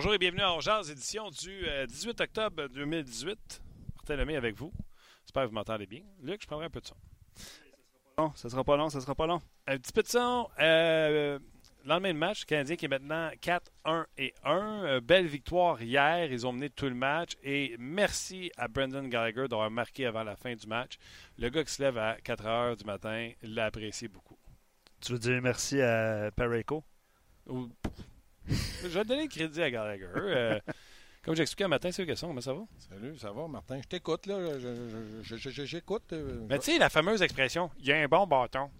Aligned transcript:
Bonjour 0.00 0.14
et 0.14 0.18
bienvenue 0.18 0.40
à 0.40 0.52
Orgeaz, 0.52 0.90
édition 0.90 1.28
du 1.28 1.66
18 1.86 2.22
octobre 2.22 2.68
2018. 2.68 3.60
Martin 3.96 4.16
Lemay 4.16 4.34
avec 4.34 4.56
vous. 4.56 4.72
J'espère 5.26 5.42
que 5.42 5.48
vous 5.48 5.54
m'entendez 5.54 5.84
bien. 5.84 6.00
Luc, 6.22 6.40
je 6.40 6.46
prendrai 6.46 6.64
un 6.64 6.70
peu 6.70 6.80
de 6.80 6.86
son. 6.86 6.94
Non, 8.16 8.32
ça 8.34 8.48
sera 8.48 8.64
pas 8.64 8.78
long, 8.78 8.88
ça 8.88 9.02
sera 9.02 9.14
pas 9.14 9.26
long. 9.26 9.42
Un 9.66 9.76
petit 9.76 9.92
peu 9.92 10.02
de 10.02 10.08
son. 10.08 10.48
Euh, 10.58 11.38
lendemain 11.84 12.14
de 12.14 12.18
match, 12.18 12.40
le 12.40 12.46
Canadien 12.46 12.76
qui 12.76 12.86
est 12.86 12.88
maintenant 12.88 13.28
4-1 13.42 14.06
et 14.16 14.32
1. 14.42 14.84
Euh, 14.84 15.00
belle 15.02 15.26
victoire 15.26 15.82
hier. 15.82 16.32
Ils 16.32 16.46
ont 16.46 16.52
mené 16.52 16.70
tout 16.70 16.86
le 16.86 16.94
match. 16.94 17.36
Et 17.42 17.76
merci 17.78 18.50
à 18.56 18.68
Brendan 18.68 19.06
Gallagher 19.06 19.48
d'avoir 19.48 19.70
marqué 19.70 20.06
avant 20.06 20.24
la 20.24 20.34
fin 20.34 20.54
du 20.54 20.66
match. 20.66 20.96
Le 21.36 21.50
gars 21.50 21.62
qui 21.62 21.74
se 21.74 21.82
lève 21.82 21.98
à 21.98 22.16
4 22.24 22.46
heures 22.46 22.76
du 22.78 22.86
matin 22.86 23.32
l'a 23.42 23.66
apprécié 23.66 24.08
beaucoup. 24.08 24.38
Tu 25.02 25.12
veux 25.12 25.18
dire 25.18 25.42
merci 25.42 25.82
à 25.82 26.30
Pareco? 26.34 26.84
Je 28.82 28.88
vais 28.88 29.04
donner 29.04 29.22
le 29.22 29.28
crédit 29.28 29.62
à 29.62 29.70
Gallagher. 29.70 30.08
Euh, 30.14 30.60
comme 31.22 31.36
j'expliquais 31.36 31.64
un 31.64 31.68
matin, 31.68 31.90
c'est 31.92 32.02
une 32.02 32.08
question. 32.08 32.28
Comment 32.28 32.40
ça 32.40 32.54
va? 32.54 32.62
Salut, 32.78 33.16
ça 33.18 33.30
va, 33.30 33.46
Martin? 33.46 33.80
Je 33.82 33.88
t'écoute, 33.88 34.26
là. 34.26 34.38
J'écoute. 35.22 36.12
Euh, 36.12 36.46
mais 36.48 36.58
tu 36.58 36.72
sais, 36.72 36.78
la 36.78 36.88
fameuse 36.88 37.22
expression, 37.22 37.70
il 37.78 37.86
y 37.86 37.92
a 37.92 37.98
un 37.98 38.08
bon 38.08 38.26
bâton. 38.26 38.70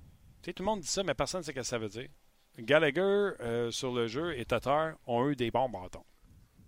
Tu 0.43 0.47
sais, 0.47 0.53
tout 0.55 0.63
le 0.63 0.67
monde 0.67 0.81
dit 0.81 0.89
ça, 0.89 1.03
mais 1.03 1.15
personne 1.15 1.41
ne 1.41 1.45
sait 1.45 1.53
ce 1.53 1.57
que 1.57 1.63
ça 1.63 1.79
veut 1.79 1.89
dire. 1.89 2.09
Gallagher, 2.59 3.01
euh, 3.01 3.71
sur 3.71 3.93
le 3.93 4.07
jeu, 4.07 4.37
et 4.39 4.45
Tatar 4.45 4.95
ont 5.07 5.29
eu 5.29 5.37
des 5.37 5.51
bons 5.51 5.69
bâtons. 5.69 6.05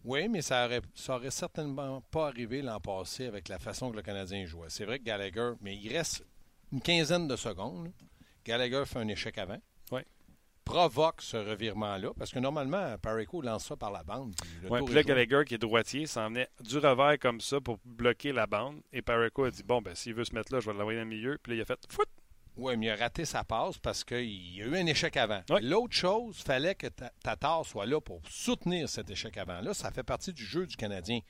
Oui, 0.05 0.29
mais 0.29 0.43
ça 0.43 0.67
aurait, 0.67 0.81
ça 0.95 1.17
aurait 1.17 1.31
certainement 1.31 2.01
pas 2.11 2.29
arrivé 2.29 2.61
l'an 2.61 2.81
passé 2.81 3.27
avec 3.27 3.48
la 3.48 3.59
façon 3.59 3.91
que 3.91 3.97
le 3.97 4.03
Canadien 4.03 4.45
jouait. 4.47 4.69
C'est 4.69 4.85
vrai 4.85 4.98
que 4.98 5.05
Gallagher, 5.05 5.53
mais 5.61 5.77
il 5.77 5.93
reste 5.93 6.25
une 6.73 6.81
quinzaine 6.81 7.29
de 7.29 7.37
secondes. 7.37 7.93
Gallagher 8.45 8.83
fait 8.85 8.98
un 8.98 9.09
échec 9.09 9.39
avant. 9.39 9.59
Provoque 10.65 11.23
ce 11.23 11.37
revirement-là, 11.37 12.11
parce 12.17 12.31
que 12.31 12.39
normalement, 12.39 12.97
Parico 12.99 13.43
lance 13.43 13.67
ça 13.67 13.77
par 13.77 13.91
la 13.91 14.05
bande. 14.05 14.35
Oui, 14.71 14.81
puis 14.85 14.95
là, 14.95 15.03
Gallagher, 15.03 15.43
qui 15.47 15.55
est 15.55 15.59
droitier, 15.59 16.07
s'en 16.07 16.29
venait 16.29 16.49
du 16.61 16.79
revers 16.79 17.19
comme 17.19 17.41
ça 17.41 17.61
pour 17.61 17.79
bloquer 17.85 18.33
la 18.33 18.47
bande. 18.47 18.81
Et 18.93 19.03
Parico 19.03 19.45
a 19.45 19.51
dit 19.51 19.65
Bon, 19.65 19.83
ben, 19.83 19.95
s'il 19.95 20.15
veut 20.15 20.25
se 20.25 20.35
mettre 20.35 20.53
là, 20.53 20.61
je 20.61 20.71
vais 20.71 20.77
l'envoyer 20.77 20.99
dans 21.01 21.05
le 21.05 21.11
milieu. 21.11 21.39
Puis 21.43 21.53
là, 21.53 21.57
il 21.57 21.63
a 21.63 21.65
fait 21.65 21.81
Foot 21.91 22.09
oui, 22.57 22.77
mais 22.77 22.87
il 22.87 22.91
a 22.91 22.97
raté 22.97 23.25
sa 23.25 23.45
passe 23.45 23.79
parce 23.79 24.05
qu'il 24.05 24.55
y 24.55 24.63
a 24.63 24.67
eu 24.67 24.77
un 24.77 24.87
échec 24.87 25.17
avant. 25.17 25.43
L'autre 25.63 25.95
chose, 25.95 26.37
il 26.39 26.45
fallait 26.45 26.75
que 26.75 26.87
Tatar 27.23 27.65
soit 27.65 27.87
là 27.87 28.01
pour 28.01 28.21
soutenir 28.29 28.89
cet 28.89 29.11
échec 29.11 29.37
avant-là. 29.39 29.73
Ça 29.73 29.91
fait 29.91 30.03
partie 30.03 30.33
du 30.33 30.45
jeu 30.45 30.67
du 30.67 30.77
Canadien. 30.77 31.21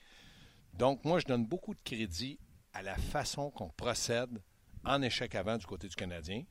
Donc, 0.74 1.04
moi, 1.04 1.20
je 1.20 1.26
donne 1.26 1.46
beaucoup 1.46 1.74
de 1.74 1.80
crédit 1.82 2.40
à 2.72 2.82
la 2.82 2.96
façon 2.96 3.50
qu'on 3.50 3.68
procède 3.68 4.42
en 4.84 5.00
échec 5.02 5.34
avant 5.34 5.56
du 5.56 5.66
côté 5.66 5.86
du 5.86 5.94
Canadien. 5.94 6.42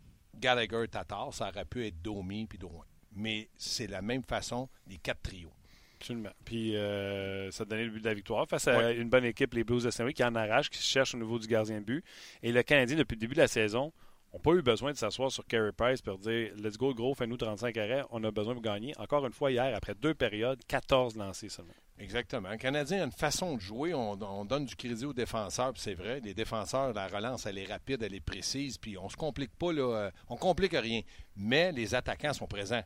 Gallagher, 0.41 0.87
Tatar, 0.89 1.33
ça 1.33 1.49
aurait 1.49 1.65
pu 1.65 1.85
être 1.85 2.01
Domi 2.01 2.47
puis 2.47 2.57
Drouin. 2.57 2.85
Mais 3.13 3.49
c'est 3.57 3.87
la 3.87 4.01
même 4.01 4.23
façon 4.23 4.67
des 4.87 4.97
quatre 4.97 5.21
trios. 5.21 5.53
Absolument. 5.99 6.31
Puis 6.43 6.75
euh, 6.75 7.51
ça 7.51 7.61
a 7.61 7.65
donné 7.65 7.85
le 7.85 7.91
but 7.91 7.99
de 7.99 8.07
la 8.07 8.15
victoire 8.15 8.47
face 8.47 8.67
à 8.67 8.91
une 8.91 9.09
bonne 9.09 9.25
équipe, 9.25 9.53
les 9.53 9.63
Blues 9.63 9.83
de 9.83 9.91
Saint-Louis, 9.91 10.15
qui 10.15 10.23
en 10.23 10.33
arrache, 10.33 10.69
qui 10.71 10.79
se 10.79 10.87
cherche 10.87 11.13
au 11.13 11.17
niveau 11.17 11.37
du 11.37 11.47
gardien 11.47 11.79
de 11.79 11.85
but. 11.85 12.03
Et 12.41 12.51
le 12.51 12.63
Canadien, 12.63 12.97
depuis 12.97 13.15
le 13.15 13.19
début 13.19 13.35
de 13.35 13.41
la 13.41 13.47
saison, 13.47 13.93
n'ont 14.33 14.39
pas 14.39 14.53
eu 14.53 14.63
besoin 14.63 14.93
de 14.93 14.97
s'asseoir 14.97 15.31
sur 15.31 15.45
Carey 15.45 15.71
Price 15.71 16.01
pour 16.01 16.17
dire 16.17 16.53
Let's 16.57 16.77
go, 16.77 16.95
gros, 16.95 17.13
fais-nous 17.13 17.37
35 17.37 17.77
arrêts, 17.77 18.03
on 18.09 18.23
a 18.23 18.31
besoin 18.31 18.55
de 18.55 18.61
gagner. 18.61 18.93
Encore 18.97 19.25
une 19.27 19.33
fois, 19.33 19.51
hier, 19.51 19.75
après 19.75 19.93
deux 19.93 20.15
périodes, 20.15 20.59
14 20.67 21.17
lancés 21.17 21.49
seulement. 21.49 21.73
Exactement. 22.01 22.49
Le 22.49 22.57
Canadien 22.57 23.01
a 23.01 23.05
une 23.05 23.11
façon 23.11 23.55
de 23.55 23.61
jouer. 23.61 23.93
On, 23.93 24.45
donne 24.45 24.65
du 24.65 24.75
crédit 24.75 25.05
aux 25.05 25.13
défenseurs, 25.13 25.73
c'est 25.75 25.93
vrai. 25.93 26.19
Les 26.19 26.33
défenseurs, 26.33 26.93
la 26.93 27.07
relance, 27.07 27.45
elle 27.45 27.59
est 27.59 27.71
rapide, 27.71 28.01
elle 28.01 28.15
est 28.15 28.19
précise, 28.19 28.77
puis 28.79 28.97
on 28.97 29.07
se 29.07 29.15
complique 29.15 29.55
pas, 29.55 29.71
là. 29.71 29.83
Euh, 29.83 30.11
on 30.27 30.35
complique 30.35 30.73
rien. 30.73 31.01
Mais 31.35 31.71
les 31.71 31.93
attaquants 31.93 32.33
sont 32.33 32.47
présents. 32.47 32.81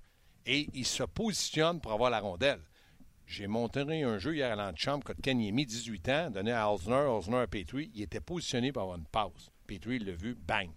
Et 0.46 0.68
ils 0.74 0.86
se 0.86 1.04
positionnent 1.04 1.80
pour 1.80 1.94
avoir 1.94 2.10
la 2.10 2.20
rondelle. 2.20 2.60
J'ai 3.26 3.48
monté 3.48 3.80
un 3.80 4.20
jeu 4.20 4.36
hier 4.36 4.52
à 4.52 4.56
l'antichambre, 4.56 5.06
Kotkaniemi, 5.06 5.66
18 5.66 6.10
ans, 6.10 6.30
donné 6.30 6.52
à 6.52 6.72
Osner, 6.72 7.08
Osner 7.08 7.38
à 7.38 7.48
Petrie. 7.48 7.92
Il 7.96 8.02
était 8.04 8.20
positionné 8.20 8.72
pour 8.72 8.84
avoir 8.84 8.98
une 8.98 9.06
pause. 9.06 9.50
Petrie 9.66 10.00
l'a 10.00 10.12
vu, 10.12 10.36
bang 10.36 10.70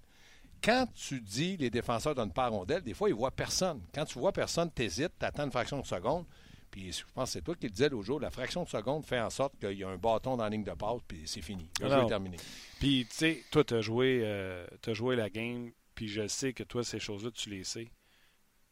quand 0.62 0.86
tu 0.92 1.20
dis 1.20 1.56
les 1.56 1.70
défenseurs 1.70 2.16
donnent 2.16 2.32
pas 2.32 2.48
rondelle, 2.48 2.82
des 2.82 2.94
fois, 2.94 3.08
ils 3.08 3.14
voient 3.14 3.30
personne. 3.30 3.80
Quand 3.94 4.04
tu 4.04 4.18
vois 4.18 4.32
personne, 4.32 4.70
tu 4.74 4.82
hésites, 4.82 5.12
tu 5.18 5.24
attends 5.24 5.44
une 5.44 5.52
fraction 5.52 5.80
de 5.80 5.86
seconde. 5.86 6.24
Puis 6.70 6.92
je 6.92 7.04
pense 7.14 7.30
que 7.30 7.32
c'est 7.34 7.42
toi 7.42 7.54
qui 7.54 7.66
le 7.66 7.72
disais 7.72 7.88
l'autre 7.88 8.04
jour, 8.04 8.20
la 8.20 8.30
fraction 8.30 8.64
de 8.64 8.68
seconde 8.68 9.04
fait 9.04 9.20
en 9.20 9.30
sorte 9.30 9.58
qu'il 9.58 9.78
y 9.78 9.84
a 9.84 9.88
un 9.88 9.96
bâton 9.96 10.36
dans 10.36 10.44
la 10.44 10.50
ligne 10.50 10.64
de 10.64 10.72
passe, 10.72 11.00
puis 11.06 11.22
c'est 11.26 11.42
fini. 11.42 11.68
Le 11.80 11.88
jeu 11.88 12.02
est 12.02 12.06
terminé. 12.06 12.36
Puis, 12.78 13.06
tu 13.10 13.16
sais, 13.16 13.44
toi, 13.50 13.64
tu 13.64 13.74
as, 13.74 13.80
joué, 13.80 14.20
euh, 14.22 14.66
joué 14.88 15.16
la 15.16 15.30
game, 15.30 15.70
puis 15.94 16.08
je 16.08 16.28
sais 16.28 16.52
que 16.52 16.62
toi, 16.62 16.84
ces 16.84 16.98
choses-là, 16.98 17.30
tu 17.30 17.50
les 17.50 17.64
sais. 17.64 17.88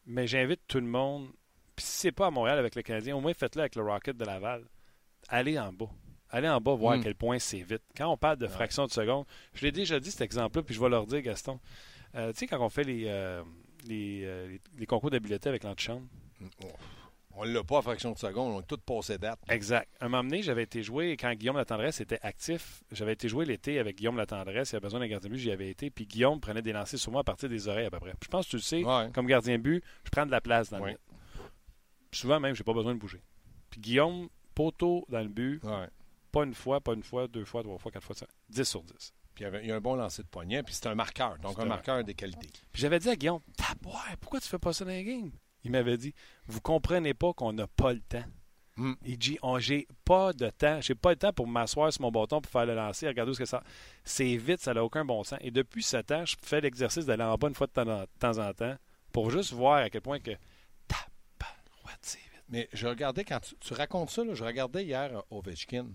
Mais 0.05 0.27
j'invite 0.27 0.61
tout 0.67 0.79
le 0.79 0.85
monde, 0.85 1.27
puis 1.75 1.85
si 1.85 1.91
c'est 1.91 2.11
pas 2.11 2.27
à 2.27 2.31
Montréal 2.31 2.57
avec 2.57 2.75
le 2.75 2.81
Canadien, 2.81 3.15
au 3.15 3.21
moins 3.21 3.33
faites-le 3.33 3.61
avec 3.61 3.75
le 3.75 3.83
Rocket 3.83 4.15
de 4.15 4.25
Laval. 4.25 4.63
Allez 5.27 5.59
en 5.59 5.73
bas. 5.73 5.89
Allez 6.29 6.49
en 6.49 6.59
bas 6.59 6.73
voir 6.73 6.93
à 6.93 6.97
hmm. 6.97 7.03
quel 7.03 7.15
point 7.15 7.39
c'est 7.39 7.61
vite. 7.61 7.83
Quand 7.95 8.11
on 8.11 8.17
parle 8.17 8.37
de 8.37 8.47
fractions 8.47 8.85
de 8.85 8.91
seconde, 8.91 9.25
je 9.53 9.65
l'ai 9.65 9.71
déjà 9.71 9.99
dit 9.99 10.11
cet 10.11 10.21
exemple-là, 10.21 10.63
puis 10.63 10.75
je 10.75 10.81
vais 10.81 10.89
leur 10.89 11.05
dire, 11.05 11.21
Gaston. 11.21 11.59
Euh, 12.15 12.31
tu 12.31 12.39
sais, 12.39 12.47
quand 12.47 12.59
on 12.59 12.69
fait 12.69 12.83
les, 12.83 13.05
euh, 13.05 13.43
euh, 13.89 14.57
les, 14.77 14.85
concours 14.85 15.09
d'habileté 15.09 15.49
avec 15.49 15.63
l'antichambre, 15.63 16.07
hmm. 16.39 16.47
oh. 16.63 16.67
On 17.37 17.45
ne 17.45 17.53
l'a 17.53 17.63
pas 17.63 17.79
à 17.79 17.81
fraction 17.81 18.11
de 18.11 18.17
seconde, 18.17 18.55
on 18.55 18.59
a 18.59 18.63
tout 18.63 18.77
passé 18.77 19.17
date. 19.17 19.39
Exact. 19.49 19.89
Un 20.01 20.09
moment 20.09 20.23
donné, 20.23 20.41
j'avais 20.41 20.63
été 20.63 20.81
joué, 20.81 21.15
quand 21.17 21.31
Guillaume 21.33 21.57
Latendresse 21.57 22.01
était 22.01 22.19
actif, 22.23 22.83
j'avais 22.91 23.13
été 23.13 23.29
joué 23.29 23.45
l'été 23.45 23.79
avec 23.79 23.97
Guillaume 23.97 24.17
Latendresse, 24.17 24.71
il 24.71 24.75
avait 24.75 24.83
besoin 24.83 24.99
d'un 24.99 25.07
gardien 25.07 25.29
de 25.29 25.35
but, 25.35 25.39
j'y 25.39 25.51
avais 25.51 25.69
été, 25.69 25.89
puis 25.89 26.05
Guillaume 26.05 26.39
prenait 26.39 26.61
des 26.61 26.73
lancers 26.73 26.99
sur 26.99 27.11
moi 27.11 27.21
à 27.21 27.23
partir 27.23 27.47
des 27.47 27.67
oreilles 27.67 27.85
à 27.85 27.91
peu 27.91 27.99
près. 27.99 28.13
je 28.21 28.27
pense 28.27 28.45
que 28.45 28.51
tu 28.51 28.55
le 28.57 28.61
sais, 28.61 28.83
comme 29.13 29.27
gardien 29.27 29.57
de 29.57 29.63
but, 29.63 29.83
je 30.03 30.09
prends 30.09 30.25
de 30.25 30.31
la 30.31 30.41
place 30.41 30.69
dans 30.69 30.79
le 30.79 30.91
but. 30.91 30.99
Souvent 32.11 32.39
même, 32.39 32.55
j'ai 32.55 32.63
pas 32.63 32.73
besoin 32.73 32.95
de 32.95 32.99
bouger. 32.99 33.21
Puis 33.69 33.81
Guillaume, 33.81 34.29
poteau 34.55 35.05
dans 35.09 35.21
le 35.21 35.27
but, 35.27 35.61
pas 36.31 36.43
une 36.43 36.55
fois, 36.55 36.81
pas 36.81 36.93
une 36.93 37.03
fois, 37.03 37.27
deux 37.27 37.45
fois, 37.45 37.61
trois 37.63 37.77
fois, 37.77 37.91
quatre 37.91 38.03
fois, 38.03 38.15
10 38.49 38.63
sur 38.63 38.83
10. 38.83 39.13
Puis 39.35 39.45
il 39.45 39.67
y, 39.67 39.71
a 39.71 39.75
un 39.75 39.81
bon 39.81 39.93
lancer 39.93 40.23
de 40.23 40.27
poignet, 40.27 40.63
puis 40.63 40.73
c'est 40.73 40.87
un 40.87 40.95
marqueur, 40.95 41.37
donc 41.37 41.59
un 41.59 41.65
marqueur 41.65 42.03
des 42.03 42.15
qualités. 42.15 42.49
Puis 42.71 42.81
j'avais 42.81 42.97
dit 42.97 43.09
à 43.09 43.15
Guillaume, 43.15 43.41
pourquoi 44.19 44.39
tu 44.39 44.47
fais 44.47 44.57
pas 44.57 44.73
ça 44.73 44.83
dans 44.83 44.89
les 44.89 45.03
games? 45.03 45.31
Il 45.63 45.71
m'avait 45.71 45.97
dit, 45.97 46.13
vous 46.47 46.61
comprenez 46.61 47.13
pas 47.13 47.33
qu'on 47.33 47.53
n'a 47.53 47.67
pas 47.67 47.93
le 47.93 47.99
temps. 47.99 48.23
Hmm. 48.77 48.93
Il 49.05 49.17
dit, 49.17 49.39
j'ai 49.57 49.87
pas 50.05 50.33
de 50.33 50.49
temps, 50.51 50.79
j'ai 50.81 50.93
pas 50.93 51.09
le 51.09 51.15
temps 51.15 51.33
pour 51.33 51.47
m'asseoir 51.47 51.91
sur 51.91 52.03
mon 52.03 52.11
bâton 52.11 52.41
pour 52.41 52.51
faire 52.51 52.65
le 52.65 52.75
lancer. 52.75 53.07
Regardez 53.07 53.33
ce 53.33 53.39
que 53.39 53.45
ça. 53.45 53.63
C'est 54.03 54.37
vite, 54.37 54.61
ça 54.61 54.73
n'a 54.73 54.83
aucun 54.83 55.03
bon 55.03 55.23
sens. 55.23 55.39
Et 55.41 55.49
depuis 55.49 55.81
ce 55.81 55.97
temps, 55.97 56.25
je 56.25 56.35
fais 56.41 56.61
l'exercice 56.61 57.05
d'aller 57.05 57.23
en 57.23 57.35
bas 57.35 57.47
une 57.47 57.55
fois 57.55 57.67
de 57.67 58.07
temps 58.19 58.37
en 58.37 58.53
temps 58.53 58.75
pour 59.11 59.31
juste 59.31 59.51
voir 59.53 59.77
à 59.77 59.89
quel 59.89 60.01
point 60.01 60.19
que. 60.19 60.31
vite. 60.31 62.19
Mais 62.49 62.69
je 62.71 62.87
regardais 62.87 63.25
quand 63.25 63.39
tu, 63.59 63.73
racontes 63.73 64.09
ça, 64.09 64.23
je 64.31 64.43
regardais 64.43 64.85
hier 64.85 65.21
Ovechkin. 65.31 65.87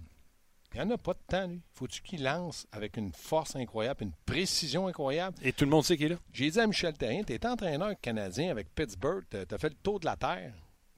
Il 0.75 0.81
n'y 0.81 0.87
en 0.87 0.91
a 0.91 0.99
pas 0.99 1.13
de 1.13 1.19
temps, 1.29 1.47
lui. 1.47 1.61
Faut-tu 1.75 2.01
qu'il 2.03 2.23
lance 2.23 2.67
avec 2.73 2.97
une 2.97 3.13
force 3.13 3.57
incroyable, 3.57 4.05
une 4.05 4.13
précision 4.25 4.87
incroyable? 4.87 5.37
Et 5.43 5.53
tout 5.53 5.65
le 5.65 5.71
monde 5.71 5.85
sait 5.85 5.97
qu'il 5.97 6.07
est 6.07 6.11
là. 6.11 6.19
J'ai 6.33 6.51
dit 6.51 6.61
à 6.61 6.67
Michel 6.67 6.95
Terrien, 6.95 7.23
tu 7.25 7.35
es 7.35 7.47
entraîneur 7.47 7.93
canadien 8.01 8.51
avec 8.51 8.75
Pittsburgh, 8.75 9.25
tu 9.31 9.37
as 9.37 9.59
fait 9.59 9.69
le 9.69 9.77
tour 9.83 10.01
de 10.01 10.07
la 10.07 10.17
Terre. 10.17 10.55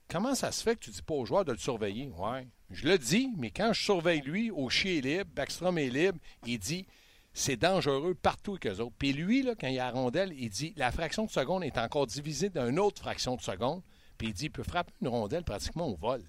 Comment 0.08 0.34
ça 0.34 0.52
se 0.52 0.62
fait 0.62 0.76
que 0.76 0.80
tu 0.80 0.90
dis 0.90 1.02
pas 1.02 1.14
aux 1.14 1.24
joueurs 1.24 1.44
de 1.44 1.52
le 1.52 1.58
surveiller? 1.58 2.08
Ouais. 2.16 2.46
Je 2.70 2.86
le 2.86 2.98
dis, 2.98 3.30
mais 3.36 3.50
quand 3.50 3.72
je 3.72 3.82
surveille 3.82 4.20
lui, 4.20 4.50
au 4.50 4.68
chien 4.68 4.98
est 4.98 5.00
libre, 5.00 5.30
Backstrom 5.34 5.78
est 5.78 5.90
libre, 5.90 6.18
il 6.46 6.58
dit 6.58 6.86
c'est 7.32 7.56
dangereux 7.56 8.14
partout 8.14 8.52
avec 8.52 8.66
eux 8.66 8.80
autres. 8.80 8.94
Puis 8.96 9.12
lui, 9.12 9.42
là, 9.42 9.54
quand 9.58 9.66
il 9.66 9.74
y 9.74 9.80
a 9.80 9.86
la 9.86 9.90
rondelle, 9.90 10.32
il 10.38 10.50
dit 10.50 10.72
la 10.76 10.92
fraction 10.92 11.24
de 11.24 11.30
seconde 11.30 11.64
est 11.64 11.78
encore 11.78 12.06
divisée 12.06 12.48
d'une 12.48 12.78
autre 12.78 13.02
fraction 13.02 13.34
de 13.34 13.42
seconde. 13.42 13.82
Puis 14.18 14.28
il 14.28 14.32
dit 14.34 14.44
il 14.44 14.50
peut 14.50 14.62
frapper 14.62 14.92
une 15.02 15.08
rondelle 15.08 15.42
pratiquement 15.42 15.88
au 15.88 15.96
vol. 15.96 16.22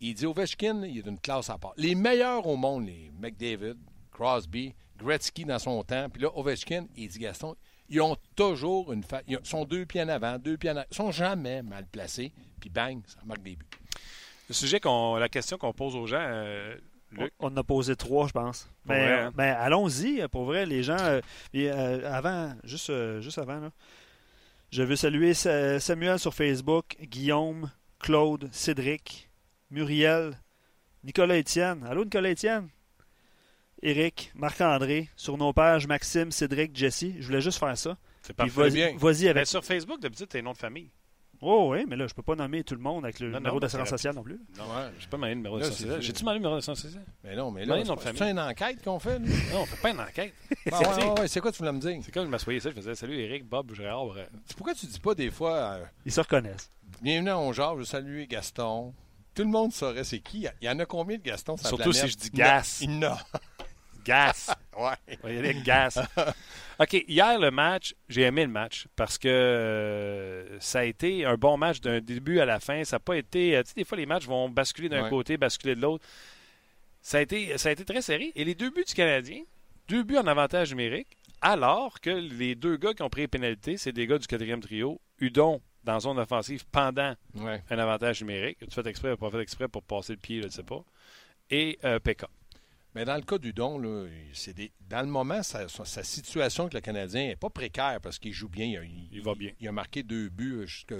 Il 0.00 0.14
dit 0.14 0.26
Ovechkin, 0.26 0.82
il 0.84 0.98
est 0.98 1.02
d'une 1.02 1.18
classe 1.18 1.50
à 1.50 1.58
part. 1.58 1.74
Les 1.76 1.94
meilleurs 1.94 2.46
au 2.46 2.56
monde, 2.56 2.86
les 2.86 3.10
McDavid, 3.20 3.76
Crosby, 4.10 4.74
Gretzky 4.98 5.44
dans 5.44 5.58
son 5.58 5.82
temps, 5.82 6.08
puis 6.08 6.22
là, 6.22 6.30
Ovechkin, 6.36 6.86
il 6.96 7.08
dit 7.08 7.18
Gaston, 7.18 7.54
ils 7.90 8.00
ont 8.00 8.16
toujours 8.36 8.92
une 8.92 9.02
fa... 9.02 9.20
Ils 9.26 9.38
sont 9.42 9.64
deux 9.64 9.84
pieds 9.84 10.02
en 10.02 10.08
avant, 10.08 10.38
deux 10.38 10.56
pieds 10.56 10.70
en 10.70 10.76
avant. 10.76 10.86
Ils 10.90 10.96
sont 10.96 11.10
jamais 11.10 11.62
mal 11.62 11.86
placés, 11.86 12.32
puis 12.60 12.70
bang, 12.70 13.00
ça 13.06 13.18
marque 13.24 13.42
des 13.42 13.56
buts. 13.56 13.66
Le 14.48 14.54
sujet, 14.54 14.80
qu'on, 14.80 15.16
la 15.16 15.28
question 15.28 15.58
qu'on 15.58 15.72
pose 15.72 15.96
aux 15.96 16.06
gens, 16.06 16.20
euh, 16.20 16.76
On 17.38 17.48
en 17.48 17.56
a 17.56 17.62
posé 17.62 17.96
trois, 17.96 18.26
je 18.28 18.32
pense. 18.32 18.68
Mais, 18.84 19.12
hein? 19.12 19.32
ben, 19.34 19.54
allons-y, 19.58 20.26
pour 20.28 20.44
vrai, 20.44 20.66
les 20.66 20.82
gens. 20.82 20.98
Euh, 20.98 21.20
euh, 21.54 22.12
avant, 22.12 22.54
juste, 22.64 23.20
juste 23.20 23.38
avant, 23.38 23.60
là, 23.60 23.70
je 24.70 24.82
veux 24.82 24.96
saluer 24.96 25.34
Samuel 25.34 26.18
sur 26.18 26.32
Facebook, 26.32 26.96
Guillaume, 27.00 27.70
Claude, 27.98 28.48
Cédric, 28.52 29.29
Muriel, 29.70 30.38
Nicolas 31.04 31.36
Étienne. 31.36 31.84
Allô, 31.88 32.04
Nicolas 32.04 32.30
Étienne? 32.30 32.68
Eric, 33.82 34.30
Marc-André, 34.34 35.08
sur 35.16 35.38
nos 35.38 35.52
pages, 35.52 35.86
Maxime, 35.86 36.30
Cédric, 36.32 36.76
Jesse. 36.76 37.06
Je 37.18 37.26
voulais 37.26 37.40
juste 37.40 37.58
faire 37.58 37.76
ça. 37.78 37.96
C'est 38.22 38.34
parfait. 38.34 38.52
Vas-y, 38.52 38.96
vas-y 38.96 39.28
avec. 39.28 39.36
Mais 39.42 39.44
sur 39.46 39.64
Facebook, 39.64 40.00
d'habitude, 40.00 40.26
t'as 40.28 40.42
nom 40.42 40.52
de 40.52 40.58
famille. 40.58 40.90
Oh 41.42 41.70
oui, 41.72 41.86
mais 41.88 41.96
là, 41.96 42.06
je 42.06 42.12
peux 42.12 42.22
pas 42.22 42.34
nommer 42.34 42.62
tout 42.62 42.74
le 42.74 42.82
monde 42.82 43.04
avec 43.04 43.18
le 43.18 43.32
numéro 43.32 43.58
d'assurance 43.58 43.88
sociale 43.88 44.14
non 44.14 44.22
plus. 44.22 44.38
Non, 44.58 44.64
ouais, 44.64 44.90
j'ai 44.98 45.06
pas 45.06 45.16
le 45.16 45.32
numéro 45.34 45.58
d'assurance 45.58 45.78
sociale. 45.78 46.02
J'ai-tu 46.02 46.24
le 46.26 46.32
numéro 46.34 46.54
d'assurance 46.54 46.80
sociale? 46.82 47.06
Mais 47.24 47.34
non, 47.34 47.50
mais 47.50 47.64
là, 47.64 47.82
c'est 47.82 48.30
une 48.30 48.38
enquête 48.38 48.84
qu'on 48.84 48.98
fait. 48.98 49.18
Non, 49.18 49.60
on 49.62 49.64
fait 49.64 49.80
pas 49.80 49.90
une 49.90 50.00
enquête. 50.00 50.34
Ah, 50.72 51.14
ouais, 51.18 51.26
c'est 51.28 51.40
quoi 51.40 51.50
tu 51.50 51.58
voulais 51.58 51.72
me 51.72 51.78
dire? 51.78 51.98
C'est 52.02 52.12
quand 52.12 52.22
je 52.24 52.28
m'assoyais 52.28 52.60
ça, 52.60 52.68
je 52.70 52.74
faisais 52.74 52.94
Salut 52.94 53.18
Eric, 53.18 53.44
Bob, 53.48 53.72
Gérard. 53.74 54.14
Pourquoi 54.54 54.74
tu 54.74 54.84
dis 54.86 55.00
pas 55.00 55.14
des 55.14 55.30
fois. 55.30 55.56
Euh, 55.56 55.84
Ils 56.04 56.12
se 56.12 56.20
reconnaissent. 56.20 56.70
Bienvenue 57.00 57.30
à 57.30 57.38
On 57.38 57.52
je 57.52 57.62
veux 57.78 57.84
saluer 57.84 58.26
Gaston. 58.26 58.92
Tout 59.40 59.46
le 59.46 59.52
monde 59.52 59.72
saurait 59.72 60.04
c'est 60.04 60.20
qui. 60.20 60.46
Il 60.60 60.66
y 60.66 60.68
en 60.68 60.78
a 60.78 60.84
combien 60.84 61.16
de 61.16 61.22
Gaston 61.22 61.56
Surtout 61.56 61.92
si 61.94 62.08
je 62.08 62.16
dis 62.16 62.30
gas. 62.30 62.78
Il 62.82 62.98
n'a. 62.98 63.18
Gas. 64.04 64.54
ouais. 64.78 65.16
On 65.22 65.26
va 65.26 65.32
y 65.32 65.38
aller 65.38 65.50
avec 65.50 65.62
gas. 65.62 66.02
OK, 66.78 67.04
hier, 67.06 67.38
le 67.38 67.50
match, 67.50 67.94
j'ai 68.08 68.22
aimé 68.22 68.42
le 68.46 68.50
match 68.50 68.86
parce 68.96 69.18
que 69.18 69.28
euh, 69.28 70.58
ça 70.58 70.80
a 70.80 70.84
été 70.84 71.26
un 71.26 71.34
bon 71.36 71.58
match 71.58 71.80
d'un 71.82 72.00
début 72.00 72.40
à 72.40 72.46
la 72.46 72.60
fin. 72.60 72.82
Ça 72.84 72.96
n'a 72.96 73.00
pas 73.00 73.16
été. 73.16 73.56
Euh, 73.56 73.62
tu 73.62 73.68
sais, 73.68 73.74
des 73.76 73.84
fois, 73.84 73.98
les 73.98 74.06
matchs 74.06 74.26
vont 74.26 74.48
basculer 74.48 74.88
d'un 74.88 75.02
Ouais. 75.04 75.10
côté, 75.10 75.36
basculer 75.36 75.74
de 75.74 75.82
l'autre. 75.82 76.04
Ça 77.02 77.18
a, 77.18 77.20
été, 77.20 77.56
ça 77.58 77.68
a 77.68 77.72
été 77.72 77.84
très 77.84 78.00
serré. 78.02 78.32
Et 78.34 78.44
les 78.44 78.54
deux 78.54 78.70
buts 78.70 78.84
du 78.86 78.94
Canadien, 78.94 79.42
deux 79.88 80.02
buts 80.02 80.16
en 80.18 80.26
avantage 80.26 80.70
numérique, 80.70 81.16
alors 81.42 82.00
que 82.00 82.10
les 82.10 82.54
deux 82.54 82.76
gars 82.78 82.94
qui 82.94 83.02
ont 83.02 83.10
pris 83.10 83.22
les 83.22 83.28
pénalités, 83.28 83.76
c'est 83.76 83.92
des 83.92 84.06
gars 84.06 84.18
du 84.18 84.26
quatrième 84.26 84.60
trio. 84.60 85.00
Udon 85.18 85.60
dans 85.84 86.00
zone 86.00 86.18
offensive 86.18 86.64
pendant 86.70 87.14
Ouais. 87.36 87.62
un 87.70 87.78
avantage 87.78 88.20
numérique. 88.20 88.58
Tu 88.60 88.70
fait 88.70 88.86
exprès 88.86 89.12
ou 89.12 89.16
pas 89.16 89.30
fait 89.30 89.40
exprès 89.40 89.68
pour 89.68 89.82
passer 89.82 90.12
le 90.12 90.18
pied, 90.18 90.40
je 90.42 90.46
ne 90.46 90.52
sais 90.52 90.62
pas. 90.62 90.84
Et 91.50 91.78
euh, 91.84 91.98
PK. 91.98 92.24
Mais 92.96 93.04
dans 93.04 93.14
le 93.14 93.22
cas 93.22 93.38
du 93.38 93.52
don, 93.52 93.78
là, 93.78 94.08
c'est 94.32 94.52
des... 94.52 94.72
dans 94.88 95.00
le 95.02 95.06
moment, 95.06 95.44
sa, 95.44 95.68
situation 96.02 96.64
avec 96.64 96.74
le 96.74 96.80
Canadien 96.80 97.28
n'est 97.28 97.36
pas 97.36 97.48
précaire 97.48 98.00
parce 98.02 98.18
qu'il 98.18 98.32
joue 98.32 98.48
bien. 98.48 98.66
Il, 98.66 98.76
a- 98.78 98.82
Il 99.12 99.22
va 99.22 99.36
bien. 99.36 99.52
Il 99.60 99.68
a 99.68 99.72
marqué 99.72 100.02
deux 100.02 100.28
buts 100.28 100.62
jusque- 100.66 100.92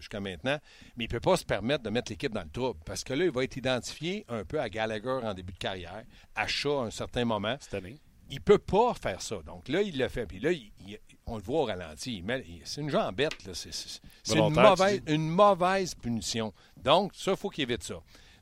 jusqu'à 0.00 0.18
maintenant, 0.18 0.58
mais 0.96 1.04
il 1.04 1.06
ne 1.06 1.12
peut 1.12 1.20
pas 1.20 1.36
se 1.36 1.44
permettre 1.44 1.84
de 1.84 1.90
mettre 1.90 2.10
l'équipe 2.10 2.32
dans 2.32 2.42
le 2.42 2.50
trouble 2.50 2.80
parce 2.84 3.04
que 3.04 3.12
là, 3.14 3.24
il 3.26 3.30
va 3.30 3.44
être 3.44 3.56
identifié 3.56 4.24
un 4.28 4.44
peu 4.44 4.60
à 4.60 4.68
Gallagher 4.68 5.20
en 5.22 5.34
début 5.34 5.52
de 5.52 5.58
carrière, 5.58 6.02
à 6.34 6.48
Shaw 6.48 6.80
à 6.80 6.84
un 6.86 6.90
certain 6.90 7.24
moment. 7.24 7.56
cette 7.60 7.74
année. 7.74 7.96
Il 8.28 8.40
peut 8.40 8.58
pas 8.58 8.92
faire 8.94 9.22
ça. 9.22 9.36
Donc 9.46 9.68
là, 9.68 9.82
il 9.82 9.96
le 9.96 10.08
fait. 10.08 10.26
Puis 10.26 10.40
là, 10.40 10.50
il- 10.50 10.72
on 11.26 11.36
le 11.36 11.42
voit 11.42 11.62
au 11.62 11.64
ralenti. 11.64 12.24
C'est 12.64 12.80
une 12.80 12.90
jambette. 12.90 13.44
là. 13.44 13.52
C'est 13.54 14.00
une 14.36 14.54
mauvaise, 14.54 15.02
une 15.06 15.28
mauvaise 15.28 15.94
punition. 15.94 16.52
Donc, 16.76 17.12
ça, 17.14 17.32
il 17.32 17.36
faut 17.36 17.50
qu'il 17.50 17.62
évite 17.62 17.82
ça. 17.82 17.96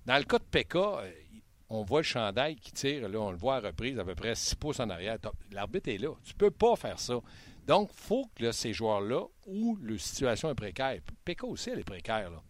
Dans 0.06 0.18
le 0.18 0.24
cas 0.24 0.38
de 0.38 0.44
Pekka, 0.44 0.78
euh, 0.78 1.10
on 1.70 1.82
voit 1.82 2.00
le 2.00 2.04
chandail 2.04 2.56
qui 2.56 2.72
tire. 2.72 3.08
Là, 3.08 3.18
on 3.18 3.30
le 3.30 3.38
voit 3.38 3.56
à 3.56 3.60
reprise 3.60 3.98
à 3.98 4.04
peu 4.04 4.14
près 4.14 4.34
6 4.34 4.54
pouces 4.56 4.80
en 4.80 4.90
arrière. 4.90 5.16
L'arbitre 5.50 5.88
est 5.88 5.98
là. 5.98 6.10
Tu 6.24 6.34
peux 6.34 6.50
pas 6.50 6.76
faire 6.76 6.98
ça. 7.00 7.20
Donc, 7.66 7.90
il 7.94 8.02
faut 8.02 8.26
que 8.34 8.44
là, 8.44 8.52
ces 8.52 8.74
joueurs-là, 8.74 9.22
où 9.46 9.78
la 9.82 9.96
situation 9.96 10.50
est 10.50 10.54
précaire, 10.54 11.00
Pekka 11.24 11.46
aussi, 11.46 11.70
elle 11.70 11.78
est 11.78 11.84
précaire. 11.84 12.30
Là. 12.30 12.42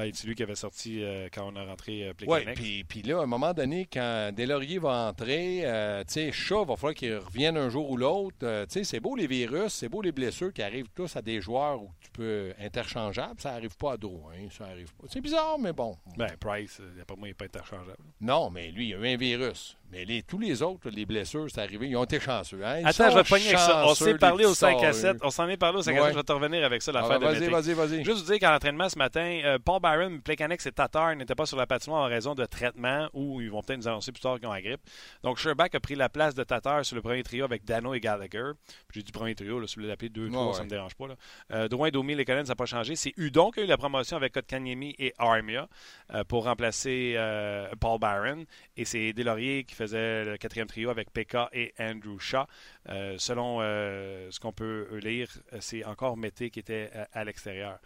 Ben, 0.00 0.10
c'est 0.14 0.26
lui 0.26 0.34
qui 0.34 0.42
avait 0.42 0.54
sorti 0.54 1.04
euh, 1.04 1.28
quand 1.30 1.52
on 1.52 1.56
a 1.56 1.62
rentré 1.62 2.08
euh, 2.08 2.14
Oui, 2.26 2.40
puis, 2.54 2.84
puis 2.84 3.02
là, 3.02 3.18
à 3.18 3.24
un 3.24 3.26
moment 3.26 3.52
donné, 3.52 3.86
quand 3.92 4.32
Delaurier 4.34 4.78
va 4.78 5.10
entrer, 5.10 5.60
euh, 5.64 6.02
tu 6.04 6.14
sais, 6.14 6.32
Shaw, 6.32 6.64
va 6.64 6.76
falloir 6.76 6.94
qu'il 6.94 7.16
revienne 7.16 7.58
un 7.58 7.68
jour 7.68 7.90
ou 7.90 7.98
l'autre. 7.98 8.38
Euh, 8.44 8.64
tu 8.64 8.72
sais, 8.72 8.84
c'est 8.84 9.00
beau 9.00 9.14
les 9.14 9.26
virus, 9.26 9.74
c'est 9.74 9.90
beau 9.90 10.00
les 10.00 10.10
blessures 10.10 10.54
qui 10.54 10.62
arrivent 10.62 10.88
tous 10.94 11.16
à 11.16 11.20
des 11.20 11.42
joueurs 11.42 11.82
où 11.82 11.90
tu 12.00 12.10
peux 12.12 12.54
interchangeable. 12.58 13.42
Ça 13.42 13.52
arrive 13.52 13.76
pas 13.76 13.92
à 13.92 13.96
Drouin, 13.98 14.48
ça 14.50 14.64
arrive 14.64 14.90
pas. 14.94 15.06
C'est 15.06 15.20
bizarre, 15.20 15.58
mais 15.58 15.74
bon. 15.74 15.94
Ben, 16.16 16.34
Price, 16.40 16.80
d'après 16.96 17.16
moi, 17.16 17.28
il 17.28 17.32
n'est 17.32 17.34
pas 17.34 17.44
interchangeable. 17.44 18.02
Non, 18.22 18.48
mais 18.48 18.70
lui, 18.70 18.88
il 18.88 18.94
a 18.94 18.96
eu 18.96 19.06
un 19.06 19.16
virus. 19.18 19.76
Mais 19.92 20.04
les, 20.04 20.22
tous 20.22 20.38
les 20.38 20.62
autres, 20.62 20.88
les 20.90 21.04
blessures, 21.04 21.46
c'est 21.52 21.60
arrivé, 21.60 21.88
ils 21.88 21.96
ont 21.96 22.04
été 22.04 22.20
chanceux. 22.20 22.64
Hein? 22.64 22.82
Attends, 22.84 23.10
je 23.10 23.16
vais 23.16 23.22
te 23.24 23.28
pogner 23.28 23.46
avec 23.48 23.58
ça. 23.58 23.84
On 23.86 23.94
s'est 23.94 24.14
parlé 24.18 24.44
au 24.44 24.54
5 24.54 24.76
à 24.84 24.90
petits 24.90 24.98
7. 25.00 25.18
sorts, 25.18 25.26
On 25.26 25.30
s'en 25.30 25.48
est 25.48 25.56
parlé 25.56 25.78
au 25.78 25.82
5 25.82 25.92
à 25.92 25.94
7. 25.96 26.02
Ouais. 26.04 26.10
Je 26.12 26.16
vais 26.18 26.22
te 26.22 26.32
revenir 26.32 26.64
avec 26.64 26.80
ça, 26.82 26.92
l'affaire 26.92 27.12
Ah, 27.16 27.18
de 27.18 27.24
vas-y, 27.24 27.48
vas-y, 27.48 27.72
vas-y. 27.74 28.04
Juste 28.04 28.18
vous 28.24 28.30
dire 28.30 28.38
qu'à 28.38 28.52
l'entraînement 28.52 28.88
ce 28.88 28.96
matin, 28.98 29.40
euh, 29.44 29.58
Paul 29.58 29.80
Byron, 29.80 30.20
Plekanec 30.22 30.64
et 30.64 30.70
Tatar 30.72 31.16
n'étaient 31.16 31.34
pas 31.34 31.46
sur 31.46 31.56
la 31.56 31.66
patinoire 31.66 32.02
en 32.02 32.06
raison 32.06 32.34
de 32.36 32.44
traitement 32.44 33.08
ou 33.14 33.40
ils 33.40 33.50
vont 33.50 33.62
peut-être 33.62 33.78
nous 33.80 33.88
annoncer 33.88 34.12
plus 34.12 34.20
tard 34.20 34.38
qu'ils 34.38 34.46
ont 34.48 34.52
la 34.52 34.62
grippe. 34.62 34.80
Donc 35.24 35.38
Sherbach 35.38 35.70
a 35.74 35.80
pris 35.80 35.96
la 35.96 36.08
place 36.08 36.34
de 36.36 36.44
Tatar 36.44 36.84
sur 36.84 36.94
le 36.94 37.02
premier 37.02 37.22
trio 37.24 37.44
avec 37.44 37.64
Dano 37.64 37.92
et 37.92 38.00
Gallagher. 38.00 38.52
J'ai 38.94 39.02
dit 39.02 39.10
premier 39.12 39.34
trio, 39.34 39.58
là, 39.58 39.66
si 39.66 39.74
vous 39.74 39.80
voulez 39.80 39.88
l'appeler 39.88 40.08
deux, 40.10 40.26
Ouais, 40.26 40.32
trois, 40.32 40.52
ça 40.54 40.58
ouais. 40.58 40.58
ne 40.60 40.64
me 40.66 40.70
dérange 40.70 40.94
pas. 40.94 41.08
Là. 41.08 41.14
Euh, 41.52 41.68
Drouin, 41.68 41.90
Domi, 41.90 42.14
Lekonen, 42.14 42.44
ça 42.46 42.52
n'a 42.52 42.56
pas 42.56 42.66
changé. 42.66 42.94
C'est 42.94 43.12
Udon 43.16 43.50
qui 43.50 43.58
a 43.60 43.62
eu 43.64 43.66
la 43.66 43.76
promotion 43.76 44.16
avec 44.16 44.34
Kotkaniemi 44.34 44.94
et 45.00 45.12
Armia 45.18 45.68
euh, 46.14 46.22
pour 46.24 46.44
remplacer 46.44 47.14
euh, 47.16 47.68
Paul 47.80 47.98
Byron. 47.98 48.44
Et 48.76 48.84
c'est 48.84 49.12
Delaurier 49.12 49.64
qui 49.64 49.74
faisait 49.84 50.24
le 50.24 50.36
quatrième 50.36 50.66
trio 50.66 50.90
avec 50.90 51.10
Pekka 51.12 51.48
et 51.52 51.72
Andrew 51.78 52.18
Shaw. 52.18 52.44
Euh, 52.88 53.16
selon 53.18 53.58
euh, 53.60 54.28
ce 54.30 54.38
qu'on 54.40 54.52
peut 54.52 54.88
lire, 55.02 55.28
euh, 55.52 55.58
c'est 55.60 55.84
encore 55.84 56.16
Mété 56.16 56.50
qui 56.50 56.60
était 56.60 56.90
à 57.12 57.24
l'extérieur. 57.24 57.78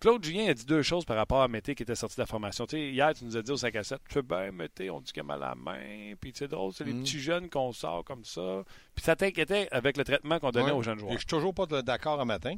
Claude 0.00 0.24
Julien 0.24 0.46
a 0.48 0.54
dit 0.54 0.64
deux 0.64 0.80
choses 0.80 1.04
par 1.04 1.16
rapport 1.18 1.42
à 1.42 1.48
Mété 1.48 1.74
qui 1.74 1.82
était 1.82 1.94
sorti 1.94 2.16
de 2.16 2.22
la 2.22 2.26
formation. 2.26 2.64
Tu 2.66 2.76
sais, 2.76 2.90
hier, 2.90 3.12
tu 3.14 3.24
nous 3.26 3.36
as 3.36 3.42
dit 3.42 3.50
au 3.50 3.58
5 3.58 3.76
à 3.76 3.84
7, 3.84 4.00
tu 4.08 4.14
fais 4.14 4.22
bien, 4.22 4.50
Mété, 4.50 4.88
on 4.88 5.00
dit 5.00 5.12
qu'il 5.12 5.20
a 5.20 5.24
mal 5.24 5.42
à 5.42 5.50
la 5.50 5.54
main, 5.54 6.14
puis 6.18 6.32
c'est 6.34 6.48
drôle, 6.48 6.72
c'est 6.72 6.84
les 6.84 6.94
Mm. 6.94 7.02
petits 7.02 7.20
jeunes 7.20 7.50
qu'on 7.50 7.70
sort 7.72 8.02
comme 8.04 8.24
ça. 8.24 8.64
Puis 8.94 9.04
ça 9.04 9.14
t'inquiétait 9.14 9.68
avec 9.70 9.98
le 9.98 10.04
traitement 10.04 10.38
qu'on 10.38 10.50
donnait 10.52 10.66
Ouais. 10.66 10.72
aux 10.72 10.82
jeunes 10.82 10.98
joueurs. 10.98 11.12
Je 11.12 11.18
suis 11.18 11.26
toujours 11.26 11.52
pas 11.52 11.66
d'accord 11.66 12.18
un 12.18 12.24
matin. 12.24 12.54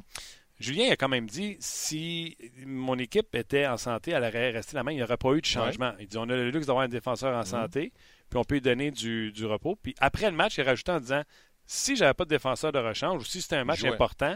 Julien 0.59 0.89
a 0.91 0.95
quand 0.95 1.09
même 1.09 1.25
dit 1.25 1.57
si 1.59 2.37
mon 2.65 2.97
équipe 2.97 3.35
était 3.35 3.67
en 3.67 3.75
santé, 3.75 4.11
elle 4.11 4.23
aurait 4.23 4.51
resté 4.51 4.75
la 4.77 4.83
main, 4.83 4.91
il 4.91 4.95
n'y 4.97 5.03
aurait 5.03 5.17
pas 5.17 5.33
eu 5.33 5.41
de 5.41 5.45
changement. 5.45 5.91
Il 5.99 6.07
dit 6.07 6.17
on 6.17 6.23
a 6.23 6.35
le 6.37 6.49
luxe 6.49 6.67
d'avoir 6.67 6.85
un 6.85 6.87
défenseur 6.89 7.35
en 7.35 7.39
Mhm. 7.39 7.45
santé, 7.45 7.91
puis 8.33 8.39
on 8.39 8.43
peut 8.43 8.55
lui 8.55 8.61
donner 8.61 8.89
du, 8.89 9.31
du 9.31 9.45
repos. 9.45 9.75
Puis 9.75 9.93
après 9.99 10.25
le 10.31 10.35
match, 10.35 10.57
il 10.57 10.63
rajouté 10.63 10.91
en 10.91 10.99
disant 10.99 11.21
si 11.67 11.95
j'avais 11.95 12.15
pas 12.15 12.23
de 12.23 12.29
défenseur 12.29 12.71
de 12.71 12.79
rechange 12.79 13.21
ou 13.21 13.25
si 13.25 13.43
c'était 13.43 13.57
un 13.57 13.63
match 13.63 13.81
jouait. 13.81 13.93
important, 13.93 14.35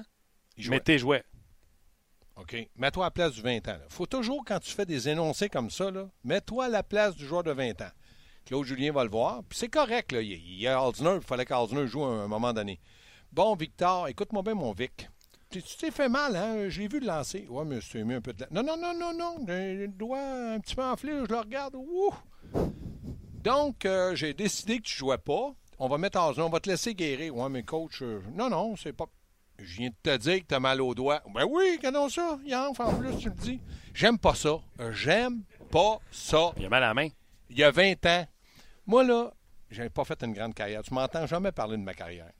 je 0.56 0.70
mettais 0.70 1.00
jouet. 1.00 1.24
OK. 2.36 2.56
Mets-toi 2.76 3.06
à 3.06 3.08
la 3.08 3.12
place 3.12 3.34
du 3.34 3.42
20 3.42 3.68
ans. 3.70 3.78
Il 3.90 3.92
faut 3.96 4.06
toujours, 4.06 4.46
quand 4.46 4.60
tu 4.60 4.70
fais 4.70 4.86
des 4.86 5.10
énoncés 5.10 5.50
comme 5.50 5.72
ça, 5.72 5.90
mets-toi 6.24 6.66
à 6.66 6.70
la 6.70 6.84
place 6.84 7.16
du 7.16 7.26
joueur 7.26 7.42
de 7.42 7.50
20 7.50 7.82
ans. 7.82 7.90
Claude 8.46 8.66
Julien 8.68 8.92
va 8.92 9.04
le 9.04 9.10
voir. 9.10 9.42
Puis 9.50 9.58
c'est 9.58 9.68
correct. 9.68 10.12
Là. 10.12 10.22
Il 10.22 10.60
y 10.60 10.68
a 10.68 10.80
Aldner. 10.80 11.16
Il 11.16 11.26
fallait 11.26 11.46
qu'Aldner 11.46 11.88
joue 11.88 12.04
à 12.04 12.10
un 12.10 12.28
moment 12.28 12.54
donné. 12.54 12.80
Bon, 13.32 13.56
Victor, 13.56 14.10
écoute-moi 14.10 14.44
bien, 14.44 14.54
mon 14.54 14.74
Vic. 14.74 15.10
Tu 15.50 15.64
t'es 15.64 15.90
fait 15.90 16.08
mal, 16.08 16.36
hein? 16.36 16.70
Je 16.70 16.82
l'ai 16.82 16.88
vu 16.88 17.00
le 17.00 17.08
lancer. 17.08 17.48
Ouais, 17.50 17.66
mais 17.66 17.80
tu 17.80 18.04
mis 18.04 18.14
un 18.14 18.22
peu 18.22 18.34
de... 18.34 18.46
Non, 18.52 18.62
non, 18.62 18.78
non, 18.78 18.94
non, 18.94 19.18
non. 19.18 19.44
Le 19.48 19.88
le 19.88 19.88
doigt 19.88 20.54
un 20.54 20.60
petit 20.60 20.76
peu 20.76 20.84
enflé, 20.84 21.14
je 21.28 21.32
le 21.34 21.40
regarde. 21.40 21.74
Ouh! 21.76 22.14
Donc, 23.48 23.86
euh, 23.86 24.16
j'ai 24.16 24.34
décidé 24.34 24.78
que 24.78 24.84
tu 24.84 24.96
jouais 24.96 25.18
pas. 25.18 25.54
On 25.80 25.88
va 25.88 25.98
mettre 25.98 26.20
Aldner. 26.20 26.44
On 26.44 26.50
va 26.50 26.60
te 26.60 26.70
laisser 26.70 26.94
guérir. 26.94 27.36
Ouais, 27.36 27.50
mais 27.50 27.64
coach... 27.64 28.02
euh, 28.02 28.22
Non, 28.34 28.50
non, 28.50 28.76
c'est 28.76 28.94
pas... 28.94 29.06
Je 29.60 29.78
viens 29.78 29.90
de 29.90 29.96
te 30.04 30.18
dire 30.18 30.40
que 30.42 30.46
t'as 30.46 30.60
mal 30.60 30.82
au 30.82 30.94
doigt. 30.94 31.24
Ben 31.34 31.46
oui, 31.50 31.78
regardons 31.78 32.10
ça. 32.10 32.38
Yann, 32.46 32.72
en 32.78 32.94
plus, 32.96 33.18
tu 33.18 33.30
le 33.30 33.36
dis. 33.36 33.60
J'aime 33.94 34.20
pas 34.20 34.36
ça. 34.36 34.60
J'aime 34.92 35.42
pas 35.72 35.98
ça. 36.12 36.52
Il 36.58 36.66
a 36.66 36.70
mal 36.70 36.84
à 36.84 36.88
la 36.90 36.94
main. 36.94 37.08
Il 37.50 37.58
y 37.58 37.64
a 37.64 37.72
20 37.72 38.06
ans. 38.06 38.28
Moi, 38.86 39.04
là, 39.04 39.32
j'ai 39.72 39.90
pas 39.90 40.04
fait 40.06 40.22
une 40.24 40.34
grande 40.34 40.54
carrière. 40.54 40.84
Tu 40.84 40.94
m'entends 40.94 41.26
jamais 41.26 41.52
parler 41.52 41.76
de 41.78 41.82
ma 41.82 41.94
carrière. 41.96 42.32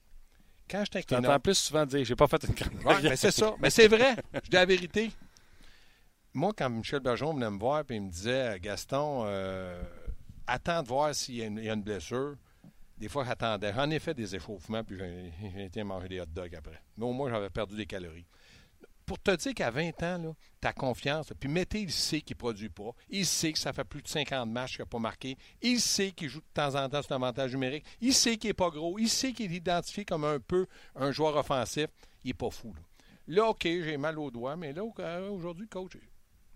Quand 0.70 0.80
j'étais 0.84 0.98
avec 0.98 1.08
Tu 1.08 1.14
les 1.16 1.20
entends 1.28 1.40
plus 1.40 1.56
souvent 1.58 1.86
dire 1.86 2.04
j'ai 2.04 2.16
pas 2.16 2.28
fait 2.28 2.44
une 2.48 2.54
grande 2.54 2.84
Ouais, 2.86 3.02
mais 3.10 3.16
c'est 3.16 3.32
ça. 3.32 3.56
Mais 3.60 3.70
c'est 3.70 3.88
vrai. 3.88 4.16
Je 4.34 4.40
dis 4.42 4.50
la 4.52 4.66
vérité. 4.66 5.12
Moi, 6.34 6.52
quand 6.56 6.70
Michel 6.70 7.00
Bergeron 7.00 7.34
venait 7.34 7.50
me 7.50 7.58
voir 7.58 7.84
et 7.90 7.96
il 7.96 8.02
me 8.02 8.12
disait 8.12 8.60
Gaston, 8.60 9.24
euh, 9.26 9.82
attends 10.48 10.82
de 10.82 10.88
voir 10.88 11.14
s'il 11.14 11.36
y, 11.36 11.42
a 11.44 11.74
une- 11.74 11.82
blessure. 11.84 12.36
Des 12.98 13.10
fois, 13.10 13.24
j'attendais. 13.26 13.72
J'en 13.74 13.90
ai 13.92 14.00
fait 14.00 14.14
des 14.16 14.36
échauffements, 14.36 14.84
puis 14.84 14.98
j'ai 14.98 15.66
été 15.66 15.84
manger 15.84 16.08
des 16.08 16.20
hot 16.20 16.26
dogs 16.26 16.56
après. 16.56 16.82
Mais 16.98 17.06
au 17.06 17.14
moins, 17.14 17.30
j'avais 17.30 17.50
perdu 17.52 17.76
des 17.76 17.86
calories. 17.86 18.26
Pour 19.06 19.20
te 19.20 19.34
dire 19.36 19.54
qu'à 19.54 19.70
20 19.72 20.04
ans, 20.04 20.36
ta 20.60 20.74
confiance, 20.74 21.32
puis 21.40 21.48
Mété, 21.48 21.82
il 21.82 21.92
sait 21.92 22.20
qu'il 22.22 22.36
ne 22.36 22.40
produit 22.40 22.70
pas. 22.70 22.92
Il 23.10 23.26
sait 23.26 23.54
que 23.54 23.60
ça 23.60 23.72
fait 23.72 23.86
plus 23.86 24.02
de 24.02 24.08
50 24.08 24.50
matchs 24.50 24.72
qu'il 24.72 24.82
n'a 24.82 24.86
pas 24.88 25.00
marqué. 25.00 25.38
Il 25.62 25.80
sait 25.80 26.12
qu'il 26.12 26.28
joue 26.28 26.40
de 26.42 26.46
temps 26.54 26.76
en 26.76 26.90
temps 26.90 27.02
sur 27.02 27.14
l'avantage 27.14 27.54
numérique. 27.54 27.86
Il 28.02 28.14
sait 28.14 28.36
qu'il 28.36 28.50
n'est 28.50 28.54
pas 28.54 28.70
gros. 28.70 28.98
Il 29.00 29.08
sait 29.08 29.32
qu'il 29.32 29.52
est 29.54 29.56
identifié 29.56 30.04
comme 30.04 30.26
un 30.26 30.40
peu 30.40 30.66
un 30.96 31.12
joueur 31.12 31.38
offensif. 31.38 31.88
Il 32.24 32.30
n'est 32.30 32.34
pas 32.34 32.50
fou. 32.50 32.74
Là. 32.74 32.82
Là, 33.28 33.50
OK, 33.50 33.62
j'ai 33.64 33.98
mal 33.98 34.18
au 34.20 34.32
doigt, 34.32 34.56
mais 34.56 34.74
là, 34.74 34.82
euh, 35.00 35.30
aujourd'hui, 35.30 35.68
coach, 35.68 35.98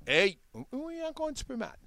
hey, 0.07 0.39
oui, 0.71 0.95
encore 1.09 1.29
un 1.29 1.33
petit 1.33 1.43
peu 1.43 1.55
mal. 1.55 1.77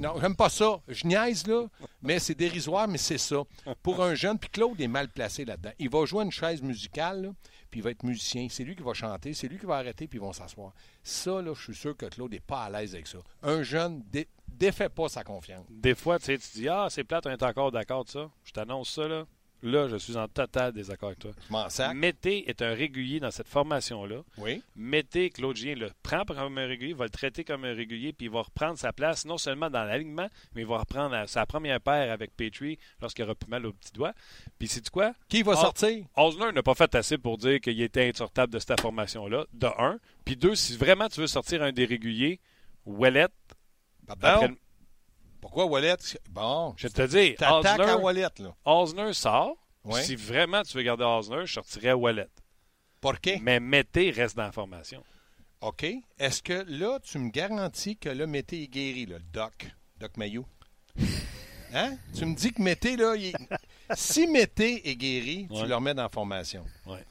Non, 0.00 0.14
j'aime 0.20 0.34
pas 0.36 0.48
ça. 0.48 0.80
Je 0.88 1.06
niaise, 1.06 1.46
là, 1.46 1.66
mais 2.00 2.18
c'est 2.18 2.34
dérisoire, 2.34 2.88
mais 2.88 2.96
c'est 2.98 3.18
ça. 3.18 3.42
Pour 3.82 4.02
un 4.02 4.14
jeune, 4.14 4.38
puis 4.38 4.48
Claude 4.48 4.80
est 4.80 4.88
mal 4.88 5.08
placé 5.10 5.44
là-dedans. 5.44 5.72
Il 5.78 5.90
va 5.90 6.04
jouer 6.06 6.24
une 6.24 6.30
chaise 6.32 6.62
musicale, 6.62 7.32
puis 7.70 7.80
il 7.80 7.82
va 7.82 7.90
être 7.90 8.02
musicien. 8.02 8.46
C'est 8.50 8.64
lui 8.64 8.74
qui 8.76 8.82
va 8.82 8.94
chanter, 8.94 9.34
c'est 9.34 9.46
lui 9.48 9.58
qui 9.58 9.66
va 9.66 9.76
arrêter, 9.76 10.06
puis 10.08 10.18
ils 10.18 10.22
vont 10.22 10.32
s'asseoir. 10.32 10.72
Ça, 11.02 11.42
là, 11.42 11.52
je 11.54 11.62
suis 11.62 11.74
sûr 11.74 11.94
que 11.96 12.06
Claude 12.06 12.32
n'est 12.32 12.40
pas 12.40 12.64
à 12.64 12.70
l'aise 12.70 12.94
avec 12.94 13.06
ça. 13.06 13.18
Un 13.42 13.62
jeune 13.62 14.02
dé- 14.10 14.28
défait 14.46 14.88
pas 14.88 15.08
sa 15.10 15.22
confiance. 15.22 15.66
Des 15.68 15.94
fois, 15.94 16.18
tu 16.18 16.26
sais, 16.26 16.38
tu 16.38 16.48
dis 16.60 16.68
Ah, 16.68 16.86
c'est 16.88 17.04
plate, 17.04 17.26
on 17.26 17.30
est 17.30 17.42
encore 17.42 17.70
d'accord 17.70 18.04
de 18.06 18.10
ça. 18.10 18.30
Je 18.44 18.52
t'annonce 18.52 18.90
ça, 18.94 19.06
là. 19.06 19.26
Là, 19.62 19.88
je 19.88 19.96
suis 19.96 20.16
en 20.16 20.28
total 20.28 20.72
désaccord 20.72 21.08
avec 21.08 21.18
toi. 21.18 21.32
Je. 21.50 21.92
Mété 21.92 22.48
est 22.48 22.62
un 22.62 22.74
régulier 22.74 23.18
dans 23.18 23.32
cette 23.32 23.48
formation-là. 23.48 24.22
Oui. 24.36 24.62
Mété, 24.76 25.30
Claude 25.30 25.56
Gien 25.56 25.74
le 25.74 25.90
prend 26.04 26.24
comme 26.24 26.58
un 26.58 26.66
régulier, 26.66 26.94
va 26.94 27.04
le 27.06 27.10
traiter 27.10 27.42
comme 27.42 27.64
un 27.64 27.74
régulier, 27.74 28.12
puis 28.12 28.26
il 28.26 28.30
va 28.32 28.42
reprendre 28.42 28.78
sa 28.78 28.92
place, 28.92 29.24
non 29.24 29.36
seulement 29.36 29.68
dans 29.68 29.82
l'alignement, 29.82 30.28
mais 30.54 30.62
il 30.62 30.66
va 30.66 30.78
reprendre 30.78 31.28
sa 31.28 31.44
première 31.44 31.80
paire 31.80 32.12
avec 32.12 32.36
Petrie 32.36 32.78
lorsqu'il 33.00 33.24
aura 33.24 33.34
plus 33.34 33.48
mal 33.50 33.66
au 33.66 33.72
petit 33.72 33.92
doigt. 33.92 34.12
Puis 34.60 34.68
c'est 34.68 34.88
quoi? 34.90 35.12
Qui 35.28 35.42
va 35.42 35.54
Ah. 35.56 35.60
sortir? 35.62 36.04
Osner 36.16 36.52
n'a 36.52 36.62
pas 36.62 36.74
fait 36.76 36.94
assez 36.94 37.18
pour 37.18 37.36
dire 37.36 37.60
qu'il 37.60 37.80
était 37.82 38.08
insortable 38.08 38.52
de 38.52 38.60
cette 38.60 38.80
formation-là, 38.80 39.44
de 39.52 39.66
un. 39.78 39.98
Puis 40.24 40.36
deux, 40.36 40.54
si 40.54 40.76
vraiment 40.76 41.08
tu 41.08 41.20
veux 41.20 41.26
sortir 41.26 41.62
un 41.64 41.72
des 41.72 41.84
réguliers, 41.84 42.38
Ouellet, 42.86 43.26
Pardon? 44.06 44.26
après 44.46 44.54
Pourquoi 45.48 45.64
Wallet? 45.64 45.96
Bon, 46.28 46.74
je 46.76 46.88
vais 46.88 46.92
te 46.92 47.06
dire, 47.06 47.34
t'attaques 47.38 47.80
à 47.80 47.96
Wallet, 47.96 48.28
là. 48.38 48.54
Osner 48.66 49.14
sort. 49.14 49.56
Si 50.02 50.14
vraiment 50.14 50.62
tu 50.62 50.76
veux 50.76 50.82
garder 50.82 51.04
Osner, 51.04 51.46
je 51.46 51.54
sortirais 51.54 51.94
Ouellet. 51.94 52.28
Pour 53.00 53.18
qué? 53.18 53.38
Mais 53.40 53.58
Mété 53.58 54.10
reste 54.10 54.36
dans 54.36 54.42
la 54.42 54.52
formation. 54.52 55.02
OK. 55.62 55.86
Est-ce 56.18 56.42
que 56.42 56.64
là, 56.68 56.98
tu 57.02 57.18
me 57.18 57.30
garantis 57.30 57.96
que 57.96 58.10
là, 58.10 58.26
Mété 58.26 58.64
est 58.64 58.68
guéri, 58.68 59.06
là, 59.06 59.16
le 59.16 59.24
Doc, 59.32 59.74
Doc 59.96 60.18
Mayou? 60.18 60.44
Hein? 61.72 61.98
Tu 62.14 62.24
me 62.24 62.34
dis 62.34 62.52
que 62.52 62.62
Mété, 62.62 62.96
là, 62.96 63.14
il... 63.14 63.32
si 63.94 64.26
Mété 64.26 64.88
est 64.88 64.96
guéri, 64.96 65.48
tu 65.50 65.66
le 65.66 65.74
remets 65.74 65.94
dans 65.94 66.02
la 66.02 66.08
formation. 66.08 66.64
Ouais. 66.86 67.04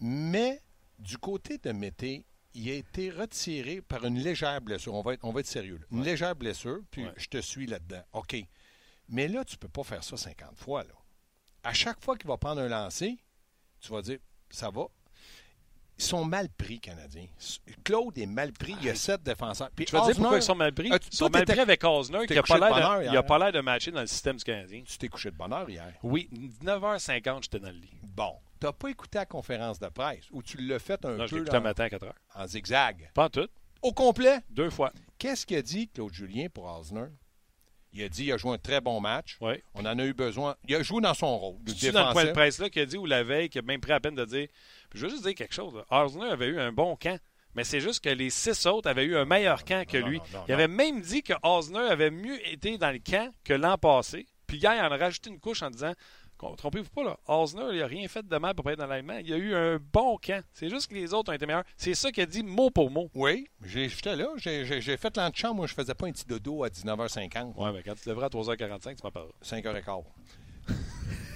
Mais 0.00 0.60
du 0.98 1.16
côté 1.18 1.58
de 1.58 1.70
Mété, 1.70 2.24
il 2.54 2.70
a 2.70 2.74
été 2.74 3.10
retiré 3.10 3.80
par 3.82 4.04
une 4.04 4.18
légère 4.18 4.60
blessure. 4.60 4.94
On 4.94 5.02
va 5.02 5.14
être, 5.14 5.24
on 5.24 5.32
va 5.32 5.40
être 5.40 5.46
sérieux. 5.46 5.76
là. 5.78 5.86
Une 5.90 6.00
Ouais. 6.00 6.04
légère 6.06 6.34
blessure, 6.36 6.78
puis 6.90 7.04
Ouais. 7.04 7.12
je 7.16 7.26
te 7.26 7.40
suis 7.40 7.66
là-dedans. 7.66 8.02
OK. 8.12 8.36
Mais 9.08 9.28
là, 9.28 9.44
tu 9.44 9.56
peux 9.56 9.68
pas 9.68 9.84
faire 9.84 10.02
ça 10.04 10.16
50 10.16 10.56
fois. 10.56 10.82
Là. 10.84 10.94
À 11.62 11.72
chaque 11.74 12.02
fois 12.02 12.16
qu'il 12.16 12.28
va 12.28 12.36
prendre 12.36 12.60
un 12.60 12.68
lancer, 12.68 13.18
tu 13.80 13.90
vas 13.92 14.02
dire, 14.02 14.18
ça 14.50 14.70
va. 14.70 14.84
Ils 15.96 16.02
sont 16.04 16.24
mal 16.24 16.48
pris, 16.48 16.80
Canadiens. 16.80 17.28
Claude 17.84 18.18
est 18.18 18.26
mal 18.26 18.52
pris. 18.52 18.74
Il 18.80 18.86
y 18.86 18.90
a 18.90 18.96
sept 18.96 19.22
défenseurs. 19.22 19.70
Puis 19.76 19.84
Tu 19.84 19.92
vas 19.92 20.04
dire 20.06 20.16
pourquoi 20.16 20.38
ils 20.38 20.42
sont 20.42 20.56
mal 20.56 20.72
pris? 20.72 20.88
Ils 20.88 21.16
sont 21.16 21.30
mal 21.30 21.44
pris 21.44 21.60
avec 21.60 21.84
Osner, 21.84 22.26
qui 22.26 22.34
n'a 22.34 22.40
couché 22.40 22.58
pas 22.58 22.68
l'air 22.80 22.98
de, 22.98 23.02
hier. 23.04 23.12
il 23.12 23.16
a 23.16 23.22
pas 23.22 23.38
l'air 23.38 23.52
de 23.52 23.60
matcher 23.60 23.92
dans 23.92 24.00
le 24.00 24.06
système 24.08 24.36
du 24.36 24.42
Canadien. 24.42 24.82
Tu 24.84 24.98
t'es 24.98 25.06
couché 25.08 25.30
de 25.30 25.36
bonheur 25.36 25.68
hier. 25.70 25.92
Oui, 26.02 26.28
9h50, 26.64 27.44
j'étais 27.44 27.60
dans 27.60 27.68
le 27.70 27.74
lit. 27.78 27.92
Bon. 28.02 28.34
Tu 28.64 28.68
n'as 28.68 28.72
pas 28.72 28.88
écouté 28.88 29.18
la 29.18 29.26
conférence 29.26 29.78
de 29.78 29.88
presse 29.88 30.24
ou 30.30 30.42
tu 30.42 30.56
l'as 30.56 30.78
fait 30.78 31.04
un 31.04 31.16
Non, 31.16 31.26
peu 31.26 31.60
matin 31.60 31.84
à 31.84 31.88
4h. 31.88 32.12
en 32.34 32.46
zigzag? 32.46 33.10
Pas 33.12 33.24
en 33.26 33.28
tout. 33.28 33.46
Au 33.82 33.92
complet? 33.92 34.38
Deux 34.48 34.70
fois. 34.70 34.90
Qu'est-ce 35.18 35.44
qu'a 35.44 35.60
dit 35.60 35.88
Claude 35.88 36.14
Julien 36.14 36.46
pour 36.48 36.64
Osner? 36.64 37.08
Il 37.92 38.02
a 38.02 38.08
dit 38.08 38.22
qu'il 38.22 38.32
a 38.32 38.38
joué 38.38 38.54
un 38.54 38.58
très 38.58 38.80
bon 38.80 39.00
match. 39.02 39.36
Oui. 39.42 39.62
On 39.74 39.84
en 39.84 39.98
a 39.98 40.04
eu 40.06 40.14
besoin. 40.14 40.56
Il 40.66 40.74
a 40.76 40.82
joué 40.82 41.02
dans 41.02 41.12
son 41.12 41.38
rôle. 41.38 41.58
C'est 41.76 41.92
dans 41.92 42.08
le 42.08 42.12
point 42.12 42.22
de 42.22 42.28
défensif. 42.28 42.32
presse-là 42.32 42.70
qui 42.70 42.80
a 42.80 42.86
dit, 42.86 42.96
ou 42.96 43.04
la 43.04 43.22
veille, 43.22 43.50
qui 43.50 43.58
a 43.58 43.62
même 43.62 43.80
pris 43.82 43.90
la 43.90 44.00
peine 44.00 44.14
de 44.14 44.24
dire. 44.24 44.48
Puis 44.88 44.98
je 44.98 45.04
veux 45.04 45.10
juste 45.10 45.24
dire 45.24 45.34
quelque 45.34 45.54
chose. 45.54 45.74
là. 45.74 45.84
Osner 46.02 46.30
avait 46.30 46.46
eu 46.46 46.58
un 46.58 46.72
bon 46.72 46.96
camp. 46.96 47.20
Mais 47.54 47.64
c'est 47.64 47.80
juste 47.80 48.02
que 48.02 48.08
les 48.08 48.30
six 48.30 48.64
autres 48.66 48.88
avaient 48.88 49.04
eu 49.04 49.16
un 49.16 49.26
meilleur 49.26 49.64
camp 49.66 49.86
que 49.86 49.98
non, 49.98 50.06
lui. 50.08 50.18
non, 50.18 50.24
non, 50.40 50.44
il 50.48 50.54
avait 50.54 50.68
même 50.68 51.02
dit 51.02 51.22
que 51.22 51.34
Osner 51.42 51.78
avait 51.90 52.10
mieux 52.10 52.40
été 52.48 52.78
dans 52.78 52.90
le 52.90 52.98
camp 52.98 53.30
que 53.44 53.52
l'an 53.52 53.76
passé. 53.76 54.26
Puis 54.46 54.56
hier, 54.56 54.74
il 54.74 54.80
en 54.80 54.90
a 54.90 54.96
rajouté 54.96 55.30
une 55.30 55.38
couche 55.38 55.62
en 55.62 55.70
disant 55.70 55.92
Trompez-vous 56.38 56.90
pas, 56.90 57.04
là. 57.04 57.16
Osner, 57.26 57.64
il 57.72 57.78
n'a 57.78 57.86
rien 57.86 58.06
fait 58.08 58.26
de 58.26 58.36
mal 58.36 58.54
pour 58.54 58.64
pas 58.64 58.72
être 58.72 58.78
dans 58.78 58.86
l'allemand. 58.86 59.18
Il 59.24 59.32
a 59.32 59.36
eu 59.36 59.54
un 59.54 59.78
bon 59.78 60.18
camp. 60.18 60.42
C'est 60.52 60.68
juste 60.68 60.88
que 60.88 60.94
les 60.94 61.14
autres 61.14 61.30
ont 61.30 61.34
été 61.34 61.46
meilleurs. 61.46 61.64
C'est 61.76 61.94
ça 61.94 62.10
qu'il 62.12 62.22
a 62.22 62.26
dit 62.26 62.42
mot 62.42 62.70
pour 62.70 62.90
mot. 62.90 63.10
Oui, 63.14 63.48
j'étais 63.64 64.16
là. 64.16 64.28
J'ai 64.36 64.96
fait 64.96 65.16
l'antichambre. 65.16 65.54
Moi, 65.56 65.66
je 65.66 65.74
faisais 65.74 65.94
pas 65.94 66.06
un 66.06 66.12
petit 66.12 66.26
dodo 66.26 66.64
à 66.64 66.68
19h50. 66.68 67.54
Ouais, 67.56 67.72
mais 67.72 67.82
quand 67.82 67.94
tu 67.94 68.08
devrais 68.08 68.26
à 68.26 68.28
3h45, 68.28 68.96
tu 68.96 69.02
m'en 69.04 69.10
parles. 69.10 69.30
5h15. 69.42 70.04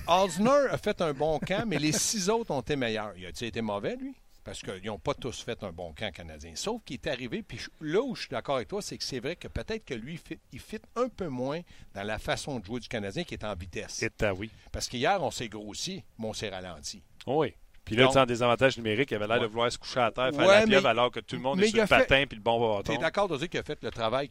Osner 0.08 0.68
a 0.70 0.78
fait 0.78 1.00
un 1.02 1.12
bon 1.12 1.38
camp, 1.38 1.64
mais 1.66 1.78
les 1.78 1.92
six 1.92 2.28
autres 2.30 2.50
ont 2.50 2.60
été 2.60 2.76
meilleurs. 2.76 3.12
Il 3.16 3.26
a-t-il 3.26 3.48
été 3.48 3.60
mauvais, 3.60 3.96
lui? 3.96 4.14
Parce 4.48 4.62
qu'ils 4.62 4.86
n'ont 4.86 4.98
pas 4.98 5.12
tous 5.12 5.42
fait 5.42 5.62
un 5.62 5.72
bon 5.72 5.92
camp 5.92 6.10
canadien. 6.10 6.52
Sauf 6.54 6.82
qu'il 6.84 6.94
est 6.94 7.06
arrivé, 7.06 7.42
puis 7.42 7.60
là 7.82 8.00
où 8.00 8.14
je 8.14 8.22
suis 8.22 8.30
d'accord 8.30 8.56
avec 8.56 8.68
toi, 8.68 8.80
c'est 8.80 8.96
que 8.96 9.04
c'est 9.04 9.20
vrai 9.20 9.36
que 9.36 9.46
peut-être 9.46 9.84
que 9.84 9.92
lui, 9.92 10.18
il 10.52 10.58
fit 10.58 10.80
un 10.96 11.08
peu 11.10 11.28
moins 11.28 11.60
dans 11.94 12.02
la 12.02 12.18
façon 12.18 12.58
de 12.58 12.64
jouer 12.64 12.80
du 12.80 12.88
Canadien 12.88 13.24
qui 13.24 13.34
est 13.34 13.44
en 13.44 13.54
vitesse. 13.54 13.90
C'est 13.92 14.22
à 14.22 14.32
oui. 14.32 14.50
Parce 14.72 14.88
qu'hier, 14.88 15.22
on 15.22 15.30
s'est 15.30 15.50
grossi, 15.50 16.02
mais 16.18 16.28
on 16.28 16.32
s'est 16.32 16.48
ralenti. 16.48 17.02
Oui. 17.26 17.52
Puis 17.84 17.94
là, 17.94 18.06
tu 18.06 18.14
sais, 18.14 18.20
en 18.20 18.24
désavantage 18.26 18.78
numérique, 18.78 19.10
il 19.10 19.16
avait 19.16 19.26
l'air 19.26 19.36
Ouais. 19.36 19.42
de 19.42 19.46
vouloir 19.48 19.70
se 19.70 19.76
coucher 19.76 20.00
à 20.00 20.10
terre, 20.10 20.30
faire 20.30 20.38
Ouais, 20.46 20.60
la 20.60 20.66
pieuvre, 20.66 20.82
mais- 20.84 20.88
alors 20.88 21.10
que 21.10 21.20
tout 21.20 21.36
le 21.36 21.42
monde 21.42 21.60
est 21.62 21.68
sur 21.68 21.76
le 21.80 21.86
fait- 21.86 21.98
patin 21.98 22.24
puis 22.26 22.36
le 22.36 22.42
bon 22.42 22.58
Tu 22.82 22.90
es 22.90 22.94
bâton. 22.94 23.00
d'accord 23.02 23.28
de 23.28 23.36
dire 23.36 23.48
qu'il 23.50 23.60
a 23.60 23.62
fait 23.62 23.82
le 23.82 23.90
travail 23.90 24.30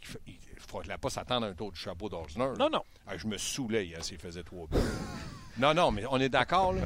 fait- 0.00 0.20
il 0.26 0.34
ne 0.34 0.60
faudrait 0.68 0.98
pas 0.98 1.10
s'attendre 1.10 1.46
à 1.46 1.48
un 1.48 1.54
tour 1.54 1.72
du 1.72 1.80
chapeau 1.80 2.08
d'Osner. 2.08 2.46
Non, 2.58 2.70
non. 2.70 2.82
Ah, 3.08 3.16
je 3.16 3.26
me 3.26 3.36
saoulais 3.38 3.86
hier 3.86 4.04
s'il 4.04 4.18
faisait 4.18 4.44
trois 4.44 4.68
buts. 4.68 4.76
non, 5.58 5.74
non, 5.74 5.90
mais 5.90 6.04
on 6.06 6.18
est 6.20 6.28
d'accord. 6.28 6.72
là. 6.72 6.82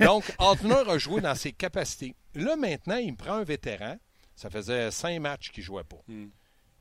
Donc, 0.04 0.34
Altner 0.38 0.88
a 0.88 0.98
joué 0.98 1.20
dans 1.20 1.34
ses 1.34 1.52
capacités. 1.52 2.14
Là, 2.34 2.56
maintenant, 2.56 2.96
il 2.96 3.12
me 3.12 3.16
prend 3.16 3.34
un 3.34 3.44
vétéran. 3.44 3.96
Ça 4.34 4.50
faisait 4.50 4.90
cinq 4.90 5.18
matchs 5.20 5.50
qu'il 5.50 5.62
ne 5.62 5.66
jouait 5.66 5.84
pas. 5.84 5.96
Hmm. 6.08 6.28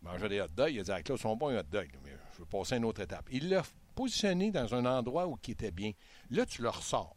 Il 0.01 0.07
mangeait 0.07 0.29
des 0.29 0.41
hot 0.41 0.47
dogs. 0.49 0.73
Il 0.73 0.79
a 0.79 0.83
dit 0.83 0.91
ah, 0.91 1.01
Claude, 1.01 1.19
ils 1.19 1.21
sont 1.21 1.35
bons 1.35 1.49
les 1.49 1.57
hot 1.57 1.63
dogs, 1.63 1.91
mais 2.03 2.11
je 2.33 2.39
veux 2.39 2.45
passer 2.45 2.75
à 2.75 2.77
une 2.77 2.85
autre 2.85 3.01
étape. 3.01 3.27
Il 3.31 3.49
l'a 3.49 3.63
positionné 3.95 4.51
dans 4.51 4.73
un 4.75 4.85
endroit 4.85 5.27
où 5.27 5.37
il 5.45 5.51
était 5.51 5.71
bien. 5.71 5.91
Là, 6.29 6.45
tu 6.45 6.61
le 6.61 6.69
ressors. 6.69 7.15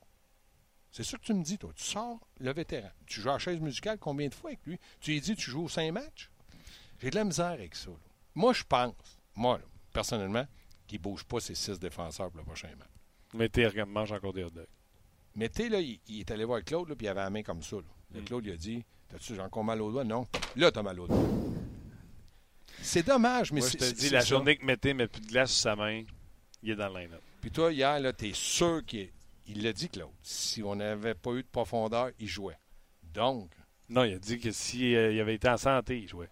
C'est 0.90 1.04
ça 1.04 1.18
que 1.18 1.22
tu 1.24 1.34
me 1.34 1.42
dis, 1.42 1.58
toi. 1.58 1.70
Tu 1.74 1.84
sors 1.84 2.18
le 2.38 2.52
vétéran. 2.52 2.90
Tu 3.06 3.20
joues 3.20 3.30
à 3.30 3.34
la 3.34 3.38
chaise 3.38 3.60
musicale 3.60 3.98
combien 3.98 4.28
de 4.28 4.34
fois 4.34 4.50
avec 4.50 4.64
lui? 4.64 4.78
Tu 5.00 5.10
lui 5.12 5.20
dis 5.20 5.36
tu 5.36 5.50
joues 5.50 5.64
aux 5.64 5.68
cinq 5.68 5.92
matchs? 5.92 6.30
J'ai 7.00 7.10
de 7.10 7.16
la 7.16 7.24
misère 7.24 7.46
avec 7.46 7.74
ça. 7.74 7.90
là. 7.90 7.96
Moi, 8.34 8.52
je 8.52 8.64
pense, 8.64 8.94
moi, 9.34 9.58
là, 9.58 9.64
personnellement, 9.92 10.46
qu'il 10.86 10.98
ne 10.98 11.02
bouge 11.02 11.24
pas 11.24 11.40
ses 11.40 11.54
six 11.54 11.78
défenseurs 11.78 12.30
pour 12.30 12.38
le 12.38 12.44
prochain 12.44 12.68
match. 12.76 12.88
Mais 13.34 13.48
t'es 13.48 13.66
regarde, 13.66 13.90
mange 13.90 14.12
encore 14.12 14.32
des 14.32 14.42
hot 14.44 14.50
dogs. 14.50 14.66
Mais 15.34 15.48
tu 15.48 15.62
sais, 15.62 15.68
là, 15.68 15.80
il, 15.80 16.00
il 16.08 16.20
est 16.20 16.30
allé 16.30 16.44
voir 16.44 16.62
Claude, 16.64 16.88
là, 16.88 16.96
puis 16.96 17.06
il 17.06 17.08
avait 17.10 17.20
la 17.20 17.30
main 17.30 17.42
comme 17.42 17.62
ça. 17.62 17.76
là. 17.76 18.20
Mm. 18.20 18.24
Claude, 18.24 18.46
il 18.46 18.52
a 18.52 18.56
dit 18.56 18.84
T'as-tu 19.08 19.38
encore 19.40 19.64
mal 19.64 19.80
au 19.80 19.90
doigt 19.90 20.04
Non. 20.04 20.26
Là, 20.56 20.70
t'as 20.70 20.82
mal 20.82 20.98
au 21.00 21.06
doigt. 21.06 21.18
C'est 22.80 23.06
dommage, 23.06 23.52
mais 23.52 23.60
Moi, 23.60 23.68
je 23.68 23.72
c'est. 23.72 23.78
te 23.78 23.84
c'est- 23.84 23.92
dis, 23.94 24.06
c'est 24.08 24.14
la 24.14 24.20
ça. 24.20 24.26
journée 24.26 24.56
que 24.56 24.64
Mété 24.64 24.94
met 24.94 25.06
plus 25.08 25.20
de 25.22 25.26
glace 25.26 25.50
sur 25.52 25.62
sa 25.62 25.76
main, 25.76 26.04
il 26.62 26.70
est 26.70 26.76
dans 26.76 26.88
le 26.88 27.00
line-up. 27.00 27.22
Puis 27.40 27.50
toi, 27.50 27.72
hier, 27.72 27.98
là, 28.00 28.12
t'es 28.12 28.32
sûr 28.34 28.84
qu'il 28.84 29.00
est- 29.00 29.12
il 29.46 29.62
l'a 29.62 29.72
dit, 29.72 29.88
Claude. 29.88 30.10
Si 30.22 30.62
on 30.62 30.76
n'avait 30.76 31.14
pas 31.14 31.32
eu 31.32 31.42
de 31.42 31.48
profondeur, 31.48 32.10
il 32.18 32.26
jouait. 32.28 32.58
Donc, 33.02 33.50
Non, 33.88 34.04
il 34.04 34.12
a 34.14 34.18
dit 34.18 34.38
que 34.38 34.50
s'il 34.52 34.94
avait 34.96 35.34
été 35.36 35.48
en 35.48 35.56
santé, 35.56 35.98
il 35.98 36.08
jouait. 36.08 36.28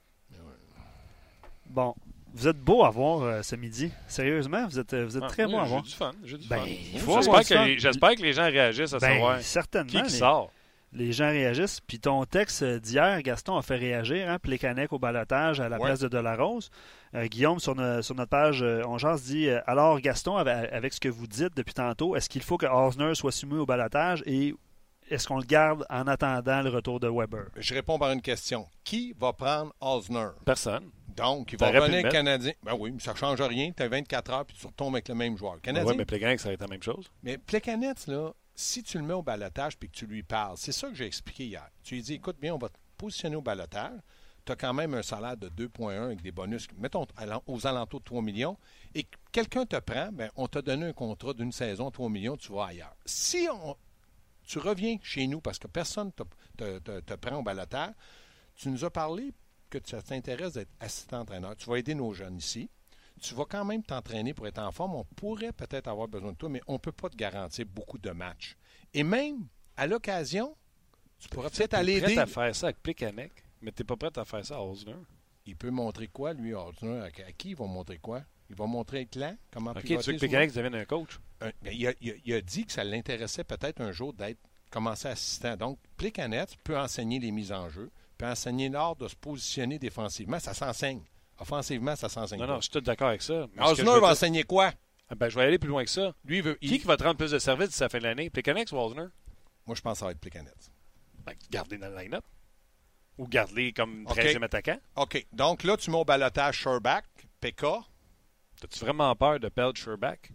Bon, 1.67 1.95
vous 2.37 2.49
êtes 2.49 2.59
beau 2.59 2.85
à 2.85 2.90
voir 2.90 3.23
euh, 3.23 3.43
ce 3.43 3.57
midi. 3.57 3.90
Sérieusement, 4.09 4.66
vous 4.66 4.78
êtes, 4.78 4.93
euh, 4.95 5.05
vous 5.05 5.16
êtes 5.16 5.23
Ah, 5.25 5.28
très 5.28 5.45
oui, 5.47 5.52
beau 5.52 5.59
à 5.59 5.64
J'ai 5.64 5.71
voir. 5.71 5.83
du 5.83 5.90
fun. 5.90 6.12
J'ai 6.25 6.38
du 6.38 6.49
Ben, 6.49 6.59
fun. 6.59 6.64
J'espère 7.16 7.40
du 7.40 7.49
que, 7.49 7.55
fun. 7.55 7.64
les- 7.64 7.78
j'espère 7.78 8.14
que 8.14 8.23
les 8.23 8.33
gens 8.33 8.45
réagissent 8.45 8.93
à 8.95 8.99
Ben, 8.99 9.09
savoir 9.14 9.40
certainement. 9.40 9.90
qui, 9.90 9.97
qui 9.97 10.02
les, 10.02 10.09
sort? 10.09 10.50
les 10.93 11.12
gens 11.12 11.28
réagissent. 11.28 11.81
Puis 11.81 11.99
ton 11.99 12.25
texte 12.25 12.62
d'hier, 12.64 13.23
Gaston, 13.23 13.57
a 13.57 13.62
fait 13.62 13.76
réagir. 13.76 14.28
Hein, 14.31 14.38
Plekanec 14.38 14.93
au 14.93 14.99
balotage 14.99 15.61
à 15.61 15.69
la 15.69 15.78
Ouais. 15.78 15.85
place 15.87 16.00
de 16.00 16.09
Delarose. 16.09 16.71
Euh, 17.14 17.26
Guillaume, 17.26 17.59
sur, 17.59 17.75
sur 18.02 18.14
notre 18.14 18.31
page, 18.31 18.62
euh, 18.62 18.83
on 18.87 18.99
jase 18.99 19.23
dit 19.25 19.49
euh, 19.49 19.61
Alors, 19.66 20.00
Gaston, 20.00 20.37
avec, 20.37 20.73
avec 20.73 20.93
ce 20.93 21.00
que 21.00 21.09
vous 21.09 21.26
dites 21.26 21.57
depuis 21.57 21.75
tantôt, 21.75 22.16
est-ce 22.16 22.28
qu'il 22.28 22.43
faut 22.43 22.57
que 22.59 22.66
Osner 22.66 23.14
soit 23.14 23.33
soumis 23.33 23.59
au 23.59 23.66
balotage 23.66 24.23
et 24.26 24.55
est-ce 25.09 25.28
qu'on 25.28 25.38
le 25.38 25.45
garde 25.47 25.87
en 25.88 26.07
attendant 26.09 26.62
le 26.62 26.69
retour 26.71 26.99
de 27.00 27.09
Weber? 27.09 27.47
Je 27.57 27.73
réponds 27.75 27.99
par 27.99 28.11
une 28.11 28.21
question. 28.23 28.66
Qui 28.85 29.14
va 29.19 29.33
prendre 29.33 29.73
Osner 29.81 30.28
Personne. 30.45 30.90
Donc, 31.16 31.52
il 31.52 31.58
va 31.58 31.66
revenir. 31.80 32.02
Canadien. 32.12 32.52
Ben 32.62 32.75
oui, 32.78 32.92
mais 32.92 33.00
ça 33.00 33.12
ne 33.12 33.16
change 33.18 33.40
rien. 33.40 33.73
Tu 33.73 33.82
as 33.82 33.88
24 33.88 34.32
heures, 34.32 34.44
puis 34.46 34.56
tu 34.58 34.66
retombes 34.66 34.94
avec 34.94 35.08
le 35.08 35.14
même 35.14 35.37
joueur. 35.37 35.61
Canadien. 35.61 35.90
Oui, 35.90 35.96
mais 35.96 36.04
Plekanec, 36.04 36.38
ça 36.40 36.49
va 36.49 36.54
être 36.54 36.61
la 36.61 36.68
même 36.68 36.82
chose. 36.82 37.11
Mais 37.23 37.38
Plekanec, 37.38 38.06
là, 38.06 38.32
si 38.54 38.82
tu 38.82 38.99
le 38.99 39.04
mets 39.04 39.14
au 39.14 39.23
balotage 39.23 39.76
puis 39.78 39.88
que 39.88 39.94
tu 39.96 40.06
lui 40.06 40.23
parles, 40.23 40.56
c'est 40.58 40.73
ça 40.73 40.88
que 40.88 40.94
j'ai 40.94 41.06
expliqué 41.06 41.44
hier. 41.46 41.68
Tu 41.82 41.94
lui 41.94 42.02
dis, 42.02 42.14
écoute 42.14 42.37
bien, 42.40 42.54
on 42.54 42.58
va 42.58 42.68
te 42.68 42.76
positionner 42.96 43.37
au 43.37 43.42
balotage. 43.42 43.99
Tu 44.44 44.52
as 44.52 44.56
quand 44.56 44.73
même 44.75 44.94
un 44.94 45.02
salaire 45.02 45.37
de 45.37 45.49
2,1 45.49 46.04
avec 46.04 46.23
des 46.23 46.30
bonus, 46.30 46.68
mettons 46.78 47.04
aux 47.46 47.66
alentours 47.66 47.99
de 48.00 48.04
3 48.04 48.23
millions, 48.23 48.56
et 48.94 49.02
que 49.02 49.16
quelqu'un 49.32 49.66
te 49.66 49.76
prend, 49.80 50.11
ben, 50.12 50.30
on 50.37 50.46
t'a 50.46 50.62
donné 50.62 50.87
un 50.87 50.92
contrat 50.92 51.35
d'une 51.35 51.50
saison, 51.50 51.90
3 51.90 52.08
millions, 52.08 52.37
tu 52.37 52.52
vas 52.52 52.66
ailleurs. 52.66 52.94
Si 53.04 53.49
on- 53.52 53.76
tu 54.46 54.61
reviens 54.61 54.99
chez 55.02 55.26
nous 55.26 55.40
parce 55.40 55.58
que 55.58 55.66
personne 55.66 56.12
te, 56.12 56.23
te- 56.56 56.78
te- 56.78 57.00
te 57.00 57.14
prend 57.14 57.38
au 57.38 57.42
balotage, 57.42 57.92
tu 58.54 58.68
nous 58.68 58.85
as 58.85 58.90
parlé 58.90 59.32
que 59.80 59.88
ça 59.88 60.02
t'intéresse 60.02 60.54
d'être 60.54 60.71
assistant-entraîneur. 60.80 61.56
Tu 61.56 61.68
vas 61.68 61.78
aider 61.78 61.95
nos 61.95 62.12
jeunes 62.12 62.37
ici. 62.38 62.68
Tu 63.21 63.35
vas 63.35 63.45
quand 63.49 63.64
même 63.64 63.83
t'entraîner 63.83 64.35
pour 64.35 64.47
être 64.47 64.59
en 64.59 64.71
forme. 64.73 64.95
On 64.95 65.04
pourrait 65.04 65.52
peut-être 65.52 65.88
avoir 65.88 66.06
besoin 66.09 66.33
de 66.33 66.37
toi, 66.37 66.49
mais 66.49 66.61
on 66.66 66.75
ne 66.75 66.78
peut 66.78 66.92
pas 66.92 67.09
te 67.09 67.16
garantir 67.16 67.64
beaucoup 67.66 67.99
de 67.99 68.11
matchs. 68.11 68.56
Et 68.92 69.02
même, 69.02 69.47
à 69.76 69.87
l'occasion, 69.87 70.54
tu 71.18 71.28
pourras 71.28 71.49
peut-être 71.50 71.75
aller 71.75 72.00
prêt 72.00 72.12
aider. 72.12 72.21
à 72.21 72.26
faire 72.26 72.54
ça 72.54 72.66
avec 72.66 72.83
Plekanec, 72.83 73.33
mais 73.62 73.73
t'es 73.73 73.85
pas 73.85 73.97
prêt 73.97 74.11
à 74.16 74.25
faire 74.25 74.45
ça 74.45 74.56
à 74.56 74.61
Osner. 74.61 74.95
Il 75.47 75.56
peut 75.56 75.71
montrer 75.71 76.09
quoi, 76.09 76.35
lui, 76.35 76.52
Ordner? 76.52 77.00
À, 77.00 77.04
à 77.04 77.33
qui 77.33 77.50
il 77.50 77.56
va 77.56 77.66
montrer 77.66 77.99
quoi? 77.99 78.23
Il 78.50 78.56
va 78.56 78.66
montrer 78.66 79.02
être 79.02 79.16
lent? 79.16 79.37
Comment 79.50 79.71
OK, 79.71 79.83
tu 79.83 79.95
veux 79.97 80.18
que 80.18 80.26
devienne 80.26 80.75
un 80.75 80.85
coach? 80.85 81.18
Un- 81.40 81.50
ben, 81.62 81.73
il, 81.73 81.87
a, 81.87 81.92
il 82.00 82.11
a- 82.11 82.14
il 82.25 82.35
a 82.35 82.40
dit 82.40 82.64
que 82.66 82.73
ça 82.73 82.85
l'intéressait 82.85 83.45
peut-être 83.45 83.80
un 83.80 83.92
jour 83.92 84.12
d'être 84.12 84.38
commencer 84.71 85.09
assistant. 85.09 85.56
Donc, 85.56 85.78
Plekanec 85.97 86.50
peut 86.62 86.78
enseigner 86.78 87.18
les 87.18 87.30
mises 87.30 87.52
en 87.52 87.68
jeu, 87.71 87.90
peut 88.16 88.26
enseigner 88.26 88.68
l'art 88.68 88.96
de 88.96 89.08
se 89.08 89.16
positionner 89.16 89.78
défensivement. 89.78 90.38
Ça 90.40 90.54
s'enseigne. 90.54 91.02
Offensivement, 91.38 91.94
ça 91.96 92.08
s'enseigne. 92.08 92.40
Non, 92.40 92.46
pas. 92.46 92.52
non, 92.54 92.58
je 92.61 92.62
suis 92.64 92.70
tout 92.73 92.80
d'accord 92.80 93.08
avec 93.08 93.23
ça. 93.23 93.46
Osner 93.58 93.85
va 94.00 94.11
enseigner 94.12 94.42
quoi? 94.44 94.73
Ah, 95.08 95.14
Ben, 95.14 95.28
je 95.28 95.37
vais 95.37 95.44
aller 95.44 95.58
plus 95.58 95.68
loin 95.68 95.85
que 95.85 95.90
ça. 95.90 96.12
Lui, 96.25 96.38
il 96.38 96.42
veut. 96.42 96.54
Qui 96.54 96.66
il- 96.66 96.80
qui 96.80 96.87
va 96.87 96.96
te 96.96 97.02
rendre 97.04 97.16
plus 97.16 97.30
de 97.30 97.38
services 97.38 97.68
d'ici 97.68 97.82
la 97.82 97.88
fin 97.88 97.99
de 97.99 98.04
l'année? 98.04 98.30
Plekanec 98.30 98.73
ou 98.73 98.76
Osner? 98.76 99.06
Moi, 99.66 99.76
je 99.76 99.80
pense 99.82 99.92
que 99.94 99.99
ça 100.00 100.04
va 100.06 100.11
être 100.12 100.20
Plekanec. 100.20 100.54
Ben, 101.25 101.35
garde-les 101.50 101.78
dans 101.78 101.88
le 101.88 101.96
line-up. 101.99 102.25
Ou 103.18 103.26
garde-les 103.28 103.73
comme 103.73 104.06
OK. 104.06 104.16
13e 104.16 104.42
attaquant. 104.44 104.78
OK. 104.96 105.26
Donc 105.32 105.62
là, 105.64 105.76
tu 105.76 105.90
mets 105.90 105.96
au 105.99 106.04
balotage 106.04 106.56
Sherback, 106.58 107.04
PK. 107.40 107.64
T'as-tu 108.61 108.78
vraiment 108.80 109.14
peur 109.14 109.38
de 109.40 109.49
perdre 109.49 109.76
Sherback? 109.78 110.30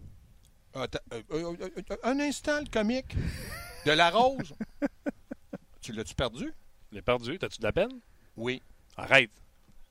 Euh, 0.76 0.86
euh, 1.12 1.22
euh, 1.32 1.56
euh, 1.90 1.96
un 2.04 2.18
instant, 2.20 2.60
le 2.60 2.66
comique. 2.70 3.14
De 3.84 3.92
la 3.92 4.10
rose. 4.10 4.54
tu 5.80 5.92
l'as-tu 5.92 6.14
perdu? 6.14 6.52
Je 6.92 6.96
l'ai 6.96 7.02
perdu. 7.02 7.38
T'as-tu 7.38 7.58
de 7.58 7.64
la 7.64 7.72
peine? 7.72 8.00
Oui. 8.36 8.62
Arrête. 8.96 9.30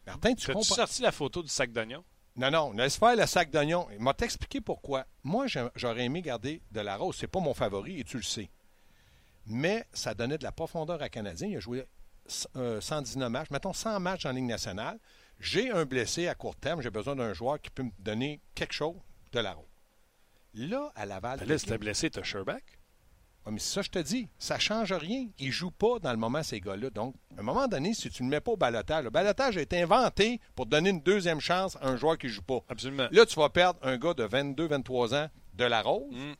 Martin, 0.05 0.29
tu 0.35 0.45
T'as-tu 0.45 0.53
comprends? 0.53 0.75
sorti 0.75 1.01
la 1.01 1.11
photo 1.11 1.41
du 1.41 1.49
sac 1.49 1.71
d'oignon? 1.71 2.03
Non, 2.35 2.49
non, 2.51 2.71
laisse 2.71 2.95
faire 2.95 3.15
le 3.15 3.25
sac 3.25 3.49
d'oignon. 3.51 3.87
Il 3.91 3.99
m'a 3.99 4.13
t'expliqué 4.13 4.61
pourquoi. 4.61 5.05
Moi, 5.23 5.47
j'aurais 5.75 6.05
aimé 6.05 6.21
garder 6.21 6.61
de 6.71 6.79
la 6.79 6.95
rose. 6.95 7.17
C'est 7.19 7.27
pas 7.27 7.39
mon 7.39 7.53
favori 7.53 7.99
et 7.99 8.03
tu 8.03 8.17
le 8.17 8.23
sais. 8.23 8.49
Mais 9.47 9.85
ça 9.91 10.13
donnait 10.13 10.37
de 10.37 10.43
la 10.43 10.51
profondeur 10.51 11.01
à 11.01 11.09
Canadien. 11.09 11.47
Il 11.47 11.57
a 11.57 11.59
joué 11.59 11.85
119 12.27 13.29
matchs, 13.29 13.49
mettons 13.49 13.73
100 13.73 13.99
matchs 13.99 14.25
en 14.25 14.31
Ligue 14.31 14.45
nationale, 14.45 14.99
j'ai 15.39 15.71
un 15.71 15.85
blessé 15.85 16.27
à 16.27 16.35
court 16.35 16.55
terme, 16.55 16.81
j'ai 16.81 16.91
besoin 16.91 17.15
d'un 17.15 17.33
joueur 17.33 17.59
qui 17.59 17.71
peut 17.71 17.83
me 17.83 17.91
donner 17.99 18.39
quelque 18.53 18.73
chose 18.73 18.95
de 19.31 19.39
la 19.39 19.53
route. 19.53 19.65
Là, 20.53 20.91
à 20.95 21.05
Laval. 21.05 21.39
Ben 21.39 21.47
là, 21.49 21.57
si 21.57 21.65
t'es 21.65 21.77
blessé, 21.77 22.09
t'as 22.09 22.23
Sherback. 22.23 22.63
Mais 23.49 23.59
c'est 23.59 23.73
ça, 23.73 23.81
je 23.81 23.89
te 23.89 23.99
dis. 23.99 24.27
Ça 24.37 24.55
ne 24.55 24.59
change 24.59 24.93
rien. 24.93 25.27
Ils 25.39 25.47
ne 25.47 25.51
jouent 25.51 25.71
pas 25.71 25.97
dans 25.99 26.11
le 26.11 26.17
moment, 26.17 26.43
ces 26.43 26.59
gars-là. 26.59 26.89
Donc, 26.91 27.15
à 27.35 27.39
un 27.39 27.43
moment 27.43 27.67
donné, 27.67 27.93
si 27.93 28.09
tu 28.09 28.23
ne 28.23 28.29
le 28.29 28.35
mets 28.35 28.41
pas 28.41 28.51
au 28.51 28.57
balotage, 28.57 29.03
le 29.03 29.09
balotage 29.09 29.57
a 29.57 29.61
été 29.61 29.81
inventé 29.81 30.39
pour 30.55 30.67
donner 30.67 30.91
une 30.91 31.01
deuxième 31.01 31.39
chance 31.39 31.77
à 31.81 31.89
un 31.89 31.95
joueur 31.95 32.17
qui 32.17 32.27
ne 32.27 32.31
joue 32.31 32.43
pas. 32.43 32.59
Absolument. 32.69 33.07
Là, 33.11 33.25
tu 33.25 33.39
vas 33.39 33.49
perdre 33.49 33.79
un 33.81 33.97
gars 33.97 34.13
de 34.13 34.23
22, 34.23 34.67
23 34.67 35.15
ans 35.15 35.27
de 35.55 35.65
la 35.65 35.81
Rose. 35.81 36.11
Mm. 36.11 36.33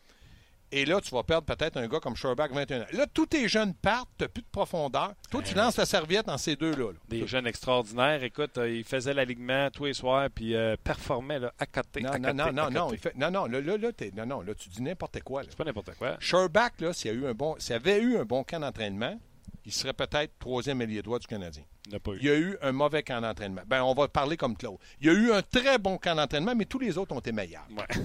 Et 0.73 0.85
là, 0.85 1.01
tu 1.01 1.11
vas 1.13 1.23
perdre 1.23 1.45
peut-être 1.53 1.77
un 1.77 1.87
gars 1.87 1.99
comme 1.99 2.15
Sherback, 2.15 2.53
21 2.53 2.81
ans. 2.81 2.85
Là, 2.93 3.05
tous 3.13 3.25
tes 3.25 3.47
jeunes 3.49 3.73
partent, 3.73 4.09
tu 4.17 4.23
n'as 4.23 4.29
plus 4.29 4.41
de 4.41 4.47
profondeur. 4.51 5.13
Toi, 5.29 5.41
tu 5.43 5.53
lances 5.53 5.75
la 5.77 5.85
serviette 5.85 6.27
dans 6.27 6.37
ces 6.37 6.55
deux-là. 6.55 6.91
là. 6.93 6.97
Des 7.09 7.27
jeunes 7.27 7.45
extraordinaires. 7.47 8.23
Écoute, 8.23 8.57
euh, 8.57 8.69
ils 8.69 8.83
faisaient 8.85 9.13
l'alignement 9.13 9.69
tous 9.69 9.85
les 9.85 9.93
soirs, 9.93 10.29
puis 10.33 10.55
euh, 10.55 10.77
performaient 10.81 11.39
là, 11.39 11.53
à 11.59 11.65
côté. 11.65 12.01
Non, 12.01 12.11
à 12.11 12.19
non, 12.19 12.29
côté, 12.29 12.33
non, 12.37 12.43
à 12.45 12.51
non, 12.51 12.69
non, 12.71 12.85
côté. 12.85 12.95
il 12.95 12.99
fait- 12.99 13.15
non, 13.17 13.31
non, 13.31 13.45
là, 13.47 13.59
là, 13.59 13.77
non, 14.15 14.25
non, 14.25 14.41
là, 14.41 14.53
tu 14.55 14.69
dis 14.69 14.81
n'importe 14.81 15.21
quoi. 15.23 15.43
C'est 15.43 15.55
pas 15.57 15.65
n'importe 15.65 15.93
quoi. 15.95 16.15
Sherback, 16.19 16.79
là, 16.79 16.93
s'il 16.93 17.11
y 17.11 17.13
a 17.13 17.17
eu 17.17 17.27
un 17.27 17.33
bon, 17.33 17.55
s'il 17.59 17.75
avait 17.75 17.99
eu 17.99 18.17
un 18.17 18.23
bon 18.23 18.43
camp 18.43 18.59
d'entraînement, 18.61 19.19
il 19.65 19.73
serait 19.73 19.93
peut-être 19.93 20.31
troisième 20.39 20.81
ailier 20.81 21.01
droit 21.01 21.19
du 21.19 21.27
Canadien. 21.27 21.63
Il 21.87 21.91
n'a 21.93 21.99
pas 21.99 22.11
eu. 22.13 22.17
Il 22.21 22.25
y 22.25 22.29
a 22.29 22.35
eu 22.37 22.57
un 22.61 22.71
mauvais 22.71 23.03
camp 23.03 23.19
d'entraînement. 23.21 23.61
Ben, 23.67 23.83
on 23.83 23.93
va 23.93 24.07
parler 24.07 24.37
comme 24.37 24.55
Claude. 24.55 24.77
Il 25.01 25.07
y 25.07 25.09
a 25.09 25.13
eu 25.13 25.31
un 25.33 25.41
très 25.41 25.77
bon 25.77 25.97
camp 25.97 26.15
d'entraînement, 26.15 26.55
mais 26.55 26.65
tous 26.65 26.79
les 26.79 26.97
autres 26.97 27.13
ont 27.13 27.19
été 27.19 27.31
meilleurs. 27.31 27.67
Ouais. 27.77 28.01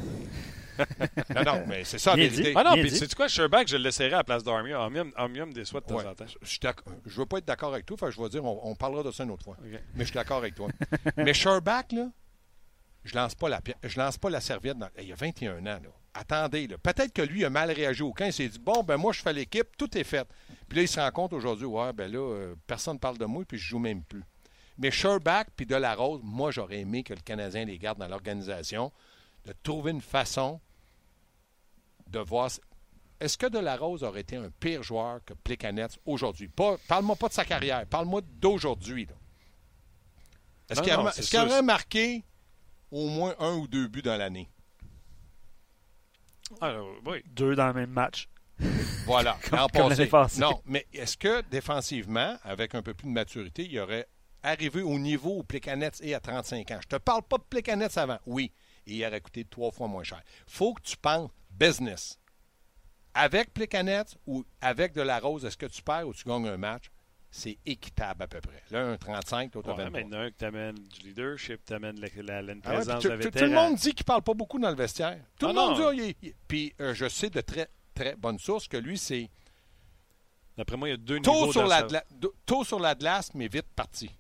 Non, 1.35 1.43
non, 1.45 1.65
mais 1.67 1.85
c'est 1.85 1.99
ça 1.99 2.15
Bien 2.15 2.29
vérité. 2.29 2.51
dit. 2.51 2.57
Ah 2.57 2.65
non, 2.65 2.73
puis 2.75 2.91
sais-tu 2.91 3.15
quoi? 3.15 3.29
Sherback, 3.29 3.69
je 3.69 3.77
le 3.77 3.85
laisserais 3.85 4.07
à 4.13 4.19
la 4.19 4.25
place 4.25 4.43
d'Armia. 4.45 4.81
Armia, 4.81 5.05
Armia 5.17 5.47
me 5.47 5.53
déçoit 5.53 5.81
de 5.81 5.87
temps 5.87 5.97
Ouais. 5.97 6.07
en 6.07 6.15
temps. 6.15 6.25
Je 6.43 6.59
je 7.07 7.19
veux 7.19 7.27
pas 7.27 7.39
être 7.39 7.45
d'accord 7.47 7.73
avec 7.73 7.87
toi, 7.87 7.97
je 8.11 8.21
vais 8.21 8.29
dire, 8.29 8.45
on, 8.45 8.61
on 8.71 8.75
parlera 8.75 9.03
de 9.03 9.11
ça 9.11 9.25
une 9.25 9.31
autre 9.31 9.45
fois. 9.45 9.57
Mais 9.63 9.81
je 10.01 10.05
suis 10.05 10.15
d'accord 10.15 10.39
avec 10.39 10.55
toi. 10.55 10.69
mais 11.17 11.35
Sherback, 11.35 11.93
là, 11.93 12.09
je 13.05 13.15
lance 13.15 13.35
pas 13.35 13.49
la 13.49 13.61
je 13.85 13.99
lance 13.99 14.19
pas 14.19 14.31
la 14.31 14.41
serviette. 14.41 14.79
Dans, 14.79 14.89
il 14.99 15.09
y 15.09 15.13
a 15.13 15.17
21 15.17 15.59
ans, 15.61 15.65
là. 15.65 15.81
Attendez, 16.15 16.67
là. 16.67 16.79
Peut-être 16.79 17.13
que 17.13 17.21
lui 17.23 17.45
a 17.45 17.51
mal 17.51 17.71
réagi 17.71 18.03
au 18.03 18.13
camp. 18.13 18.25
Il 18.25 18.33
s'est 18.33 18.49
dit, 18.49 18.59
bon, 18.59 18.83
ben 18.83 18.97
moi, 18.97 19.13
je 19.13 19.21
fais 19.21 19.35
l'équipe, 19.35 19.69
tout 19.77 19.97
est 19.99 20.05
fait. 20.05 20.27
Puis 20.69 20.77
là, 20.79 20.83
il 20.83 20.89
se 20.89 20.99
rend 20.99 21.11
compte 21.11 21.33
aujourd'hui, 21.35 21.67
ouais, 21.67 21.93
ben 21.93 22.11
là, 22.11 22.19
euh, 22.19 22.55
personne 22.67 22.95
ne 22.95 22.99
parle 22.99 23.19
de 23.19 23.27
moi, 23.27 23.45
puis 23.47 23.59
je 23.59 23.69
joue 23.69 23.79
même 23.79 24.03
plus. 24.03 24.23
Mais 24.79 24.91
Sherback 24.91 25.49
puis 25.57 25.67
Delarose, 25.67 26.21
moi, 26.25 26.51
j'aurais 26.51 26.79
aimé 26.81 27.03
que 27.03 27.13
le 27.15 27.21
Canadien 27.21 27.65
les 27.67 27.79
garde 27.79 27.99
dans 27.99 28.09
l'organisation, 28.09 28.93
de 29.45 29.53
trouver 29.63 29.91
une 29.93 30.01
façon 30.01 30.61
de 32.09 32.19
voir. 32.19 32.51
Est-ce 33.19 33.39
que 33.39 33.47
Delarose 33.47 34.03
aurait 34.05 34.21
été 34.21 34.37
un 34.37 34.51
pire 34.51 34.83
joueur 34.83 35.25
que 35.25 35.33
Plekanec 35.35 35.93
aujourd'hui? 36.05 36.49
Parle-moi 36.89 37.17
pas 37.17 37.29
de 37.29 37.33
sa 37.33 37.45
carrière, 37.45 37.87
parle-moi 37.87 38.21
d'aujourd'hui. 38.41 39.07
là. 39.07 39.15
Est-ce 40.69 40.83
qu'il, 40.83 41.39
aurait- 41.41 41.63
marqué 41.63 42.25
au 42.91 43.09
moins 43.09 43.35
un 43.39 43.55
ou 43.55 43.67
deux 43.69 43.87
buts 43.89 44.03
dans 44.03 44.17
l'année? 44.17 44.49
Ah, 46.61 46.73
là, 46.73 46.83
oui. 47.05 47.23
Deux 47.27 47.55
dans 47.55 47.69
le 47.69 47.75
même 47.75 47.91
match. 47.91 48.29
Voilà, 49.07 49.39
Comme- 49.51 49.59
comme 49.73 50.09
passé. 50.09 50.41
Non, 50.41 50.61
mais 50.65 50.87
est-ce 50.93 51.17
que 51.17 51.43
défensivement, 51.51 52.37
avec 52.43 52.75
un 52.75 52.83
peu 52.83 52.95
plus 52.95 53.09
de 53.09 53.13
maturité, 53.13 53.67
il 53.71 53.79
aurait 53.79 54.07
arrivé 54.43 54.83
au 54.83 54.99
niveau 54.99 55.39
où 55.39 55.43
Plekanec 55.45 55.95
est 56.01 56.15
à 56.15 56.21
35 56.21 56.71
ans? 56.71 56.79
Je 56.83 56.89
te 56.89 56.97
parle 56.97 57.23
pas 57.23 57.39
de 57.39 57.43
Plekanec 57.45 57.97
avant. 57.97 58.19
Oui, 58.27 58.53
et 58.87 58.95
il 58.97 59.05
aurait 59.05 59.21
coûté 59.21 59.45
trois 59.45 59.71
fois 59.71 59.89
moins 59.89 60.05
cher. 60.05 60.23
faut 60.47 60.75
que 60.75 60.83
tu 60.83 60.97
penses 60.97 61.31
business. 61.59 62.19
Avec 63.15 63.53
Plekanec 63.55 64.09
ou 64.27 64.45
avec 64.61 64.93
de 64.93 65.01
la 65.03 65.19
rose, 65.19 65.45
est-ce 65.45 65.57
que 65.57 65.67
tu 65.67 65.83
perds 65.83 66.07
ou 66.09 66.13
tu 66.15 66.25
gagnes 66.29 66.49
un 66.49 66.57
match? 66.59 66.91
C'est 67.31 67.59
équitable 67.67 68.23
à 68.23 68.29
peu 68.29 68.41
près. 68.41 68.63
L'un 68.71 68.93
un 68.93 68.97
35, 68.97 69.55
l'autre 69.55 69.71
un 69.71 69.73
Ouais, 69.77 69.85
23. 69.85 70.01
mais 70.01 70.07
il 70.07 70.13
y 70.13 70.17
en 70.17 70.21
a 70.21 70.23
un 70.25 70.31
qui 70.31 70.37
t'amène 70.37 70.75
du 70.75 71.01
leadership, 71.01 71.65
t'amène 71.65 71.99
la, 72.01 72.09
la, 72.23 72.43
la- 72.43 72.53
Ah 72.65 72.69
ouais, 72.71 72.75
présence 72.77 73.03
de 73.03 73.09
tu- 73.17 73.23
tu- 73.25 73.31
tout, 73.31 73.45
le 73.45 73.51
monde 73.51 73.75
dit 73.77 73.93
qu'il 73.95 74.05
parle 74.05 74.23
pas 74.23 74.33
beaucoup 74.35 74.59
dans 74.59 74.71
le 74.71 74.77
vestiaire. 74.77 75.19
Tout 75.39 75.47
Ah 75.47 75.49
le 75.49 75.55
monde 75.55 75.79
non. 75.79 75.93
dit, 75.93 76.15
il 76.23 76.29
il- 76.29 76.35
puis 76.49 76.75
euh, 76.81 76.95
je 76.95 77.09
sais 77.09 77.29
de 77.29 77.41
très, 77.41 77.69
très 77.95 78.15
bonnes 78.17 78.39
sources 78.39 78.69
que 78.69 78.77
lui, 78.77 78.97
c'est 78.99 79.29
D'après 80.57 80.79
moi, 80.79 80.89
il 80.89 80.93
y 80.93 80.95
a 80.95 80.97
deux 80.97 81.21
tôt 81.21 81.33
niveaux 81.35 81.53
sur, 81.53 81.67
la, 81.67 81.87
sa- 81.87 82.05
tôt 82.47 82.65
sur 82.65 82.81
la 82.81 82.95
glace, 82.95 83.35
mais 83.35 83.47
vite 83.49 83.67
parti. 83.77 84.11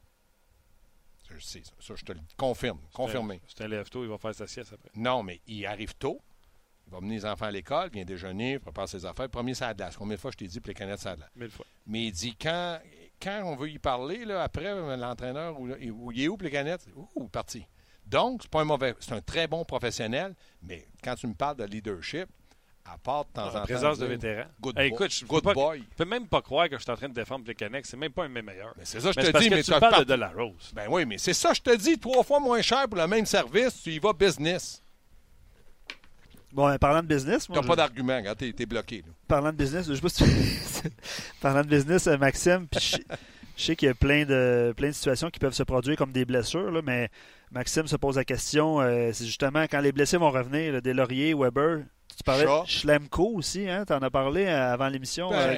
Je 1.31 1.39
sais, 1.39 1.63
ça, 1.65 1.73
ça, 1.81 1.95
je 1.97 2.05
te 2.05 2.13
le 2.13 2.21
confirme. 2.37 2.79
Confirmé. 2.93 3.41
C'est 3.49 3.65
un 3.65 3.69
lève-tôt, 3.69 4.05
il 4.05 4.11
va 4.11 4.19
faire 4.19 4.35
sa 4.35 4.47
sieste 4.47 4.73
après. 4.75 4.91
Non, 4.95 5.23
mais 5.23 5.41
il 5.47 5.65
arrive 5.65 5.95
tôt. 5.95 6.21
Il 6.87 6.93
va 6.93 7.01
mener 7.01 7.17
les 7.17 7.27
enfants 7.27 7.47
à 7.47 7.51
l'école, 7.51 7.91
vient 7.91 8.05
déjeuner, 8.05 8.59
prépare 8.61 8.89
ses 8.89 9.05
affaires. 9.05 9.29
Premier, 9.29 9.55
c'est 9.55 9.65
la 9.65 9.75
glace. 9.75 9.97
Combien 9.97 10.15
de 10.17 10.21
fois 10.21 10.31
je 10.31 10.37
t'ai 10.37 10.47
dit, 10.47 10.61
puis 10.61 10.71
les 10.71 10.75
canettes, 10.75 11.01
c'est 11.01 11.09
la 11.09 11.17
glace? 11.17 11.31
Mille 11.35 11.51
fois. 11.51 11.67
Mais 11.87 12.05
il 12.07 12.13
dit, 12.13 12.37
quand, 12.41 12.79
quand 13.21 13.43
on 13.45 13.57
veut 13.57 13.71
y 13.71 13.79
parler, 13.79 14.25
là, 14.25 14.43
après, 14.45 14.73
l'entraîneur, 14.97 15.59
ou 15.61 15.69
il 16.13 16.23
est 16.23 16.29
où, 16.29 16.37
les 16.41 16.51
canettes? 16.51 16.87
Ouh, 17.17 17.27
parti. 17.29 17.65
Donc, 18.07 18.43
c'est 18.43 18.51
pas 18.51 18.61
un 18.61 18.65
mauvais, 18.65 18.95
c'est 19.01 19.13
un 19.15 19.21
très 19.21 19.49
bon 19.49 19.65
professionnel, 19.65 20.35
mais 20.63 20.87
quand 21.03 21.17
tu 21.17 21.27
me 21.27 21.35
parles 21.35 21.57
de 21.57 21.65
leadership, 21.65 22.29
à 22.89 22.97
part 22.99 23.25
de 23.25 23.31
temps 23.33 23.47
en 23.47 23.49
En 23.49 23.53
temps. 23.53 23.63
présence 23.65 23.99
de 23.99 24.07
vétérans. 24.07 24.47
Good, 24.61 24.79
Hey, 24.79 24.91
boy. 24.91 24.97
écoute, 24.97 25.11
je 25.13 25.25
good 25.27 25.43
pas- 25.43 25.55
boy. 25.55 25.83
Je 25.91 25.97
peux 25.97 26.09
même 26.09 26.29
pas 26.29 26.41
croire 26.41 26.69
que 26.69 26.77
je 26.79 26.83
suis 26.83 26.91
en 26.93 26.95
train 26.95 27.09
de 27.09 27.15
défendre 27.15 27.45
Plekanec. 27.45 27.85
C'est 27.85 27.97
même 27.97 28.13
pas 28.13 28.23
un 28.23 28.29
de 28.29 28.35
mes 28.35 28.43
meilleurs. 28.43 28.75
Mais 28.79 28.85
c'est 28.85 29.01
ça, 29.01 29.11
je 29.11 29.19
Mais 29.19 29.33
te 29.33 29.39
dis, 29.41 29.51
mais 29.51 29.61
tu 29.65 29.73
parles 29.73 30.05
de 30.05 30.15
la 30.15 30.29
Rose. 30.29 30.71
Ben 30.73 30.87
oui, 30.89 31.05
mais 31.05 31.19
c'est 31.19 31.33
ça, 31.35 31.53
je 31.53 31.61
te 31.63 31.75
dis, 31.77 31.99
trois 31.99 32.23
fois 32.23 32.39
moins 32.39 32.63
cher 32.63 32.89
pour 32.89 32.97
le 32.99 33.09
même 33.09 33.27
service, 33.27 33.83
tu 33.83 33.91
y 33.91 33.99
vas 33.99 34.13
business. 34.13 34.85
Bon, 36.53 36.67
ben, 36.69 36.79
parlant 36.79 37.03
de 37.03 37.07
business, 37.09 37.49
moi, 37.49 37.57
T'as 37.59 37.63
je- 37.63 37.69
pas 37.69 37.77
d'argument, 37.77 38.17
regarde, 38.17 38.39
t'es, 38.39 38.67
bloqué. 38.67 38.99
là. 39.07 39.13
parlant 39.29 39.51
de 39.53 39.57
business, 39.57 39.87
je 39.89 39.95
sais 39.95 40.01
pas 40.01 40.09
si 40.09 40.25
tu- 40.25 40.91
parlant 41.41 41.63
de 41.63 41.69
business, 41.69 42.07
euh, 42.07 42.17
Maxime, 42.17 42.67
puis 42.69 42.81
je, 42.81 42.97
je 43.57 43.63
sais 43.65 43.77
qu'il 43.77 43.89
y 43.89 43.91
a 43.91 43.95
plein 43.95 44.25
de, 44.25 44.73
plein 44.77 44.89
de 44.89 44.93
situations 44.93 45.29
qui 45.31 45.39
peuvent 45.39 45.53
se 45.55 45.65
produire 45.65 45.97
comme 45.97 46.13
des 46.13 46.25
blessures, 46.25 46.71
là, 46.71 46.81
mais 46.83 47.11
Maxime 47.51 47.87
se 47.87 47.97
pose 47.97 48.17
la 48.17 48.25
question, 48.25 48.81
euh, 48.81 49.11
c'est 49.13 49.27
justement 49.27 49.65
quand 49.65 49.81
les 49.81 49.93
blessés 49.93 50.17
vont 50.17 50.31
revenir, 50.31 50.73
là, 50.73 50.81
des 50.81 50.95
Laurier, 50.95 51.35
Weber, 51.35 51.81
tu 52.17 52.23
parlais 52.25 52.45
de 52.47 52.67
Schlemko 52.67 53.33
aussi, 53.35 53.69
hein, 53.69 53.85
t'en 53.85 53.99
as 53.99 54.09
parlé 54.11 54.47
euh, 54.47 54.73
avant 54.73 54.89
l'émission, 54.89 55.31
euh, 55.33 55.55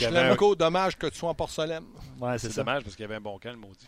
Ben, 0.00 0.12
l'aime 0.12 0.32
encore, 0.32 0.56
dommage 0.56 0.96
que 0.98 1.06
tu 1.06 1.16
sois 1.18 1.30
en 1.30 1.34
porcelaine. 1.34 1.84
Ouais, 2.20 2.36
c'est 2.38 2.56
dommage 2.56 2.82
parce 2.82 2.96
qu'il 2.96 3.04
y 3.04 3.06
avait 3.06 3.16
un 3.16 3.20
bon 3.20 3.38
camp, 3.38 3.50
le 3.50 3.56
maudit. 3.58 3.86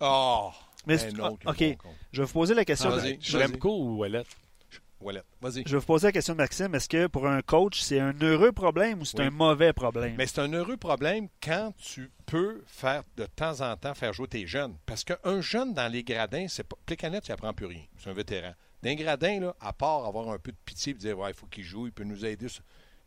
Oh! 0.00 0.50
Mais 0.86 0.98
c'est- 0.98 1.12
autre, 1.20 1.36
ah, 1.44 1.50
ok, 1.50 1.58
bon 1.58 1.90
je 2.10 2.22
vais 2.22 2.26
vous 2.26 2.32
poser 2.32 2.54
la 2.54 2.64
question. 2.64 2.90
Cool 3.58 3.70
ou 3.70 3.96
Wallet? 3.98 4.24
Wallet, 5.00 5.22
vas-y. 5.40 5.62
Je 5.66 5.72
vais 5.72 5.78
vous 5.78 5.86
poser 5.86 6.08
la 6.08 6.12
question 6.12 6.34
de 6.34 6.38
Maxime. 6.38 6.74
Est-ce 6.74 6.88
que 6.88 7.06
pour 7.06 7.26
un 7.26 7.40
coach, 7.40 7.80
c'est 7.80 8.00
un 8.00 8.12
heureux 8.20 8.52
problème 8.52 9.00
ou 9.00 9.04
c'est 9.06 9.18
Oui. 9.18 9.24
un 9.26 9.30
mauvais 9.30 9.72
problème? 9.72 10.14
Mais 10.18 10.26
c'est 10.26 10.40
un 10.40 10.52
heureux 10.52 10.76
problème 10.76 11.28
quand 11.42 11.72
tu 11.78 12.10
peux 12.26 12.62
faire 12.66 13.02
de 13.16 13.24
temps 13.24 13.62
en 13.62 13.76
temps 13.76 13.94
faire 13.94 14.12
jouer 14.12 14.28
tes 14.28 14.46
jeunes. 14.46 14.76
Parce 14.84 15.04
qu'un 15.04 15.40
jeune 15.40 15.72
dans 15.72 15.90
les 15.90 16.04
gradins, 16.04 16.46
c'est 16.48 16.64
pas. 16.64 16.76
Plécanet, 16.84 17.22
tu 17.22 17.32
apprends 17.32 17.54
plus 17.54 17.66
rien. 17.66 17.82
C'est 17.98 18.10
un 18.10 18.14
vétéran. 18.14 18.52
Dans 18.82 18.88
les 18.90 18.96
gradins, 18.96 19.40
là, 19.40 19.56
à 19.60 19.72
part 19.72 20.04
avoir 20.04 20.28
un 20.30 20.38
peu 20.38 20.52
de 20.52 20.56
pitié 20.64 20.92
et 20.92 20.94
dire 20.96 21.18
Ouais, 21.18 21.30
il 21.30 21.34
faut 21.34 21.46
qu'il 21.46 21.64
joue, 21.64 21.86
il 21.86 21.92
peut 21.92 22.04
nous 22.04 22.24
aider. 22.26 22.46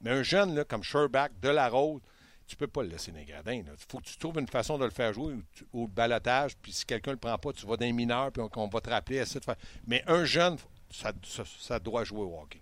Mais 0.02 0.10
un 0.12 0.24
jeune 0.24 0.56
là, 0.56 0.64
comme 0.64 0.84
Sherback, 0.84 1.40
de 1.42 1.50
la 1.50 1.70
Rose, 1.70 2.02
tu 2.48 2.56
peux 2.58 2.68
pas 2.68 2.82
le 2.84 2.90
laisser 2.90 3.12
dans 3.12 3.20
les 3.20 3.26
gradins. 3.26 3.54
Il 3.54 3.66
faut 3.88 4.00
que 4.00 4.04
tu 4.06 4.18
trouves 4.18 4.38
une 4.40 4.48
façon 4.48 4.78
de 4.78 4.84
le 4.86 4.92
faire 4.92 5.14
jouer 5.14 5.36
au 5.72 5.88
balotage, 5.88 6.58
puis 6.58 6.74
si 6.74 6.86
quelqu'un 6.86 7.12
ne 7.12 7.16
le 7.16 7.20
prend 7.20 7.38
pas, 7.38 7.54
tu 7.54 7.66
vas 7.66 7.78
dans 7.78 7.86
les 7.86 7.94
mineurs, 7.94 8.32
puis 8.32 8.42
on, 8.42 8.50
on 8.60 8.68
va 8.68 8.82
te 8.82 8.90
rappeler, 8.90 9.20
de 9.20 9.26
faire. 9.26 9.56
Mais 9.88 10.04
un 10.08 10.26
jeune, 10.26 10.58
ça, 10.94 11.12
ça- 11.26 11.44
ça 11.60 11.80
doit 11.80 12.04
jouer 12.04 12.22
au 12.22 12.40
hockey 12.40 12.62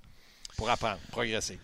pour 0.57 0.69
apprendre, 0.69 0.99
progresser. 1.11 1.59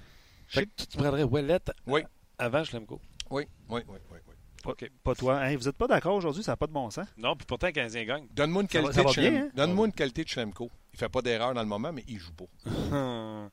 Fait 0.47 0.65
que 0.65 0.71
tu 0.85 0.97
prendrais 0.97 1.23
Wallet 1.23 1.59
Oui, 1.87 2.01
avant 2.37 2.63
Schlemko. 2.63 3.01
oui, 3.31 3.45
oui, 3.69 3.81
oui, 3.87 3.97
oui. 4.11 4.17
oui. 4.27 4.33
OK. 4.65 4.91
Pas 5.03 5.15
toi. 5.15 5.45
Hey, 5.47 5.55
vous 5.55 5.63
n'êtes 5.65 5.77
pas 5.77 5.87
d'accord 5.87 6.15
aujourd'hui? 6.15 6.43
Ça 6.43 6.51
n'a 6.53 6.57
pas 6.57 6.67
de 6.67 6.73
bon 6.73 6.89
sens. 6.89 7.07
Non, 7.17 7.35
puis 7.35 7.45
pourtant, 7.45 7.67
le 7.67 7.73
Canadien 7.73 8.03
gagne. 8.03 8.27
Donne-moi 8.31 8.63
une 8.63 8.67
qualité 8.67 9.01
va 9.01 9.09
de 9.11 9.19
bien, 9.21 9.43
hein? 9.43 9.49
Donne-moi 9.55 9.85
une 9.87 9.93
qualité 9.93 10.23
de 10.23 10.29
Schlemko. 10.29 10.69
Il 10.93 10.99
fait 10.99 11.07
pas 11.09 11.21
d'erreur 11.21 11.53
dans 11.53 11.61
le 11.61 11.67
moment, 11.67 11.93
mais 11.93 12.03
il 12.07 12.17
joue 12.19 12.33
pas. 12.33 12.45
non, 12.91 13.49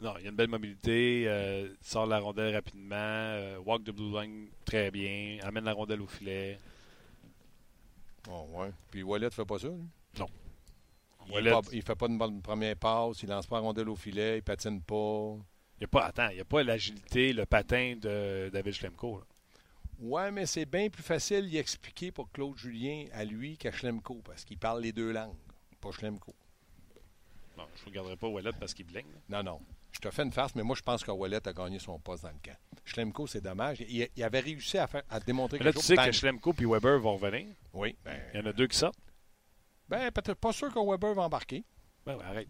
il 0.00 0.26
a 0.26 0.28
une 0.30 0.36
belle 0.36 0.48
mobilité, 0.48 1.24
euh, 1.26 1.72
sort 1.80 2.06
la 2.06 2.18
rondelle 2.18 2.54
rapidement, 2.54 2.96
euh, 2.96 3.58
walk 3.64 3.84
the 3.84 3.90
blue 3.92 4.10
line 4.20 4.48
très 4.64 4.90
bien, 4.90 5.38
amène 5.42 5.64
la 5.64 5.72
rondelle 5.72 6.02
au 6.02 6.06
filet. 6.06 6.58
Oh, 8.30 8.46
ouais. 8.54 8.70
Puis 8.90 9.02
Wallet 9.02 9.30
fait 9.30 9.44
pas 9.46 9.58
ça. 9.58 9.68
lui? 9.68 10.24
Il, 11.30 11.60
il 11.72 11.82
fait 11.82 11.94
pas 11.94 12.06
une 12.06 12.18
bonne 12.18 12.40
première 12.40 12.76
passe, 12.76 13.22
il 13.22 13.28
lance 13.28 13.46
pas 13.46 13.56
la 13.56 13.62
rondelle 13.62 13.88
au 13.88 13.96
filet, 13.96 14.38
il 14.38 14.42
patine 14.42 14.80
pas. 14.82 15.36
Il 15.76 15.82
n'y 15.82 15.84
a 15.84 15.88
pas, 15.88 16.06
attends, 16.06 16.28
il 16.30 16.36
n'y 16.36 16.40
a 16.40 16.44
pas 16.44 16.62
l'agilité, 16.62 17.32
le 17.32 17.46
patin 17.46 17.94
de 18.00 18.50
David 18.52 18.72
Schlemko. 18.72 19.22
Ouais, 20.00 20.30
mais 20.30 20.46
c'est 20.46 20.66
bien 20.66 20.88
plus 20.88 21.02
facile 21.02 21.48
d'y 21.48 21.56
expliquer 21.56 22.12
pour 22.12 22.30
Claude 22.30 22.56
Julien 22.56 23.04
à 23.12 23.24
lui 23.24 23.56
qu'à 23.56 23.72
Schlemko, 23.72 24.22
parce 24.24 24.44
qu'il 24.44 24.58
parle 24.58 24.82
les 24.82 24.92
deux 24.92 25.12
langues, 25.12 25.36
pas 25.80 25.90
Schlemko. 25.90 26.34
Non, 27.56 27.64
je 27.76 27.82
ne 27.82 27.86
regarderai 27.90 28.16
pas 28.16 28.28
Wallet 28.28 28.50
parce 28.58 28.74
qu'il 28.74 28.86
blingue. 28.86 29.04
Non, 29.28 29.42
non. 29.42 29.60
Je 29.90 29.98
te 29.98 30.10
fais 30.10 30.22
une 30.22 30.30
farce, 30.30 30.54
mais 30.54 30.62
moi, 30.62 30.76
je 30.76 30.82
pense 30.82 31.02
que 31.02 31.10
Wallet 31.10 31.46
a 31.48 31.52
gagné 31.52 31.80
son 31.80 31.98
poste 31.98 32.22
dans 32.22 32.28
le 32.28 32.36
camp. 32.44 32.56
Schlemko, 32.84 33.26
c'est 33.26 33.40
dommage. 33.40 33.80
Il, 33.80 34.08
il 34.14 34.22
avait 34.22 34.40
réussi 34.40 34.78
à, 34.78 34.86
faire, 34.86 35.02
à 35.10 35.18
démontrer 35.18 35.58
Mais 35.58 35.64
Là, 35.64 35.72
quelque 35.72 35.80
tu 35.80 35.86
sais 35.86 35.96
que. 35.96 36.12
Schlemko 36.12 36.54
et 36.60 36.64
Weber 36.64 37.00
vont 37.00 37.16
revenir. 37.16 37.46
Oui. 37.72 37.96
Ben, 38.04 38.20
Il 38.32 38.40
y 38.40 38.42
en 38.42 38.46
a 38.46 38.52
deux 38.52 38.68
qui 38.68 38.76
sortent. 38.76 38.98
Ben, 39.88 40.10
peut-être 40.10 40.38
pas 40.38 40.52
sûr 40.52 40.72
que 40.72 40.78
Weber 40.78 41.14
va 41.14 41.22
embarquer. 41.22 41.64
Ben 42.04 42.16
ouais, 42.16 42.24
arrête. 42.24 42.48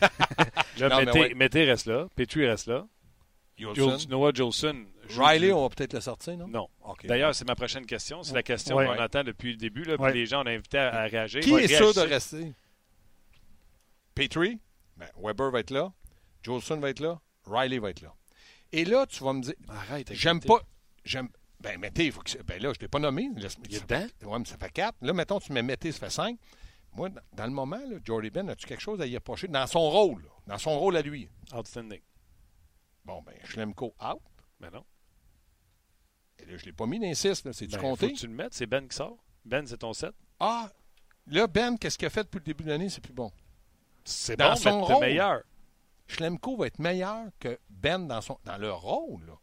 là, 0.78 0.88
Non, 0.88 0.96
mais 0.98 1.04
Mété, 1.06 1.20
ouais. 1.20 1.34
Mété 1.34 1.64
reste 1.64 1.86
là. 1.86 2.08
Petrie 2.14 2.46
reste 2.46 2.66
là. 2.66 2.86
Noah 4.08 4.32
Jolson. 4.32 4.86
Riley, 5.10 5.52
on 5.52 5.62
va 5.62 5.68
peut-être 5.74 5.94
le 5.94 6.00
sortir, 6.00 6.36
non? 6.36 6.48
Non. 6.48 6.68
D'ailleurs, 7.04 7.34
c'est 7.34 7.46
ma 7.46 7.54
prochaine 7.54 7.86
question. 7.86 8.22
C'est 8.22 8.34
la 8.34 8.42
question 8.42 8.76
qu'on 8.76 8.90
attend 8.92 9.24
depuis 9.24 9.52
le 9.52 9.56
début. 9.56 9.84
Là, 9.84 9.96
puis 9.96 10.12
les 10.12 10.26
gens 10.26 10.42
ont 10.42 10.46
invité 10.46 10.78
à, 10.78 11.04
réagir. 11.04 11.40
Qui 11.40 11.54
est 11.54 11.68
sûr 11.68 11.94
de 11.94 12.00
rester? 12.00 12.54
Petrie? 14.14 14.58
Ben, 14.96 15.08
Weber 15.22 15.50
va 15.50 15.60
être 15.60 15.70
là. 15.70 15.92
Jolson 16.42 16.78
va 16.78 16.90
être 16.90 17.00
là. 17.00 17.20
Riley 17.46 17.78
va 17.78 17.90
être 17.90 18.00
là. 18.00 18.12
Et 18.72 18.84
là, 18.84 19.06
tu 19.06 19.22
vas 19.22 19.32
me 19.32 19.42
dire. 19.42 19.54
Arrête. 19.68 20.12
J'aime 20.12 20.40
pas. 20.40 20.60
J'aime. 21.04 21.28
Ben, 21.60 21.78
Mété, 21.78 22.06
il 22.06 22.12
faut 22.12 22.20
que. 22.20 22.42
Ben 22.42 22.60
là, 22.60 22.68
je 22.68 22.68
ne 22.68 22.74
t'ai 22.74 22.88
pas 22.88 22.98
nommé. 22.98 23.28
Il 23.36 23.44
est 23.44 23.82
dedans? 23.82 24.06
Oui, 24.24 24.38
mais 24.40 24.44
ça 24.44 24.56
fait 24.56 24.70
quatre. 24.70 24.96
Là, 25.00 25.12
mettons, 25.12 25.40
tu 25.40 25.52
mets 25.52 25.62
Mété, 25.62 25.92
ça 25.92 26.00
fait 26.00 26.10
cinq. 26.10 26.38
Moi, 26.98 27.10
dans 27.32 27.46
le 27.46 27.52
moment, 27.52 27.78
là, 27.88 27.96
Jordy 28.04 28.30
Ben, 28.30 28.48
as-tu 28.50 28.66
quelque 28.66 28.80
chose 28.80 29.00
à 29.00 29.06
y 29.06 29.14
approcher 29.16 29.46
dans 29.48 29.66
son 29.66 29.88
rôle? 29.88 30.28
dans 30.48 30.58
son 30.58 30.78
rôle 30.78 30.96
à 30.96 31.02
lui? 31.02 31.28
Outstanding. 31.54 32.00
Bon, 33.04 33.22
ben, 33.22 33.34
Schlemko 33.44 33.94
out. 34.02 34.20
Ben 34.58 34.70
non. 34.70 34.84
Et 36.40 36.44
là, 36.46 36.56
je 36.56 36.62
ne 36.62 36.66
l'ai 36.66 36.72
pas 36.72 36.86
mis 36.86 36.98
dans 36.98 37.14
6. 37.14 37.46
C'est 37.52 37.66
du 37.66 37.76
ben, 37.76 37.80
compté? 37.80 38.08
Faut 38.08 38.14
que 38.14 38.18
tu 38.18 38.26
le 38.26 38.32
mettes. 38.34 38.54
C'est 38.54 38.66
Ben 38.66 38.88
qui 38.88 38.96
sort. 38.96 39.16
Ben, 39.44 39.66
c'est 39.66 39.78
ton 39.78 39.92
7. 39.92 40.12
Ah! 40.40 40.70
Là, 41.26 41.46
Ben, 41.46 41.76
qu'est-ce 41.78 41.96
qu'il 41.98 42.06
a 42.06 42.10
fait 42.10 42.24
depuis 42.24 42.38
le 42.38 42.44
début 42.44 42.64
de 42.64 42.70
l'année? 42.70 42.88
C'est 42.88 43.00
plus 43.00 43.12
bon. 43.12 43.30
C'est 44.04 44.36
bon, 44.36 44.56
son 44.56 44.82
rôle. 44.82 45.00
meilleur. 45.00 45.42
Schlemko 46.08 46.56
va 46.56 46.66
être 46.66 46.78
meilleur 46.78 47.26
que 47.38 47.58
Ben 47.68 48.06
dans, 48.06 48.20
son, 48.22 48.38
dans 48.44 48.56
le 48.56 48.72
rôle. 48.72 49.26
Là. 49.26 49.34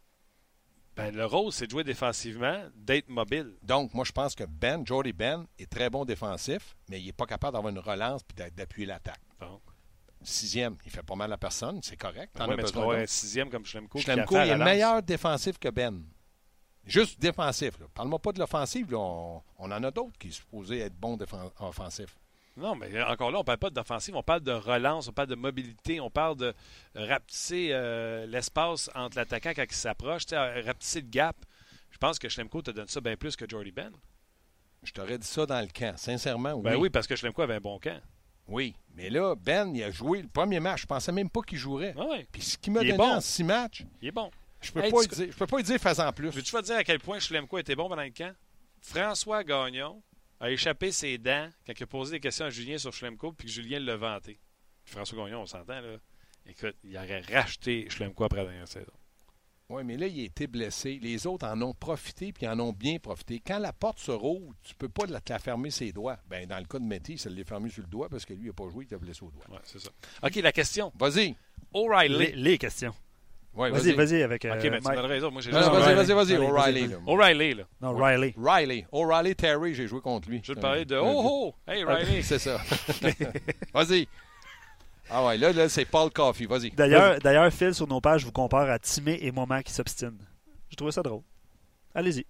Ben, 0.96 1.14
le 1.14 1.26
rôle, 1.26 1.52
c'est 1.52 1.66
de 1.66 1.72
jouer 1.72 1.84
défensivement, 1.84 2.64
d'être 2.74 3.10
mobile. 3.10 3.54
Donc, 3.64 3.94
moi, 3.94 4.06
je 4.06 4.14
pense 4.14 4.34
que 4.34 4.46
Ben, 4.46 4.86
Jordy 4.86 5.12
Ben, 5.12 5.46
est 5.60 5.70
très 5.70 5.90
bon 5.90 6.06
défensif, 6.06 6.76
mais 6.90 7.02
il 7.02 7.06
n'est 7.06 7.12
pas 7.12 7.26
capable 7.26 7.54
d'avoir 7.54 7.72
une 7.72 7.80
relance 7.80 8.22
et 8.38 8.52
d'appuyer 8.52 8.88
l'attaque. 8.88 9.20
Sixième, 10.24 10.76
il 10.86 10.92
fait 10.92 11.04
pas 11.04 11.16
mal 11.16 11.32
à 11.34 11.38
personne, 11.38 11.82
c'est 11.84 11.98
correct. 11.98 12.36
Oui, 12.40 12.56
mais 12.58 12.64
tu 12.64 12.78
un 12.80 13.06
sixième 13.06 13.50
comme 13.50 13.66
Schlemko. 13.66 14.00
Schlemko 14.00 14.38
est 14.38 14.58
meilleur 14.58 15.04
défensif 15.04 15.60
que 15.60 15.70
Ben. 15.70 16.04
Juste 16.86 17.20
défensif. 17.20 17.78
Parle-moi 17.94 18.20
pas 18.20 18.32
de 18.32 18.40
l'offensive. 18.40 18.94
On, 18.96 19.42
on, 19.58 19.72
en 19.72 19.84
a 19.84 19.92
d'autres 19.92 20.18
qui 20.20 20.32
sont 20.32 20.42
supposés 20.42 20.80
être 20.80 20.96
bons 20.96 21.18
offensifs. 21.60 22.16
Non, 22.58 22.76
mais 22.76 23.02
encore 23.04 23.32
là, 23.32 23.38
on 23.38 23.42
ne 23.42 23.46
parle 23.46 23.58
pas 23.58 23.70
d'offensive, 23.70 24.16
on 24.16 24.24
parle 24.24 24.42
de 24.42 24.52
relance, 24.52 25.10
on 25.10 25.12
parle 25.12 25.28
de 25.28 25.36
mobilité, 25.36 26.00
on 26.00 26.10
parle 26.10 26.38
de 26.38 26.54
rapetisser 26.96 27.70
euh, 27.72 28.26
l'espace 28.28 28.90
entre 28.96 29.18
l'attaquant 29.18 29.52
quand 29.54 29.66
il 29.70 29.76
s'approche, 29.76 30.24
rapetisser 30.32 31.02
le 31.02 31.08
gap. 31.08 31.36
Je 31.92 31.98
pense 31.98 32.18
que 32.18 32.30
Schlemko 32.30 32.62
te 32.62 32.72
donne 32.72 32.88
ça 32.88 33.02
bien 33.02 33.18
plus 33.18 33.36
que 33.36 33.46
Jordy 33.48 33.72
Ben. 33.72 33.92
Je 34.84 34.92
t'aurais 34.92 35.18
dit 35.18 35.28
ça 35.28 35.46
dans 35.46 35.60
le 35.60 35.68
camp, 35.68 35.98
sincèrement. 35.98 36.58
Ben 36.60 36.76
oui, 36.76 36.90
parce 36.90 37.08
que 37.08 37.16
Schlemko 37.16 37.42
avait 37.42 37.56
un 37.56 37.62
bon 37.62 37.80
camp. 37.80 38.00
Oui, 38.48 38.76
mais 38.94 39.10
là, 39.10 39.36
Ben, 39.36 39.76
il 39.76 39.84
a 39.84 39.92
joué 39.92 40.22
le 40.22 40.28
premier 40.28 40.60
match. 40.60 40.82
Je 40.82 40.86
pensais 40.86 41.12
même 41.12 41.30
pas 41.30 41.42
qu'il 41.42 41.58
jouerait. 41.58 41.96
Ah 41.98 42.04
Puis 42.32 42.42
ce 42.42 42.58
qu'il 42.58 42.74
m'a 42.74 42.82
donné 42.82 43.02
en 43.02 43.20
six 43.20 43.44
matchs. 43.44 43.84
Il 44.02 44.10
est 44.10 44.12
bon. 44.12 44.30
Je 44.62 44.72
peux, 44.72 44.82
pas, 44.82 45.06
dire, 45.06 45.28
je 45.32 45.38
peux 45.38 45.48
pas 45.48 45.58
lui 45.58 45.64
dire 45.64 45.80
fais-en 45.80 46.12
plus. 46.14 46.30
Veux-tu 46.30 46.52
te 46.52 46.62
dire 46.62 46.78
à 46.78 46.84
quel 46.84 47.00
point 47.00 47.20
Schlemko 47.20 47.58
était 47.58 47.76
bon 47.76 47.90
pendant 47.90 48.04
le 48.04 48.10
camp? 48.10 48.34
François 48.82 49.44
Gagnon 49.44 50.02
a 50.46 50.52
échappé 50.52 50.92
ses 50.92 51.18
dents 51.18 51.50
quand 51.66 51.74
il 51.78 51.84
a 51.84 51.88
posé 51.88 52.12
des 52.14 52.20
questions 52.20 52.46
à 52.46 52.50
Julien 52.50 52.78
sur 52.78 52.94
Schlemko 52.94 53.34
puis 53.34 53.48
que 53.48 53.54
Julien 53.54 53.80
l'a 53.80 53.98
vanté. 53.98 54.40
François 54.86 55.26
Gagnon, 55.26 55.42
on 55.42 55.46
s'entend, 55.46 55.82
là. 55.82 55.98
Écoute, 56.48 56.76
il 56.84 56.96
aurait 56.96 57.22
racheté 57.22 57.90
Schlemko 57.90 58.26
après 58.26 58.44
la 58.44 58.50
dernière 58.50 58.68
saison. 58.68 58.94
Oui, 59.68 59.84
mais 59.84 59.98
là, 59.98 60.06
il 60.06 60.20
a 60.20 60.24
été 60.26 60.46
blessé. 60.46 61.00
Les 61.02 61.26
autres 61.26 61.48
en 61.48 61.60
ont 61.64 61.74
profité, 61.74 62.32
puis 62.32 62.48
en 62.48 62.60
ont 62.60 62.72
bien 62.72 63.00
profité. 63.00 63.42
Quand 63.46 63.58
la 63.58 63.74
porte 63.74 63.98
se 63.98 64.12
roule, 64.12 64.54
tu 64.62 64.76
peux 64.76 64.90
pas 64.90 65.06
la, 65.08 65.40
fermer 65.40 65.72
ses 65.72 65.92
doigts. 65.92 66.20
Ben, 66.28 66.48
dans 66.48 66.60
le 66.60 66.66
cas 66.66 66.78
de 66.78 66.84
Métis, 66.84 67.24
ça 67.24 67.32
l'a 67.32 67.44
fermé 67.44 67.70
sur 67.70 67.82
le 67.82 67.90
doigt 67.90 68.08
parce 68.08 68.26
que 68.26 68.34
lui, 68.34 68.44
il 68.44 68.48
n'a 68.48 68.54
pas 68.54 68.70
joué, 68.70 68.86
il 68.86 68.88
t'a 68.88 69.00
blessé 69.00 69.24
au 69.24 69.32
doigt. 69.32 69.46
Oui, 69.50 69.58
c'est 69.64 69.80
ça. 69.80 69.90
OK, 70.22 70.36
la 70.36 70.52
question. 70.52 70.92
Vas-y. 71.00 71.36
O'Reilly. 71.74 72.34
Les, 72.36 72.60
questions. 72.60 72.94
Ouais, 73.56 73.70
vas-y, 73.72 73.94
vas-y 73.94 74.22
avec. 74.22 74.46
OK, 74.46 74.64
mais 74.64 74.82
tu 74.82 74.88
as 74.88 75.02
raison. 75.02 75.32
Moi, 75.32 75.42
j'ai 75.42 75.52
Vas-y, 75.52 75.96
vas-y, 75.96 76.14
vas-y. 76.14 76.38
O'Reilly. 76.38 76.90
O'Reilly, 77.08 77.54
là. 77.54 77.64
Non, 77.82 77.96
Riley. 77.96 78.36
Riley. 78.38 78.86
O'Reilly 78.92 79.36
Terry, 79.36 79.74
j'ai 79.74 79.88
joué 79.88 80.02
contre 80.02 80.30
lui. 80.30 80.42
Je 80.44 80.52
vais 80.52 80.56
te 80.56 80.62
parler 80.62 80.86
de 80.86 80.98
Oh, 80.98 81.22
oh, 81.24 81.56
hey, 81.68 81.84
Riley. 81.84 82.22
c'est 82.22 82.40
ça. 82.40 82.58
vas-y. 83.74 84.08
Ah 85.10 85.24
ouais, 85.26 85.38
là, 85.38 85.54
là 85.54 85.70
c'est 85.70 85.86
Paul 85.86 86.10
Coffey. 86.12 86.46
Vas-y. 86.46 86.72
D'ailleurs, 86.72 87.20
d'ailleurs, 87.20 87.52
Phil, 87.54 87.74
sur 87.74 87.88
nos 87.88 88.02
pages, 88.02 88.26
vous 88.26 88.32
compare 88.32 88.70
à 88.70 88.80
Timé 88.80 89.20
et 89.22 89.32
Moment 89.32 89.62
qui 89.62 89.72
s'obstinent. 89.72 90.18
J'ai 90.70 90.76
trouvé 90.76 90.92
ça 90.92 91.02
drôle. 91.02 91.22
Allez-y. 91.94 92.26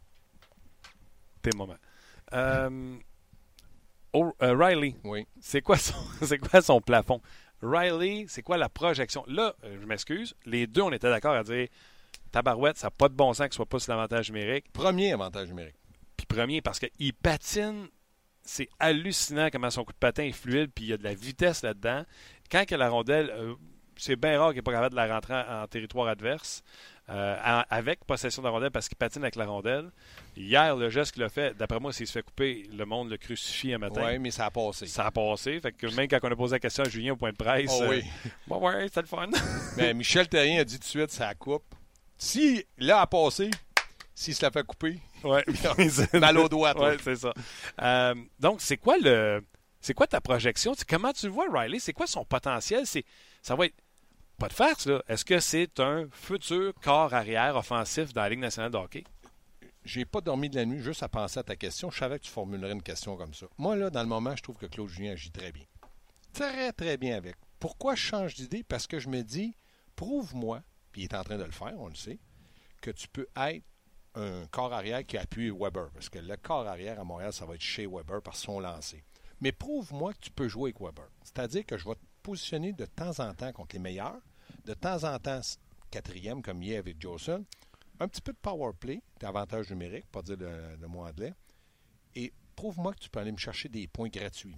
Tes 1.42 1.52
moments. 1.56 1.78
Euh, 2.34 2.96
oh, 4.14 4.34
euh, 4.42 4.56
Riley, 4.58 4.96
oui. 5.04 5.26
c'est 5.40 5.62
quoi, 5.62 5.78
son, 5.78 5.96
quoi 6.52 6.62
son 6.62 6.82
plafond? 6.82 7.22
Riley, 7.65 8.25
c'est 8.28 8.41
quoi 8.41 8.58
la 8.58 8.69
projection? 8.69 9.23
Là, 9.28 9.56
euh, 9.63 9.78
je 9.82 9.86
m'excuse, 9.86 10.36
les 10.45 10.67
deux, 10.67 10.82
on 10.82 10.91
était 10.91 11.10
d'accord 11.10 11.34
à 11.34 11.43
dire 11.43 11.67
Tabarouette, 12.32 12.78
ça 12.78 12.88
n'a 12.88 12.91
pas 12.91 13.10
de 13.10 13.13
bon 13.13 13.34
sens 13.34 13.47
que 13.47 13.54
ce 13.54 13.58
soit 13.58 13.65
pas 13.65 13.80
sur 13.80 13.93
l'avantage 13.93 14.32
numérique. 14.32 14.71
Premier 14.71 15.13
avantage 15.13 15.47
numérique. 15.49 15.75
Puis 16.17 16.25
premier, 16.25 16.62
parce 16.62 16.80
qu'il 16.80 17.13
patine, 17.13 17.88
c'est 18.41 18.69
hallucinant 18.80 19.49
comment 19.51 19.69
son 19.69 19.84
coup 19.84 19.93
de 19.93 19.97
patin 19.97 20.23
est 20.23 20.32
fluide, 20.32 20.71
puis 20.73 20.86
il 20.86 20.88
y 20.89 20.93
a 20.93 20.97
de 20.97 21.04
la 21.04 21.13
vitesse 21.13 21.63
là-dedans. 21.63 22.04
Quand 22.51 22.63
il 22.69 22.73
a 22.75 22.78
la 22.78 22.89
rondelle, 22.89 23.56
c'est 23.97 24.15
bien 24.15 24.39
rare 24.39 24.49
qu'il 24.49 24.58
n'est 24.58 24.63
pas 24.63 24.71
capable 24.71 24.91
de 24.91 24.95
la 24.95 25.13
rentrer 25.13 25.34
en 25.34 25.67
territoire 25.67 26.08
adverse. 26.08 26.63
Euh, 27.08 27.62
avec 27.70 28.04
possession 28.04 28.41
de 28.41 28.48
la 28.48 28.52
rondelle 28.52 28.72
parce 28.72 28.88
qu'il 28.89 28.98
patine 28.98 29.22
avec 29.22 29.36
la 29.36 29.46
rondelle. 29.46 29.91
Hier, 30.36 30.76
le 30.76 30.89
geste 30.89 31.12
qu'il 31.12 31.22
a 31.22 31.30
fait, 31.30 31.56
d'après 31.56 31.80
moi, 31.80 31.94
s'il 31.94 32.08
se 32.08 32.13
fait 32.13 32.24
couper, 32.24 32.68
le 32.76 32.84
monde 32.86 33.12
le 33.12 33.18
crucifie 33.18 33.74
un 33.74 33.78
matin. 33.78 34.08
Oui, 34.08 34.18
mais 34.18 34.32
ça 34.32 34.46
a 34.46 34.50
passé. 34.50 34.88
Ça 34.88 35.06
a 35.06 35.12
passé. 35.12 35.60
Fait 35.60 35.72
que 35.72 35.86
même 35.96 36.08
quand 36.08 36.18
on 36.24 36.32
a 36.32 36.36
posé 36.36 36.56
la 36.56 36.60
question 36.60 36.84
à 36.84 36.89
Julien 36.89 37.13
au 37.13 37.15
point 37.15 37.32
de 37.32 37.38
presse, 37.38 37.72
oh, 37.72 37.86
oui. 37.89 38.00
Euh, 38.00 38.30
bon, 38.48 38.60
ouais, 38.60 38.88
c'était 38.88 39.02
le 39.02 39.08
fun. 39.08 39.30
mais 39.78 39.94
Michel 39.94 40.28
Terrien 40.28 40.62
a 40.62 40.63
dit 40.63 40.80
tout 40.80 40.84
de 40.84 40.89
suite, 40.89 41.12
ça 41.12 41.32
coupe. 41.36 41.63
Si 42.18 42.65
là 42.80 43.02
a 43.02 43.08
passé, 43.08 43.52
s'il 44.15 44.34
se 44.34 44.44
la 44.44 44.50
fait 44.50 44.65
couper, 44.65 45.00
ouais. 45.24 45.44
mal 46.13 46.39
au 46.39 46.50
doigt. 46.50 46.74
Oui, 46.76 46.98
c'est 47.04 47.18
ça. 47.18 47.34
Euh, 47.82 48.15
donc, 48.39 48.62
c'est 48.62 48.78
quoi 48.78 48.98
le. 48.98 49.44
C'est 49.80 49.94
quoi 49.94 50.08
ta 50.08 50.22
projection? 50.22 50.74
Comment 50.89 51.13
tu 51.13 51.28
le 51.28 51.32
vois, 51.32 51.46
Riley? 51.52 51.78
C'est 51.78 51.94
quoi 51.94 52.08
son 52.08 52.26
potentiel? 52.26 52.88
C'est, 52.88 53.06
ça 53.44 53.56
va 53.56 53.68
être 53.68 53.76
pas 54.36 54.48
de 54.48 54.54
farce, 54.54 54.88
là. 54.88 55.04
Est-ce 55.08 55.26
que 55.26 55.39
c'est 55.39 55.80
un 55.80 56.08
futur 56.12 56.74
corps 56.82 57.13
arrière 57.13 57.56
offensif 57.56 58.13
dans 58.13 58.21
la 58.21 58.30
Ligue 58.30 58.39
nationale 58.39 58.71
de 58.71 58.78
hockey? 58.78 59.04
J'ai 59.84 60.06
pas 60.06 60.21
dormi 60.21 60.50
de 60.50 60.56
la 60.56 60.65
nuit 60.65 60.82
juste 60.82 61.04
à 61.04 61.10
penser 61.10 61.39
à 61.39 61.43
ta 61.43 61.56
question. 61.56 61.91
Je 61.91 62.00
savais 62.00 62.17
que 62.17 62.26
tu 62.26 62.32
formulerais 62.32 62.74
une 62.74 62.82
question 62.82 63.15
comme 63.17 63.34
ça. 63.34 63.45
Moi, 63.58 63.76
là, 63.76 63.89
dans 63.89 64.02
le 64.02 64.10
moment, 64.10 64.36
je 64.36 64.41
trouve 64.41 64.58
que 64.58 64.65
Claude 64.65 64.89
Julien 64.89 65.12
agit 65.12 65.32
très 65.32 65.52
bien. 65.52 65.65
Très, 66.34 66.74
très 66.74 66.98
bien 66.98 67.15
avec. 67.15 67.36
Pourquoi 67.60 67.95
je 67.95 68.02
change 68.02 68.34
d'idée? 68.34 68.63
Parce 68.63 68.88
que 68.88 69.00
je 69.00 69.10
me 69.10 69.21
dis, 69.21 69.56
prouve-moi, 69.95 70.62
puis 70.91 71.04
il 71.04 71.06
est 71.06 71.15
en 71.15 71.24
train 71.24 71.38
de 71.38 71.43
le 71.43 71.52
faire, 71.52 71.74
on 71.78 71.88
le 71.88 71.95
sait, 71.95 72.19
que 72.82 72.91
tu 72.91 73.08
peux 73.08 73.28
être 73.38 73.63
un 74.15 74.45
corps 74.48 74.74
arrière 74.74 75.06
qui 75.06 75.17
appuie 75.17 75.52
Weber. 75.52 75.89
Parce 75.93 76.10
que 76.10 76.19
le 76.19 76.36
corps 76.38 76.67
arrière 76.67 77.00
à 77.00 77.04
Montréal, 77.04 77.32
ça 77.32 77.45
va 77.45 77.56
être 77.56 77.62
chez 77.62 77.86
Weber 77.86 78.21
par 78.21 78.36
son 78.36 78.60
lancer. 78.60 79.04
Mais 79.39 79.52
prouve-moi 79.52 80.13
que 80.13 80.19
tu 80.19 80.32
peux 80.32 80.48
jouer 80.48 80.71
avec 80.71 80.82
Weber. 80.82 81.10
C'est-à-dire 81.24 81.65
que 81.65 81.78
je 81.78 81.86
vais 81.88 81.95
positionner 82.26 82.74
de 82.74 82.86
temps 82.86 83.20
en 83.20 83.36
temps 83.36 83.54
contre 83.54 83.76
les 83.76 83.80
meilleurs, 83.80 84.20
de 84.66 84.74
temps 84.74 85.04
en 85.04 85.20
temps 85.20 85.42
quatrième, 85.92 86.42
comme 86.42 86.64
hier 86.64 86.80
avec 86.80 87.00
Joseph, 87.00 87.42
un 88.00 88.08
petit 88.08 88.22
peu 88.22 88.34
de 88.34 88.38
power 88.42 88.72
play, 88.74 89.04
d'avantage 89.20 89.70
numérique, 89.70 90.08
pas 90.12 90.24
dire 90.24 90.38
le, 90.40 90.88
mot 90.88 91.06
anglais, 91.06 91.36
et 92.16 92.34
prouve-moi 92.56 92.96
que 92.96 93.00
tu 93.02 93.10
peux 93.12 93.20
aller 93.20 93.32
me 93.32 93.38
chercher 93.38 93.70
des 93.70 93.88
points 93.88 94.10
gratuits. 94.10 94.58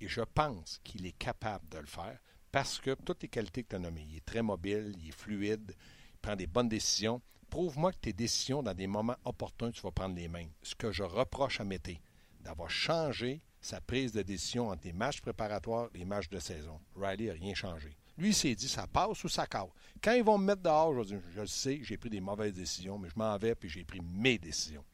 Et 0.00 0.06
je 0.06 0.20
pense 0.20 0.80
qu'il 0.84 1.04
est 1.04 1.18
capable 1.18 1.68
de 1.68 1.78
le 1.78 1.86
faire 1.86 2.16
parce 2.52 2.78
que 2.78 2.94
toutes 2.94 3.22
les 3.22 3.28
qualités 3.28 3.64
que 3.64 3.70
tu 3.70 3.76
as 3.76 3.80
nommées, 3.80 4.06
il 4.08 4.18
est 4.18 4.24
très 4.24 4.42
mobile, 4.42 4.94
il 5.00 5.08
est 5.08 5.12
fluide, 5.12 5.74
il 6.12 6.18
prend 6.18 6.36
des 6.36 6.46
bonnes 6.46 6.68
décisions. 6.68 7.20
Prouve-moi 7.50 7.90
que 7.90 7.98
tes 7.98 8.12
décisions, 8.12 8.62
dans 8.62 8.74
des 8.74 8.86
moments 8.86 9.16
opportuns, 9.24 9.72
tu 9.72 9.82
vas 9.82 9.90
prendre 9.90 10.14
les 10.14 10.28
mêmes. 10.28 10.52
Ce 10.62 10.76
que 10.76 10.92
je 10.92 11.02
reproche 11.02 11.60
à 11.60 11.64
Mété, 11.64 12.00
d'avoir 12.40 12.70
changé 12.70 13.42
sa 13.60 13.80
prise 13.80 14.12
de 14.12 14.22
décision 14.22 14.68
entre 14.68 14.86
les 14.86 14.92
matchs 14.92 15.20
préparatoires 15.20 15.88
et 15.94 15.98
les 15.98 16.04
matchs 16.04 16.28
de 16.28 16.38
saison. 16.38 16.80
Riley 16.96 17.26
n'a 17.26 17.32
rien 17.32 17.54
changé. 17.54 17.96
Lui, 18.16 18.28
il 18.28 18.34
s'est 18.34 18.54
dit, 18.54 18.68
ça 18.68 18.86
passe 18.86 19.22
ou 19.24 19.28
ça 19.28 19.46
casse. 19.46 19.68
Quand 20.02 20.12
ils 20.12 20.24
vont 20.24 20.38
me 20.38 20.44
mettre 20.44 20.62
dehors, 20.62 20.94
je, 20.94 21.08
dire, 21.08 21.20
je 21.34 21.44
sais, 21.44 21.80
j'ai 21.82 21.96
pris 21.96 22.10
des 22.10 22.20
mauvaises 22.20 22.52
décisions, 22.52 22.98
mais 22.98 23.08
je 23.08 23.18
m'en 23.18 23.36
vais 23.36 23.54
puis 23.54 23.68
j'ai 23.68 23.84
pris 23.84 24.00
mes 24.00 24.38
décisions. 24.38 24.84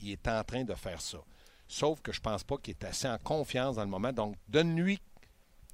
Il 0.00 0.10
est 0.10 0.28
en 0.28 0.42
train 0.44 0.64
de 0.64 0.74
faire 0.74 1.00
ça. 1.00 1.18
Sauf 1.66 2.00
que 2.00 2.12
je 2.12 2.20
ne 2.20 2.22
pense 2.22 2.44
pas 2.44 2.58
qu'il 2.58 2.72
est 2.72 2.84
assez 2.84 3.08
en 3.08 3.18
confiance 3.18 3.76
dans 3.76 3.84
le 3.84 3.90
moment. 3.90 4.12
Donc, 4.12 4.36
donne-lui 4.48 5.00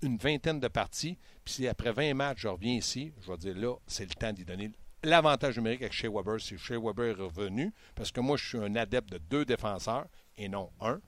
une 0.03 0.17
vingtaine 0.17 0.61
de 0.61 0.69
parties. 0.69 1.19
Puis 1.45 1.55
si 1.55 1.69
après 1.69 1.93
20 1.93 2.15
matchs, 2.15 2.43
je 2.43 2.49
reviens 2.49 2.75
ici, 2.75 3.13
je 3.21 3.31
vais 3.31 3.39
dire 3.39 3.57
là, 3.57 3.75
c'est 3.87 4.09
le 4.09 4.15
temps 4.15 4.33
d'y 4.33 4.45
donner 4.45 4.71
l'avantage 5.03 5.57
numérique 5.57 5.83
avec 5.83 5.93
Shea 5.93 6.11
Weber 6.11 6.41
si 6.41 6.59
Shea 6.59 6.79
Weber 6.79 7.11
est 7.11 7.23
revenu. 7.23 7.73
Parce 7.95 8.13
que 8.13 8.21
moi, 8.21 8.37
je 8.37 8.47
suis 8.47 8.59
un 8.59 8.77
adepte 8.77 9.11
de 9.11 9.19
deux 9.19 9.45
défenseurs 9.45 10.07
et 10.37 10.49
non 10.49 10.71
un. 10.81 11.01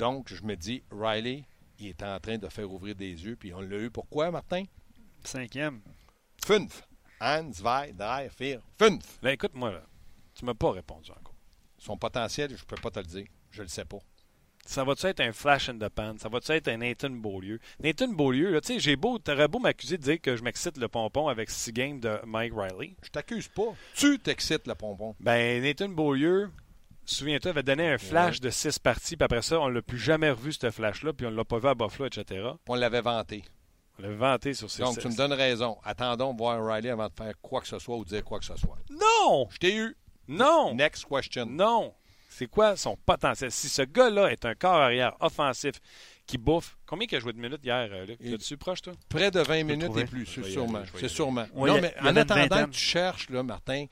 Donc, 0.00 0.32
je 0.32 0.42
me 0.42 0.56
dis, 0.56 0.82
Riley, 0.90 1.44
il 1.78 1.88
est 1.88 2.02
en 2.02 2.18
train 2.20 2.38
de 2.38 2.48
faire 2.48 2.72
ouvrir 2.72 2.94
des 2.94 3.22
yeux. 3.22 3.36
Puis 3.36 3.52
on 3.52 3.60
l'a 3.60 3.76
eu 3.76 3.90
pourquoi, 3.90 4.30
Martin? 4.30 4.64
Cinquième. 5.22 5.82
Fünf. 6.42 6.82
Hans, 7.20 7.52
zwei, 7.52 7.92
drei, 7.92 8.30
vier, 8.40 8.60
fünf. 8.78 9.18
Là, 9.20 9.34
écoute-moi, 9.34 9.72
là. 9.72 9.82
Tu 10.34 10.46
m'as 10.46 10.54
pas 10.54 10.70
répondu 10.70 11.10
encore. 11.10 11.34
Son 11.76 11.98
potentiel, 11.98 12.56
je 12.56 12.64
peux 12.64 12.76
pas 12.76 12.90
te 12.90 13.00
le 13.00 13.04
dire. 13.04 13.26
Je 13.50 13.60
le 13.60 13.68
sais 13.68 13.84
pas. 13.84 13.98
ça 14.64 14.84
va-tu 14.84 15.04
être 15.04 15.20
un 15.20 15.32
flash 15.32 15.68
in 15.68 15.76
the 15.76 15.90
pan? 15.90 16.14
Ça 16.18 16.30
va-tu 16.30 16.52
être 16.52 16.68
un 16.68 16.78
Nathan 16.78 17.10
Beaulieu? 17.10 17.60
Nathan 17.78 18.08
Beaulieu, 18.08 18.58
tu 18.62 18.68
sais, 18.74 18.80
j'ai 18.80 18.96
beau, 18.96 19.18
t'aurais 19.18 19.48
beau 19.48 19.58
m'accuser 19.58 19.98
de 19.98 20.02
dire 20.02 20.20
que 20.22 20.34
je 20.34 20.42
m'excite 20.42 20.78
le 20.78 20.88
pompon 20.88 21.28
avec 21.28 21.50
six 21.50 21.72
games 21.74 22.00
de 22.00 22.18
Mike 22.24 22.54
Riley. 22.56 22.96
Je 23.02 23.10
t'accuse 23.10 23.48
pas. 23.48 23.74
Tu 23.94 24.18
t'excites 24.18 24.66
le 24.66 24.74
pompon. 24.74 25.14
Ben, 25.20 25.62
Nathan 25.62 25.90
Beaulieu, 25.90 26.50
souviens-toi, 27.14 27.50
avait 27.50 27.62
donné 27.62 27.88
un 27.88 27.98
flash 27.98 28.40
de 28.40 28.50
six 28.50 28.78
parties, 28.78 29.16
puis 29.16 29.24
après 29.24 29.42
ça, 29.42 29.60
on 29.60 29.68
l'a 29.68 29.82
plus 29.82 29.98
jamais 29.98 30.30
revu, 30.30 30.52
ce 30.52 30.70
flash-là, 30.70 31.12
puis 31.12 31.26
on 31.26 31.30
l'a 31.30 31.44
pas 31.44 31.58
vu 31.58 31.68
à 31.68 31.74
Buffalo, 31.74 32.06
etc. 32.06 32.24
Puis 32.28 32.58
on 32.68 32.74
l'avait 32.74 33.00
vanté. 33.00 33.44
On 33.98 34.02
l'avait 34.02 34.16
vanté 34.16 34.54
sur 34.54 34.70
ces 34.70 34.82
Donc, 34.82 34.98
tu 34.98 35.08
me 35.08 35.16
donnes 35.16 35.32
raison. 35.32 35.78
Attendons 35.84 36.32
de 36.32 36.38
voir 36.38 36.64
Riley 36.64 36.90
avant 36.90 37.08
de 37.08 37.14
faire 37.14 37.34
quoi 37.42 37.60
que 37.60 37.68
ce 37.68 37.78
soit 37.78 37.96
ou 37.96 38.04
dire 38.04 38.24
quoi 38.24 38.38
que 38.38 38.44
ce 38.44 38.56
soit. 38.56 38.78
Non! 38.90 39.48
Je 39.50 39.58
t'ai 39.58 39.76
eu. 39.76 39.96
Non! 40.28 40.74
Next 40.74 41.06
question. 41.06 41.46
Non! 41.46 41.94
C'est 42.28 42.46
quoi 42.46 42.76
son 42.76 42.96
potentiel? 42.96 43.50
Si 43.50 43.68
ce 43.68 43.82
gars-là 43.82 44.30
est 44.30 44.44
un 44.44 44.54
corps 44.54 44.76
arrière 44.76 45.16
offensif 45.20 45.74
qui 46.26 46.38
bouffe, 46.38 46.78
combien 46.86 47.06
il 47.10 47.16
a 47.16 47.20
joué 47.20 47.32
de 47.32 47.40
minutes 47.40 47.60
hier, 47.64 47.88
euh, 47.90 48.06
Luc? 48.06 48.20
Es-tu 48.20 48.56
proche, 48.56 48.82
toi? 48.82 48.92
Près 49.08 49.32
de 49.32 49.40
20 49.40 49.64
minutes 49.64 49.96
et 49.96 50.04
plus, 50.04 50.26
c'est 50.26 50.44
sûrement. 50.44 50.82
C'est 50.96 51.08
sûrement. 51.08 51.46
non, 51.54 51.80
mais 51.80 51.92
en 52.00 52.14
attendant 52.16 52.66
que 52.66 52.70
tu 52.70 52.80
cherches, 52.80 53.28
là, 53.30 53.42
Martin, 53.42 53.86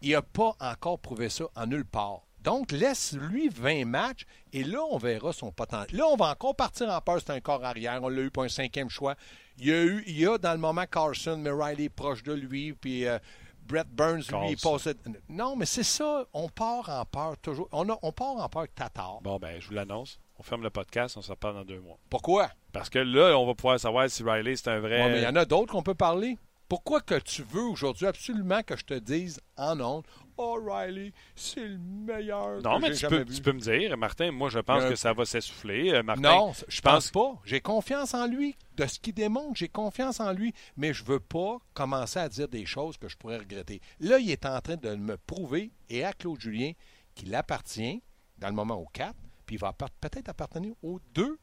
il 0.00 0.10
n'a 0.10 0.22
pas 0.22 0.56
encore 0.60 0.98
prouvé 0.98 1.28
ça 1.28 1.44
en 1.54 1.66
nulle 1.66 1.84
part. 1.84 2.22
Donc, 2.44 2.72
laisse-lui 2.72 3.48
20 3.48 3.86
matchs 3.86 4.26
et 4.52 4.64
là, 4.64 4.80
on 4.90 4.98
verra 4.98 5.32
son 5.32 5.50
potentiel. 5.50 5.98
Là, 5.98 6.06
on 6.06 6.16
va 6.16 6.26
encore 6.30 6.54
partir 6.54 6.90
en 6.90 7.00
peur, 7.00 7.18
c'est 7.24 7.32
un 7.32 7.40
corps 7.40 7.64
arrière. 7.64 8.00
On 8.02 8.08
l'a 8.08 8.20
eu 8.20 8.30
pour 8.30 8.42
un 8.42 8.48
cinquième 8.48 8.90
choix. 8.90 9.14
Il 9.56 9.66
y 9.66 9.72
a 9.72 9.82
eu, 9.82 10.04
il 10.06 10.18
y 10.18 10.26
a 10.26 10.36
dans 10.36 10.52
le 10.52 10.58
moment 10.58 10.84
Carson, 10.84 11.38
mais 11.38 11.50
Riley 11.50 11.88
proche 11.88 12.22
de 12.22 12.34
lui, 12.34 12.74
puis 12.74 13.06
euh, 13.06 13.18
Brett 13.66 13.88
Burns, 13.88 14.24
lui, 14.30 14.50
il 14.50 14.56
passait. 14.58 14.94
Non, 15.30 15.56
mais 15.56 15.64
c'est 15.64 15.82
ça. 15.82 16.26
On 16.34 16.50
part 16.50 16.90
en 16.90 17.06
peur 17.06 17.38
toujours. 17.38 17.68
On, 17.72 17.86
on 18.02 18.12
part 18.12 18.36
en 18.36 18.48
peur 18.50 18.66
Tatar. 18.74 19.20
Bon, 19.22 19.38
ben, 19.38 19.58
je 19.58 19.68
vous 19.68 19.74
l'annonce. 19.74 20.20
On 20.38 20.42
ferme 20.42 20.62
le 20.62 20.70
podcast, 20.70 21.16
on 21.16 21.22
se 21.22 21.30
reparle 21.30 21.54
dans 21.54 21.64
deux 21.64 21.80
mois. 21.80 21.96
Pourquoi? 22.10 22.50
Parce 22.72 22.90
que 22.90 22.98
là, 22.98 23.38
on 23.38 23.46
va 23.46 23.54
pouvoir 23.54 23.80
savoir 23.80 24.10
si 24.10 24.22
Riley, 24.22 24.56
c'est 24.56 24.68
un 24.68 24.80
vrai. 24.80 25.08
mais 25.08 25.20
il 25.20 25.24
y 25.24 25.26
en 25.26 25.36
a 25.36 25.44
d'autres 25.44 25.72
qu'on 25.72 25.82
peut 25.82 25.94
parler. 25.94 26.36
Pourquoi 26.68 27.00
que 27.00 27.18
tu 27.20 27.42
veux 27.42 27.62
aujourd'hui 27.62 28.06
absolument 28.06 28.62
que 28.62 28.76
je 28.76 28.84
te 28.84 28.94
dise 28.94 29.40
en 29.56 29.80
ondes 29.80 30.04
Oh, 30.36 30.58
Riley, 30.60 31.12
c'est 31.36 31.66
le 31.66 31.78
meilleur. 31.78 32.60
Non, 32.62 32.80
mais 32.80 32.92
tu 32.92 33.06
peux, 33.06 33.24
tu 33.24 33.40
peux, 33.40 33.52
me 33.52 33.60
dire, 33.60 33.96
Martin, 33.96 34.32
moi, 34.32 34.48
je 34.48 34.58
pense 34.58 34.84
que 34.84 34.96
ça 34.96 35.12
va 35.12 35.24
s'essouffler. 35.24 35.92
Euh, 35.92 36.02
non, 36.02 36.52
je 36.68 36.80
pense, 36.80 37.10
pense 37.10 37.10
pas. 37.10 37.40
J'ai 37.44 37.60
confiance 37.60 38.14
en 38.14 38.26
lui. 38.26 38.56
De 38.76 38.86
ce 38.86 38.98
qu'il 38.98 39.14
démontre, 39.14 39.54
j'ai 39.54 39.68
confiance 39.68 40.18
en 40.18 40.32
lui. 40.32 40.52
Mais 40.76 40.92
je 40.92 41.04
veux 41.04 41.20
pas 41.20 41.58
commencer 41.72 42.18
à 42.18 42.28
dire 42.28 42.48
des 42.48 42.66
choses 42.66 42.96
que 42.96 43.08
je 43.08 43.16
pourrais 43.16 43.38
regretter. 43.38 43.80
Là, 44.00 44.18
il 44.18 44.30
est 44.30 44.44
en 44.44 44.60
train 44.60 44.76
de 44.76 44.96
me 44.96 45.16
prouver, 45.16 45.70
et 45.88 46.04
à 46.04 46.12
Claude 46.12 46.40
Julien, 46.40 46.72
qu'il 47.14 47.32
appartient, 47.34 48.02
dans 48.38 48.48
le 48.48 48.54
moment 48.54 48.74
au 48.74 48.86
4, 48.86 49.14
puis 49.46 49.56
il 49.56 49.60
va 49.60 49.72
peut-être 49.72 50.28
appartenir 50.28 50.74
aux 50.82 50.98
deux 51.12 51.38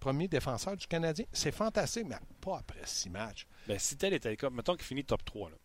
premiers 0.00 0.28
défenseurs 0.28 0.76
du 0.76 0.86
Canadien. 0.86 1.26
C'est 1.32 1.52
fantastique, 1.52 2.06
mais 2.08 2.16
pas 2.40 2.58
après 2.58 2.80
six 2.84 3.10
matchs. 3.10 3.46
Ben, 3.68 3.78
si 3.78 3.96
tel 3.96 4.14
était 4.14 4.30
le 4.30 4.36
cas, 4.36 4.50
mettons 4.50 4.74
qu'il 4.74 4.86
finit 4.86 5.04
top 5.04 5.24
3, 5.24 5.50
là. 5.50 5.56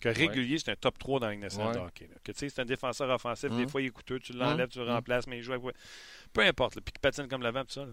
Que 0.00 0.08
régulier, 0.08 0.58
c'est 0.58 0.70
un 0.70 0.76
top 0.76 0.98
3 0.98 1.20
dans 1.20 1.28
la 1.28 1.36
nationale 1.36 1.74
de 1.74 1.80
hockey. 1.80 2.08
Que 2.24 2.32
tu 2.32 2.38
sais, 2.38 2.48
c'est 2.48 2.62
un 2.62 2.64
défenseur 2.64 3.10
offensif, 3.10 3.50
des 3.50 3.64
hum. 3.64 3.68
fois 3.68 3.82
il 3.82 3.88
est 3.88 3.90
coûteux, 3.90 4.18
tu 4.18 4.32
l'enlèves, 4.32 4.64
hum. 4.64 4.68
tu 4.68 4.78
le 4.78 4.86
hum. 4.86 4.92
remplaces, 4.92 5.26
mais 5.26 5.38
il 5.38 5.42
joue 5.42 5.52
avec... 5.52 5.74
Peu 6.32 6.40
importe, 6.42 6.80
puis 6.80 6.92
qu'il 6.92 7.00
patine 7.00 7.28
comme 7.28 7.42
l'avant, 7.42 7.64
tout 7.64 7.72
ça. 7.72 7.86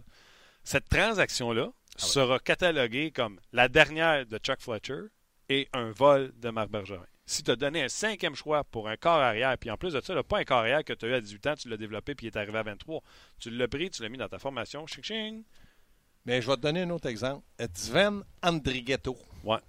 Cette 0.63 0.87
transaction-là 0.89 1.69
ah 1.69 1.99
sera 1.99 2.39
cataloguée 2.39 3.11
comme 3.11 3.39
la 3.51 3.67
dernière 3.67 4.25
de 4.25 4.37
Chuck 4.37 4.61
Fletcher 4.61 5.07
et 5.49 5.67
un 5.73 5.91
vol 5.91 6.33
de 6.37 6.49
Marc 6.49 6.69
Bergerin. 6.69 7.05
Si 7.25 7.43
tu 7.43 7.51
as 7.51 7.55
donné 7.57 7.83
un 7.83 7.89
cinquième 7.89 8.35
choix 8.35 8.63
pour 8.63 8.87
un 8.87 8.95
corps 8.95 9.19
arrière, 9.19 9.57
puis 9.57 9.69
en 9.69 9.77
plus 9.77 9.93
de 9.93 9.99
ça, 9.99 10.23
pas 10.23 10.39
un 10.39 10.43
corps 10.45 10.59
arrière 10.59 10.83
que 10.83 10.93
tu 10.93 11.05
as 11.05 11.09
eu 11.09 11.13
à 11.13 11.21
18 11.21 11.47
ans, 11.47 11.55
tu 11.55 11.67
l'as 11.67 11.77
développé 11.77 12.15
puis 12.15 12.27
il 12.27 12.29
est 12.29 12.37
arrivé 12.37 12.57
à 12.57 12.63
23. 12.63 13.01
Tu 13.39 13.49
l'as 13.49 13.67
pris, 13.67 13.89
tu 13.89 14.01
l'as 14.01 14.09
mis 14.09 14.17
dans 14.17 14.29
ta 14.29 14.39
formation, 14.39 14.87
ching 14.87 15.03
ching. 15.03 15.43
Mais 16.25 16.41
je 16.41 16.47
vais 16.47 16.55
te 16.55 16.61
donner 16.61 16.81
un 16.81 16.89
autre 16.89 17.07
exemple. 17.07 17.45
Sven 17.73 18.23
Andrighetto. 18.41 19.17
Ouais. 19.43 19.59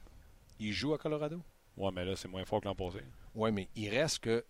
Il 0.60 0.72
joue 0.72 0.94
à 0.94 0.98
Colorado? 0.98 1.40
Oui, 1.78 1.90
mais 1.94 2.04
là, 2.04 2.16
c'est 2.16 2.28
moins 2.28 2.44
fort 2.44 2.60
que 2.60 2.66
l'an 2.66 2.74
passé. 2.74 2.98
Oui, 3.34 3.52
mais 3.52 3.68
il 3.76 3.88
reste 3.88 4.18
que 4.18 4.44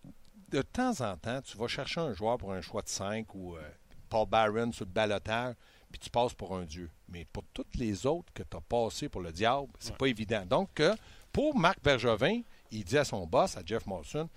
de 0.48 0.62
temps 0.62 1.00
en 1.02 1.16
temps, 1.16 1.40
tu 1.42 1.56
vas 1.58 1.68
chercher 1.68 2.00
un 2.00 2.14
joueur 2.14 2.38
pour 2.38 2.52
un 2.52 2.60
choix 2.62 2.80
de 2.82 2.88
5 2.88 3.34
ou 3.34 3.56
euh, 3.56 3.60
Paul 4.08 4.26
Barron 4.26 4.72
sur 4.72 4.86
le 4.86 4.90
balotage, 4.90 5.54
puis 5.90 5.98
tu 5.98 6.08
passes 6.08 6.32
pour 6.32 6.56
un 6.56 6.64
dieu. 6.64 6.90
Mais 7.08 7.26
pour 7.26 7.44
toutes 7.52 7.74
les 7.76 8.06
autres 8.06 8.32
que 8.32 8.42
tu 8.42 8.56
as 8.56 8.60
passé 8.62 9.08
pour 9.10 9.20
le 9.20 9.30
diable, 9.30 9.68
c'est 9.78 9.96
pas 9.96 10.06
évident. 10.06 10.46
Donc, 10.46 10.80
euh, 10.80 10.96
pour 11.32 11.56
Marc 11.56 11.82
Bergevin, 11.82 12.40
il 12.70 12.84
dit 12.84 12.96
à 12.96 13.04
son 13.04 13.26
boss, 13.26 13.56
à 13.58 13.62
Jeff 13.64 13.86
Molson, 13.86 14.28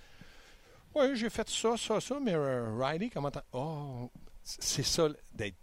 Oui, 0.94 1.16
j'ai 1.16 1.30
fait 1.30 1.48
ça, 1.48 1.76
ça, 1.78 1.98
ça, 1.98 2.20
mais 2.20 2.34
euh, 2.34 2.76
Riley, 2.78 3.08
comment 3.08 3.30
t'as. 3.30 3.44
Oh, 3.52 4.10
c'est 4.42 4.82
ça 4.82 5.08
d'être 5.32 5.56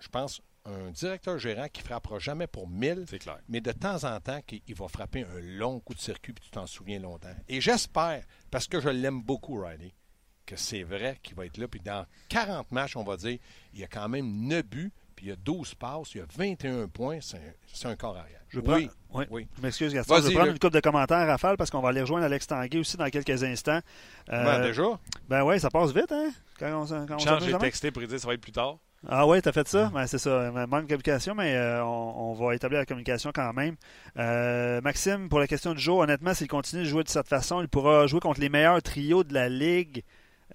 je 0.00 0.08
pense, 0.08 0.40
un 0.66 0.90
directeur 0.90 1.38
gérant 1.38 1.68
qui 1.68 1.82
ne 1.82 1.86
frappera 1.86 2.18
jamais 2.18 2.46
pour 2.46 2.68
1000, 2.68 3.06
mais 3.48 3.60
de 3.60 3.72
temps 3.72 4.04
en 4.04 4.20
temps, 4.20 4.40
il 4.66 4.74
va 4.74 4.88
frapper 4.88 5.24
un 5.24 5.40
long 5.40 5.80
coup 5.80 5.94
de 5.94 6.00
circuit, 6.00 6.32
puis 6.32 6.44
tu 6.44 6.50
t'en 6.50 6.66
souviens 6.66 6.98
longtemps. 6.98 7.34
Et 7.48 7.60
j'espère, 7.60 8.22
parce 8.50 8.66
que 8.66 8.80
je 8.80 8.88
l'aime 8.88 9.22
beaucoup, 9.22 9.60
Riley, 9.60 9.94
que 10.46 10.56
c'est 10.56 10.82
vrai 10.82 11.18
qu'il 11.22 11.36
va 11.36 11.46
être 11.46 11.58
là. 11.58 11.68
Puis 11.68 11.80
dans 11.80 12.04
40 12.28 12.72
matchs, 12.72 12.96
on 12.96 13.04
va 13.04 13.16
dire, 13.16 13.38
il 13.72 13.80
y 13.80 13.84
a 13.84 13.86
quand 13.86 14.08
même 14.08 14.46
9 14.46 14.66
buts, 14.66 14.92
puis 15.14 15.26
il 15.26 15.28
y 15.28 15.32
a 15.32 15.36
12 15.36 15.74
passes, 15.74 16.14
il 16.14 16.18
y 16.18 16.20
a 16.20 16.26
21 16.34 16.88
points, 16.88 17.18
c'est 17.20 17.86
un, 17.86 17.96
corps 17.96 18.16
arrière. 18.16 18.40
Je 18.48 18.58
oui, 18.60 18.90
oui. 19.30 19.46
Je 19.56 19.62
m'excuse, 19.62 19.94
Gaston. 19.94 20.16
Je 20.16 20.28
vais 20.28 20.34
prendre 20.34 20.50
une 20.50 20.58
coupe 20.58 20.72
de 20.72 20.80
commentaires, 20.80 21.26
Rafale, 21.26 21.56
parce 21.56 21.70
qu'on 21.70 21.80
va 21.80 21.90
aller 21.90 22.00
rejoindre 22.00 22.24
Alex 22.24 22.46
Tanguay 22.46 22.78
aussi 22.78 22.96
dans 22.96 23.08
quelques 23.10 23.44
instants. 23.44 23.80
Euh, 24.30 24.44
ben, 24.44 24.62
déjà? 24.62 24.98
Ben 25.28 25.44
oui, 25.44 25.60
ça 25.60 25.70
passe 25.70 25.92
vite, 25.92 26.10
hein? 26.10 26.30
Quand 26.58 26.84
on, 26.84 27.06
quand 27.06 27.40
j'ai 27.40 27.56
texté 27.58 27.90
pour 27.90 28.02
dire 28.02 28.10
que 28.10 28.18
ça 28.18 28.26
va 28.26 28.34
être 28.34 28.40
plus 28.40 28.52
tard. 28.52 28.78
Ah 29.08 29.26
oui, 29.26 29.40
t'as 29.40 29.52
fait 29.52 29.66
ça? 29.66 29.90
Ben, 29.94 30.06
c'est 30.06 30.18
ça. 30.18 30.50
Manque 30.50 30.82
de 30.82 30.88
communication, 30.88 31.34
mais 31.34 31.54
euh, 31.56 31.82
on, 31.84 32.34
va 32.34 32.54
établir 32.54 32.80
la 32.80 32.86
communication 32.86 33.30
quand 33.34 33.52
même. 33.54 33.76
Euh, 34.18 34.80
Maxime, 34.82 35.30
pour 35.30 35.38
la 35.40 35.46
question 35.46 35.72
du 35.72 35.80
jour, 35.80 36.00
honnêtement, 36.00 36.34
s'il 36.34 36.48
continue 36.48 36.82
de 36.82 36.88
jouer 36.88 37.02
de 37.02 37.08
cette 37.08 37.28
façon, 37.28 37.62
il 37.62 37.68
pourra 37.68 38.06
jouer 38.06 38.20
contre 38.20 38.40
les 38.40 38.50
meilleurs 38.50 38.82
trios 38.82 39.24
de 39.24 39.32
la 39.32 39.48
Ligue 39.48 40.04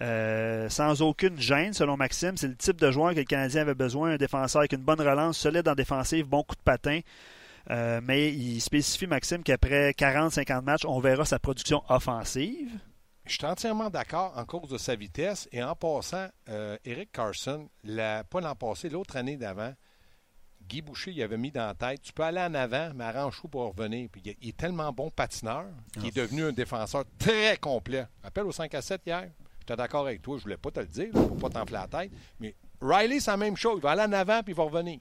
euh, 0.01 0.69
sans 0.69 1.01
aucune 1.01 1.39
gêne, 1.39 1.73
selon 1.73 1.97
Maxime. 1.97 2.38
C'est 2.38 2.47
le 2.47 2.55
type 2.55 2.79
de 2.79 2.91
joueur 2.91 3.13
que 3.13 3.19
le 3.19 3.25
Canadien 3.25 3.62
avait 3.62 3.73
besoin, 3.73 4.12
un 4.12 4.17
défenseur 4.17 4.60
avec 4.60 4.73
une 4.73 4.84
bonne 4.84 5.01
relance, 5.01 5.39
solide 5.39 5.67
en 5.67 5.73
défensive, 5.73 6.27
bon 6.27 6.43
coup 6.43 6.55
de 6.55 6.62
patin. 6.62 6.99
mais 8.03 8.31
il 8.31 8.62
spécifie, 8.62 9.08
Maxime, 9.08 9.41
qu'après 9.41 9.91
40-50 9.91 10.62
matchs, 10.62 10.86
on 10.86 10.99
verra 10.99 11.25
sa 11.25 11.39
production 11.39 11.81
offensive. 11.89 12.69
Je 13.25 13.33
suis 13.33 13.45
entièrement 13.45 13.89
d'accord 13.89 14.33
en 14.35 14.45
cause 14.45 14.69
de 14.69 14.77
sa 14.77 14.95
vitesse. 14.95 15.49
Et 15.51 15.63
en 15.63 15.75
passant, 15.75 16.27
euh, 16.49 16.77
Eric 16.85 17.11
Carson, 17.11 17.69
pas 17.83 18.41
l'an 18.41 18.55
passé, 18.55 18.89
l'autre 18.89 19.17
année 19.17 19.35
d'avant, 19.35 19.73
Guy 20.67 20.81
Boucher, 20.81 21.11
il 21.11 21.21
avait 21.21 21.38
mis 21.38 21.51
dans 21.51 21.67
la 21.67 21.75
tête 21.75 22.01
tu 22.01 22.11
peux 22.11 22.23
aller 22.23 22.39
en 22.39 22.53
avant, 22.53 22.91
mais 22.95 23.03
arrange-toi 23.03 23.49
pour 23.49 23.75
revenir. 23.75 24.09
Puis 24.11 24.21
il 24.41 24.49
est 24.49 24.57
tellement 24.57 24.91
bon 24.91 25.11
patineur 25.11 25.65
qu'il 25.93 26.07
est 26.07 26.15
devenu 26.15 26.45
un 26.45 26.51
défenseur 26.51 27.03
très 27.19 27.57
complet. 27.57 28.05
Appelle 28.23 28.45
au 28.45 28.51
5 28.51 28.73
à 28.73 28.81
7 28.81 29.01
hier. 29.05 29.29
J'étais 29.59 29.75
d'accord 29.75 30.05
avec 30.05 30.21
toi, 30.21 30.38
je 30.38 30.43
voulais 30.43 30.57
pas 30.57 30.71
te 30.71 30.79
le 30.79 30.88
dire 30.88 31.11
pour 31.11 31.38
pas 31.38 31.49
t'enfler 31.49 31.77
la 31.77 31.88
tête. 31.88 32.11
Mais 32.39 32.55
Riley, 32.81 33.19
c'est 33.19 33.31
la 33.31 33.38
même 33.38 33.57
chose. 33.57 33.77
Il 33.77 33.81
va 33.81 33.91
aller 33.91 34.03
en 34.03 34.13
avant 34.13 34.41
puis 34.43 34.53
il 34.53 34.55
va 34.55 34.63
revenir. 34.63 34.99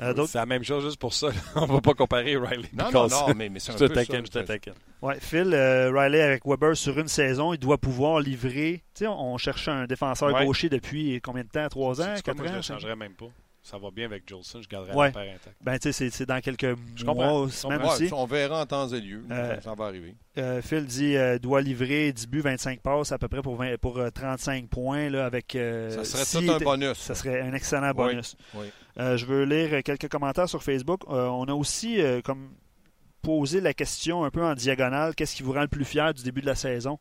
Euh, 0.00 0.26
c'est 0.26 0.38
la 0.38 0.46
même 0.46 0.64
chose 0.64 0.84
juste 0.84 0.98
pour 0.98 1.14
ça. 1.14 1.28
On 1.54 1.66
va 1.66 1.80
pas 1.80 1.94
comparer 1.94 2.36
Riley. 2.36 2.68
Non, 2.72 2.90
non, 2.92 3.08
non, 3.08 3.34
mais, 3.36 3.50
c'est 3.58 3.72
un 3.72 3.76
je 3.76 3.84
peu 3.86 3.94
ça. 3.94 4.02
Je 4.02 4.28
te 4.28 4.70
Ouais, 5.02 5.20
Phil, 5.20 5.54
euh, 5.54 5.92
Riley 5.94 6.20
avec 6.20 6.44
Weber 6.44 6.76
sur 6.76 6.98
une 6.98 7.08
saison, 7.08 7.52
il 7.52 7.58
doit 7.58 7.78
pouvoir 7.78 8.20
livrer. 8.20 8.82
Tu 8.94 9.04
sais, 9.04 9.06
on, 9.06 9.38
cherchait 9.38 9.70
un 9.70 9.86
défenseur 9.86 10.32
gaucher 10.44 10.68
depuis 10.68 11.20
combien 11.20 11.44
de 11.44 11.48
temps? 11.48 11.68
Trois 11.68 12.00
ans, 12.00 12.14
quatre 12.24 12.40
ans? 12.40 12.46
Je 12.46 12.56
ne 12.56 12.62
changerais 12.62 12.96
même 12.96 13.14
pas. 13.14 13.26
Ça 13.62 13.78
va 13.78 13.90
bien 13.90 14.04
avec 14.04 14.28
Jolson, 14.28 14.60
je 14.60 14.68
garderai 14.68 14.94
ouais. 14.94 15.06
la 15.06 15.12
paire 15.12 15.34
intacte. 15.36 15.56
Ben, 15.62 15.78
tu 15.78 15.90
sais, 15.90 16.10
c'est 16.10 16.26
dans 16.26 16.38
quelques 16.42 16.76
je 16.96 17.04
mois, 17.06 17.48
semaines 17.48 17.80
aussi. 17.82 18.10
On 18.12 18.26
verra 18.26 18.60
en 18.60 18.66
temps 18.66 18.88
et 18.88 19.00
lieu. 19.00 19.24
Euh, 19.30 19.58
ça 19.62 19.74
va 19.74 19.86
arriver. 19.86 20.14
Phil 20.60 20.84
dit 20.84 21.16
doit 21.40 21.62
livrer 21.62 22.12
10 22.12 22.26
buts, 22.26 22.40
25 22.40 22.80
passes 22.80 23.12
à 23.12 23.18
peu 23.18 23.28
près 23.28 23.40
pour, 23.40 23.62
pour 23.80 24.00
35 24.12 24.68
points 24.68 25.08
là, 25.08 25.24
avec. 25.24 25.56
ça 25.90 26.04
serait 26.04 26.46
tout 26.46 26.52
un 26.52 26.58
bonus. 26.58 26.98
Ça 26.98 27.14
serait 27.14 27.40
un 27.40 27.54
excellent 27.54 27.92
bonus. 27.92 28.36
Oui. 28.54 28.66
Euh, 28.98 29.16
je 29.16 29.26
veux 29.26 29.44
lire 29.44 29.82
quelques 29.82 30.08
commentaires 30.08 30.48
sur 30.48 30.62
Facebook. 30.62 31.02
Euh, 31.08 31.26
on 31.26 31.44
a 31.44 31.52
aussi 31.52 32.00
euh, 32.00 32.20
comme 32.20 32.50
posé 33.22 33.60
la 33.60 33.72
question 33.72 34.24
un 34.24 34.30
peu 34.30 34.44
en 34.44 34.54
diagonale, 34.54 35.14
qu'est-ce 35.14 35.34
qui 35.34 35.42
vous 35.42 35.52
rend 35.52 35.62
le 35.62 35.68
plus 35.68 35.86
fier 35.86 36.12
du 36.12 36.22
début 36.22 36.42
de 36.42 36.46
la 36.46 36.54
saison? 36.54 36.98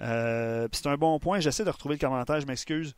c'est 0.00 0.86
un 0.86 0.96
bon 0.96 1.18
point. 1.20 1.38
J'essaie 1.40 1.64
de 1.64 1.70
retrouver 1.70 1.94
le 1.94 2.00
commentaire, 2.00 2.40
je 2.40 2.46
m'excuse, 2.46 2.94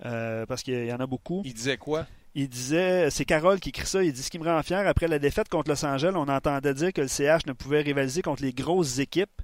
parce 0.00 0.62
qu'il 0.62 0.86
y 0.86 0.92
en 0.92 0.98
a 0.98 1.06
beaucoup. 1.06 1.42
Il 1.44 1.54
disait 1.54 1.76
quoi? 1.76 2.06
Il 2.34 2.48
disait, 2.48 3.10
c'est 3.10 3.24
Carole 3.24 3.60
qui 3.60 3.68
écrit 3.68 3.86
ça, 3.86 4.02
il 4.02 4.12
dit 4.12 4.22
ce 4.22 4.30
qui 4.30 4.38
me 4.38 4.44
rend 4.44 4.62
fier, 4.62 4.86
après 4.86 5.06
la 5.06 5.18
défaite 5.18 5.48
contre 5.48 5.70
Los 5.70 5.84
Angeles, 5.86 6.12
on 6.16 6.28
entendait 6.28 6.74
dire 6.74 6.92
que 6.92 7.02
le 7.02 7.08
CH 7.08 7.46
ne 7.46 7.52
pouvait 7.52 7.80
rivaliser 7.80 8.22
contre 8.22 8.42
les 8.42 8.52
grosses 8.52 8.98
équipes. 8.98 9.40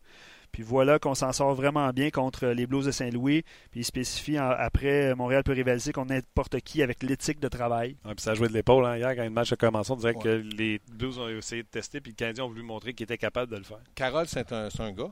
Puis 0.52 0.62
voilà 0.62 0.98
qu'on 0.98 1.14
s'en 1.14 1.32
sort 1.32 1.54
vraiment 1.54 1.88
bien 1.90 2.10
contre 2.10 2.46
les 2.48 2.66
Blues 2.66 2.84
de 2.84 2.90
Saint-Louis. 2.90 3.42
Puis 3.70 3.80
il 3.80 3.84
spécifie 3.84 4.36
après, 4.36 5.14
Montréal 5.14 5.42
peut 5.42 5.52
rivaliser 5.52 5.92
contre 5.92 6.12
n'importe 6.12 6.60
qui 6.60 6.82
avec 6.82 7.02
l'éthique 7.02 7.40
de 7.40 7.48
travail. 7.48 7.96
puis 8.04 8.14
ça 8.18 8.32
a 8.32 8.34
joué 8.34 8.48
de 8.48 8.52
l'épaule 8.52 8.84
hein, 8.84 8.96
hier 8.96 9.16
quand 9.16 9.24
le 9.24 9.30
match 9.30 9.52
a 9.52 9.56
commencé. 9.56 9.90
On 9.90 9.96
dirait 9.96 10.14
que 10.14 10.28
les 10.28 10.80
Blues 10.90 11.18
ont 11.18 11.28
essayé 11.28 11.62
de 11.62 11.68
tester, 11.68 12.00
puis 12.00 12.12
le 12.12 12.16
Canadien 12.16 12.44
ont 12.44 12.48
voulu 12.48 12.62
montrer 12.62 12.92
qu'ils 12.92 13.04
étaient 13.04 13.18
capables 13.18 13.50
de 13.50 13.56
le 13.56 13.64
faire. 13.64 13.80
Carole, 13.94 14.26
c'est 14.28 14.52
un, 14.52 14.68
un, 14.78 14.92
gars 14.92 15.10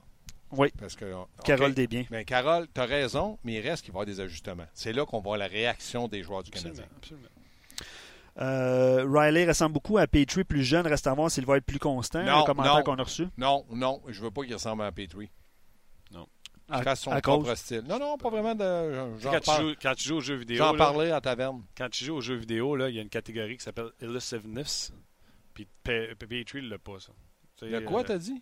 Oui. 0.52 0.68
Parce 0.78 0.94
que, 0.94 1.10
Carole 1.44 1.72
Desbiens. 1.72 2.04
Bien, 2.10 2.24
Carole, 2.24 2.66
tu 2.74 2.80
as 2.80 2.86
raison, 2.86 3.38
mais 3.42 3.54
il 3.54 3.60
reste 3.60 3.82
qu'il 3.84 3.92
va 3.92 4.00
y 4.00 4.02
avoir 4.02 4.14
des 4.14 4.20
ajustements. 4.20 4.66
C'est 4.74 4.92
là 4.92 5.06
qu'on 5.06 5.20
voit 5.20 5.38
la 5.38 5.46
réaction 5.46 6.06
des 6.06 6.22
joueurs 6.22 6.42
du 6.42 6.50
Canadien. 6.50 6.84
Absolument. 6.98 7.28
Euh, 8.38 9.04
Riley 9.08 9.46
ressemble 9.46 9.72
beaucoup 9.74 9.98
à 9.98 10.06
Petrie, 10.06 10.44
plus 10.44 10.62
jeune. 10.64 10.86
Reste 10.86 11.06
à 11.06 11.14
voir 11.14 11.30
s'il 11.30 11.44
va 11.46 11.56
être 11.56 11.64
plus 11.66 11.78
constant. 11.78 12.22
Non, 12.22 12.40
le 12.40 12.44
commentaire 12.46 12.76
non. 12.76 12.82
qu'on 12.82 12.96
a 12.98 13.02
reçu. 13.02 13.26
Non, 13.36 13.64
non, 13.70 14.00
je 14.08 14.20
veux 14.22 14.30
pas 14.30 14.42
qu'il 14.44 14.54
ressemble 14.54 14.82
à 14.82 14.92
Petrie. 14.92 15.30
Non. 16.12 16.26
Il 16.68 16.74
À- 16.76 16.82
fasse 16.82 17.00
son 17.00 17.10
à 17.10 17.20
propre 17.20 17.48
cause- 17.48 17.58
style. 17.58 17.82
Non, 17.88 17.98
non, 17.98 18.16
pas 18.16 18.30
vraiment 18.30 18.54
de. 18.54 19.18
J'en 19.20 19.30
Quand, 19.32 19.40
tu 19.40 19.46
parle- 19.46 19.62
joues, 19.70 19.74
quand 19.82 19.94
tu 19.96 20.08
joues 20.08 20.16
aux 20.16 20.20
jeux 20.20 20.36
vidéo, 20.36 20.58
J'en 20.58 20.76
parlais 20.76 21.10
à 21.10 21.20
taverne. 21.20 21.62
quand 21.76 21.88
tu 21.90 22.04
joues 22.04 22.14
aux 22.16 22.20
jeux 22.20 22.36
vidéo, 22.36 22.76
là, 22.76 22.88
il 22.88 22.94
y 22.94 22.98
a 22.98 23.02
une 23.02 23.08
catégorie 23.08 23.56
qui 23.56 23.64
s'appelle 23.64 23.90
Elusiveness. 24.00 24.92
Puis 25.52 25.66
Pe- 25.82 26.14
Pe- 26.14 26.26
Petrie 26.26 26.62
l'a 26.68 26.78
pas, 26.78 27.00
ça. 27.00 27.12
Tu 27.56 27.66
sais, 27.68 27.72
De 27.80 27.84
quoi 27.84 28.00
euh, 28.00 28.04
t'as 28.04 28.18
dit? 28.18 28.40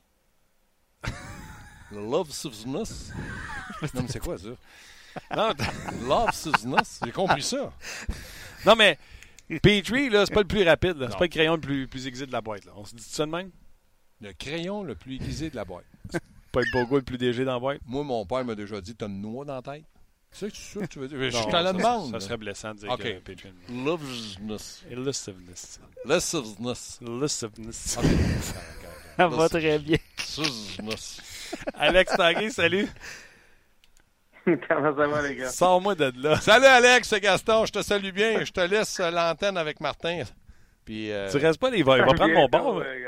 Le 1.91 2.01
Love 2.01 2.31
Suzness. 2.31 3.13
non, 3.95 4.03
mais 4.03 4.09
c'est 4.09 4.19
quoi 4.21 4.37
ça? 4.37 4.49
non, 5.35 5.53
Love. 6.07 6.85
J'ai 7.05 7.13
compris 7.13 7.43
ça. 7.43 7.73
non, 8.67 8.77
mais 8.77 8.99
Petrie, 9.63 10.11
là, 10.11 10.27
c'est 10.27 10.35
pas 10.35 10.43
le 10.43 10.47
plus 10.47 10.63
rapide. 10.63 10.97
là. 10.97 11.07
Non. 11.07 11.11
C'est 11.13 11.19
pas 11.19 11.25
le 11.25 11.31
crayon 11.31 11.55
le 11.55 11.61
plus, 11.61 11.89
plus 11.89 12.07
aiguisé 12.07 12.27
de 12.27 12.33
la 12.33 12.41
boîte. 12.41 12.65
Là. 12.65 12.73
On 12.77 12.85
se 12.85 12.95
dit 12.95 13.03
ça 13.03 13.27
de 13.27 13.31
même? 13.31 13.51
Le 14.21 14.33
crayon 14.33 14.83
le 14.83 14.95
plus 14.95 15.15
aiguisé 15.17 15.51
de 15.51 15.57
la 15.57 15.65
boîte. 15.65 15.85
Pas 16.53 16.61
le 16.61 16.67
bogo 16.73 16.97
le 16.97 17.03
plus 17.03 17.19
léger 17.19 17.45
dans 17.45 17.53
la 17.53 17.59
boîte? 17.59 17.81
Moi, 17.85 18.03
mon 18.05 18.25
père 18.25 18.45
m'a 18.45 18.55
déjà 18.55 18.81
dit 18.81 18.95
T'as 18.95 19.07
une 19.07 19.21
noix 19.21 19.45
dans 19.45 19.55
la 19.55 19.63
tête. 19.63 19.85
C'est 20.31 20.55
ça 20.55 20.81
que 20.81 20.87
tu 20.87 20.99
veux 20.99 21.09
dire? 21.09 21.31
Je 21.31 21.37
Non, 21.37 21.55
à 21.55 21.63
la 21.63 21.73
demande. 21.73 22.11
Ça 22.13 22.21
serait 22.21 22.37
blessant 22.37 22.75
de 22.75 22.81
dire 22.81 22.97
que 22.97 23.19
Petrie. 23.21 23.53
Love 23.71 24.03
Suzness. 24.13 24.85
Elusiveness. 24.91 25.81
Elusiveness. 27.01 27.99
Ok. 27.99 28.05
Ça 29.17 29.27
va 29.27 29.49
très 29.49 29.79
bien. 29.79 29.97
Alex 31.75 32.17
Tanguay, 32.17 32.51
salut. 32.51 32.89
Comment 34.69 34.97
ça 34.97 35.07
va, 35.07 35.23
les 35.23 35.37
gars? 35.37 35.49
Sors-moi 35.49 35.95
de 35.95 36.13
là. 36.23 36.37
Salut 36.37 36.67
Alex, 36.67 37.09
c'est 37.09 37.21
Gaston. 37.21 37.67
Je 37.67 37.73
te 37.73 37.83
salue 37.83 38.11
bien. 38.11 38.45
Je 38.45 38.53
te 38.53 38.61
laisse 38.61 39.01
euh, 39.01 39.11
l'antenne 39.11 39.57
avec 39.57 39.81
Martin. 39.81 40.23
Puis, 40.85 41.13
euh, 41.13 41.29
Tu 41.31 41.37
restes 41.39 41.61
pas, 41.61 41.69
il 41.71 41.85
va, 41.85 41.99
il 41.99 42.05
va 42.05 42.15
prendre 42.15 42.35
mon 42.35 42.49
bord. 42.49 42.83
Il 42.83 43.05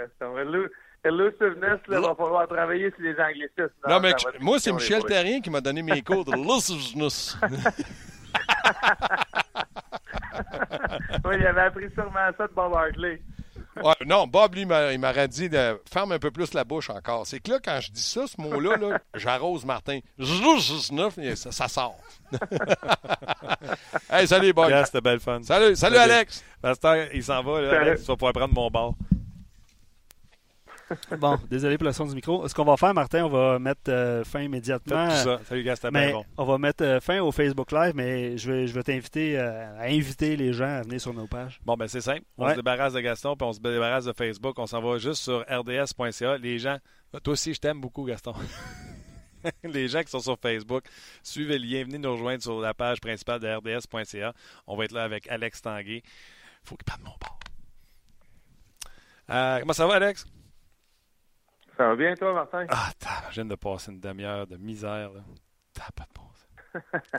va 1.89 2.15
falloir 2.15 2.47
travailler 2.49 2.91
sur 2.91 3.03
les 3.03 3.15
anglicismes. 3.19 3.71
Non, 3.89 4.01
mais 4.01 4.13
moi, 4.41 4.59
c'est 4.59 4.73
Michel 4.73 4.99
les. 4.99 5.09
Terrien 5.09 5.41
qui 5.41 5.51
m'a 5.51 5.61
donné 5.61 5.83
mes 5.83 6.03
cours 6.03 6.25
de 6.25 6.33
Lussness. 6.37 7.39
Oui, 11.25 11.35
il 11.39 11.47
avait 11.47 11.61
appris 11.63 11.91
sûrement 11.93 12.31
ça 12.37 12.47
de 12.47 12.53
Bob 12.53 12.75
Hartley. 12.75 13.21
Ouais, 13.83 13.95
non, 14.05 14.27
Bob, 14.27 14.55
lui, 14.57 14.67
m'a- 14.67 14.93
il 14.93 14.99
m'aurait 14.99 15.29
dit 15.29 15.49
de 15.49 15.81
ferme 15.91 16.13
un 16.13 16.19
peu 16.19 16.31
plus 16.31 16.53
la 16.55 16.65
bouche 16.65 16.91
encore. 16.91 17.27
C'est 17.27 17.41
que 17.41 17.53
là, 17.53 17.59
quand 17.65 17.79
je 17.81 17.93
dis 17.93 18.03
ça, 18.03 18.27
ce 18.27 18.41
mot-là, 18.41 18.77
là, 18.77 18.99
j'arrose 19.15 19.65
Martin. 19.65 20.01
Ça, 21.37 21.53
ça 21.53 21.69
sort. 21.69 21.97
hey, 24.11 24.27
salut. 24.27 24.53
Yeah, 24.57 24.85
c'était 24.85 25.01
belle 25.01 25.21
fun. 25.21 25.41
Salut, 25.43 25.77
salut, 25.77 25.97
Salut. 25.97 25.97
Alex. 26.13 26.45
Pasteur, 26.61 27.07
il 27.15 27.23
s'en 27.23 27.43
va, 27.43 27.61
là. 27.61 27.81
Alex, 27.81 28.01
tu 28.03 28.07
vas 28.09 28.17
pouvoir 28.17 28.33
prendre 28.33 28.55
mon 28.55 28.71
bord. 28.71 28.95
Bon, 31.19 31.39
désolé 31.49 31.79
pour 31.79 31.87
le 31.87 31.93
son 31.93 32.07
du 32.07 32.15
micro. 32.15 32.47
Ce 32.49 32.55
qu'on 32.55 32.65
va 32.65 32.77
faire, 32.77 32.93
Martin, 32.95 33.25
on 33.25 33.29
va 33.29 33.59
mettre 33.59 33.83
euh, 33.89 34.25
fin 34.25 34.41
immédiatement. 34.43 35.09
tout 35.09 35.15
ça. 35.15 35.41
Salut, 35.49 35.63
gars, 35.63 35.75
Mais 35.93 36.13
bon. 36.13 36.25
on 36.37 36.45
va 36.45 36.59
mettre 36.59 36.83
euh, 36.85 37.01
fin 37.01 37.21
au 37.21 37.31
Facebook 37.33 37.71
Live, 37.73 37.93
mais 37.95 38.37
je 38.37 38.51
vais, 38.51 38.67
je 38.67 38.75
vais 38.75 38.83
t'inviter 38.83 39.39
euh, 39.39 39.79
à 39.79 39.85
inviter 39.85 40.37
les 40.37 40.53
gens 40.53 40.69
à 40.69 40.83
venir 40.83 41.01
sur 41.01 41.15
nos 41.15 41.27
pages. 41.27 41.61
Bon, 41.65 41.77
ben 41.77 41.87
c'est 41.89 42.01
simple. 42.01 42.23
On 42.37 42.45
Ouais. 42.45 42.53
se 42.53 42.57
débarrasse 42.57 42.93
de 42.93 43.01
Gaston, 43.01 43.37
puis 43.37 43.47
on 43.47 43.53
se 43.53 43.61
débarrasse 43.61 44.05
de 44.05 44.13
Facebook. 44.13 44.59
On 44.59 44.67
s'en 44.67 44.81
va 44.81 44.99
juste 44.99 45.23
sur 45.23 45.41
rds.ca. 45.49 46.39
Les 46.39 46.59
gens, 46.59 46.79
toi 47.23 47.33
aussi, 47.33 47.55
je 47.55 47.61
t'aime 47.61 47.81
beaucoup, 47.81 48.05
Gaston. 48.05 48.35
Les 49.65 49.89
gens 49.89 50.03
qui 50.03 50.11
sont 50.11 50.21
sur 50.21 50.39
Facebook, 50.39 50.85
suivez 51.23 51.59
le 51.59 51.65
lien, 51.65 51.85
venez 51.85 51.97
nous 51.99 52.13
rejoindre 52.13 52.43
sur 52.43 52.61
la 52.61 52.75
page 52.75 53.01
principale 53.01 53.41
de 53.41 53.49
rds.ca. 53.49 54.35
On 54.67 54.77
va 54.77 54.85
être 54.85 54.93
là 54.93 55.03
avec 55.05 55.29
Alex 55.29 55.63
Tanguay. 55.63 56.03
faut 56.63 56.77
qu'il 56.77 56.85
parle 56.85 57.01
de 57.01 57.05
mon 57.07 57.15
bord. 57.19 57.39
Comment 59.61 59.73
ça 59.73 59.87
va, 59.87 59.95
Alex? 59.95 60.27
Ça 61.81 61.89
va 61.89 61.97
bien, 61.97 62.15
toi, 62.15 62.35
Martin? 62.35 62.67
Ah, 62.69 62.91
je 63.31 63.37
viens 63.37 63.47
de 63.47 63.55
passer 63.55 63.91
une 63.91 64.01
demi-heure 64.01 64.47
de 64.47 64.59
misère. 64.59 65.13
Là. 65.15 65.25
T'as 65.73 65.91
pas 65.97 66.05
de 66.05 66.13
bon 66.15 66.29
sens. 66.35 67.13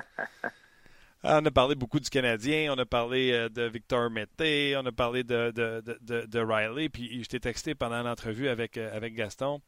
Ah, 1.24 1.40
on 1.42 1.46
a 1.48 1.50
parlé 1.50 1.74
beaucoup 1.74 2.00
du 2.00 2.12
Canadien, 2.12 2.72
on 2.72 2.78
a 2.78 2.86
parlé 2.86 3.32
euh, 3.32 3.50
de 3.50 3.64
Victor 3.64 4.12
Mété, 4.12 4.76
on 4.78 4.86
a 4.86 4.92
parlé 4.92 5.24
de, 5.24 5.50
de, 5.50 5.82
de, 5.84 5.98
de- 6.02 6.26
de 6.28 6.40
Riley, 6.40 6.90
puis 6.90 7.24
je 7.24 7.28
t'ai 7.28 7.40
texté 7.40 7.74
pendant 7.74 8.04
l'entrevue 8.04 8.50
avec, 8.50 8.78
euh, 8.78 8.96
avec 8.96 9.16
Gaston. 9.16 9.62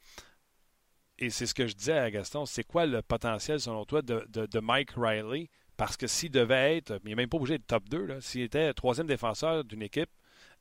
Et 1.18 1.32
c'est 1.32 1.48
ce 1.48 1.56
que 1.56 1.66
je 1.66 1.74
disais 1.74 1.98
à 1.98 2.12
Gaston, 2.12 2.46
c'est 2.46 2.64
quoi 2.64 2.86
le 2.86 3.02
potentiel, 3.02 3.60
selon 3.60 3.86
toi, 3.86 4.04
de, 4.04 4.24
de, 4.30 4.46
de 4.46 4.60
Mike 4.60 4.92
Riley? 4.96 5.50
Parce 5.76 5.98
que 5.98 6.06
s'il 6.06 6.30
devait 6.30 6.78
être, 6.78 7.00
il 7.04 7.10
n'est 7.10 7.16
même 7.16 7.30
pas 7.30 7.38
obligé 7.38 7.58
d'être 7.58 7.66
top 7.66 7.90
2, 7.90 8.06
là, 8.06 8.22
s'il 8.22 8.42
était 8.42 8.72
troisième 8.76 9.08
défenseur 9.08 9.64
d'une 9.64 9.82
équipe 9.82 10.12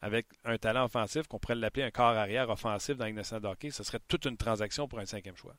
avec 0.03 0.27
un 0.45 0.59
talent 0.59 0.85
offensif, 0.85 1.29
qu'on 1.29 1.39
pourrait 1.39 1.55
l'appeler 1.55 1.85
un 1.85 1.91
corps 1.91 2.17
arrière 2.17 2.51
offensif 2.51 2.97
dans 2.97 3.07
l'Ignatian 3.07 3.43
hockey, 3.45 3.71
ce 3.71 3.85
serait 3.85 4.01
toute 4.09 4.25
une 4.27 4.37
transaction 4.37 4.89
pour 4.89 4.99
un 4.99 5.07
cinquième 5.07 5.37
choix. 5.37 5.55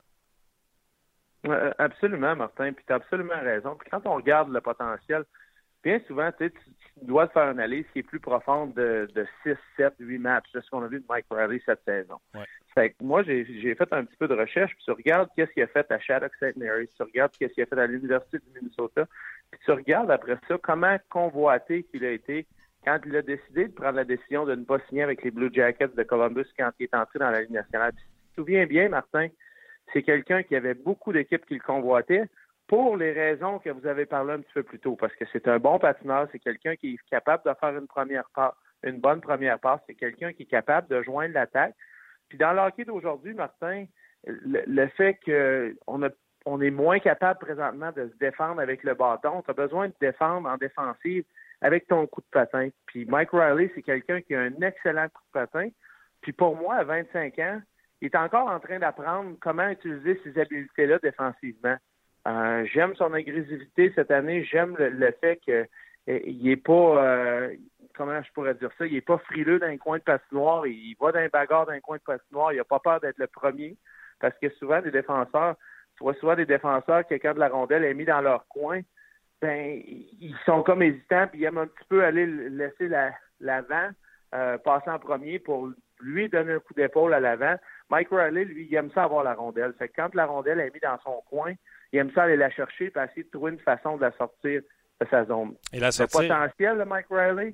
Euh, 1.48 1.72
absolument, 1.78 2.36
Martin. 2.36 2.74
Puis 2.74 2.84
tu 2.86 2.94
as 2.94 2.98
absolument 2.98 3.40
raison. 3.42 3.76
Puis 3.76 3.90
quand 3.90 4.06
on 4.06 4.16
regarde 4.16 4.50
le 4.52 4.62
potentiel, 4.62 5.24
bien 5.84 6.00
souvent, 6.08 6.32
tu, 6.32 6.46
sais, 6.46 6.52
tu 6.52 6.72
tu 7.00 7.06
dois 7.06 7.28
te 7.28 7.34
faire 7.34 7.44
une 7.44 7.60
analyse 7.60 7.86
qui 7.92 8.00
est 8.00 8.04
plus 8.04 8.20
profonde 8.20 8.74
de, 8.76 9.08
de 9.16 9.26
6, 9.44 9.56
7, 9.78 9.96
8 10.00 10.18
matchs 10.20 10.52
de 10.54 10.62
ce 10.62 10.70
qu'on 10.70 10.84
a 10.84 10.88
vu 10.88 11.00
de 11.00 11.06
Mike 11.10 11.26
Riley 11.30 11.62
cette 11.66 11.84
saison. 11.86 12.18
Ouais. 12.34 12.46
Fait 12.74 12.92
que 12.92 13.04
moi, 13.04 13.24
j'ai 13.24 13.46
j'ai 13.62 13.76
fait 13.76 13.92
un 13.92 14.06
petit 14.06 14.18
peu 14.18 14.28
de 14.28 14.36
recherche, 14.36 14.74
puis 14.76 14.84
tu 14.86 14.92
regardes 14.92 15.30
qu'est-ce 15.36 15.52
qu'il 15.52 15.64
a 15.64 15.68
fait 15.68 15.90
à 15.92 16.00
Shattuck 16.00 16.34
St. 16.36 16.56
Mary's, 16.56 16.94
tu 16.96 17.04
regardes 17.04 17.32
qu'est-ce 17.38 17.54
qu'il 17.54 17.64
a 17.64 17.66
fait 17.66 17.80
à 17.80 17.88
l'Université 17.88 18.40
du 18.40 18.60
Minnesota, 18.60 19.08
puis 19.52 19.60
tu 19.66 19.72
regardes 19.72 20.12
après 20.12 20.38
ça 20.48 20.58
comment 20.62 20.98
convoité 21.10 21.84
qu'il 21.84 22.06
a 22.06 22.12
été 22.12 22.46
quand 22.86 23.00
il 23.06 23.16
a 23.16 23.22
décidé 23.22 23.68
de 23.68 23.74
prendre 23.74 23.96
la 23.96 24.04
décision 24.04 24.46
de 24.46 24.56
ne 24.56 24.64
pas 24.64 24.80
signer 24.88 25.04
avec 25.04 25.24
les 25.24 25.32
Blue 25.32 25.50
Jackets 25.52 25.96
de 25.96 26.04
Columbus 26.04 26.46
quand 26.58 26.72
il 26.80 26.84
est 26.84 26.96
entré 26.96 27.20
dans 27.20 27.30
la 27.30 27.42
Ligue 27.42 27.52
nationale. 27.52 27.94
Tu 27.94 28.04
te 28.04 28.42
souviens 28.42 28.66
bien, 28.66 28.90
Martin, 28.90 29.28
c'est 29.92 30.04
quelqu'un 30.04 30.44
qui 30.44 30.56
avait 30.56 30.74
beaucoup 30.74 31.14
d'équipes 31.14 31.46
qui 31.46 31.56
le 31.56 31.60
convoitaient 31.60 32.26
pour 32.68 32.98
les 32.98 33.12
raisons 33.12 33.60
que 33.60 33.70
vous 33.70 33.86
avez 33.86 34.06
parlé 34.06 34.34
un 34.34 34.40
petit 34.40 34.54
peu 34.54 34.64
plus 34.64 34.80
tôt, 34.80 34.96
parce 34.96 35.14
que 35.16 35.26
c'est 35.32 35.48
un 35.48 35.60
bon 35.60 35.80
patineur, 35.80 36.28
c'est 36.32 36.40
quelqu'un 36.40 36.76
qui 36.76 36.94
est 36.94 37.10
capable 37.10 37.44
de 37.46 37.54
faire 37.60 37.78
une 37.78 37.88
première 37.88 38.30
passe, 38.34 38.54
une 38.84 39.00
bonne 39.00 39.22
première 39.22 39.60
passe, 39.60 39.82
c'est 39.88 39.96
quelqu'un 39.96 40.34
qui 40.34 40.44
est 40.44 40.48
capable 40.48 40.88
de 40.88 41.02
joindre 41.04 41.34
l'attaque. 41.34 41.76
Puis 42.30 42.38
dans 42.38 42.54
le 42.54 42.60
hockey 42.60 42.86
d'aujourd'hui, 42.86 43.34
Martin, 43.34 43.86
le, 44.26 44.88
fait 44.88 45.20
qu'on 45.26 46.62
est 46.62 46.72
moins 46.72 47.00
capable 47.00 47.40
présentement 47.40 47.92
de 47.92 48.08
se 48.08 48.18
défendre 48.18 48.62
avec 48.62 48.84
le 48.84 48.94
bâton. 48.94 49.42
Tu 49.42 49.52
as 49.52 49.54
besoin 49.54 49.90
de 49.90 49.94
défendre 50.00 50.50
en 50.50 50.58
défensive 50.58 51.26
avec 51.64 51.88
ton 51.88 52.06
coup 52.06 52.22
de 52.22 52.28
patin. 52.32 52.70
Puis 52.86 53.06
Mike 53.06 53.32
Riley, 53.32 53.72
c'est 53.74 53.82
quelqu'un 53.82 54.22
qui 54.22 54.36
a 54.36 54.42
un 54.42 54.62
excellent 54.62 55.08
coup 55.08 55.24
de 55.34 55.40
patin. 55.40 55.70
Puis 56.22 56.34
pour 56.34 56.56
moi, 56.56 56.76
à 56.76 56.84
25 56.84 57.40
ans, 57.40 57.62
il 58.02 58.08
est 58.08 58.16
encore 58.16 58.48
en 58.48 58.60
train 58.60 58.80
d'apprendre 58.80 59.36
comment 59.42 59.68
utiliser 59.70 60.20
ces 60.24 60.40
habiletés-là 60.40 61.00
défensivement. 61.02 61.78
Euh, 62.28 62.66
j'aime 62.72 62.96
son 62.96 63.14
agressivité 63.14 63.92
cette 63.96 64.12
année. 64.12 64.44
J'aime 64.44 64.76
le, 64.78 64.90
le 64.90 65.12
fait 65.20 65.40
que 65.46 65.66
euh, 66.10 66.20
il 66.26 66.50
est 66.50 66.58
pas 66.58 67.04
euh, 67.04 67.56
comment 67.96 68.22
je 68.22 68.32
pourrais 68.34 68.56
dire 68.56 68.70
ça, 68.78 68.86
il 68.86 68.96
est 68.96 69.02
pas 69.02 69.18
frileux 69.20 69.60
dans 69.60 69.68
un 69.68 69.78
coin 69.78 69.98
de 69.98 70.04
patinoire, 70.04 70.68
il 70.68 70.96
va 71.00 71.12
dans 71.12 71.20
un 71.20 71.28
bagarre 71.28 71.66
dans 71.66 71.72
un 71.72 71.80
coin 71.80 71.98
de 71.98 72.04
patinoire, 72.04 72.54
il 72.54 72.60
a 72.60 72.64
pas 72.64 72.80
peur 72.80 73.00
d'être 73.00 73.18
le 73.18 73.28
premier. 73.28 73.78
Parce 74.20 74.38
que 74.42 74.50
souvent, 74.52 74.82
des 74.82 74.92
défenseurs, 74.92 75.56
tu 75.98 76.04
vois 76.04 76.14
souvent 76.16 76.36
des 76.36 76.46
défenseurs, 76.46 77.06
quelqu'un 77.06 77.34
de 77.34 77.40
la 77.40 77.50
rondelle 77.50 77.84
est 77.84 77.94
mis 77.94 78.06
dans 78.06 78.22
leur 78.22 78.48
coin, 78.48 78.82
ben 79.44 79.82
ils 79.86 80.36
sont 80.46 80.64
comme 80.64 80.82
hésitants, 80.82 81.28
puis 81.30 81.42
ils 81.42 81.46
aiment 81.46 81.58
un 81.58 81.68
petit 81.68 81.88
peu 81.90 82.04
aller 82.04 82.26
laisser 82.26 82.88
la- 82.88 83.14
l'avant, 83.42 83.90
euh, 84.34 84.58
passer 84.58 84.90
en 84.90 85.00
premier 85.00 85.38
pour 85.38 85.70
lui 86.00 86.30
donner 86.30 86.54
un 86.54 86.60
coup 86.60 86.74
d'épaule 86.74 87.14
à 87.14 87.20
l'avant. 87.20 87.56
Mike 87.90 88.08
Riley, 88.12 88.46
lui, 88.46 88.68
il 88.70 88.76
aime 88.76 88.90
ça 88.96 89.04
avoir 89.04 89.24
la 89.24 89.34
rondelle. 89.34 89.74
Fait 89.78 89.90
que 89.90 89.94
quand 89.98 90.16
la 90.16 90.26
rondelle 90.26 90.60
est 90.62 90.72
mise 90.74 90.82
dans 90.82 90.98
son 91.04 91.22
coin, 91.30 91.54
il 91.92 92.00
aime 92.00 92.12
ça 92.16 92.24
aller 92.24 92.38
la 92.38 92.50
chercher 92.50 92.86
et 92.86 93.00
essayer 93.00 93.24
de 93.24 93.30
trouver 93.30 93.52
une 93.52 93.60
façon 93.60 93.98
de 93.98 94.02
la 94.02 94.12
sortir 94.14 94.62
de 95.02 95.08
sa 95.12 95.26
zone. 95.26 95.56
Et 95.74 95.80
la 95.80 95.90
Le 95.90 96.08
potentiel 96.08 96.78
de 96.80 96.84
Mike 96.84 97.08
Riley, 97.10 97.54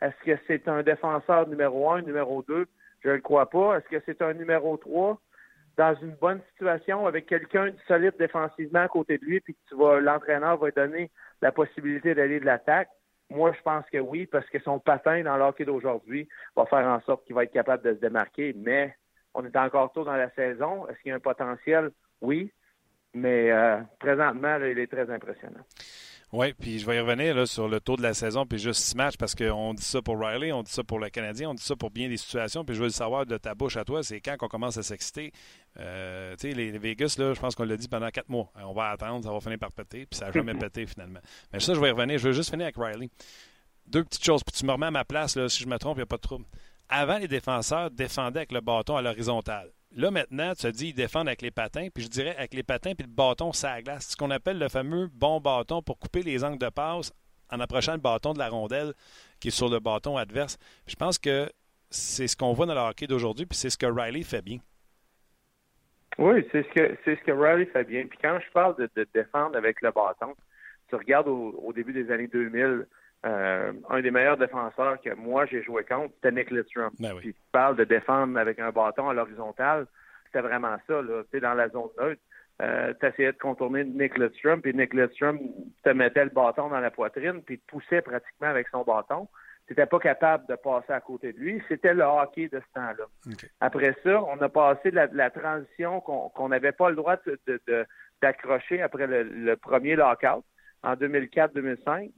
est-ce 0.00 0.24
que 0.24 0.38
c'est 0.46 0.66
un 0.68 0.82
défenseur 0.82 1.46
numéro 1.48 1.90
un, 1.92 2.00
numéro 2.02 2.42
deux? 2.42 2.66
Je 3.04 3.10
ne 3.10 3.14
le 3.14 3.20
crois 3.20 3.48
pas. 3.50 3.76
Est-ce 3.78 3.88
que 3.88 4.02
c'est 4.06 4.22
un 4.22 4.32
numéro 4.32 4.76
trois? 4.78 5.20
Dans 5.76 5.94
une 6.00 6.14
bonne 6.14 6.40
situation 6.50 7.06
avec 7.06 7.26
quelqu'un 7.26 7.66
de 7.66 7.76
solide 7.86 8.14
défensivement 8.18 8.80
à 8.80 8.88
côté 8.88 9.18
de 9.18 9.24
lui, 9.24 9.40
puis 9.40 9.54
que 9.54 9.68
tu 9.68 9.76
vas, 9.76 10.00
l'entraîneur 10.00 10.56
va 10.56 10.70
donner 10.70 11.10
la 11.42 11.52
possibilité 11.52 12.14
d'aller 12.14 12.40
de 12.40 12.46
l'attaque? 12.46 12.88
Moi, 13.28 13.52
je 13.52 13.62
pense 13.62 13.84
que 13.90 13.98
oui, 13.98 14.26
parce 14.26 14.48
que 14.48 14.58
son 14.60 14.78
patin 14.78 15.22
dans 15.22 15.36
l'hockey 15.36 15.64
d'aujourd'hui 15.64 16.28
va 16.54 16.64
faire 16.66 16.86
en 16.86 17.00
sorte 17.00 17.24
qu'il 17.26 17.34
va 17.34 17.44
être 17.44 17.52
capable 17.52 17.82
de 17.82 17.94
se 17.94 18.00
démarquer. 18.00 18.54
Mais 18.56 18.96
on 19.34 19.44
est 19.44 19.56
encore 19.56 19.92
tôt 19.92 20.04
dans 20.04 20.16
la 20.16 20.30
saison. 20.30 20.86
Est-ce 20.88 20.98
qu'il 21.00 21.10
y 21.10 21.12
a 21.12 21.16
un 21.16 21.20
potentiel? 21.20 21.90
Oui. 22.20 22.52
Mais 23.14 23.50
euh, 23.50 23.78
présentement, 23.98 24.58
là, 24.58 24.68
il 24.68 24.78
est 24.78 24.86
très 24.86 25.10
impressionnant. 25.10 25.64
Oui, 26.32 26.52
puis 26.54 26.80
je 26.80 26.86
vais 26.86 26.96
y 26.96 27.00
revenir 27.00 27.36
là, 27.36 27.46
sur 27.46 27.68
le 27.68 27.78
taux 27.78 27.96
de 27.96 28.02
la 28.02 28.12
saison, 28.12 28.46
puis 28.46 28.58
juste 28.58 28.80
six 28.80 28.96
matchs, 28.96 29.16
parce 29.16 29.34
qu'on 29.36 29.74
dit 29.74 29.82
ça 29.82 30.02
pour 30.02 30.18
Riley, 30.18 30.52
on 30.52 30.64
dit 30.64 30.72
ça 30.72 30.82
pour 30.82 30.98
le 30.98 31.08
Canadien, 31.08 31.50
on 31.50 31.54
dit 31.54 31.62
ça 31.62 31.76
pour 31.76 31.90
bien 31.90 32.08
des 32.08 32.16
situations, 32.16 32.64
puis 32.64 32.74
je 32.74 32.80
veux 32.80 32.88
le 32.88 32.92
savoir 32.92 33.26
de 33.26 33.36
ta 33.36 33.54
bouche 33.54 33.76
à 33.76 33.84
toi, 33.84 34.02
c'est 34.02 34.20
quand 34.20 34.36
qu'on 34.36 34.48
commence 34.48 34.76
à 34.76 34.82
s'exciter. 34.82 35.32
Euh, 35.78 36.34
tu 36.36 36.48
sais, 36.48 36.54
les, 36.54 36.76
Vegas, 36.78 37.14
là, 37.18 37.32
je 37.32 37.38
pense 37.38 37.54
qu'on 37.54 37.64
l'a 37.64 37.76
dit 37.76 37.86
pendant 37.86 38.10
quatre 38.10 38.28
mois. 38.28 38.50
On 38.56 38.72
va 38.72 38.90
attendre, 38.90 39.24
ça 39.24 39.30
va 39.30 39.38
finir 39.40 39.58
par 39.58 39.70
péter, 39.70 40.06
puis 40.06 40.18
ça 40.18 40.26
n'a 40.26 40.32
jamais 40.32 40.54
pété 40.58 40.84
finalement. 40.86 41.20
Mais 41.52 41.60
ça, 41.60 41.74
je 41.74 41.80
vais 41.80 41.88
y 41.88 41.92
revenir. 41.92 42.18
Je 42.18 42.28
veux 42.28 42.34
juste 42.34 42.50
finir 42.50 42.64
avec 42.64 42.76
Riley. 42.76 43.08
Deux 43.86 44.02
petites 44.02 44.24
choses, 44.24 44.42
puis 44.42 44.52
tu 44.52 44.66
me 44.66 44.72
remets 44.72 44.86
à 44.86 44.90
ma 44.90 45.04
place, 45.04 45.36
là, 45.36 45.48
si 45.48 45.62
je 45.62 45.68
me 45.68 45.78
trompe, 45.78 45.96
il 45.96 46.00
n'y 46.00 46.02
a 46.02 46.06
pas 46.06 46.16
de 46.16 46.22
trouble. 46.22 46.44
Avant, 46.88 47.18
les 47.18 47.28
défenseurs 47.28 47.90
défendaient 47.90 48.40
avec 48.40 48.52
le 48.52 48.60
bâton 48.60 48.96
à 48.96 49.02
l'horizontale. 49.02 49.70
Là, 49.96 50.10
maintenant, 50.10 50.52
tu 50.54 50.66
as 50.66 50.72
dit 50.72 50.88
ils 50.88 50.94
défendent 50.94 51.28
avec 51.28 51.42
les 51.42 51.50
patins, 51.50 51.88
puis 51.92 52.04
je 52.04 52.08
dirais 52.08 52.36
avec 52.36 52.54
les 52.54 52.62
patins 52.62 52.94
puis 52.94 53.06
le 53.06 53.12
bâton, 53.12 53.52
ça 53.52 53.80
glace. 53.82 54.08
Ce 54.10 54.16
qu'on 54.16 54.30
appelle 54.30 54.58
le 54.58 54.68
fameux 54.68 55.08
bon 55.12 55.40
bâton 55.40 55.82
pour 55.82 55.98
couper 55.98 56.22
les 56.22 56.44
angles 56.44 56.58
de 56.58 56.68
passe 56.68 57.12
en 57.50 57.60
approchant 57.60 57.92
le 57.92 58.00
bâton 58.00 58.34
de 58.34 58.38
la 58.38 58.48
rondelle 58.48 58.92
qui 59.40 59.48
est 59.48 59.52
sur 59.52 59.68
le 59.68 59.80
bâton 59.80 60.16
adverse. 60.16 60.58
je 60.86 60.96
pense 60.96 61.18
que 61.18 61.48
c'est 61.90 62.26
ce 62.26 62.36
qu'on 62.36 62.52
voit 62.52 62.66
dans 62.66 62.74
le 62.74 62.80
hockey 62.80 63.06
d'aujourd'hui, 63.06 63.46
puis 63.46 63.56
c'est 63.56 63.70
ce 63.70 63.78
que 63.78 63.86
Riley 63.86 64.22
fait 64.22 64.42
bien. 64.42 64.58
Oui, 66.18 66.46
c'est 66.50 66.62
ce 66.62 66.68
que 66.74 66.96
c'est 67.04 67.16
ce 67.16 67.22
que 67.22 67.32
Riley 67.32 67.66
fait 67.66 67.84
bien. 67.84 68.06
Puis 68.06 68.18
quand 68.20 68.38
je 68.44 68.50
parle 68.52 68.76
de, 68.76 69.06
défendre 69.14 69.56
avec 69.56 69.80
le 69.82 69.92
bâton, 69.92 70.34
tu 70.88 70.96
regardes 70.96 71.28
au 71.28 71.72
début 71.74 71.92
des 71.92 72.10
années 72.10 72.28
2000, 72.28 72.86
euh, 73.26 73.72
un 73.90 74.00
des 74.00 74.10
meilleurs 74.10 74.36
défenseurs 74.36 75.00
que 75.00 75.12
moi 75.14 75.46
j'ai 75.46 75.62
joué 75.62 75.84
contre, 75.84 76.14
c'était 76.14 76.32
Nick 76.32 76.50
Lidstrom. 76.50 76.90
Ben 77.00 77.16
Puis 77.16 77.34
tu 77.34 77.40
parles 77.50 77.76
de 77.76 77.84
défendre 77.84 78.38
avec 78.38 78.58
un 78.60 78.70
bâton 78.70 79.08
à 79.08 79.14
l'horizontale, 79.14 79.86
c'était 80.26 80.42
vraiment 80.42 80.76
ça. 80.86 81.02
Là. 81.02 81.22
Tu 81.32 81.40
dans 81.40 81.54
la 81.54 81.68
zone 81.68 81.88
neutre, 81.98 82.20
euh, 82.62 82.94
tu 83.00 83.06
essayais 83.06 83.32
de 83.32 83.38
contourner 83.38 83.84
Nick 83.84 84.16
Lidstrom, 84.16 84.60
puis 84.60 84.74
Nick 84.74 84.94
Lidstrom 84.94 85.40
te 85.82 85.90
mettait 85.90 86.24
le 86.24 86.30
bâton 86.30 86.68
dans 86.68 86.78
la 86.78 86.90
poitrine, 86.90 87.42
puis 87.42 87.58
te 87.58 87.66
poussait 87.66 88.00
pratiquement 88.00 88.48
avec 88.48 88.68
son 88.68 88.82
bâton. 88.82 89.28
Tu 89.66 89.72
n'étais 89.72 89.86
pas 89.86 89.98
capable 89.98 90.46
de 90.46 90.54
passer 90.54 90.92
à 90.92 91.00
côté 91.00 91.32
de 91.32 91.40
lui. 91.40 91.60
C'était 91.66 91.94
le 91.94 92.04
hockey 92.04 92.48
de 92.48 92.60
ce 92.60 92.74
temps-là. 92.74 93.36
Après 93.60 93.96
ça, 94.04 94.22
on 94.22 94.40
a 94.40 94.48
passé 94.48 94.92
de 94.92 95.08
la, 95.12 95.30
transition 95.30 96.00
qu'on 96.00 96.48
n'avait 96.48 96.70
pas 96.70 96.90
le 96.90 96.94
droit 96.94 97.16
d'accrocher 98.22 98.80
après 98.80 99.08
le, 99.08 99.24
le 99.24 99.56
premier 99.56 99.96
lockout 99.96 100.44
en 100.84 100.94
2004-2005 100.94 102.12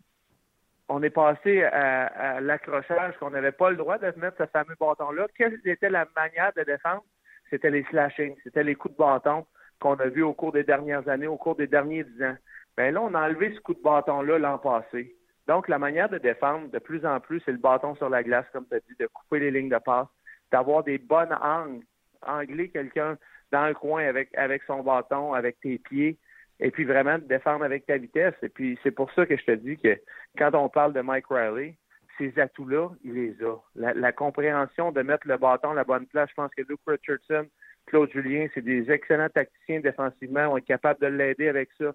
on 0.89 1.03
est 1.03 1.11
passé 1.11 1.63
à, 1.65 2.41
l'accrochage 2.41 3.17
qu'on 3.19 3.31
n'avait 3.31 3.53
pas 3.53 3.71
le 3.71 3.77
droit 3.77 3.99
de 3.99 4.13
mettre 4.19 4.39
ce 4.39 4.47
fameux 4.47 4.75
bâton-là. 4.81 5.27
Quelle 5.37 5.61
était 5.65 5.91
la 5.91 6.07
manière 6.17 6.53
de 6.57 6.63
défendre? 6.63 7.05
C'était 7.51 7.71
les 7.71 7.85
slashings, 7.85 8.37
c'était 8.43 8.65
les 8.65 8.75
coups 8.75 8.95
de 8.95 8.99
bâton 8.99 9.47
qu'on 9.81 9.95
a 9.97 10.07
vus 10.07 10.23
au 10.23 10.35
cours 10.35 10.53
des 10.53 10.65
dernières 10.65 11.09
années, 11.09 11.27
au 11.27 11.37
cours 11.37 11.57
des 11.57 11.67
derniers 11.67 12.05
dix 12.05 12.23
ans. 12.25 12.37
Bien 12.77 12.91
là, 12.91 13.03
on 13.03 13.15
a 13.15 13.27
enlevé 13.27 13.55
ce 13.55 13.61
coup 13.61 13.75
de 13.75 13.83
bâton-là 13.83 14.39
l'an 14.39 14.59
passé. 14.59 15.15
Donc, 15.47 15.69
la 15.69 15.79
manière 15.79 16.09
de 16.09 16.19
défendre, 16.19 16.69
de 16.71 16.79
plus 16.79 17.05
en 17.07 17.21
plus, 17.21 17.41
c'est 17.45 17.53
le 17.53 17.59
bâton 17.59 17.95
sur 17.97 18.09
la 18.09 18.23
glace, 18.23 18.45
comme 18.53 18.67
tu 18.69 18.75
as 18.75 18.81
dit, 18.81 18.95
de 18.99 19.07
couper 19.07 19.41
les 19.41 19.51
lignes 19.51 19.71
de 19.71 19.79
passe, 19.79 20.09
d'avoir 20.53 20.85
des 20.85 20.99
bonnes 20.99 21.33
angles, 21.43 21.85
angler 22.27 22.69
quelqu'un 22.71 23.17
dans 23.51 23.67
le 23.67 23.75
coin 23.75 24.05
avec, 24.05 24.37
avec 24.37 24.63
son 24.65 24.83
bâton, 24.83 25.33
avec 25.33 25.59
tes 25.61 25.79
pieds, 25.79 26.19
et 26.61 26.71
puis 26.71 26.85
vraiment 26.85 27.19
de 27.19 27.25
défendre 27.25 27.65
avec 27.65 27.87
ta 27.87 27.97
vitesse. 27.97 28.35
Et 28.43 28.49
puis 28.49 28.79
c'est 28.83 28.91
pour 28.91 29.13
ça 29.13 29.27
que 29.27 29.37
je 29.37 29.45
te 29.45 29.53
dis 29.53 29.77
que 29.77 29.97
quand 30.37 30.55
on 30.55 30.69
parle 30.69 30.93
de 30.93 31.01
Mike 31.01 31.27
Riley, 31.29 31.77
ces 32.19 32.37
atouts-là, 32.39 32.91
il 33.05 33.15
les 33.15 33.37
a. 33.45 33.57
La, 33.77 34.13
compréhension 34.13 34.91
de 34.91 35.03
mettre 35.03 35.29
le 35.29 35.37
bâton 35.37 35.71
à 35.71 35.75
la 35.75 35.85
bonne 35.85 36.07
place, 36.07 36.29
je 36.31 36.35
pense 36.35 36.51
que 36.57 36.63
Luke 36.69 36.81
Richardson, 36.87 37.47
Claude 37.87 38.11
Julien, 38.11 38.49
c'est 38.55 38.65
des 38.65 38.91
excellents 38.91 39.29
tacticiens 39.29 39.81
défensivement, 39.81 40.49
on 40.49 40.57
est 40.57 40.63
capable 40.63 41.01
de 41.01 41.07
l'aider 41.07 41.49
avec 41.49 41.71
ça. 41.79 41.95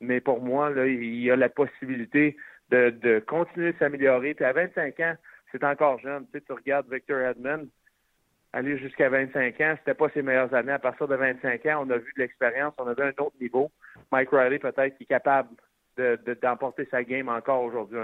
Mais 0.00 0.20
pour 0.20 0.40
moi, 0.40 0.70
là, 0.70 0.86
il 0.86 1.30
a 1.30 1.36
la 1.36 1.48
possibilité 1.48 2.36
de, 2.70 2.90
de 2.90 3.18
continuer 3.18 3.72
de 3.72 3.78
s'améliorer. 3.78 4.34
Puis 4.34 4.44
à 4.44 4.52
25 4.52 5.00
ans, 5.00 5.14
c'est 5.50 5.64
encore 5.64 5.98
jeune. 5.98 6.26
Tu, 6.26 6.38
sais, 6.38 6.44
tu 6.46 6.52
regardes 6.52 6.92
Victor 6.92 7.20
Edmond, 7.20 7.66
aller 8.56 8.78
jusqu'à 8.78 9.10
25 9.10 9.60
ans, 9.60 9.74
c'était 9.78 9.94
pas 9.94 10.08
ses 10.14 10.22
meilleures 10.22 10.52
années. 10.54 10.72
À 10.72 10.78
partir 10.78 11.06
de 11.06 11.14
25 11.14 11.66
ans, 11.66 11.84
on 11.86 11.90
a 11.90 11.98
vu 11.98 12.10
de 12.16 12.22
l'expérience, 12.22 12.72
on 12.78 12.86
a 12.86 12.94
vu 12.94 13.02
un 13.02 13.22
autre 13.22 13.36
niveau. 13.38 13.70
Mike 14.10 14.30
Riley, 14.32 14.58
peut-être, 14.58 14.96
qui 14.96 15.02
est 15.02 15.06
capable 15.06 15.50
d'emporter 16.42 16.84
de, 16.84 16.88
sa 16.90 17.04
game 17.04 17.28
encore 17.28 17.62
aujourd'hui 17.62 17.98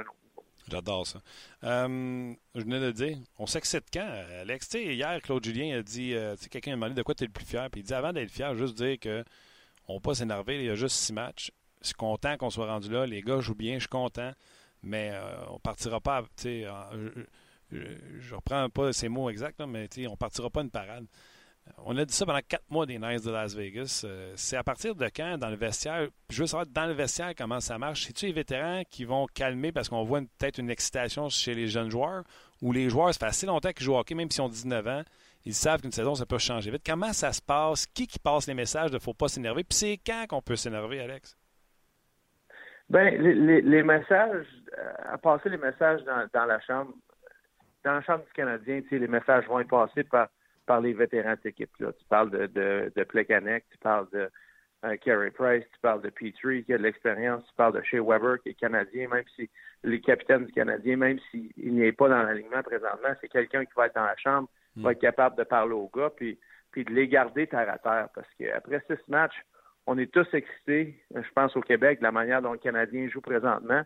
J'adore 0.68 1.06
ça. 1.06 1.20
Euh, 1.64 2.32
je 2.54 2.62
venais 2.62 2.80
de 2.80 2.90
dire, 2.92 3.16
on 3.38 3.46
s'excite 3.46 3.86
quand, 3.92 4.08
Alex? 4.40 4.72
hier, 4.74 5.20
Claude 5.22 5.42
Julien 5.42 5.78
a 5.78 5.82
dit, 5.82 6.14
euh, 6.14 6.36
quelqu'un 6.50 6.72
a 6.72 6.74
demandé 6.74 6.94
de 6.94 7.02
quoi 7.02 7.14
tu 7.14 7.24
es 7.24 7.26
le 7.26 7.32
plus 7.32 7.46
fier. 7.46 7.68
Puis 7.70 7.80
il 7.80 7.84
dit, 7.84 7.94
avant 7.94 8.12
d'être 8.12 8.30
fier, 8.30 8.54
juste 8.54 8.76
dire 8.76 8.98
que 9.00 9.24
on 9.88 10.00
pas 10.00 10.14
s'énerver, 10.14 10.56
il 10.56 10.66
y 10.66 10.70
a 10.70 10.74
juste 10.74 10.96
six 10.96 11.12
matchs. 11.12 11.50
Je 11.80 11.88
suis 11.88 11.94
content 11.94 12.36
qu'on 12.36 12.50
soit 12.50 12.66
rendu 12.66 12.90
là. 12.90 13.06
Les 13.06 13.22
gars 13.22 13.40
jouent 13.40 13.56
bien, 13.56 13.74
je 13.74 13.80
suis 13.80 13.88
content. 13.88 14.32
Mais 14.82 15.10
euh, 15.12 15.46
on 15.48 15.58
partira 15.58 16.00
pas, 16.00 16.22
sais, 16.36 16.66
je, 17.72 18.34
reprends 18.34 18.68
pas 18.68 18.92
ces 18.92 19.08
mots 19.08 19.30
exacts, 19.30 19.60
mais 19.66 19.88
on 20.08 20.16
partira 20.16 20.50
pas 20.50 20.62
une 20.62 20.70
parade. 20.70 21.06
On 21.84 21.96
a 21.96 22.04
dit 22.04 22.12
ça 22.12 22.26
pendant 22.26 22.40
quatre 22.46 22.68
mois 22.70 22.86
des 22.86 22.98
Knights 22.98 23.24
de 23.24 23.30
Las 23.30 23.54
Vegas. 23.54 24.02
Euh, 24.04 24.32
c'est 24.36 24.56
à 24.56 24.64
partir 24.64 24.94
de 24.94 25.04
quand, 25.06 25.38
dans 25.38 25.48
le 25.48 25.56
vestiaire, 25.56 26.08
je 26.30 26.40
veux 26.40 26.46
savoir 26.46 26.66
dans 26.66 26.86
le 26.86 26.92
vestiaire 26.92 27.34
comment 27.36 27.60
ça 27.60 27.78
marche? 27.78 28.04
C'est-tu 28.06 28.26
les 28.26 28.32
vétérans 28.32 28.82
qui 28.90 29.04
vont 29.04 29.26
calmer 29.26 29.70
parce 29.72 29.88
qu'on 29.88 30.02
voit 30.02 30.20
peut-être 30.20 30.58
une 30.58 30.70
excitation 30.70 31.28
chez 31.28 31.54
les 31.54 31.68
jeunes 31.68 31.90
joueurs? 31.90 32.24
Ou 32.62 32.72
les 32.72 32.88
joueurs, 32.90 33.12
ça 33.12 33.20
fait 33.20 33.26
assez 33.26 33.46
longtemps 33.46 33.70
qu'ils 33.72 33.84
jouent 33.84 33.96
hockey, 33.96 34.14
même 34.14 34.30
s'ils 34.30 34.42
ont 34.42 34.48
19 34.48 34.86
ans, 34.88 35.02
ils 35.44 35.54
savent 35.54 35.80
qu'une 35.80 35.92
saison, 35.92 36.14
ça 36.14 36.26
peut 36.26 36.38
changer 36.38 36.70
vite. 36.70 36.82
Comment 36.84 37.12
ça 37.12 37.32
se 37.32 37.42
passe? 37.42 37.86
Qui 37.86 38.06
qui 38.06 38.18
passe 38.18 38.46
les 38.46 38.54
messages 38.54 38.90
de 38.90 38.98
faut 38.98 39.14
pas 39.14 39.28
s'énerver? 39.28 39.64
Puis 39.64 39.76
c'est 39.76 39.98
quand 40.04 40.26
qu'on 40.28 40.42
peut 40.42 40.56
s'énerver, 40.56 41.00
Alex? 41.00 41.36
Bien, 42.88 43.10
les, 43.10 43.82
messages, 43.82 44.46
euh, 44.76 44.92
à 45.12 45.18
passer 45.18 45.48
les 45.48 45.56
messages 45.56 46.02
dans 46.04 46.44
la 46.44 46.60
chambre, 46.60 46.92
dans 47.84 47.94
la 47.94 48.02
Chambre 48.02 48.24
du 48.24 48.32
Canadien, 48.32 48.82
les 48.90 49.08
messages 49.08 49.46
vont 49.46 49.60
être 49.60 49.68
passés 49.68 50.04
par, 50.04 50.28
par 50.66 50.80
les 50.80 50.92
vétérans 50.92 51.32
de 51.32 51.36
cette 51.36 51.46
équipe-là. 51.46 51.92
Tu 51.92 52.04
parles 52.06 52.30
de, 52.30 52.46
de, 52.46 52.92
de 52.94 53.04
Plekanec, 53.04 53.64
tu 53.70 53.78
parles 53.78 54.08
de 54.12 54.30
euh, 54.84 54.96
Carey 54.96 55.30
Price, 55.30 55.64
tu 55.72 55.80
parles 55.80 56.02
de 56.02 56.10
Petrie 56.10 56.64
qui 56.64 56.72
a 56.72 56.78
de 56.78 56.82
l'expérience, 56.82 57.44
tu 57.46 57.54
parles 57.54 57.74
de 57.74 57.82
Shea 57.82 58.02
Weber 58.02 58.40
qui 58.42 58.50
est 58.50 58.54
canadien, 58.54 59.08
même 59.08 59.24
si 59.36 59.48
les 59.84 60.00
capitaines 60.00 60.46
du 60.46 60.52
Canadien, 60.52 60.96
même 60.96 61.18
s'il 61.30 61.52
n'est 61.74 61.92
pas 61.92 62.08
dans 62.08 62.22
l'alignement 62.22 62.62
présentement, 62.62 63.10
c'est 63.20 63.28
quelqu'un 63.28 63.64
qui 63.64 63.72
va 63.76 63.86
être 63.86 63.94
dans 63.94 64.04
la 64.04 64.16
chambre, 64.16 64.48
qui 64.74 64.82
va 64.82 64.90
hmm. 64.90 64.92
être 64.92 65.00
capable 65.00 65.36
de 65.36 65.44
parler 65.44 65.74
aux 65.74 65.90
gars, 65.94 66.10
puis, 66.10 66.38
puis 66.72 66.84
de 66.84 66.92
les 66.92 67.06
garder 67.08 67.46
terre 67.46 67.70
à 67.70 67.78
terre. 67.78 68.08
Parce 68.14 68.28
qu'après 68.38 68.82
six 68.88 69.08
matchs, 69.08 69.40
on 69.86 69.98
est 69.98 70.10
tous 70.12 70.26
excités, 70.32 71.00
je 71.14 71.32
pense 71.34 71.56
au 71.56 71.60
Québec, 71.60 71.98
de 71.98 72.04
la 72.04 72.12
manière 72.12 72.42
dont 72.42 72.52
le 72.52 72.58
Canadien 72.58 73.08
joue 73.08 73.20
présentement, 73.20 73.82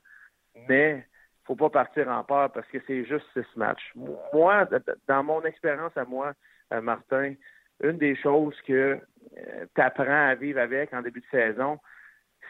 mais 0.68 1.06
faut 1.46 1.56
pas 1.56 1.70
partir 1.70 2.08
en 2.08 2.24
peur 2.24 2.50
parce 2.52 2.66
que 2.68 2.78
c'est 2.86 3.04
juste 3.04 3.26
six 3.32 3.56
matchs. 3.56 3.92
Moi, 4.32 4.68
dans 5.06 5.22
mon 5.22 5.42
expérience 5.42 5.96
à 5.96 6.04
moi, 6.04 6.32
euh, 6.72 6.80
Martin, 6.80 7.34
une 7.82 7.98
des 7.98 8.16
choses 8.16 8.56
que 8.66 8.98
euh, 9.38 9.66
tu 9.74 9.80
apprends 9.80 10.28
à 10.28 10.34
vivre 10.34 10.60
avec 10.60 10.92
en 10.92 11.02
début 11.02 11.20
de 11.20 11.26
saison, 11.30 11.78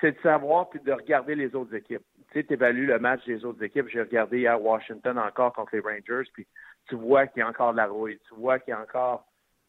c'est 0.01 0.13
de 0.13 0.21
savoir 0.21 0.71
puis 0.71 0.81
de 0.81 0.93
regarder 0.93 1.35
les 1.35 1.55
autres 1.55 1.75
équipes. 1.75 2.05
Tu 2.33 2.41
sais, 2.41 2.47
évalues 2.51 2.87
le 2.87 2.99
match 2.99 3.25
des 3.27 3.45
autres 3.45 3.63
équipes. 3.63 3.89
J'ai 3.89 4.01
regardé 4.01 4.41
hier 4.41 4.61
Washington 4.61 5.19
encore 5.19 5.53
contre 5.53 5.75
les 5.75 5.81
Rangers, 5.81 6.29
puis 6.33 6.47
tu 6.89 6.95
vois 6.97 7.27
qu'il 7.27 7.41
y 7.41 7.43
a 7.43 7.49
encore 7.49 7.73
de 7.73 7.79
la 7.79 7.87
rouille. 7.87 8.19
Tu 8.29 8.35
vois 8.35 8.59
qu'il 8.59 8.73
y 8.73 8.75
a 8.75 8.81
encore. 8.81 9.27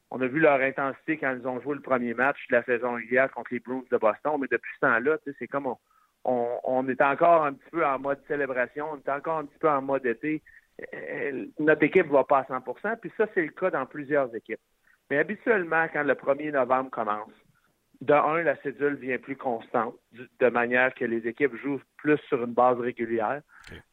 On 0.09 0.21
a 0.21 0.27
vu 0.27 0.39
leur 0.39 0.61
intensité 0.61 1.17
quand 1.17 1.35
ils 1.37 1.47
ont 1.47 1.59
joué 1.59 1.75
le 1.75 1.81
premier 1.81 2.13
match 2.13 2.37
de 2.49 2.55
la 2.55 2.63
saison 2.63 2.93
régulière 2.93 3.29
contre 3.31 3.53
les 3.53 3.59
Bruins 3.59 3.83
de 3.91 3.97
Boston, 3.97 4.37
mais 4.39 4.47
depuis 4.49 4.71
ce 4.75 4.79
temps-là, 4.87 5.17
tu 5.17 5.31
sais, 5.31 5.35
c'est 5.39 5.47
comme 5.47 5.67
on, 5.67 5.77
est 6.27 7.01
encore 7.01 7.45
un 7.45 7.53
petit 7.53 7.69
peu 7.71 7.85
en 7.85 7.99
mode 7.99 8.19
célébration, 8.27 8.87
on 8.91 8.97
est 8.97 9.09
encore 9.09 9.39
un 9.39 9.45
petit 9.45 9.59
peu 9.59 9.69
en 9.69 9.81
mode 9.81 10.05
été. 10.05 10.41
Euh, 10.93 11.45
notre 11.59 11.83
équipe 11.83 12.07
va 12.07 12.23
pas 12.23 12.39
à 12.39 12.59
100% 12.59 12.97
puis 12.97 13.11
ça, 13.17 13.25
c'est 13.33 13.41
le 13.41 13.51
cas 13.51 13.71
dans 13.71 13.85
plusieurs 13.85 14.33
équipes. 14.35 14.59
Mais 15.09 15.17
habituellement, 15.17 15.87
quand 15.91 16.03
le 16.03 16.13
1er 16.13 16.51
novembre 16.51 16.91
commence, 16.91 17.31
de 18.01 18.13
un, 18.13 18.43
la 18.43 18.55
cédule 18.57 18.95
vient 18.95 19.17
plus 19.17 19.35
constante, 19.35 19.95
de 20.11 20.49
manière 20.49 20.93
que 20.93 21.05
les 21.05 21.27
équipes 21.27 21.55
jouent 21.55 21.81
plus 21.97 22.17
sur 22.27 22.43
une 22.43 22.53
base 22.53 22.79
régulière, 22.79 23.41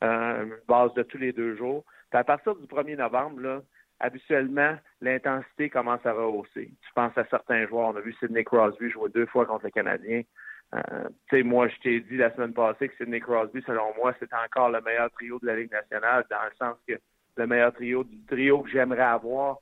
euh, 0.03 0.45
une 0.45 0.57
base 0.69 0.93
de 0.95 1.03
tous 1.03 1.19
les 1.19 1.33
deux 1.33 1.57
jours. 1.57 1.85
Puis 2.11 2.19
à 2.19 2.25
partir 2.25 2.55
du 2.57 2.67
1er 2.67 2.97
novembre, 2.97 3.41
là, 3.41 3.63
habituellement, 4.01 4.77
l'intensité 5.01 5.71
commence 5.71 6.05
à 6.05 6.13
rehausser. 6.13 6.73
Tu 6.83 6.93
penses 6.95 7.17
à 7.17 7.25
certains 7.27 7.67
joueurs. 7.67 7.89
On 7.89 7.97
a 7.97 8.01
vu 8.01 8.13
Sidney 8.15 8.45
Crosby 8.45 8.91
jouer 8.91 9.09
deux 9.11 9.27
fois 9.27 9.47
contre 9.47 9.65
le 9.65 9.71
Canadien. 9.71 10.23
Euh, 10.75 11.45
moi, 11.45 11.69
je 11.69 11.77
t'ai 11.81 12.01
dit 12.01 12.17
la 12.17 12.33
semaine 12.35 12.53
passée 12.53 12.89
que 12.89 12.97
Sidney 12.97 13.21
Crosby, 13.21 13.63
selon 13.67 13.95
moi, 13.97 14.15
c'est 14.19 14.33
encore 14.33 14.71
le 14.71 14.81
meilleur 14.81 15.11
trio 15.13 15.39
de 15.39 15.47
la 15.47 15.57
Ligue 15.57 15.71
nationale, 15.71 16.25
dans 16.31 16.45
le 16.45 16.57
sens 16.59 16.77
que 16.87 16.95
le 17.37 17.47
meilleur 17.47 17.73
trio 17.73 18.05
du 18.05 18.19
trio 18.27 18.63
que 18.63 18.71
j'aimerais 18.71 19.03
avoir, 19.03 19.59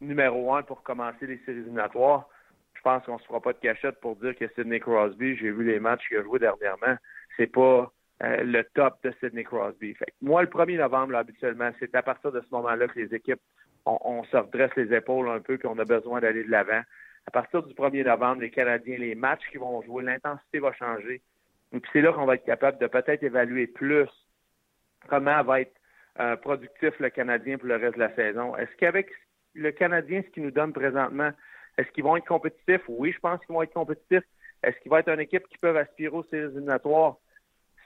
numéro 0.00 0.54
un 0.54 0.62
pour 0.62 0.82
commencer 0.82 1.26
les 1.26 1.38
séries 1.44 1.58
éliminatoires. 1.60 2.28
Je 2.74 2.80
pense 2.82 3.04
qu'on 3.04 3.14
ne 3.14 3.18
se 3.18 3.26
fera 3.26 3.40
pas 3.40 3.52
de 3.52 3.58
cachette 3.58 4.00
pour 4.00 4.16
dire 4.16 4.34
que 4.34 4.48
Sidney 4.54 4.80
Crosby, 4.80 5.36
j'ai 5.36 5.50
vu 5.50 5.64
les 5.64 5.80
matchs 5.80 6.08
qu'il 6.08 6.16
a 6.16 6.22
joués 6.22 6.38
dernièrement, 6.38 6.96
c'est 7.36 7.46
pas 7.46 7.92
euh, 8.22 8.42
le 8.42 8.64
top 8.74 9.02
de 9.02 9.12
Sidney 9.20 9.44
Crosby. 9.44 9.94
Moi, 10.22 10.42
le 10.42 10.48
1er 10.48 10.78
novembre, 10.78 11.16
habituellement, 11.16 11.70
c'est 11.78 11.94
à 11.94 12.02
partir 12.02 12.32
de 12.32 12.40
ce 12.40 12.46
moment-là 12.52 12.88
que 12.88 12.98
les 12.98 13.14
équipes, 13.14 13.40
on, 13.84 13.98
on 14.02 14.24
se 14.24 14.36
redresse 14.36 14.74
les 14.76 14.94
épaules 14.94 15.28
un 15.28 15.40
peu, 15.40 15.58
puis 15.58 15.68
on 15.68 15.78
a 15.78 15.84
besoin 15.84 16.20
d'aller 16.20 16.44
de 16.44 16.50
l'avant 16.50 16.82
à 17.30 17.42
partir 17.42 17.62
du 17.62 17.74
1er 17.74 18.04
novembre, 18.04 18.42
les 18.42 18.50
Canadiens, 18.50 18.98
les 18.98 19.14
matchs 19.14 19.48
qu'ils 19.52 19.60
vont 19.60 19.80
jouer, 19.82 20.02
l'intensité 20.02 20.58
va 20.58 20.72
changer. 20.72 21.22
Et 21.72 21.78
puis 21.78 21.88
c'est 21.92 22.00
là 22.00 22.12
qu'on 22.12 22.26
va 22.26 22.34
être 22.34 22.44
capable 22.44 22.78
de 22.80 22.88
peut-être 22.88 23.22
évaluer 23.22 23.68
plus 23.68 24.08
comment 25.08 25.40
va 25.44 25.60
être 25.60 25.72
euh, 26.18 26.34
productif 26.34 26.98
le 26.98 27.08
Canadien 27.08 27.56
pour 27.56 27.68
le 27.68 27.76
reste 27.76 27.94
de 27.94 28.00
la 28.00 28.12
saison. 28.16 28.56
Est-ce 28.56 28.76
qu'avec 28.78 29.10
le 29.54 29.70
Canadien, 29.70 30.22
ce 30.26 30.30
qu'il 30.30 30.42
nous 30.42 30.50
donne 30.50 30.72
présentement, 30.72 31.30
est-ce 31.78 31.88
qu'ils 31.92 32.02
vont 32.02 32.16
être 32.16 32.26
compétitifs? 32.26 32.82
Oui, 32.88 33.12
je 33.12 33.20
pense 33.20 33.38
qu'ils 33.46 33.54
vont 33.54 33.62
être 33.62 33.74
compétitifs. 33.74 34.24
Est-ce 34.64 34.76
qu'ils 34.80 34.90
vont 34.90 34.98
être 34.98 35.10
une 35.10 35.20
équipe 35.20 35.46
qui 35.46 35.58
peut 35.58 35.78
aspirer 35.78 36.14
aux 36.14 36.24
séries 36.24 36.50
éliminatoires? 36.50 37.14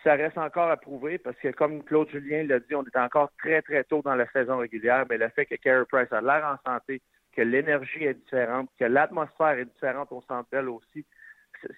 Ça 0.05 0.15
reste 0.15 0.39
encore 0.39 0.71
à 0.71 0.79
prouver 0.79 1.19
parce 1.19 1.37
que, 1.37 1.49
comme 1.49 1.85
Claude 1.85 2.09
Julien 2.09 2.45
l'a 2.45 2.61
dit, 2.61 2.75
on 2.75 2.85
est 2.85 2.97
encore 2.97 3.31
très, 3.39 3.61
très 3.61 3.85
tôt 3.85 4.01
dans 4.03 4.15
la 4.15 4.27
saison 4.31 4.57
régulière, 4.57 5.05
mais 5.11 5.19
le 5.19 5.29
fait 5.29 5.45
que 5.45 5.57
Carey 5.57 5.85
Price 5.87 6.13
a 6.13 6.23
l'air 6.23 6.47
en 6.47 6.71
santé, 6.71 7.03
que 7.35 7.43
l'énergie 7.43 8.05
est 8.05 8.15
différente, 8.15 8.71
que 8.79 8.85
l'atmosphère 8.85 9.59
est 9.59 9.65
différente 9.67 10.11
au 10.13 10.23
centre 10.23 10.57
aussi, 10.69 11.05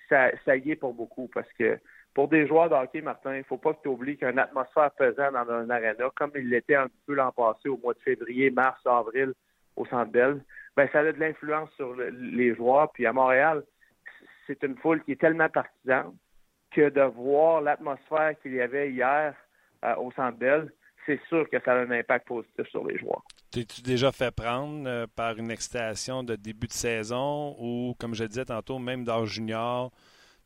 ça, 0.09 0.31
ça 0.45 0.57
y 0.57 0.73
est 0.73 0.77
pour 0.77 0.95
beaucoup 0.95 1.29
parce 1.33 1.51
que 1.53 1.79
pour 2.15 2.29
des 2.29 2.47
joueurs 2.47 2.71
de 2.71 2.75
hockey, 2.75 3.03
Martin, 3.03 3.35
il 3.35 3.41
ne 3.41 3.45
faut 3.45 3.59
pas 3.59 3.75
que 3.75 3.83
tu 3.83 3.89
oublies 3.89 4.17
qu'une 4.17 4.39
atmosphère 4.39 4.91
pesante 4.93 5.35
dans 5.35 5.51
un 5.51 5.69
aréna, 5.69 6.09
comme 6.15 6.31
il 6.35 6.49
l'était 6.49 6.75
un 6.75 6.89
peu 7.07 7.15
l'an 7.15 7.31
passé 7.31 7.69
au 7.69 7.77
mois 7.77 7.93
de 7.93 7.99
février, 7.99 8.51
mars, 8.51 8.81
avril 8.87 9.35
au 9.77 9.85
Centre 9.85 10.11
Bell, 10.11 10.43
ben 10.77 10.89
ça 10.93 11.01
a 11.01 11.13
de 11.13 11.21
l'influence 11.21 11.71
sur 11.73 11.95
les 11.95 12.55
joueurs. 12.55 12.91
Puis 12.93 13.05
à 13.05 13.13
Montréal, 13.13 13.63
c'est 14.47 14.63
une 14.63 14.77
foule 14.79 15.03
qui 15.05 15.13
est 15.13 15.21
tellement 15.21 15.51
partisane 15.51 16.13
que 16.71 16.89
de 16.89 17.03
voir 17.03 17.61
l'atmosphère 17.61 18.35
qu'il 18.41 18.55
y 18.55 18.61
avait 18.61 18.91
hier 18.91 19.35
euh, 19.85 19.95
au 19.97 20.11
Centre 20.13 20.39
Bell, 20.39 20.73
c'est 21.05 21.21
sûr 21.29 21.49
que 21.51 21.61
ça 21.61 21.73
a 21.73 21.81
un 21.81 21.91
impact 21.91 22.27
positif 22.27 22.67
sur 22.69 22.87
les 22.87 22.99
joueurs. 22.99 23.25
T'es-tu 23.57 23.81
déjà 23.81 24.13
fait 24.13 24.31
prendre 24.37 24.87
euh, 24.87 25.07
par 25.17 25.39
une 25.39 25.51
excitation 25.51 26.23
de 26.23 26.37
début 26.37 26.67
de 26.67 26.75
saison 26.75 27.57
ou, 27.59 27.95
comme 27.99 28.15
je 28.15 28.25
disais 28.25 28.45
tantôt, 28.45 28.79
même 28.79 29.03
dans 29.03 29.25
junior, 29.25 29.91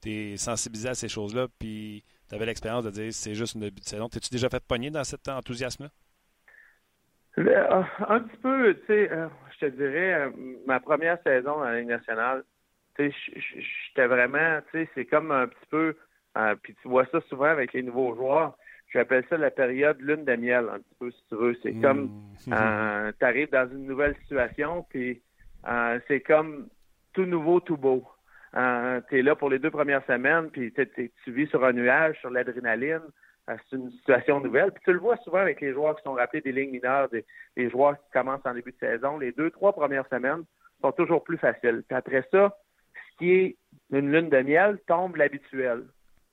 tu 0.01 0.13
es 0.13 0.37
sensibilisé 0.37 0.91
à 0.91 0.95
ces 0.95 1.09
choses-là, 1.09 1.49
puis 1.59 2.05
tu 2.29 2.37
avais 2.37 2.47
l'expérience 2.47 2.85
de 2.85 2.91
dire 2.91 3.13
c'est 3.13 3.35
juste 3.35 3.57
une 3.57 3.63
début 3.63 3.81
de 3.81 3.85
saison. 3.85 4.09
T'es-tu 4.09 4.31
déjà 4.31 4.49
fait 4.49 4.63
pogner 4.65 4.91
dans 4.91 5.03
cet 5.03 5.27
enthousiasme-là? 5.27 5.91
Euh, 7.39 7.83
un 8.09 8.21
petit 8.21 8.37
peu, 8.37 8.75
tu 8.75 8.87
sais, 8.87 9.11
euh, 9.11 9.27
je 9.55 9.67
te 9.67 9.71
dirais, 9.73 10.31
ma 10.69 10.79
première 10.79 11.21
saison 11.25 11.57
dans 11.57 11.65
la 11.65 11.81
Ligue 11.81 11.89
nationale, 11.89 12.45
tu 12.97 13.11
sais, 13.11 13.41
j'étais 13.89 14.07
vraiment, 14.07 14.61
tu 14.71 14.85
sais, 14.85 14.89
c'est 14.95 15.07
comme 15.07 15.33
un 15.33 15.49
petit 15.49 15.67
peu, 15.69 15.97
puis 16.63 16.77
tu 16.81 16.87
vois 16.87 17.07
ça 17.07 17.21
souvent 17.29 17.47
avec 17.47 17.73
les 17.73 17.83
nouveaux 17.83 18.15
joueurs, 18.15 18.57
j'appelle 18.91 19.24
ça 19.30 19.36
la 19.36 19.51
période 19.51 20.01
lune 20.01 20.24
de 20.24 20.36
miel, 20.36 20.68
un 20.72 20.78
petit 20.78 20.95
peu, 20.99 21.11
si 21.11 21.24
tu 21.28 21.36
veux. 21.36 21.57
C'est 21.62 21.74
comme, 21.74 22.11
mmh. 22.47 23.12
tu 23.18 23.24
arrives 23.24 23.51
dans 23.51 23.68
une 23.70 23.86
nouvelle 23.86 24.16
situation, 24.22 24.84
puis 24.88 25.22
c'est 26.09 26.20
comme 26.20 26.68
tout 27.12 27.24
nouveau, 27.24 27.61
tout 27.61 27.76
beau. 27.76 28.05
Euh, 28.57 29.01
tu 29.09 29.18
es 29.18 29.22
là 29.22 29.36
pour 29.36 29.49
les 29.49 29.59
deux 29.59 29.70
premières 29.70 30.05
semaines, 30.07 30.51
puis 30.51 30.72
tu 30.72 31.32
vis 31.32 31.47
sur 31.49 31.64
un 31.64 31.72
nuage, 31.72 32.18
sur 32.20 32.30
l'adrénaline. 32.30 33.03
Euh, 33.49 33.57
c'est 33.68 33.76
une 33.76 33.91
situation 33.93 34.41
nouvelle. 34.41 34.72
Puis 34.72 34.82
tu 34.84 34.93
le 34.93 34.99
vois 34.99 35.16
souvent 35.18 35.38
avec 35.38 35.61
les 35.61 35.72
joueurs 35.72 35.97
qui 35.97 36.03
sont 36.03 36.14
rappelés 36.14 36.41
des 36.43 36.53
lignes 36.53 36.70
mineures, 36.70 37.09
des, 37.09 37.70
joueurs 37.70 37.97
qui 37.97 38.11
commencent 38.12 38.45
en 38.45 38.55
début 38.55 38.72
de 38.72 38.78
saison. 38.78 39.18
Les 39.18 39.32
deux, 39.32 39.51
trois 39.51 39.72
premières 39.72 40.09
semaines 40.09 40.45
sont 40.80 40.93
toujours 40.93 41.22
plus 41.22 41.38
faciles. 41.38 41.82
Puis 41.86 41.97
après 41.97 42.26
ça, 42.30 42.57
ce 42.95 43.18
qui 43.18 43.32
est 43.32 43.57
une 43.93 44.11
lune 44.11 44.30
de 44.30 44.41
miel 44.41 44.78
tombe 44.86 45.16
l'habituel. 45.16 45.84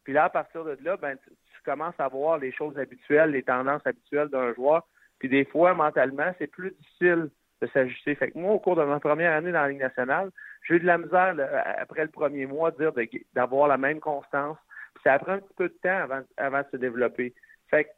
Puis 0.03 0.13
là, 0.13 0.25
à 0.25 0.29
partir 0.29 0.63
de 0.63 0.77
là, 0.81 0.97
ben, 0.97 1.17
tu, 1.17 1.31
commences 1.67 1.99
à 1.99 2.07
voir 2.07 2.37
les 2.37 2.51
choses 2.51 2.77
habituelles, 2.79 3.31
les 3.31 3.43
tendances 3.43 3.85
habituelles 3.85 4.29
d'un 4.29 4.53
joueur. 4.53 4.87
Puis 5.19 5.27
des 5.27 5.45
fois, 5.45 5.73
mentalement, 5.73 6.31
c'est 6.39 6.47
plus 6.47 6.71
difficile 6.71 7.29
de 7.61 7.67
s'ajuster. 7.67 8.15
Fait 8.15 8.31
que 8.31 8.37
moi, 8.37 8.53
au 8.53 8.59
cours 8.59 8.75
de 8.75 8.83
ma 8.83 8.99
première 8.99 9.33
année 9.33 9.51
dans 9.51 9.61
la 9.61 9.69
Ligue 9.69 9.81
nationale, 9.81 10.29
j'ai 10.67 10.75
eu 10.75 10.79
de 10.79 10.85
la 10.85 10.97
misère 10.97 11.35
après 11.79 12.03
le 12.03 12.11
premier 12.11 12.45
mois 12.45 12.71
dire 12.71 12.93
d'avoir 13.33 13.67
la 13.67 13.77
même 13.77 13.99
constance. 13.99 14.57
ça 15.03 15.19
prend 15.19 15.33
un 15.33 15.39
petit 15.39 15.53
peu 15.55 15.69
de 15.69 15.77
temps 15.81 15.97
avant, 16.03 16.21
avant 16.37 16.59
de 16.59 16.67
se 16.71 16.77
développer. 16.77 17.33
Fait 17.69 17.85
que, 17.85 17.89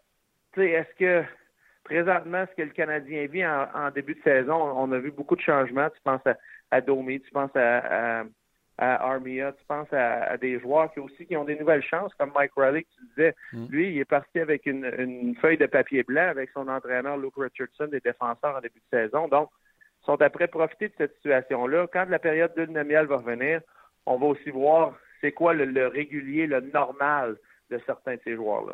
tu 0.53 0.61
sais, 0.61 0.69
est-ce 0.71 0.95
que 0.95 1.23
présentement, 1.83 2.45
ce 2.49 2.55
que 2.55 2.61
le 2.61 2.73
Canadien 2.73 3.27
vit 3.27 3.45
en, 3.45 3.91
début 3.91 4.15
de 4.15 4.21
saison, 4.23 4.55
on 4.55 4.91
a 4.91 4.99
vu 4.99 5.11
beaucoup 5.11 5.35
de 5.35 5.41
changements. 5.41 5.89
Tu 5.89 6.01
penses 6.03 6.21
à, 6.71 6.81
Domi, 6.81 7.19
tu 7.21 7.31
penses 7.31 7.55
à, 7.55 8.23
Armia, 8.81 9.51
tu 9.51 9.63
penses 9.67 9.91
à, 9.91 10.37
des 10.37 10.59
joueurs 10.59 10.91
qui 10.93 10.99
aussi 10.99 11.25
qui 11.25 11.35
ont 11.35 11.43
des 11.43 11.57
nouvelles 11.57 11.83
chances, 11.83 12.13
comme 12.15 12.31
Mike 12.33 12.51
Riley, 12.55 12.85
tu 12.95 13.05
disais. 13.09 13.35
Mm. 13.53 13.65
Lui, 13.69 13.91
il 13.91 13.99
est 13.99 14.05
parti 14.05 14.39
avec 14.39 14.65
une, 14.65 14.85
une, 14.97 15.35
feuille 15.35 15.57
de 15.57 15.65
papier 15.65 16.03
blanc 16.03 16.29
avec 16.29 16.49
son 16.51 16.67
entraîneur 16.67 17.17
Luke 17.17 17.35
Richardson, 17.37 17.87
des 17.87 17.99
défenseurs 17.99 18.55
en 18.55 18.61
début 18.61 18.79
de 18.79 18.97
saison. 18.97 19.27
Donc, 19.27 19.49
sont 20.05 20.21
après 20.21 20.47
profiter 20.47 20.87
de 20.87 20.93
cette 20.97 21.15
situation-là. 21.15 21.87
Quand 21.91 22.05
la 22.09 22.19
période 22.19 22.53
de 22.55 22.65
miel 22.65 23.05
va 23.05 23.17
revenir, 23.17 23.61
on 24.05 24.17
va 24.17 24.27
aussi 24.27 24.49
voir 24.49 24.95
c'est 25.21 25.31
quoi 25.31 25.53
le, 25.53 25.87
régulier, 25.87 26.47
le 26.47 26.61
normal 26.61 27.37
de 27.69 27.79
certains 27.85 28.15
de 28.15 28.21
ces 28.23 28.35
joueurs-là. 28.35 28.73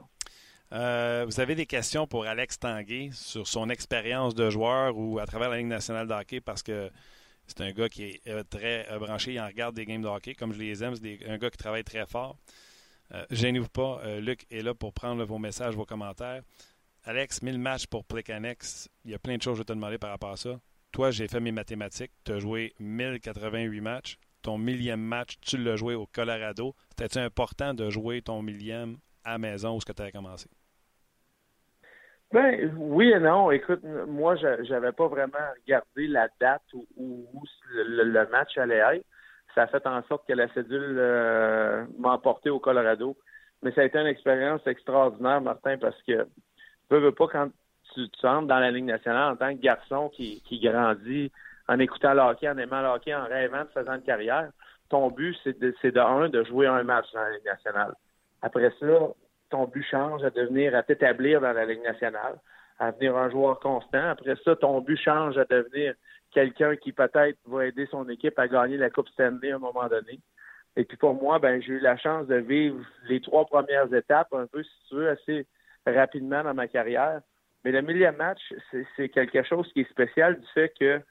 Euh, 0.73 1.25
vous 1.25 1.39
avez 1.39 1.55
des 1.55 1.65
questions 1.65 2.07
pour 2.07 2.25
Alex 2.25 2.59
Tanguay 2.59 3.09
sur 3.11 3.47
son 3.47 3.69
expérience 3.69 4.33
de 4.33 4.49
joueur 4.49 4.97
ou 4.97 5.19
à 5.19 5.25
travers 5.25 5.49
la 5.49 5.57
Ligue 5.57 5.67
nationale 5.67 6.07
de 6.07 6.13
hockey 6.13 6.41
parce 6.41 6.63
que 6.63 6.89
c'est 7.47 7.61
un 7.61 7.71
gars 7.71 7.89
qui 7.89 8.03
est 8.03 8.21
euh, 8.27 8.43
très 8.43 8.89
euh, 8.91 8.99
branché, 8.99 9.33
il 9.33 9.39
en 9.39 9.47
regarde 9.47 9.75
des 9.75 9.85
games 9.85 10.01
de 10.01 10.07
hockey 10.07 10.35
comme 10.35 10.53
je 10.53 10.59
les 10.59 10.83
aime, 10.83 10.95
c'est 10.95 11.19
un 11.27 11.37
gars 11.37 11.49
qui 11.49 11.57
travaille 11.57 11.83
très 11.83 12.05
fort. 12.05 12.37
gênez-vous 13.29 13.69
pas, 13.69 14.01
Luc 14.19 14.45
est 14.49 14.61
là 14.61 14.73
pour 14.73 14.93
prendre 14.93 15.23
vos 15.25 15.37
messages, 15.37 15.75
vos 15.75 15.85
commentaires. 15.85 16.41
Alex, 17.07 17.43
1000 17.43 17.59
matchs 17.59 17.85
pour 17.85 18.03
Plecanex. 18.03 18.89
Il 19.03 19.11
y 19.11 19.13
a 19.13 19.19
plein 19.19 19.37
de 19.37 19.41
choses 19.41 19.53
que 19.53 19.57
je 19.57 19.61
vais 19.61 19.65
te 19.65 19.73
demander 19.73 19.99
par 19.99 20.09
rapport 20.09 20.31
à 20.31 20.37
ça. 20.37 20.59
Toi, 20.91 21.11
j'ai 21.11 21.27
fait 21.27 21.39
mes 21.39 21.51
mathématiques. 21.51 22.11
Tu 22.23 22.31
as 22.31 22.39
joué 22.39 22.73
1088 22.79 23.81
matchs. 23.81 24.17
Ton 24.41 24.57
millième 24.57 25.01
match, 25.01 25.35
tu 25.41 25.57
l'as 25.57 25.75
joué 25.75 25.93
au 25.93 26.07
Colorado. 26.07 26.75
C'était-tu 26.89 27.19
important 27.19 27.75
de 27.75 27.91
jouer 27.91 28.23
ton 28.23 28.41
millième 28.41 28.97
à 29.23 29.37
maison 29.37 29.75
où 29.75 29.81
ce 29.81 29.85
que 29.85 29.91
tu 29.91 30.01
avais 30.01 30.11
commencé? 30.11 30.47
Ben 32.35 32.69
oui 32.75 33.13
et 33.13 33.19
non. 33.21 33.49
Écoute, 33.49 33.79
moi, 34.07 34.35
je 34.35 34.69
n'avais 34.69 34.91
pas 34.91 35.07
vraiment 35.07 35.37
regardé 35.63 36.05
la 36.07 36.27
date 36.41 36.63
où, 36.97 37.25
le, 37.73 38.29
match 38.29 38.57
allait 38.57 38.75
être. 38.75 39.05
Ça 39.55 39.61
a 39.61 39.67
fait 39.67 39.87
en 39.87 40.03
sorte 40.09 40.27
que 40.27 40.33
la 40.33 40.53
cédule 40.53 40.97
euh, 40.99 41.85
m'a 41.97 42.11
emporté 42.11 42.49
au 42.49 42.59
Colorado. 42.59 43.15
Mais 43.63 43.71
ça 43.71 43.79
a 43.79 43.83
été 43.85 43.97
une 43.97 44.07
expérience 44.07 44.67
extraordinaire, 44.67 45.39
Martin, 45.39 45.77
parce 45.77 45.95
que 46.03 46.23
tu 46.89 46.99
veux 46.99 47.13
pas 47.13 47.27
quand 47.29 47.47
tu, 47.93 48.01
entres 48.25 48.47
dans 48.47 48.59
la 48.59 48.69
Ligue 48.69 48.83
nationale 48.83 49.31
en 49.31 49.37
tant 49.37 49.55
que 49.55 49.61
garçon 49.61 50.09
qui, 50.09 50.41
qui 50.41 50.59
grandit 50.59 51.31
en 51.69 51.79
écoutant 51.79 52.15
le 52.15 52.19
hockey, 52.19 52.49
en 52.49 52.57
aimant 52.57 52.81
le 52.81 52.89
hockey, 52.89 53.15
en 53.15 53.23
rêvant 53.23 53.63
de 53.63 53.69
faire 53.69 53.89
une 53.89 54.01
carrière, 54.01 54.49
ton 54.89 55.09
but, 55.09 55.37
c'est 55.41 55.57
de, 55.57 55.73
c'est 55.81 55.93
de 55.93 56.01
un, 56.01 56.27
de 56.27 56.43
jouer 56.43 56.67
un 56.67 56.83
match 56.83 57.05
dans 57.13 57.21
la 57.21 57.31
Ligue 57.31 57.45
nationale. 57.45 57.93
Après 58.41 58.73
ça, 58.77 58.85
ton 59.55 59.65
but 59.67 59.83
change 59.83 60.23
à 60.23 60.29
devenir, 60.29 60.75
à 60.75 60.83
t'établir 60.83 61.39
dans 61.39 61.53
la 61.53 61.65
Ligue 61.65 61.83
nationale, 61.83 62.35
à 62.77 62.91
devenir 62.91 63.15
un 63.15 63.29
joueur 63.29 63.59
constant. 63.59 64.09
Après 64.09 64.35
ça, 64.43 64.55
ton 64.57 64.81
but 64.81 64.97
change 64.97 65.37
à 65.37 65.45
devenir 65.45 65.93
quelqu'un 66.31 66.75
qui 66.75 66.91
peut-être 66.91 67.37
va 67.45 67.65
aider 67.65 67.87
son 67.89 68.07
équipe 68.09 68.37
à 68.37 68.49
gagner 68.49 68.75
la 68.75 68.89
Coupe 68.89 69.07
Stanley 69.09 69.51
à 69.51 69.55
un 69.55 69.59
moment 69.59 69.87
donné. 69.87 70.19
Et 70.75 70.83
puis 70.83 70.97
pour 70.97 71.13
moi, 71.13 71.39
ben 71.39 71.61
j'ai 71.61 71.73
eu 71.73 71.79
la 71.79 71.95
chance 71.95 72.27
de 72.27 72.35
vivre 72.35 72.83
les 73.07 73.21
trois 73.21 73.45
premières 73.45 73.91
étapes, 73.93 74.33
un 74.33 74.45
peu, 74.45 74.61
si 74.61 74.89
tu 74.89 74.95
veux, 74.95 75.09
assez 75.09 75.47
rapidement 75.87 76.43
dans 76.43 76.53
ma 76.53 76.67
carrière. 76.67 77.21
Mais 77.63 77.71
le 77.71 77.81
millième 77.81 78.17
match, 78.17 78.41
c'est 78.97 79.07
quelque 79.09 79.41
chose 79.43 79.71
qui 79.71 79.81
est 79.81 79.89
spécial 79.89 80.37
du 80.37 80.47
fait 80.53 80.73
que 80.77 81.01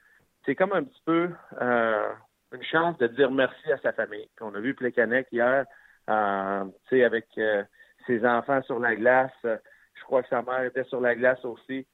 c'est 0.44 0.54
comme 0.54 0.74
un 0.74 0.84
petit 0.84 1.02
peu 1.06 1.30
euh, 1.62 2.08
une 2.52 2.62
chance 2.62 2.98
de 2.98 3.06
dire 3.06 3.30
merci 3.30 3.72
à 3.72 3.78
sa 3.78 3.94
famille. 3.94 4.28
on 4.42 4.54
a 4.54 4.60
vu 4.60 4.74
Plekanec 4.74 5.28
hier, 5.32 5.64
euh, 6.10 6.64
avec 6.92 7.26
euh, 7.38 7.64
ses 8.06 8.24
enfants 8.24 8.62
sur 8.62 8.78
la 8.78 8.94
glace. 8.96 9.32
je 9.42 10.02
crois 10.04 10.22
que 10.22 10.28
sa 10.28 10.42
mère 10.42 10.64
était 10.64 10.84
sur 10.84 11.00
la 11.00 11.14
glace 11.14 11.44
aussi. 11.44 11.86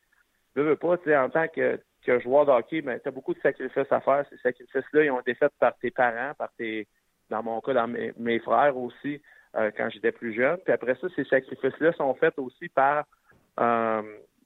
Je 0.56 0.62
veux 0.62 0.76
pas, 0.76 0.96
en 0.96 1.30
tant 1.30 1.48
que, 1.48 1.80
que 2.04 2.18
joueur 2.20 2.46
de 2.46 2.50
hockey, 2.50 2.82
mais 2.82 2.98
tu 3.00 3.08
as 3.08 3.12
beaucoup 3.12 3.34
de 3.34 3.40
sacrifices 3.40 3.90
à 3.90 4.00
faire. 4.00 4.24
Ces 4.30 4.38
sacrifices-là, 4.38 5.04
ils 5.04 5.10
ont 5.10 5.20
été 5.20 5.34
faits 5.34 5.52
par 5.60 5.76
tes 5.78 5.90
parents, 5.90 6.34
par 6.34 6.50
tes, 6.58 6.88
dans 7.28 7.42
mon 7.42 7.60
cas, 7.60 7.74
dans 7.74 7.88
mes, 7.88 8.38
frères 8.40 8.76
aussi, 8.76 9.22
quand 9.54 9.90
j'étais 9.90 10.12
plus 10.12 10.34
jeune. 10.34 10.58
Puis 10.64 10.72
après 10.72 10.96
ça, 11.00 11.06
ces 11.14 11.24
sacrifices-là 11.24 11.92
sont 11.92 12.14
faits 12.14 12.38
aussi 12.38 12.68
par 12.68 13.04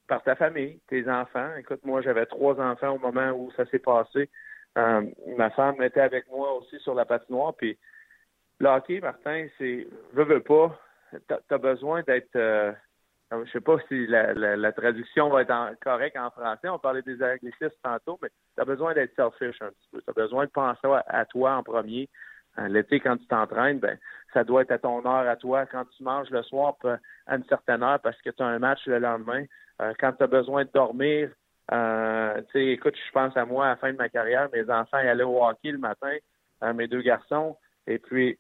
par 0.07 0.23
ta 0.23 0.35
famille, 0.37 0.81
tes 0.89 1.09
enfants. 1.09 1.51
Écoute, 1.59 1.81
moi, 1.85 2.03
j'avais 2.03 2.27
trois 2.27 2.61
enfants 2.61 2.91
au 2.91 2.99
moment 2.99 3.31
où 3.31 3.51
ça 3.57 3.65
s'est 3.67 3.79
passé. 3.79 4.29
Euh, 4.77 5.03
ma 5.37 5.51
femme 5.51 5.81
était 5.83 6.01
avec 6.01 6.29
moi 6.29 6.53
aussi 6.55 6.79
sur 6.81 6.95
la 6.95 7.05
patinoire. 7.05 7.55
Puis, 7.55 7.79
le 8.61 8.69
hockey, 8.69 9.01
Martin, 9.01 9.47
c'est, 9.59 9.87
veux, 10.13 10.25
veux 10.25 10.41
pas, 10.43 10.79
t'as 11.29 11.39
as 11.51 11.59
besoin 11.59 12.03
d'être, 12.03 12.37
euh, 12.37 12.73
je 13.31 13.51
sais 13.51 13.61
pas 13.61 13.77
si 13.89 14.07
la, 14.07 14.73
traduction 14.73 15.29
va 15.31 15.43
être 15.43 15.81
correcte 15.81 16.17
en 16.17 16.31
français. 16.31 16.69
On 16.69 16.79
parlait 16.79 17.03
des 17.03 17.23
anglicismes 17.23 17.71
tantôt, 17.83 18.19
mais 18.23 18.29
tu 18.55 18.63
as 18.63 18.65
besoin 18.65 18.95
d'être 18.95 19.15
selfish 19.17 19.61
un 19.61 19.71
petit 19.71 19.89
peu. 19.93 20.01
Tu 20.03 20.11
as 20.11 20.13
besoin 20.13 20.45
de 20.45 20.51
penser 20.51 20.89
à, 21.07 21.25
toi 21.25 21.57
en 21.57 21.63
premier. 21.63 22.09
Euh, 22.59 22.69
l'été, 22.69 23.01
quand 23.01 23.17
tu 23.17 23.27
t'entraînes, 23.27 23.81
ben, 23.81 23.99
ça 24.33 24.45
doit 24.45 24.63
être 24.63 24.71
à 24.71 24.79
ton 24.79 25.05
heure, 25.05 25.29
à 25.29 25.37
toi. 25.37 25.67
Quand 25.67 25.85
tu 25.97 26.03
manges 26.05 26.31
le 26.31 26.43
soir 26.45 26.77
à 27.27 27.37
une 27.37 27.45
certaine 27.45 27.83
heure 27.83 28.01
parce 28.01 28.21
que 28.23 28.31
tu 28.31 28.43
as 28.43 28.47
un 28.47 28.61
match 28.61 28.87
le 28.87 28.99
lendemain, 28.99 29.45
euh, 29.83 29.93
quand 29.99 30.13
tu 30.13 30.23
as 30.23 30.29
besoin 30.29 30.65
de 30.65 30.71
dormir, 30.73 31.31
euh, 31.73 32.43
tu 32.43 32.53
sais, 32.53 32.67
écoute, 32.67 32.95
je 32.95 33.13
pense 33.13 33.37
à 33.37 33.45
moi 33.45 33.67
à 33.67 33.69
la 33.71 33.77
fin 33.77 33.93
de 33.93 33.97
ma 33.97 34.09
carrière, 34.09 34.49
mes 34.53 34.69
enfants 34.71 34.99
allaient 34.99 35.25
au 35.25 35.43
hockey 35.43 35.71
le 35.71 35.79
matin, 35.79 36.15
euh, 36.63 36.73
mes 36.75 36.89
deux 36.89 37.01
garçons, 37.01 37.57
et 37.87 37.99
puis 37.99 38.39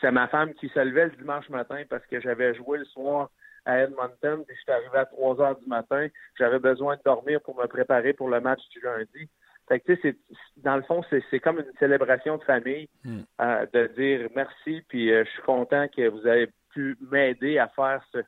c'est 0.00 0.10
ma 0.10 0.28
femme 0.28 0.54
qui 0.54 0.68
se 0.68 0.78
levait 0.78 1.06
le 1.06 1.16
dimanche 1.16 1.48
matin 1.48 1.82
parce 1.88 2.04
que 2.06 2.20
j'avais 2.20 2.54
joué 2.54 2.78
le 2.78 2.84
soir 2.86 3.30
à 3.64 3.80
Edmonton, 3.80 4.44
puis 4.46 4.56
j'étais 4.58 4.72
arrivé 4.72 4.98
à 4.98 5.06
3 5.06 5.40
heures 5.40 5.58
du 5.58 5.66
matin. 5.66 6.08
J'avais 6.38 6.58
besoin 6.58 6.96
de 6.96 7.02
dormir 7.04 7.40
pour 7.40 7.56
me 7.56 7.66
préparer 7.66 8.12
pour 8.12 8.28
le 8.28 8.40
match 8.40 8.60
du 8.70 8.80
lundi. 8.80 9.28
Fait 9.68 9.80
que, 9.80 9.94
tu 9.94 10.00
sais, 10.02 10.16
dans 10.58 10.76
le 10.76 10.82
fond, 10.82 11.02
c'est 11.08 11.40
comme 11.40 11.58
une 11.58 11.72
célébration 11.78 12.36
de 12.36 12.44
famille 12.44 12.88
hmm. 13.04 13.20
euh, 13.40 13.66
de 13.72 13.86
dire 13.96 14.28
merci, 14.34 14.82
puis 14.88 15.10
euh, 15.10 15.24
je 15.24 15.30
suis 15.30 15.42
content 15.42 15.86
que 15.88 16.06
vous 16.08 16.26
avez 16.26 16.50
pu 16.74 16.98
m'aider 17.10 17.58
à 17.58 17.68
faire 17.68 18.04
ce, 18.12 18.18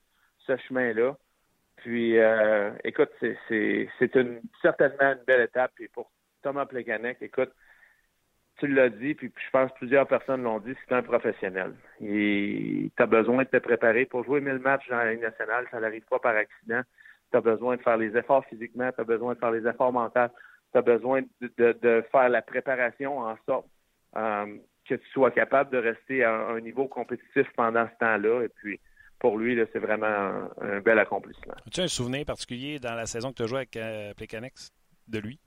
ce 0.47 0.57
chemin-là. 0.57 1.15
Puis, 1.77 2.19
euh, 2.19 2.71
écoute, 2.85 3.11
c'est 3.21 3.89
certainement 4.63 5.13
une 5.13 5.25
belle 5.27 5.43
étape. 5.43 5.73
Et 5.81 5.89
pour 5.89 6.11
Thomas 6.43 6.65
Plekanec, 6.65 7.19
écoute, 7.21 7.53
tu 8.59 8.67
l'as 8.69 8.89
dit, 8.89 9.15
puis 9.15 9.31
je 9.37 9.51
pense 9.51 9.71
que 9.73 9.77
plusieurs 9.79 10.07
personnes 10.07 10.43
l'ont 10.43 10.61
dit, 10.61 10.75
c'est 10.87 10.95
un 10.95 11.03
professionnel. 11.03 11.75
Et 12.01 12.91
tu 12.97 13.03
as 13.03 13.07
besoin 13.07 13.45
de 13.45 13.49
te 13.49 13.59
préparer 13.59 14.07
pour 14.07 14.25
jouer 14.25 14.41
1000 14.41 14.59
matchs 14.59 14.89
dans 14.89 14.97
la 14.97 15.13
Ligue 15.13 15.23
nationale, 15.23 15.67
ça 15.71 15.81
n'arrive 15.81 16.05
pas 16.09 16.19
par 16.19 16.35
accident. 16.35 16.81
Tu 17.31 17.37
as 17.37 17.41
besoin 17.41 17.77
de 17.77 17.83
faire 17.83 17.97
les 17.97 18.17
efforts 18.17 18.45
physiquement, 18.47 18.91
tu 18.93 19.01
as 19.01 19.05
besoin 19.05 19.35
de 19.35 19.39
faire 19.39 19.51
les 19.51 19.67
efforts 19.67 19.93
mentaux, 19.93 20.33
tu 20.73 20.79
as 20.79 20.83
besoin 20.83 21.23
de, 21.41 22.05
faire 22.11 22.29
la 22.29 22.43
préparation 22.43 23.19
en 23.19 23.37
sorte 23.47 23.67
euh, 24.17 24.57
que 24.89 24.95
tu 24.95 25.09
sois 25.11 25.31
capable 25.31 25.71
de 25.71 25.79
rester 25.79 26.25
à 26.25 26.33
un 26.33 26.61
niveau 26.61 26.87
compétitif 26.87 27.47
pendant 27.57 27.87
ce 27.87 27.99
temps-là. 27.99 28.45
Et 28.45 28.49
puis, 28.49 28.81
pour 29.19 29.37
lui, 29.37 29.61
c'est 29.73 29.79
vraiment 29.79 30.49
un, 30.61 30.81
bel 30.81 30.99
accomplissement. 30.99 31.55
As-tu 31.67 31.81
un 31.81 31.89
souvenir 31.89 32.25
particulier 32.25 32.79
dans 32.79 32.95
la 32.95 33.07
saison 33.07 33.31
que 33.31 33.37
tu 33.37 33.43
as 33.43 33.47
joué 33.47 33.59
avec 33.59 33.77
euh, 33.77 34.13
de 35.09 35.19
lui? 35.19 35.39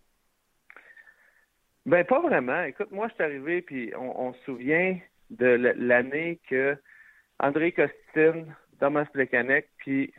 Ben 1.89 2.05
pas 2.05 2.19
vraiment. 2.19 2.61
Écoute, 2.65 2.91
moi 2.91 3.07
je 3.07 3.15
suis 3.15 3.23
arrivé 3.23 3.63
puis 3.63 3.91
on, 3.97 4.31
se 4.31 4.43
souvient 4.43 4.95
de 5.31 5.73
l'année 5.75 6.39
que 6.47 6.77
André 7.39 7.71
Costine, 7.71 8.55
Thomas 8.79 9.05
Plekanec 9.05 9.67
puis 9.77 10.13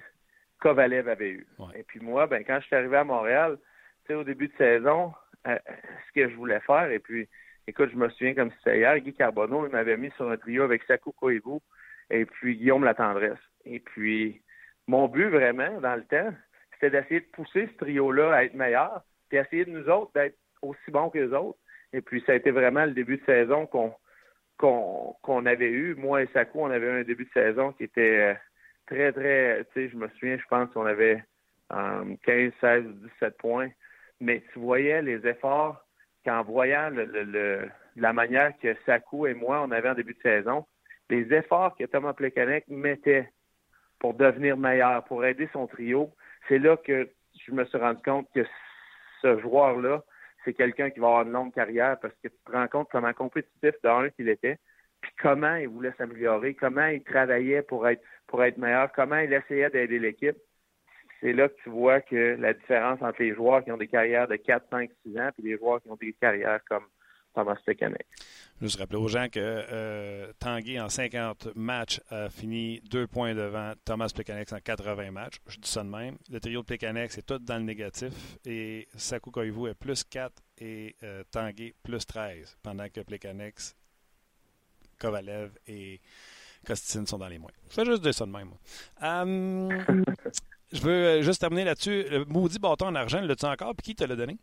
Kovalev 0.59 1.09
avaient 1.09 1.31
eu. 1.31 1.47
Et 1.77 1.85
puis 1.85 2.01
moi, 2.01 2.27
ben 2.27 2.43
quand 2.45 2.59
je 2.59 2.67
suis 2.67 2.75
arrivé 2.75 2.97
à 2.97 3.05
Montréal, 3.05 3.57
tu 4.01 4.09
sais 4.09 4.15
au 4.15 4.25
début 4.25 4.49
de 4.49 4.57
saison, 4.57 5.13
euh, 5.47 5.57
ce 6.09 6.13
que 6.13 6.29
je 6.29 6.35
voulais 6.35 6.59
faire 6.59 6.91
et 6.91 6.99
puis 6.99 7.29
écoute, 7.69 7.91
je 7.93 7.97
me 7.97 8.09
souviens 8.09 8.35
comme 8.35 8.51
si 8.51 8.57
c'était 8.65 8.79
hier, 8.79 8.99
Guy 8.99 9.15
Carbonneau, 9.15 9.65
il 9.65 9.71
m'avait 9.71 9.97
mis 9.97 10.11
sur 10.17 10.29
un 10.29 10.37
trio 10.39 10.65
avec 10.65 10.83
Sakou 10.83 11.13
Koivu 11.13 11.61
et 12.11 12.25
puis 12.25 12.57
Guillaume 12.57 12.83
Latendresse. 12.83 13.39
Et 13.65 13.79
puis 13.79 14.43
mon 14.89 15.07
but 15.07 15.29
vraiment 15.29 15.81
dans 15.81 15.95
le 15.95 16.03
temps, 16.03 16.35
c'était 16.73 16.91
d'essayer 16.91 17.21
de 17.21 17.27
pousser 17.27 17.69
ce 17.69 17.77
trio-là 17.85 18.35
à 18.35 18.43
être 18.43 18.55
meilleur, 18.55 19.05
puis 19.29 19.39
essayer 19.39 19.65
de 19.65 19.71
nous 19.71 19.89
autres 19.89 20.11
d'être 20.15 20.37
aussi 20.63 20.91
bon 20.91 21.11
que 21.11 21.19
les 21.19 21.33
autres. 21.33 21.60
Et 21.93 22.01
puis, 22.01 22.23
ça 22.27 22.33
a 22.33 22.37
été 22.37 22.51
vraiment 22.51 22.85
le 22.85 22.93
début 22.93 23.19
de 23.19 23.25
saison 23.25 23.67
qu'on 23.67 23.95
qu'on 24.61 25.47
avait 25.47 25.71
eu. 25.71 25.95
Moi 25.95 26.23
et 26.23 26.29
Sakou, 26.35 26.61
on 26.61 26.71
avait 26.71 26.87
eu 26.87 27.01
un 27.01 27.03
début 27.03 27.25
de 27.25 27.31
saison 27.33 27.73
qui 27.73 27.85
était 27.85 28.19
euh, 28.19 28.35
très, 28.87 29.11
très, 29.11 29.65
tu 29.73 29.73
sais, 29.73 29.89
je 29.89 29.97
me 29.97 30.07
souviens, 30.11 30.37
je 30.37 30.47
pense 30.51 30.71
qu'on 30.75 30.85
avait 30.85 31.25
15, 31.71 32.53
16 32.61 32.85
17 33.21 33.39
points. 33.39 33.71
Mais 34.21 34.43
tu 34.53 34.59
voyais 34.59 35.01
les 35.01 35.27
efforts 35.27 35.83
qu'en 36.27 36.43
voyant 36.43 36.91
le, 36.91 37.69
la 37.97 38.13
manière 38.13 38.53
que 38.59 38.77
Sakou 38.85 39.27
et 39.27 39.35
moi, 39.35 39.63
on 39.63 39.71
avait 39.71 39.89
en 39.89 39.95
début 39.95 40.15
de 40.15 40.21
saison, 40.21 40.67
les 41.09 41.33
efforts 41.33 41.75
que 41.77 41.85
Thomas 41.85 42.13
Plekanec 42.13 42.69
mettait 42.69 43.31
pour 43.99 44.15
devenir 44.15 44.57
meilleur, 44.57 45.05
pour 45.05 45.25
aider 45.25 45.49
son 45.53 45.67
trio, 45.67 46.11
c'est 46.49 46.59
là 46.59 46.77
que 46.77 47.09
je 47.47 47.53
me 47.53 47.65
suis 47.65 47.79
rendu 47.79 48.03
compte 48.03 48.29
que 48.35 48.45
ce 49.23 49.39
joueur-là 49.41 50.03
c'est 50.45 50.55
quelqu'un 50.55 50.91
qui 50.91 51.01
va 51.01 51.09
avoir 51.09 51.23
une 51.23 51.33
longue 51.33 51.53
carrière 51.53 51.99
parce 52.01 52.15
que 52.23 52.29
tu 52.29 52.37
te 52.45 52.53
rends 52.53 52.69
compte 52.69 52.89
comment 52.91 53.13
compétitif 53.13 53.75
d'un 53.83 54.11
qu'il 54.11 54.29
était, 54.29 54.59
puis 55.01 55.13
comment 55.21 55.57
il 55.57 55.69
voulait 55.69 55.95
s'améliorer, 55.99 56.55
comment 56.55 56.87
il 56.87 57.03
travaillait 57.03 57.63
pour 57.63 57.87
être 57.89 58.03
pour 58.27 58.45
être 58.45 58.59
meilleur, 58.59 58.93
comment 58.93 59.19
il 59.19 59.33
essayait 59.33 59.71
d'aider 59.71 59.99
l'équipe. 59.99 60.37
C'est 61.21 61.33
là 61.33 61.49
que 61.49 61.57
tu 61.63 61.71
vois 61.71 62.01
que 62.01 62.37
la 62.39 62.55
différence 62.55 63.03
entre 63.03 63.23
les 63.23 63.35
joueurs 63.35 63.65
qui 63.65 63.73
ont 63.73 63.77
des 63.77 63.89
carrières 63.89 64.29
de 64.29 64.37
4, 64.37 64.67
5, 64.71 64.91
6 65.05 65.19
ans 65.19 65.31
et 65.39 65.43
les 65.43 65.59
joueurs 65.59 65.83
qui 65.83 65.91
ont 65.91 65.97
des 65.97 66.15
carrières 66.15 66.61
comme 66.69 66.85
Thomas 67.35 67.57
Plekanec. 67.65 68.07
Juste 68.61 68.79
rappeler 68.79 68.99
aux 68.99 69.09
gens 69.09 69.29
que 69.29 69.39
euh, 69.39 70.33
Tanguy, 70.39 70.79
en 70.81 70.89
50 70.89 71.55
matchs, 71.55 72.01
a 72.11 72.29
fini 72.29 72.81
deux 72.91 73.07
points 73.07 73.35
devant 73.35 73.73
Thomas 73.85 74.11
Plekanec 74.15 74.53
en 74.53 74.61
80 74.61 75.11
matchs. 75.11 75.41
Je 75.47 75.59
dis 75.59 75.69
ça 75.71 75.83
de 75.83 75.89
même. 75.89 76.17
Le 76.31 76.41
trio 76.41 76.61
de 76.61 76.67
Plekanec, 76.67 77.13
c'est 77.13 77.25
tout 77.25 77.39
dans 77.39 77.57
le 77.57 77.65
négatif. 77.65 78.13
Et 78.45 78.89
Saku 78.97 79.31
Koivu 79.31 79.69
est 79.69 79.75
plus 79.75 80.05
4 80.05 80.33
et 80.59 80.97
euh, 81.03 81.23
Tanguy 81.31 81.73
plus 81.83 82.05
13, 82.07 82.59
pendant 82.63 82.89
que 82.89 83.01
Plekanec, 83.01 83.55
Kovalev 84.99 85.53
et 85.67 86.01
Kostin 86.67 87.07
sont 87.07 87.19
dans 87.19 87.29
les 87.29 87.39
moins. 87.39 87.51
Je 87.71 87.75
fais 87.75 87.85
juste 87.85 88.03
dire 88.03 88.15
ça 88.15 88.27
de 88.27 88.31
même. 88.31 88.51
Hum, 89.01 89.71
je 90.73 90.81
veux 90.83 90.91
euh, 90.91 91.23
juste 91.23 91.41
terminer 91.41 91.65
là-dessus. 91.65 92.05
Le 92.11 92.25
maudit 92.27 92.59
bâton 92.59 92.87
en 92.87 92.95
argent, 92.95 93.21
l'as-tu 93.21 93.47
encore? 93.47 93.75
Puis 93.75 93.85
qui 93.85 93.95
te 93.95 94.05
l'a 94.05 94.17
donné? 94.17 94.37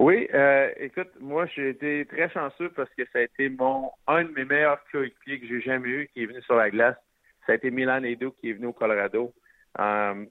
Oui, 0.00 0.26
euh, 0.32 0.72
écoute, 0.78 1.10
moi 1.20 1.44
j'ai 1.44 1.68
été 1.68 2.06
très 2.06 2.30
chanceux 2.30 2.70
parce 2.70 2.88
que 2.94 3.02
ça 3.12 3.18
a 3.18 3.20
été 3.20 3.50
mon 3.50 3.90
un 4.06 4.24
de 4.24 4.30
mes 4.30 4.46
meilleurs 4.46 4.82
coéquipiers 4.90 5.40
que 5.40 5.46
j'ai 5.46 5.60
jamais 5.60 5.88
eu 5.90 6.08
qui 6.14 6.22
est 6.22 6.26
venu 6.26 6.40
sur 6.40 6.54
la 6.54 6.70
glace. 6.70 6.96
Ça 7.44 7.52
a 7.52 7.56
été 7.56 7.70
Milan 7.70 8.02
Edo 8.02 8.30
qui 8.30 8.48
est 8.48 8.54
venu 8.54 8.68
au 8.68 8.72
Colorado 8.72 9.34
euh, 9.78 10.24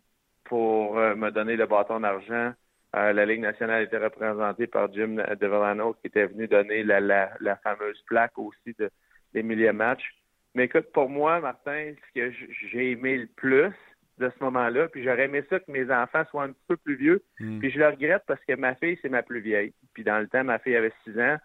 pour 0.45 0.97
euh, 0.97 1.13
me 1.13 1.29
donner 1.29 1.55
le 1.55 1.67
bâton 1.67 1.99
d'argent. 1.99 2.51
la 2.95 3.25
Ligue 3.27 3.41
nationale 3.41 3.83
était 3.83 3.99
représentée 3.99 4.65
par 4.65 4.91
Jim 4.91 5.17
DeVillano 5.39 5.93
qui 6.01 6.07
était 6.07 6.25
venu 6.25 6.47
donner 6.47 6.81
la, 6.81 6.99
la, 6.99 7.29
la 7.39 7.55
fameuse 7.57 8.01
plaque 8.07 8.39
aussi 8.39 8.73
de, 8.79 8.89
des 9.35 9.43
milliers 9.43 9.71
matchs. 9.71 10.15
Mais 10.55 10.63
écoute, 10.63 10.91
pour 10.93 11.09
moi, 11.09 11.41
Martin, 11.41 11.93
ce 11.93 12.19
que 12.19 12.31
j'ai 12.71 12.93
aimé 12.93 13.17
le 13.17 13.27
plus, 13.27 13.75
de 14.19 14.29
ce 14.29 14.43
moment-là. 14.43 14.87
Puis 14.89 15.03
j'aurais 15.03 15.25
aimé 15.25 15.43
ça 15.49 15.59
que 15.59 15.71
mes 15.71 15.89
enfants 15.91 16.23
soient 16.29 16.43
un 16.43 16.51
petit 16.51 16.65
peu 16.67 16.77
plus 16.77 16.95
vieux. 16.95 17.23
Hmm. 17.39 17.59
Puis 17.59 17.71
je 17.71 17.79
le 17.79 17.87
regrette 17.87 18.23
parce 18.27 18.43
que 18.45 18.53
ma 18.53 18.75
fille, 18.75 18.97
c'est 19.01 19.09
ma 19.09 19.23
plus 19.23 19.39
vieille. 19.39 19.73
Puis 19.93 20.03
dans 20.03 20.19
le 20.19 20.27
temps, 20.27 20.43
ma 20.43 20.59
fille 20.59 20.75
avait 20.75 20.93
6 21.05 21.19
ans. 21.19 21.37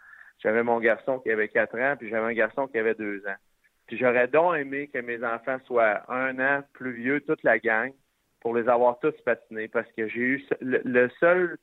J'avais 0.43 0.63
mon 0.63 0.81
garçon 0.81 1.21
qui 1.21 1.31
avait 1.31 1.49
4 1.49 1.79
ans, 1.79 1.97
puis 1.97 2.11
j'avais 2.11 2.27
un 2.27 2.35
garçon 2.35 2.67
qui 2.67 2.79
avait 2.79 2.95
2 2.95 3.27
ans. 3.27 3.37
Puis 3.87 3.97
j'aurais 3.99 4.29
donc 4.29 4.57
aimé 4.57 4.89
que 4.93 4.99
mes 4.99 5.23
enfants 5.25 5.59
soient 5.67 6.03
un 6.11 6.39
an 6.39 6.63
plus 6.73 6.93
vieux, 6.93 7.21
toute 7.21 7.43
la 7.43 7.59
gang, 7.59 7.93
pour 8.41 8.55
les 8.55 8.69
avoir 8.69 8.99
tous 8.99 9.15
patinés. 9.25 9.69
Parce 9.69 9.91
que 9.93 10.09
j'ai 10.09 10.21
eu 10.21 10.45
le 10.61 11.09
seul 11.21 11.57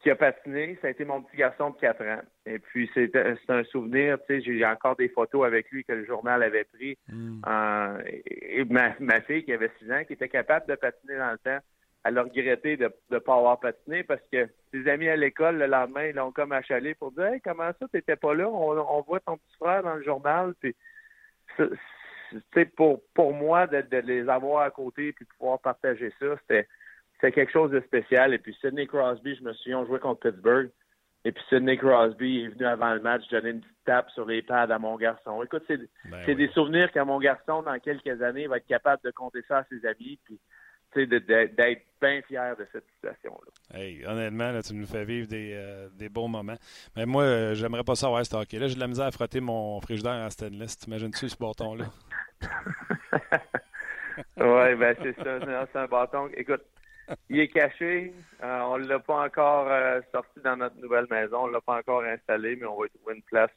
qui 0.00 0.10
a 0.10 0.16
patiné, 0.16 0.78
ça 0.80 0.88
a 0.88 0.90
été 0.90 1.04
mon 1.04 1.22
petit 1.22 1.36
garçon 1.36 1.70
de 1.70 1.76
4 1.78 2.02
ans. 2.04 2.22
Et 2.46 2.58
puis, 2.58 2.90
c'est 2.94 3.14
un 3.48 3.64
souvenir, 3.64 4.18
tu 4.26 4.40
sais, 4.40 4.40
j'ai 4.40 4.64
encore 4.64 4.96
des 4.96 5.10
photos 5.10 5.46
avec 5.46 5.70
lui 5.70 5.84
que 5.84 5.92
le 5.92 6.06
journal 6.06 6.42
avait 6.42 6.64
pris. 6.64 6.96
Hmm. 7.08 7.42
Euh, 7.46 7.98
et 8.24 8.64
ma, 8.64 8.94
ma, 8.98 9.20
fille 9.20 9.44
qui 9.44 9.52
avait 9.52 9.70
6 9.78 9.92
ans, 9.92 10.04
qui 10.04 10.14
était 10.14 10.30
capable 10.30 10.66
de 10.68 10.74
patiner 10.74 11.16
dans 11.16 11.32
le 11.32 11.38
temps, 11.38 11.58
elle 12.04 12.16
a 12.16 12.22
regretté 12.22 12.78
de 12.78 12.90
ne 13.10 13.18
pas 13.18 13.36
avoir 13.36 13.60
patiné 13.60 14.02
parce 14.02 14.22
que 14.32 14.48
ses 14.72 14.88
amis 14.88 15.08
à 15.08 15.16
l'école, 15.16 15.58
le 15.58 15.66
lendemain, 15.66 16.06
ils 16.06 16.14
l'ont 16.14 16.32
comme 16.32 16.52
achalé 16.52 16.94
pour 16.94 17.12
dire 17.12 17.26
hey, 17.26 17.40
comment 17.42 17.70
ça, 17.78 17.86
t'étais 17.92 18.16
pas 18.16 18.32
là? 18.32 18.48
On, 18.48 19.02
voit 19.02 19.20
ton 19.20 19.36
petit 19.36 19.56
frère 19.58 19.82
dans 19.82 19.96
le 19.96 20.02
journal. 20.02 20.54
Puis, 20.60 20.74
pour, 22.74 23.02
pour 23.12 23.34
moi, 23.34 23.66
de, 23.66 23.82
de 23.82 23.98
les 23.98 24.30
avoir 24.30 24.62
à 24.62 24.70
côté 24.70 25.08
et 25.08 25.12
de 25.12 25.26
pouvoir 25.38 25.58
partager 25.58 26.10
ça, 26.18 26.26
c'était 26.40 26.66
c'est 27.20 27.32
quelque 27.32 27.52
chose 27.52 27.70
de 27.70 27.80
spécial. 27.80 28.34
Et 28.34 28.38
puis 28.38 28.56
Sidney 28.60 28.86
Crosby, 28.86 29.36
je 29.36 29.42
me 29.42 29.52
souviens, 29.54 29.80
on 29.80 29.86
jouait 29.86 29.98
contre 29.98 30.30
Pittsburgh. 30.30 30.70
Et 31.24 31.32
puis 31.32 31.42
Sidney 31.50 31.76
Crosby 31.76 32.44
est 32.44 32.48
venu 32.48 32.64
avant 32.64 32.94
le 32.94 33.00
match 33.00 33.28
donner 33.28 33.50
une 33.50 33.60
petite 33.60 33.84
tape 33.84 34.10
sur 34.10 34.24
les 34.24 34.40
pads 34.40 34.70
à 34.70 34.78
mon 34.78 34.96
garçon. 34.96 35.42
Écoute, 35.42 35.62
c'est 35.66 35.78
ben 36.04 36.34
des 36.34 36.48
souvenirs 36.48 36.90
qu'à 36.92 37.04
mon 37.04 37.18
garçon, 37.18 37.62
dans 37.62 37.78
quelques 37.78 38.22
années, 38.22 38.46
va 38.46 38.56
être 38.56 38.66
capable 38.66 39.02
de 39.04 39.10
compter 39.10 39.42
ça 39.46 39.58
à 39.58 39.64
ses 39.64 39.84
amis. 39.86 40.18
Puis 40.24 40.40
d'être 40.96 41.82
bien 42.00 42.20
fier 42.22 42.56
de 42.56 42.66
cette 42.72 42.84
situation-là. 42.94 43.78
Hey, 43.78 44.04
honnêtement, 44.06 44.50
là, 44.50 44.62
tu 44.62 44.74
nous 44.74 44.86
fais 44.86 45.04
vivre 45.04 45.28
des, 45.28 45.52
euh, 45.54 45.88
des 45.94 46.08
bons 46.08 46.28
moments. 46.28 46.56
Mais 46.96 47.06
moi, 47.06 47.22
euh, 47.22 47.54
j'aimerais 47.54 47.84
pas 47.84 47.94
savoir 47.94 48.24
ce 48.24 48.34
hockey-là. 48.34 48.66
J'ai 48.68 48.74
de 48.74 48.80
la 48.80 48.88
misère 48.88 49.06
à 49.06 49.10
frotter 49.10 49.40
mon 49.40 49.80
frigidaire 49.80 50.14
en 50.14 50.30
stainless. 50.30 50.78
T'imagines-tu 50.78 51.28
ce 51.28 51.36
bâton-là? 51.36 51.84
oui, 54.36 54.74
ben 54.74 54.96
c'est 55.02 55.16
ça. 55.16 55.66
C'est 55.72 55.78
un 55.78 55.86
bâton. 55.86 56.28
Écoute, 56.34 56.62
il 57.28 57.40
est 57.40 57.48
caché. 57.48 58.12
Euh, 58.42 58.60
on 58.60 58.78
ne 58.78 58.86
l'a 58.86 58.98
pas 58.98 59.24
encore 59.24 59.66
euh, 59.68 60.00
sorti 60.12 60.40
dans 60.44 60.56
notre 60.56 60.76
nouvelle 60.76 61.06
maison. 61.10 61.44
On 61.44 61.48
ne 61.48 61.52
l'a 61.52 61.60
pas 61.60 61.78
encore 61.78 62.02
installé, 62.02 62.56
mais 62.56 62.66
on 62.66 62.80
va 62.80 62.88
trouver 62.88 63.16
une 63.16 63.22
place 63.22 63.50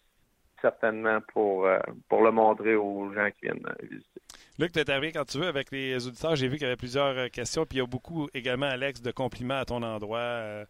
certainement 0.61 1.19
pour, 1.33 1.65
euh, 1.65 1.77
pour 2.07 2.23
le 2.23 2.31
montrer 2.31 2.75
aux 2.75 3.13
gens 3.13 3.29
qui 3.31 3.45
viennent 3.45 3.63
visiter. 3.81 4.21
Luc, 4.59 4.71
tu 4.71 4.79
arrivé 4.89 5.11
quand 5.11 5.25
tu 5.25 5.39
veux 5.39 5.47
avec 5.47 5.71
les 5.71 6.07
auditeurs. 6.07 6.35
J'ai 6.35 6.47
vu 6.47 6.55
qu'il 6.57 6.63
y 6.63 6.67
avait 6.67 6.77
plusieurs 6.77 7.29
questions. 7.31 7.65
Puis 7.65 7.77
il 7.77 7.81
y 7.81 7.83
a 7.83 7.87
beaucoup 7.87 8.29
également, 8.33 8.67
Alex, 8.67 9.01
de 9.01 9.11
compliments 9.11 9.59
à 9.59 9.65
ton 9.65 9.81
endroit. 9.81 10.65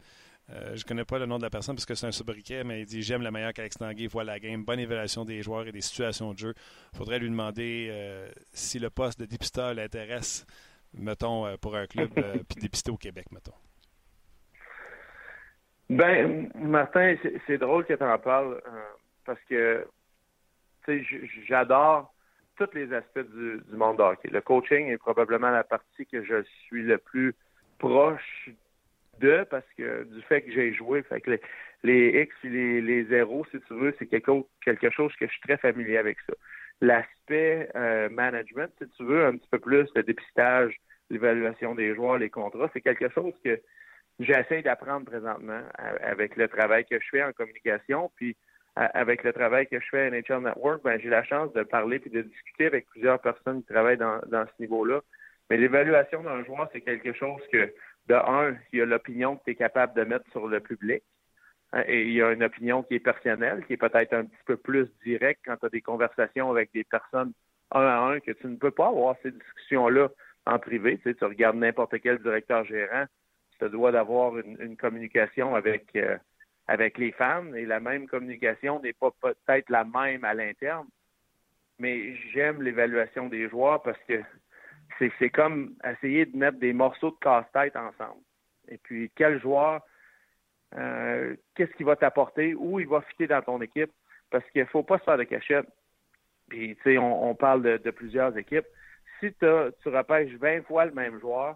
je 0.49 0.71
ne 0.73 0.87
connais 0.87 1.05
pas 1.05 1.19
le 1.19 1.25
nom 1.25 1.37
de 1.37 1.43
la 1.43 1.49
personne 1.49 1.75
parce 1.75 1.85
que 1.85 1.93
c'est 1.93 2.07
un 2.07 2.11
sobriquet, 2.11 2.63
mais 2.63 2.81
il 2.81 2.85
dit 2.85 3.01
J'aime 3.03 3.21
la 3.21 3.29
meilleure 3.29 3.53
qu'Alex 3.53 3.77
Tanguay 3.77 4.07
voit 4.07 4.23
la 4.23 4.39
game. 4.39 4.63
Bonne 4.63 4.79
évaluation 4.79 5.25
des 5.25 5.43
joueurs 5.43 5.67
et 5.67 5.71
des 5.71 5.81
situations 5.81 6.33
de 6.33 6.39
jeu. 6.39 6.53
Il 6.93 6.97
faudrait 6.97 7.19
lui 7.19 7.29
demander 7.29 7.91
si 8.53 8.79
le 8.79 8.89
poste 8.89 9.19
de 9.19 9.25
dépisteur 9.25 9.73
l'intéresse 9.73 10.47
mettons, 10.97 11.45
euh, 11.45 11.55
pour 11.57 11.75
un 11.75 11.87
club, 11.87 12.09
euh, 12.17 12.35
dépisté 12.59 12.91
au 12.91 12.97
Québec, 12.97 13.25
mettons? 13.31 13.53
Ben, 15.89 16.49
Martin, 16.55 17.15
c'est 17.45 17.57
drôle 17.57 17.85
que 17.85 17.93
tu 17.93 18.03
en 18.03 18.17
parles 18.17 18.61
euh, 18.65 18.81
parce 19.25 19.39
que 19.49 19.85
j'adore 21.47 22.13
tous 22.57 22.69
les 22.73 22.93
aspects 22.93 23.19
du, 23.19 23.61
monde 23.71 23.99
hockey. 23.99 24.29
Le 24.29 24.41
coaching 24.41 24.87
est 24.87 24.97
probablement 24.97 25.49
la 25.49 25.63
partie 25.63 26.05
que 26.05 26.23
je 26.23 26.43
suis 26.65 26.83
le 26.83 26.97
plus 26.97 27.35
proche 27.79 28.49
de 29.19 29.45
parce 29.49 29.65
que 29.77 30.03
du 30.03 30.21
fait 30.23 30.41
que 30.41 30.51
j'ai 30.51 30.73
joué, 30.73 31.03
fait 31.03 31.21
que 31.21 31.39
les, 31.83 32.21
X 32.21 32.35
et 32.43 32.49
les, 32.49 32.81
les 32.81 33.05
zéros, 33.05 33.45
si 33.51 33.59
tu 33.61 33.73
veux, 33.73 33.93
c'est 33.99 34.07
quelque, 34.07 34.31
quelque 34.63 34.89
chose 34.89 35.13
que 35.19 35.27
je 35.27 35.31
suis 35.31 35.41
très 35.41 35.57
familier 35.57 35.97
avec 35.97 36.17
ça. 36.27 36.33
L'aspect 36.81 37.69
euh, 37.75 38.09
management, 38.09 38.71
si 38.81 38.89
tu 38.89 39.05
veux, 39.05 39.25
un 39.25 39.37
petit 39.37 39.47
peu 39.49 39.59
plus 39.59 39.87
le 39.95 40.03
dépistage, 40.03 40.75
l'évaluation 41.09 41.75
des 41.75 41.95
joueurs, 41.95 42.17
les 42.17 42.29
contrats, 42.29 42.69
c'est 42.73 42.81
quelque 42.81 43.09
chose 43.09 43.33
que 43.43 43.61
j'essaie 44.19 44.61
d'apprendre 44.61 45.05
présentement 45.05 45.61
avec 46.01 46.35
le 46.35 46.47
travail 46.47 46.85
que 46.85 46.99
je 46.99 47.07
fais 47.09 47.23
en 47.23 47.31
communication, 47.31 48.11
puis 48.15 48.35
avec 48.75 49.23
le 49.23 49.33
travail 49.33 49.67
que 49.67 49.79
je 49.79 49.87
fais 49.89 50.01
à 50.01 50.09
NHL 50.09 50.43
Network, 50.43 50.83
ben, 50.83 50.99
j'ai 50.99 51.09
la 51.09 51.23
chance 51.23 51.53
de 51.53 51.63
parler 51.63 51.99
puis 51.99 52.09
de 52.09 52.23
discuter 52.23 52.65
avec 52.65 52.87
plusieurs 52.87 53.19
personnes 53.19 53.61
qui 53.61 53.67
travaillent 53.67 53.97
dans, 53.97 54.19
dans 54.27 54.45
ce 54.45 54.61
niveau-là. 54.61 55.01
Mais 55.49 55.57
l'évaluation 55.57 56.23
d'un 56.23 56.43
joueur, 56.43 56.69
c'est 56.73 56.81
quelque 56.81 57.13
chose 57.13 57.41
que, 57.51 57.71
de 58.07 58.15
un, 58.15 58.55
il 58.71 58.79
y 58.79 58.81
a 58.81 58.85
l'opinion 58.85 59.37
que 59.37 59.43
tu 59.45 59.51
es 59.51 59.55
capable 59.55 59.93
de 59.93 60.03
mettre 60.03 60.29
sur 60.31 60.47
le 60.47 60.59
public. 60.59 61.03
Hein, 61.73 61.83
et 61.87 62.03
il 62.03 62.13
y 62.13 62.21
a 62.21 62.31
une 62.31 62.43
opinion 62.43 62.83
qui 62.83 62.95
est 62.95 62.99
personnelle, 62.99 63.65
qui 63.65 63.73
est 63.73 63.77
peut-être 63.77 64.13
un 64.13 64.25
petit 64.25 64.43
peu 64.45 64.57
plus 64.57 64.87
directe 65.03 65.41
quand 65.45 65.57
tu 65.57 65.65
as 65.65 65.69
des 65.69 65.81
conversations 65.81 66.49
avec 66.51 66.71
des 66.73 66.83
personnes 66.83 67.33
un 67.71 67.81
à 67.81 67.97
un, 67.97 68.19
que 68.19 68.31
tu 68.31 68.47
ne 68.47 68.55
peux 68.55 68.71
pas 68.71 68.87
avoir 68.87 69.15
ces 69.23 69.31
discussions-là 69.31 70.09
en 70.45 70.59
privé. 70.59 70.99
Tu, 70.99 71.15
regardes 71.25 71.57
n'importe 71.57 71.99
quel 72.01 72.19
directeur 72.19 72.63
gérant, 72.65 73.05
tu 73.51 73.57
te 73.57 73.65
dois 73.65 73.91
d'avoir 73.91 74.37
une, 74.37 74.77
communication 74.77 75.55
avec 75.55 75.95
euh, 75.95 76.17
avec 76.67 76.97
les 76.97 77.11
fans 77.11 77.53
et 77.53 77.65
la 77.65 77.79
même 77.79 78.07
communication 78.07 78.79
n'est 78.81 78.93
pas 78.93 79.11
peut-être 79.21 79.69
la 79.69 79.83
même 79.83 80.23
à 80.23 80.33
l'interne. 80.33 80.87
Mais 81.79 82.15
j'aime 82.31 82.61
l'évaluation 82.61 83.27
des 83.27 83.49
joueurs 83.49 83.81
parce 83.81 83.99
que 84.07 84.21
c'est 84.99 85.29
comme 85.31 85.75
essayer 85.83 86.25
de 86.25 86.37
mettre 86.37 86.59
des 86.59 86.71
morceaux 86.71 87.11
de 87.11 87.17
casse-tête 87.19 87.75
ensemble. 87.75 88.21
Et 88.69 88.77
puis, 88.77 89.11
quel 89.15 89.41
joueur, 89.41 89.81
euh, 90.77 91.35
qu'est-ce 91.55 91.71
qu'il 91.73 91.85
va 91.85 91.95
t'apporter, 91.95 92.55
où 92.55 92.79
il 92.79 92.87
va 92.87 93.01
fitter 93.01 93.27
dans 93.27 93.41
ton 93.41 93.61
équipe, 93.61 93.91
parce 94.29 94.43
qu'il 94.51 94.61
ne 94.61 94.67
faut 94.67 94.83
pas 94.83 94.97
se 94.99 95.03
faire 95.03 95.17
de 95.17 95.23
cachette. 95.23 95.67
Puis, 96.49 96.75
tu 96.77 96.83
sais, 96.83 96.97
on, 96.97 97.35
parle 97.35 97.61
de, 97.61 97.91
plusieurs 97.91 98.37
équipes. 98.37 98.65
Si 99.19 99.33
tu 99.33 99.89
repêches 99.89 100.33
20 100.33 100.63
fois 100.63 100.85
le 100.85 100.91
même 100.91 101.19
joueur, 101.19 101.55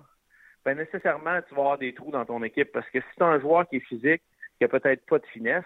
ben 0.63 0.77
nécessairement, 0.77 1.41
tu 1.47 1.55
vas 1.55 1.61
avoir 1.61 1.77
des 1.77 1.93
trous 1.93 2.11
dans 2.11 2.25
ton 2.25 2.43
équipe, 2.43 2.71
parce 2.71 2.89
que 2.89 2.99
si 2.99 3.07
tu 3.15 3.23
as 3.23 3.27
un 3.27 3.39
joueur 3.39 3.67
qui 3.67 3.77
est 3.77 3.87
physique, 3.87 4.21
qui 4.57 4.65
a 4.65 4.67
peut-être 4.67 5.05
pas 5.05 5.19
de 5.19 5.25
finesse, 5.27 5.65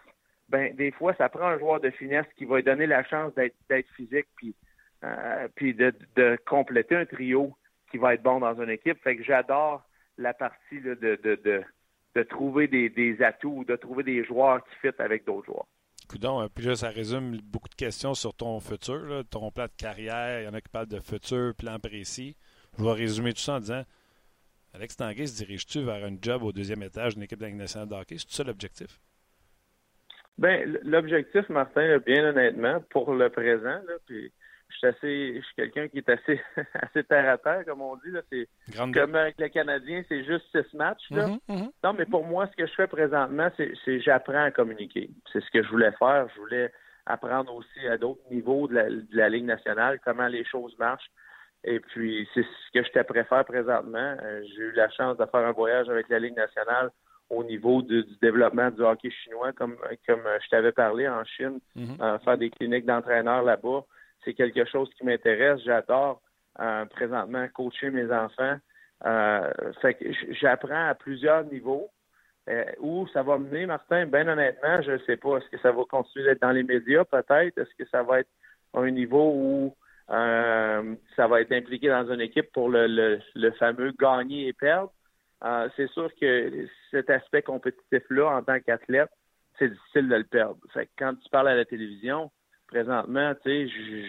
ben 0.50 0.76
des 0.76 0.92
fois, 0.92 1.14
ça 1.16 1.30
prend 1.30 1.48
un 1.48 1.58
joueur 1.58 1.80
de 1.80 1.90
finesse 1.92 2.26
qui 2.38 2.46
va 2.46 2.58
lui 2.58 2.64
donner 2.64 2.86
la 2.86 3.04
chance 3.06 3.34
d'être 3.36 3.90
physique 3.96 4.28
puis, 4.36 4.54
euh, 5.04 5.48
puis 5.56 5.74
de, 5.74 6.38
compléter 6.46 6.96
un 6.96 7.06
trio 7.06 7.56
qui 7.90 7.98
va 7.98 8.14
être 8.14 8.22
bon 8.22 8.40
dans 8.40 8.62
une 8.62 8.70
équipe. 8.70 9.02
Fait 9.02 9.16
que 9.16 9.24
j'adore 9.24 9.84
la 10.18 10.34
partie 10.34 10.82
de, 10.82 11.64
de, 12.16 12.24
trouver 12.24 12.68
des, 12.68 12.90
des 12.90 13.22
atouts, 13.22 13.64
de 13.66 13.76
trouver 13.76 14.04
des 14.04 14.24
joueurs 14.24 14.64
qui 14.66 14.76
fit 14.82 15.02
avec 15.02 15.26
d'autres 15.26 15.46
joueurs. 15.46 15.68
Coudon, 16.10 16.42
euh, 16.42 16.48
puis 16.54 16.66
là, 16.66 16.76
ça 16.76 16.90
résume 16.90 17.38
beaucoup 17.44 17.70
de 17.70 17.76
questions 17.76 18.14
sur 18.14 18.34
ton 18.34 18.60
futur, 18.60 19.24
ton 19.30 19.52
plan 19.52 19.66
de 19.66 19.72
carrière. 19.78 20.42
Il 20.42 20.46
y 20.46 20.48
en 20.48 20.54
a 20.54 20.62
qui 20.62 20.70
parlent 20.70 20.88
de 20.88 21.00
futur, 21.00 21.56
plan 21.56 21.80
précis. 21.80 22.36
Je 22.78 22.84
vais 22.84 22.92
résumer 22.92 23.34
tout 23.34 23.40
ça 23.40 23.56
en 23.56 23.60
disant 23.60 23.84
Alex 24.74 24.96
Tanguay, 24.96 25.28
se 25.28 25.38
dirige-tu 25.38 25.82
vers 25.84 26.06
un 26.06 26.16
job 26.22 26.44
au 26.44 26.52
deuxième 26.52 26.84
étage 26.84 27.16
d'une 27.16 27.24
équipe 27.24 27.40
de 27.40 27.48
nationale 27.48 27.90
de 27.90 27.96
hockey? 27.96 28.16
C'est 28.18 28.32
ça 28.32 28.44
l'objectif? 28.44 29.00
Bien, 30.38 30.64
l'objectif, 30.84 31.48
Martin, 31.50 31.98
bien 32.00 32.30
honnêtement, 32.30 32.82
pour 32.90 33.14
le 33.14 33.30
présent, 33.30 33.64
là, 33.64 33.94
puis 34.06 34.32
je 34.72 34.78
suis 34.78 34.88
assez, 34.88 35.36
je 35.36 35.46
suis 35.46 35.56
quelqu'un 35.56 35.88
qui 35.88 36.00
est 36.00 36.10
assez, 36.10 36.42
assez 36.76 37.04
terre 37.04 37.30
à 37.30 37.38
terre, 37.38 37.66
comme 37.66 37.82
on 37.82 37.96
dit. 37.98 38.12
Là. 38.12 38.22
C'est 38.32 38.48
comme 38.94 39.16
avec 39.16 39.36
les 39.40 39.50
Canadiens, 39.50 40.04
c'est 40.08 40.24
juste 40.24 40.46
six 40.52 40.76
matchs. 40.76 41.10
Là. 41.12 41.28
Mm-hmm, 41.28 41.40
mm-hmm. 41.50 41.72
Non, 41.84 41.94
mais 41.94 42.06
pour 42.06 42.26
moi, 42.26 42.48
ce 42.48 42.56
que 42.56 42.68
je 42.68 42.74
fais 42.74 42.88
présentement, 42.88 43.50
c'est 43.58 44.00
j'apprends 44.00 44.44
à 44.44 44.52
communiquer. 44.52 45.10
C'est 45.32 45.42
ce 45.42 45.52
que 45.52 45.64
je 45.64 45.70
voulais 45.70 45.92
faire. 46.00 46.28
Je 46.36 46.40
voulais 46.40 46.72
apprendre 47.06 47.54
aussi 47.54 47.88
à 47.88 47.98
d'autres 47.98 48.22
niveaux 48.30 48.68
de 48.68 48.76
la, 48.76 48.90
de 48.90 49.06
la 49.12 49.30
Ligue 49.30 49.46
nationale, 49.46 50.00
comment 50.04 50.28
les 50.28 50.46
choses 50.46 50.76
marchent. 50.78 51.12
Et 51.64 51.80
puis, 51.80 52.28
c'est 52.34 52.44
ce 52.44 52.80
que 52.80 52.84
je 52.84 52.92
te 52.92 53.04
préfère 53.04 53.46
présentement. 53.46 54.16
Euh, 54.24 54.42
j'ai 54.44 54.64
eu 54.64 54.72
la 54.72 54.90
chance 54.90 55.18
de 55.18 55.26
faire 55.26 55.42
un 55.42 55.52
voyage 55.52 55.90
avec 55.90 56.10
la 56.10 56.20
Ligue 56.20 56.36
nationale 56.36 56.90
au 57.30 57.44
niveau 57.44 57.82
du, 57.82 58.04
développement 58.22 58.70
du 58.72 58.82
hockey 58.82 59.10
chinois, 59.10 59.54
comme, 59.54 59.78
comme 60.08 60.22
je 60.44 60.50
t'avais 60.50 60.72
parlé 60.72 61.08
en 61.08 61.24
Chine, 61.24 61.60
mhm. 61.76 61.98
euh, 62.02 62.20
faire 62.20 62.38
des 62.38 62.50
cliniques 62.50 62.86
d'entraîneurs 62.86 63.44
là-bas. 63.44 63.84
C'est 64.24 64.34
quelque 64.34 64.66
chose 64.66 64.90
qui 64.98 65.06
m'intéresse. 65.06 65.62
J'adore 65.66 66.22
euh, 66.60 66.86
présentement 66.86 67.48
coacher 67.54 67.90
mes 67.90 68.12
enfants. 68.12 68.58
fait 69.82 69.94
que 69.96 70.06
j'apprends 70.40 70.90
à 70.90 70.96
plusieurs 70.96 71.44
niveaux. 71.46 71.90
où 72.80 73.08
ça 73.14 73.24
va 73.24 73.38
mener, 73.38 73.66
Martin, 73.66 74.06
bien 74.06 74.28
honnêtement, 74.28 74.82
je 74.82 74.92
ne 74.92 74.98
sais 75.00 75.18
pas. 75.18 75.38
Est-ce 75.38 75.50
que 75.50 75.60
ça 75.60 75.72
va 75.72 75.84
continuer 75.90 76.26
d'être 76.26 76.42
dans 76.42 76.52
les 76.52 76.64
médias, 76.64 77.06
peut-être? 77.06 77.58
Est-ce 77.58 77.76
que 77.78 77.90
ça 77.90 78.04
va 78.04 78.20
être 78.20 78.30
un 78.74 78.90
niveau 78.90 79.32
où 79.34 79.76
euh, 80.12 80.96
ça 81.16 81.28
va 81.28 81.42
être 81.42 81.54
impliqué 81.54 81.88
dans 81.88 82.12
une 82.12 82.22
équipe 82.22 82.52
pour 82.52 82.70
le, 82.70 83.20
le, 83.36 83.52
fameux 83.52 83.94
gagner 83.98 84.48
et 84.48 84.54
perdre? 84.54 84.92
Euh, 85.44 85.70
c'est 85.76 85.90
sûr 85.92 86.12
que 86.20 86.68
cet 86.92 87.10
aspect 87.10 87.42
compétitif-là, 87.42 88.28
en 88.28 88.44
tant 88.44 88.60
qu'athlète, 88.60 89.10
c'est 89.58 89.70
difficile 89.70 90.10
de 90.10 90.16
le 90.16 90.24
perdre. 90.24 90.58
Fait 90.74 90.90
quand 90.98 91.16
tu 91.16 91.30
parles 91.30 91.48
à 91.48 91.56
la 91.56 91.66
télévision, 91.66 92.32
présentement, 92.72 93.34
tu 93.44 93.68
sais, 93.68 94.08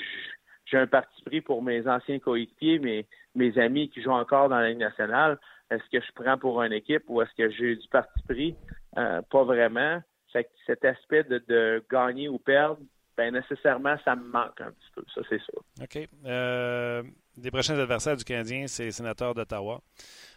j'ai 0.67 0.79
un 0.79 0.87
parti 0.87 1.23
pris 1.25 1.41
pour 1.41 1.63
mes 1.63 1.87
anciens 1.87 2.19
coéquipiers, 2.19 3.07
mes, 3.35 3.59
amis 3.59 3.91
qui 3.91 4.03
jouent 4.03 4.11
encore 4.11 4.49
dans 4.49 4.59
la 4.59 4.71
Ligue 4.71 4.79
nationale. 4.79 5.39
Est-ce 5.71 5.85
que 5.91 6.05
je 6.05 6.13
prends 6.15 6.39
pour 6.39 6.63
une 6.63 6.73
équipe 6.73 7.05
ou 7.09 7.21
est-ce 7.21 7.35
que 7.37 7.51
j'ai 7.51 7.77
du 7.77 7.89
parti 7.89 8.23
pris? 8.29 8.55
Euh, 8.97 9.21
pas 9.23 9.45
vraiment. 9.45 10.01
Fait 10.33 10.49
cet 10.67 10.85
aspect 10.85 11.25
de, 11.25 11.85
gagner 11.91 12.29
ou 12.29 12.39
perdre, 12.39 12.79
ben 13.17 13.35
nécessairement, 13.35 13.97
ça 14.05 14.17
me 14.17 14.25
manque 14.25 14.61
un 14.61 14.71
petit 14.71 14.91
peu. 14.95 15.05
Ça, 15.15 15.21
c'est 15.29 15.41
sûr. 15.43 15.63
OK. 15.83 16.09
Euh, 16.25 17.03
les 17.43 17.51
prochains 17.51 17.79
adversaires 17.79 18.17
du 18.17 18.25
Canadien, 18.25 18.67
c'est 18.67 18.85
les 18.85 18.93
sénateurs 18.93 19.35
d'Ottawa. 19.35 19.83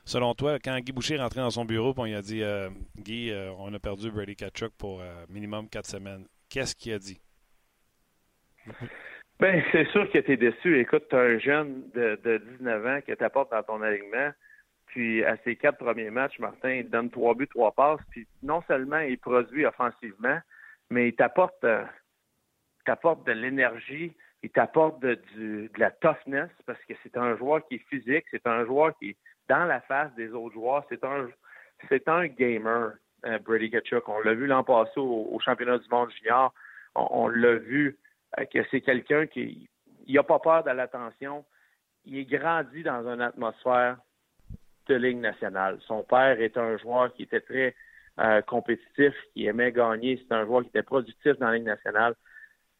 Selon 0.03 0.33
toi, 0.33 0.59
quand 0.59 0.77
Guy 0.79 0.91
Boucher 0.91 1.15
est 1.15 1.21
rentré 1.21 1.39
dans 1.39 1.49
son 1.49 1.63
bureau, 1.63 1.93
on 1.95 2.03
lui 2.03 2.15
a 2.15 2.21
dit 2.21 2.43
euh, 2.43 2.69
Guy, 2.97 3.31
euh, 3.31 3.51
on 3.57 3.73
a 3.73 3.79
perdu 3.79 4.11
Brady 4.11 4.35
Kachuk 4.35 4.73
pour 4.77 5.01
minimum 5.29 5.69
quatre 5.69 5.87
semaines. 5.87 6.25
Qu'est-ce 6.49 6.75
qu'il 6.75 6.93
a 6.93 6.99
dit? 6.99 7.19
Ben, 9.39 9.61
c'est 9.73 9.85
sûr 9.89 10.09
que 10.11 10.19
tu 10.19 10.31
es 10.31 10.37
déçu. 10.37 10.79
Écoute, 10.79 11.07
tu 11.09 11.15
un 11.15 11.37
jeune 11.39 11.89
de, 11.93 12.17
de 12.23 12.37
19 12.37 12.85
ans 12.85 12.99
que 13.05 13.11
tu 13.11 13.23
apportes 13.23 13.51
dans 13.51 13.63
ton 13.63 13.81
alignement. 13.81 14.31
Puis 14.87 15.25
à 15.25 15.35
ses 15.43 15.57
quatre 15.57 15.77
premiers 15.77 16.09
matchs, 16.09 16.39
Martin, 16.39 16.71
il 16.71 16.89
donne 16.89 17.09
trois 17.09 17.35
buts, 17.35 17.47
trois 17.49 17.73
passes. 17.73 17.99
Puis 18.11 18.25
non 18.43 18.61
seulement 18.67 18.99
il 18.99 19.17
produit 19.17 19.65
offensivement, 19.65 20.39
mais 20.89 21.09
il 21.09 21.15
t'apporte 21.15 21.65
t'apporte 22.85 23.25
de 23.25 23.33
l'énergie, 23.33 24.15
il 24.43 24.51
t'apporte 24.51 25.01
de, 25.01 25.19
la 25.77 25.91
toughness 25.91 26.49
parce 26.65 26.79
que 26.85 26.93
c'est 27.03 27.17
un 27.17 27.35
joueur 27.35 27.67
qui 27.67 27.75
est 27.75 27.89
physique, 27.89 28.25
c'est 28.31 28.45
un 28.47 28.63
joueur 28.65 28.97
qui 28.99 29.09
est 29.09 29.17
dans 29.49 29.65
la 29.65 29.81
face 29.81 30.13
des 30.15 30.31
autres 30.31 30.53
joueurs, 30.53 30.85
c'est 30.89 31.03
un 31.03 31.27
c'est 31.89 32.07
un 32.07 32.27
gamer, 32.27 32.93
euh, 33.25 33.37
Brady 33.39 33.69
Kachuk. 33.69 34.07
On 34.07 34.19
l'a 34.19 34.33
vu 34.33 34.47
l'an 34.47 34.63
passé 34.63 34.93
au, 34.95 35.37
championnat 35.43 35.77
du 35.77 35.89
monde 35.89 36.09
junior. 36.11 36.53
On, 36.95 37.27
l'a 37.27 37.55
vu 37.55 37.87
euh, 37.87 37.91
que 38.51 38.59
c'est 38.71 38.81
quelqu'un 38.81 39.27
qui 39.27 39.69
il 40.07 40.17
a 40.19 40.23
pas 40.23 40.39
peur 40.39 40.63
de 40.63 40.69
l'attention. 40.69 41.45
Il 42.05 42.17
est 42.17 42.25
grandi 42.25 42.83
dans 42.83 43.07
une 43.07 43.21
atmosphère 43.21 43.97
de 44.87 44.95
Ligue 44.95 45.17
nationale. 45.17 45.79
Son 45.87 46.03
père 46.03 46.39
est 46.39 46.57
un 46.57 46.77
joueur 46.77 47.11
qui 47.13 47.23
était 47.23 47.41
très 47.41 47.75
euh, 48.19 48.41
compétitif, 48.43 49.13
qui 49.33 49.47
aimait 49.47 49.71
gagner. 49.71 50.21
C'est 50.21 50.35
un 50.35 50.45
joueur 50.45 50.61
qui 50.61 50.69
était 50.69 50.83
productif 50.83 51.33
dans 51.39 51.47
la 51.47 51.55
Ligue 51.55 51.65
nationale 51.65 52.15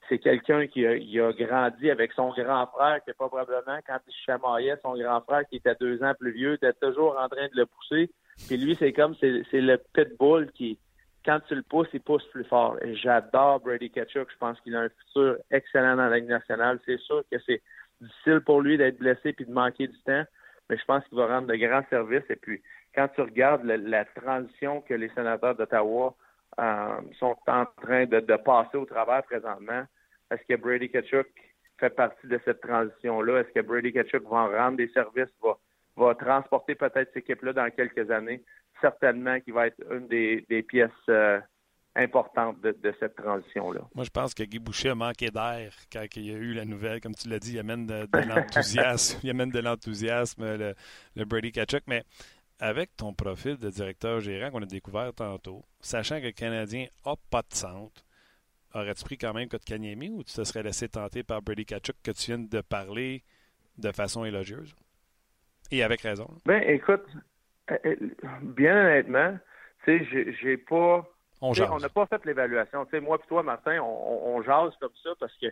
c'est 0.10 0.20
quelqu'un 0.20 0.68
qui 0.68 0.86
a, 0.86 1.32
grandi 1.32 1.90
avec 1.90 2.12
son 2.14 2.30
grand 2.30 2.68
frère, 2.68 3.04
qui 3.04 3.14
probablement, 3.14 3.80
quand 3.86 4.00
il 4.08 4.14
chamaillait 4.26 4.78
son 4.82 4.96
grand 4.96 5.22
frère 5.22 5.48
qui 5.50 5.58
était 5.58 5.76
deux 5.80 6.02
ans 6.04 6.14
plus 6.18 6.32
vieux, 6.32 6.54
était 6.54 6.74
toujours 6.74 7.18
en 7.20 7.28
train 7.28 7.48
de 7.48 7.56
le 7.56 7.66
pousser. 7.66 8.12
Puis 8.48 8.58
lui, 8.58 8.76
c'est 8.76 8.94
comme, 8.94 9.16
c'est, 9.20 9.44
le 9.54 9.78
pitbull 9.94 10.52
qui, 10.52 10.78
quand 11.26 11.40
tu 11.48 11.56
le 11.56 11.64
pousses, 11.64 11.90
il 11.94 12.02
pousse 12.02 12.26
plus 12.28 12.46
fort. 12.46 12.78
J'adore 13.02 13.60
Brady 13.60 13.90
Ketchuk. 13.90 14.30
Je 14.32 14.38
pense 14.38 14.60
qu'il 14.62 14.76
a 14.76 14.82
un 14.82 14.90
futur 14.90 15.38
excellent 15.50 15.96
dans 15.96 16.08
la 16.08 16.18
Ligue 16.18 16.30
nationale. 16.30 16.80
C'est 16.86 17.00
sûr 17.00 17.24
que 17.32 17.38
c'est 17.46 17.62
difficile 18.00 18.42
pour 18.42 18.62
lui 18.62 18.78
d'être 18.78 19.00
blessé 19.00 19.34
puis 19.34 19.46
de 19.46 19.52
manquer 19.52 19.88
du 19.88 19.98
temps, 20.04 20.24
mais 20.70 20.78
je 20.78 20.86
pense 20.86 21.04
qu'il 21.06 21.18
va 21.18 21.28
rendre 21.28 21.48
de 21.48 21.56
grands 21.56 21.86
services. 21.90 22.24
Et 22.30 22.36
puis, 22.36 22.62
quand 22.94 23.08
tu 23.10 23.22
regardes 23.22 23.64
la 23.66 24.06
transition 24.06 24.82
que 24.82 24.94
les 24.94 25.10
sénateurs 25.10 25.56
d'Ottawa 25.56 26.16
euh, 26.60 27.02
sont 27.20 27.36
en 27.48 27.66
train 27.82 28.06
de, 28.06 28.20
de 28.20 28.36
passer 28.38 28.78
au 28.78 28.86
travers 28.86 29.24
présentement, 29.24 29.84
est-ce 30.32 30.44
que 30.48 30.60
Brady 30.60 30.90
Ketchuk 30.90 31.28
fait 31.80 31.90
partie 31.90 32.28
de 32.28 32.40
cette 32.46 32.62
transition-là? 32.62 33.40
Est-ce 33.40 33.52
que 33.52 33.66
Brady 33.66 33.92
Ketchuk 33.92 34.24
va 34.24 34.38
en 34.38 34.50
rendre 34.50 34.78
des 34.78 34.90
services, 34.90 35.34
va, 35.42 35.58
va 35.98 36.16
transporter 36.16 36.76
peut-être 36.76 37.10
cette 37.14 37.18
équipe-là 37.18 37.54
dans 37.54 37.70
quelques 37.72 38.10
années? 38.12 38.44
Certainement 38.82 39.40
qu'il 39.40 39.54
va 39.54 39.68
être 39.68 39.82
une 39.92 40.08
des, 40.08 40.64
pièces 40.68 40.92
euh, 41.10 41.40
importante 41.96 42.60
de, 42.62 42.94
cette 43.00 43.16
transition-là. 43.16 43.82
Moi, 43.96 44.04
je 44.04 44.10
pense 44.10 44.34
que 44.34 44.44
Guy 44.44 44.60
Boucher 44.60 44.90
a 44.90 44.96
manqué 44.96 45.32
d'air 45.32 45.74
quand 45.92 46.06
il 46.16 46.26
y 46.26 46.32
a 46.32 46.38
eu 46.38 46.54
la 46.54 46.66
nouvelle. 46.66 47.00
Comme 47.00 47.16
tu 47.16 47.30
l'as 47.30 47.40
dit, 47.40 47.54
il 47.54 47.60
amène 47.60 47.86
de, 47.86 48.08
l'enthousiasme. 48.28 49.20
il 49.24 49.30
amène 49.30 49.50
de 49.50 49.60
l'enthousiasme, 49.60 50.74
le, 51.16 51.26
Brady 51.26 51.52
Kachuk. 51.52 51.84
Mais 51.88 52.04
avec 52.60 52.96
ton 52.98 53.14
profil 53.14 53.58
de 53.58 53.70
directeur 53.70 54.20
gérant 54.20 54.52
qu'on 54.52 54.64
a 54.64 54.66
découvert 54.66 55.14
tantôt, 55.14 55.64
sachant 55.80 56.20
que 56.20 56.26
le 56.26 56.32
Canadien 56.32 56.88
n'a 57.06 57.14
pas 57.30 57.42
de 57.42 57.54
centre, 57.54 58.04
aurais-tu 58.74 59.04
pris 59.06 59.18
quand 59.18 59.34
même 59.34 59.48
Kotkaniemi 59.48 60.10
ou 60.10 60.24
tu 60.24 60.34
te 60.34 60.44
serais 60.44 60.64
laissé 60.64 60.90
tenter 60.90 61.24
par 61.24 61.42
Brady 61.42 61.66
Kachuk 61.66 61.96
que 62.04 62.12
tu 62.12 62.28
viens 62.28 62.40
de 62.40 62.62
parler 62.62 63.24
de 63.78 63.92
façon 63.92 64.26
élogieuse? 64.26 64.76
Et 65.72 65.82
avec 65.82 66.02
raison. 66.02 66.30
Ben, 66.46 66.62
écoute, 66.68 67.06
bien 68.42 68.86
honnêtement, 68.86 69.38
tu 69.84 70.06
sais, 70.06 70.34
j'ai 70.42 70.58
pas 70.58 71.08
on 71.42 71.80
n'a 71.80 71.90
pas 71.90 72.06
fait 72.06 72.26
l'évaluation. 72.26 72.86
Moi 73.02 73.18
et 73.22 73.28
toi, 73.28 73.44
Martin, 73.44 73.80
on, 73.82 74.42
jase 74.42 74.74
comme 74.80 74.92
ça 75.04 75.12
parce 75.20 75.34
que 75.38 75.48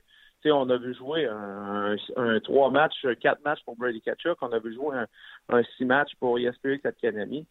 on 0.46 0.70
a 0.70 0.78
vu 0.78 0.94
jouer 0.94 1.26
un, 1.26 1.96
trois 2.44 2.70
matchs, 2.70 3.06
quatre 3.22 3.44
matchs 3.44 3.64
pour 3.64 3.76
Brady 3.78 4.02
Kachuk, 4.02 4.38
on 4.42 4.52
a 4.52 4.60
vu 4.60 4.74
jouer 4.74 4.98
un, 5.50 5.64
six 5.78 5.86
matchs 5.86 6.16
pour 6.20 6.38
ESPX 6.38 6.86
Academy. 6.86 7.46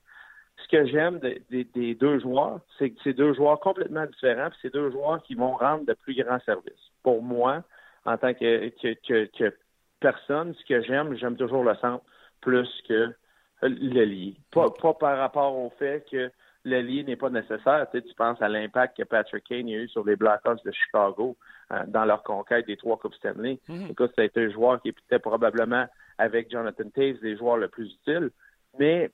Ce 0.63 0.69
que 0.69 0.87
j'aime 0.87 1.19
des 1.19 1.95
deux 1.95 2.21
joueurs, 2.21 2.61
c'est 2.79 2.91
que 2.91 3.01
c'est 3.03 3.15
deux 3.15 3.33
joueurs 3.35 3.61
complètement 3.61 4.07
différents, 4.07 4.51
puis 4.51 4.59
c'est 4.63 4.73
deux 4.73 4.91
joueurs 4.91 5.23
qui 5.23 5.35
vont 5.35 5.57
rendre 5.57 5.87
de 5.87 5.95
plus 5.95 6.15
grands 6.15 6.41
services. 6.41 6.91
Pour 7.03 7.23
moi, 7.23 7.63
en 8.05 8.17
tant 8.19 8.35
que, 8.35 8.69
que, 8.69 9.57
personne, 10.01 10.55
ce 10.55 10.65
que 10.67 10.83
j'aime, 10.83 11.17
j'aime 11.17 11.37
toujours 11.37 11.65
le 11.65 11.75
centre 11.77 12.05
plus 12.41 12.69
que 12.89 13.15
le 13.69 14.05
lié. 14.05 14.35
Pas, 14.51 14.71
pas 14.71 14.95
par 14.95 15.19
rapport 15.19 15.57
au 15.57 15.71
fait 15.79 16.05
que 16.11 16.31
le 16.65 16.81
lien 16.81 17.03
n'est 17.03 17.17
pas 17.17 17.31
nécessaire. 17.31 17.87
Tu, 17.93 18.03
penses 18.17 18.41
à 18.41 18.49
l'impact 18.49 18.97
que 18.97 19.03
Patrick 19.03 19.45
Kane 19.45 19.69
a 19.69 19.73
eu 19.73 19.89
sur 19.89 20.05
les 20.05 20.17
Blackhawks 20.17 20.65
de 20.65 20.71
Chicago 20.71 21.37
euh, 21.73 21.83
dans 21.89 22.05
leur 22.05 22.23
conquête 22.23 22.67
des 22.67 22.77
trois 22.77 22.99
Coupes 22.99 23.15
Stanley. 23.15 23.59
Mm 23.69 23.87
Écoute, 23.91 24.13
ça 24.15 24.23
a 24.23 24.25
été 24.25 24.45
un 24.45 24.51
joueur 24.51 24.81
qui 24.81 24.91
était 24.91 25.19
probablement, 25.19 25.87
avec 26.19 26.51
Jonathan 26.51 26.89
Taves, 26.95 27.19
les 27.23 27.37
joueurs 27.37 27.57
le 27.57 27.69
plus 27.69 27.93
utiles. 27.93 28.31
Mais 28.79 29.11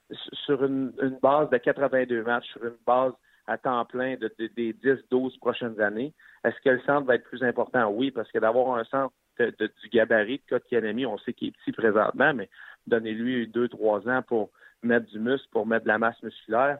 sur 0.47 0.65
une, 0.65 0.93
base 1.23 1.51
de 1.51 1.57
82 1.57 2.23
matchs, 2.23 2.47
sur 2.53 2.65
une 2.65 2.77
base 2.87 3.13
à 3.47 3.57
temps 3.57 3.85
plein 3.87 4.17
de, 4.17 4.33
des 4.39 4.75
10-12 4.75 5.39
prochaines 5.39 5.81
années, 5.81 6.13
est-ce 6.45 6.57
que 6.63 6.71
le 6.71 6.81
centre 6.81 7.07
va 7.07 7.15
être 7.15 7.25
plus 7.25 7.43
important? 7.43 7.89
Oui, 7.89 8.11
parce 8.11 8.31
que 8.31 8.39
d'avoir 8.39 8.79
un 8.79 8.85
centre 8.85 9.13
de, 9.39 9.51
du 9.51 9.89
gabarit 9.91 10.39
de 10.39 10.57
Kotkaniemi, 10.57 11.07
on 11.07 11.19
sait 11.19 11.33
qu'il 11.33 11.49
est 11.49 11.53
petit 11.53 11.73
présentement, 11.73 12.35
mais 12.35 12.49
donnez-lui 12.89 13.47
deux, 13.49 13.69
trois 13.69 14.09
ans 14.09 14.23
pour 14.23 14.51
mettre 14.83 15.07
du 15.07 15.19
muscle, 15.19 15.49
pour 15.51 15.67
mettre 15.67 15.85
de 15.85 15.89
la 15.89 15.99
masse 15.99 16.23
musculaire 16.23 16.79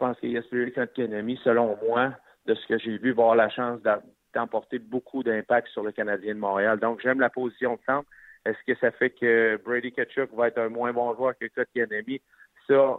je 0.00 0.06
pense 0.06 0.18
qu'Yesperi 0.20 0.72
Kotkaniemi, 0.72 1.38
selon 1.44 1.76
moi, 1.86 2.14
de 2.46 2.54
ce 2.54 2.66
que 2.66 2.78
j'ai 2.78 2.96
vu, 2.96 3.12
va 3.12 3.22
avoir 3.24 3.36
la 3.36 3.50
chance 3.50 3.80
d'emporter 4.34 4.78
beaucoup 4.78 5.22
d'impact 5.22 5.68
sur 5.68 5.82
le 5.82 5.92
Canadien 5.92 6.34
de 6.34 6.40
Montréal. 6.40 6.78
Donc, 6.78 7.00
j'aime 7.02 7.20
la 7.20 7.28
position 7.28 7.74
de 7.74 7.80
centre. 7.84 8.08
Est-ce 8.46 8.58
que 8.66 8.78
ça 8.80 8.92
fait 8.92 9.10
que 9.10 9.60
Brady 9.62 9.92
Ketchuk 9.92 10.32
va 10.32 10.48
être 10.48 10.56
un 10.56 10.70
moins 10.70 10.94
bon 10.94 11.14
joueur 11.14 11.34
que 11.38 11.46
Kotkaniemi? 11.48 12.22
Ça, 12.66 12.96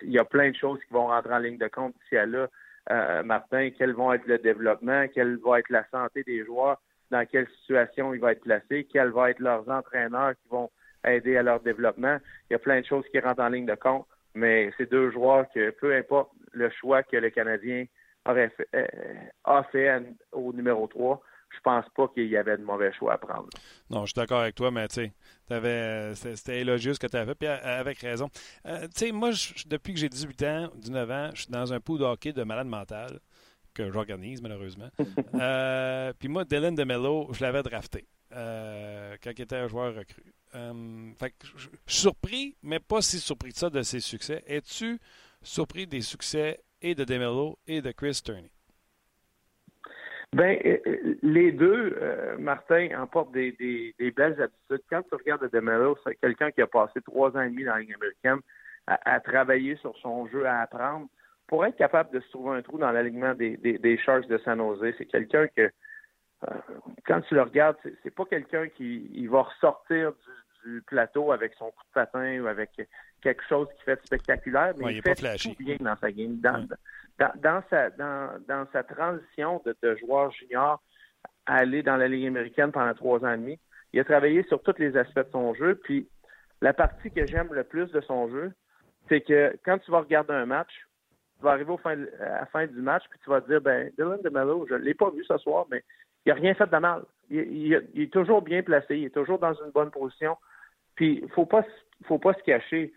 il 0.00 0.12
y 0.12 0.18
a 0.18 0.24
plein 0.24 0.50
de 0.50 0.56
choses 0.56 0.78
qui 0.86 0.94
vont 0.94 1.08
rentrer 1.08 1.34
en 1.34 1.38
ligne 1.38 1.58
de 1.58 1.68
compte 1.68 1.94
d'ici 2.00 2.16
à 2.16 2.24
là. 2.24 2.48
Euh, 2.90 3.22
Martin, 3.22 3.68
quel 3.76 3.92
va 3.92 4.14
être 4.14 4.26
le 4.26 4.38
développement, 4.38 5.06
quelle 5.08 5.36
va 5.44 5.58
être 5.58 5.68
la 5.68 5.86
santé 5.90 6.22
des 6.22 6.42
joueurs, 6.44 6.80
dans 7.10 7.26
quelle 7.26 7.48
situation 7.60 8.14
il 8.14 8.20
va 8.20 8.32
être 8.32 8.42
placé, 8.42 8.84
quels 8.84 9.10
vont 9.10 9.26
être 9.26 9.40
leurs 9.40 9.68
entraîneurs 9.68 10.32
qui 10.42 10.48
vont 10.48 10.70
aider 11.06 11.36
à 11.36 11.42
leur 11.42 11.60
développement. 11.60 12.18
Il 12.48 12.54
y 12.54 12.56
a 12.56 12.58
plein 12.58 12.80
de 12.80 12.86
choses 12.86 13.04
qui 13.10 13.18
rentrent 13.20 13.42
en 13.42 13.48
ligne 13.48 13.66
de 13.66 13.74
compte 13.74 14.06
mais 14.34 14.72
c'est 14.76 14.90
deux 14.90 15.10
joueurs 15.10 15.46
que, 15.54 15.70
peu 15.70 15.94
importe 15.96 16.30
le 16.52 16.70
choix 16.70 17.02
que 17.02 17.16
le 17.16 17.30
Canadien 17.30 17.86
aurait 18.26 18.50
fait, 18.50 18.68
euh, 18.74 18.86
a 19.44 19.62
fait 19.64 20.02
au 20.32 20.52
numéro 20.52 20.86
3, 20.86 21.20
je 21.50 21.60
pense 21.60 21.84
pas 21.96 22.08
qu'il 22.08 22.26
y 22.26 22.36
avait 22.36 22.56
de 22.56 22.64
mauvais 22.64 22.92
choix 22.92 23.14
à 23.14 23.18
prendre. 23.18 23.48
Non, 23.90 24.00
je 24.00 24.06
suis 24.06 24.14
d'accord 24.14 24.40
avec 24.40 24.54
toi, 24.54 24.70
mais 24.70 24.88
tu 24.88 25.12
sais, 25.48 26.36
c'était 26.36 26.60
élogieux 26.60 26.94
ce 26.94 27.00
que 27.00 27.06
tu 27.06 27.16
avais 27.16 27.26
fait, 27.26 27.34
puis 27.34 27.48
avec 27.48 27.98
raison. 27.98 28.28
Euh, 28.66 28.82
tu 28.84 29.06
sais, 29.06 29.12
moi, 29.12 29.30
depuis 29.66 29.94
que 29.94 30.00
j'ai 30.00 30.08
18 30.08 30.42
ans, 30.44 30.68
19 30.76 31.10
ans, 31.10 31.30
je 31.34 31.42
suis 31.42 31.50
dans 31.52 31.72
un 31.72 31.80
pool 31.80 32.00
de 32.00 32.04
hockey 32.04 32.32
de 32.32 32.42
malade 32.42 32.66
mental 32.66 33.20
que 33.72 33.90
j'organise 33.90 34.40
malheureusement. 34.40 34.88
euh, 35.34 36.12
puis 36.18 36.28
moi, 36.28 36.44
Dylan 36.44 36.74
DeMello, 36.74 37.32
je 37.32 37.42
l'avais 37.42 37.62
drafté 37.62 38.06
euh, 38.34 39.16
quand 39.22 39.30
il 39.36 39.42
était 39.42 39.56
un 39.56 39.68
joueur 39.68 39.94
recru. 39.94 40.22
Euh, 40.54 40.72
je 41.42 41.58
suis 41.58 41.70
surpris, 41.86 42.56
mais 42.62 42.78
pas 42.78 43.00
si 43.00 43.18
surpris 43.18 43.52
que 43.52 43.58
ça 43.58 43.70
de 43.70 43.82
ses 43.82 44.00
succès. 44.00 44.42
Es-tu 44.46 44.98
surpris 45.42 45.86
des 45.86 46.00
succès 46.00 46.60
et 46.80 46.94
de 46.94 47.04
Demelo 47.04 47.58
et 47.66 47.82
de 47.82 47.90
Chris 47.92 48.20
Turney? 48.24 48.50
Ben, 50.32 50.58
euh, 50.64 51.16
les 51.22 51.52
deux, 51.52 51.96
Martin, 52.38 52.88
emportent 52.98 53.32
des, 53.32 53.94
belles 54.16 54.40
attitudes. 54.40 54.84
Quand 54.90 55.02
tu 55.02 55.14
regardes 55.14 55.48
Demelo, 55.52 55.96
c'est 56.04 56.16
quelqu'un 56.16 56.50
qui 56.50 56.60
a 56.60 56.66
passé 56.66 57.00
trois 57.02 57.36
ans 57.36 57.42
et 57.42 57.50
demi 57.50 57.64
dans 57.64 57.74
la 57.74 57.80
Ligue 57.80 57.94
américaine 57.94 58.40
à, 58.86 59.20
travailler 59.20 59.76
sur 59.76 59.96
son 59.98 60.26
jeu, 60.28 60.46
à 60.46 60.60
apprendre, 60.60 61.06
pour 61.46 61.64
être 61.64 61.76
capable 61.76 62.10
de 62.12 62.20
se 62.20 62.28
trouver 62.30 62.56
un 62.56 62.62
trou 62.62 62.78
dans 62.78 62.90
l'alignement 62.90 63.34
des, 63.34 63.56
des, 63.56 63.98
Sharks 63.98 64.28
de 64.28 64.38
San 64.38 64.58
Jose. 64.58 64.94
C'est 64.98 65.06
quelqu'un 65.06 65.46
que, 65.56 65.70
quand 67.06 67.20
tu 67.22 67.34
le 67.34 67.42
regardes, 67.42 67.76
c'est 68.02 68.14
pas 68.14 68.24
quelqu'un 68.24 68.68
qui 68.68 69.10
il 69.12 69.28
va 69.28 69.42
ressortir 69.42 70.12
du, 70.12 70.70
du 70.70 70.82
plateau 70.82 71.32
avec 71.32 71.54
son 71.54 71.66
coup 71.66 71.84
de 71.84 71.92
patin 71.92 72.40
ou 72.40 72.46
avec 72.46 72.70
quelque 73.20 73.42
chose 73.48 73.68
qui 73.76 73.84
fait 73.84 74.00
spectaculaire, 74.04 74.74
mais 74.76 74.94
il, 74.94 75.02
fait 75.02 75.14
tout 75.14 75.54
bien 75.58 75.76
dans 75.80 75.96
sa 75.96 76.12
game. 76.12 76.36
Dans, 76.40 76.66
dans, 77.36 77.62
sa, 77.70 77.90
dans, 77.90 78.40
dans 78.48 78.66
sa 78.72 78.82
transition 78.82 79.62
de, 79.64 79.76
de, 79.82 79.96
joueur 79.96 80.30
junior 80.32 80.82
à 81.46 81.56
aller 81.56 81.82
dans 81.82 81.96
la 81.96 82.08
Ligue 82.08 82.26
américaine 82.26 82.72
pendant 82.72 82.94
trois 82.94 83.24
ans 83.24 83.32
et 83.32 83.36
demi, 83.36 83.58
il 83.92 84.00
a 84.00 84.04
travaillé 84.04 84.42
sur 84.44 84.62
tous 84.62 84.78
les 84.78 84.96
aspects 84.96 85.26
de 85.26 85.30
son 85.30 85.54
jeu. 85.54 85.76
Puis 85.76 86.08
la 86.60 86.72
partie 86.72 87.10
que 87.10 87.26
j'aime 87.26 87.52
le 87.52 87.64
plus 87.64 87.90
de 87.92 88.00
son 88.00 88.28
jeu, 88.28 88.52
c'est 89.08 89.20
que 89.20 89.56
quand 89.64 89.78
tu 89.78 89.90
vas 89.90 90.00
regarder 90.00 90.32
un 90.32 90.46
match, 90.46 90.72
tu 91.38 91.44
vas 91.44 91.52
arriver 91.52 91.72
au 91.72 91.78
fin, 91.78 91.96
à 92.20 92.40
la 92.40 92.46
fin 92.46 92.66
du 92.66 92.80
match, 92.80 93.04
puis 93.10 93.18
tu 93.22 93.30
vas 93.30 93.40
te 93.40 93.48
dire, 93.48 93.60
ben, 93.60 93.90
Dylan 93.96 94.20
DeMello, 94.22 94.66
je 94.68 94.74
ne 94.74 94.78
l'ai 94.78 94.94
pas 94.94 95.10
vu 95.10 95.24
ce 95.24 95.36
soir, 95.38 95.66
mais 95.70 95.84
il 96.24 96.30
n'a 96.30 96.34
rien 96.34 96.54
fait 96.54 96.70
de 96.70 96.76
mal. 96.76 97.02
il, 97.30 97.74
est 97.74 98.12
toujours 98.12 98.42
bien 98.42 98.62
placé, 98.62 98.96
il 98.98 99.04
est 99.06 99.14
toujours 99.14 99.38
dans 99.38 99.54
une 99.54 99.70
bonne 99.70 99.90
position. 99.90 100.36
Puis, 100.94 101.22
il 101.22 101.46
pas, 101.46 101.64
faut 102.04 102.18
pas 102.18 102.34
se 102.34 102.42
cacher 102.42 102.92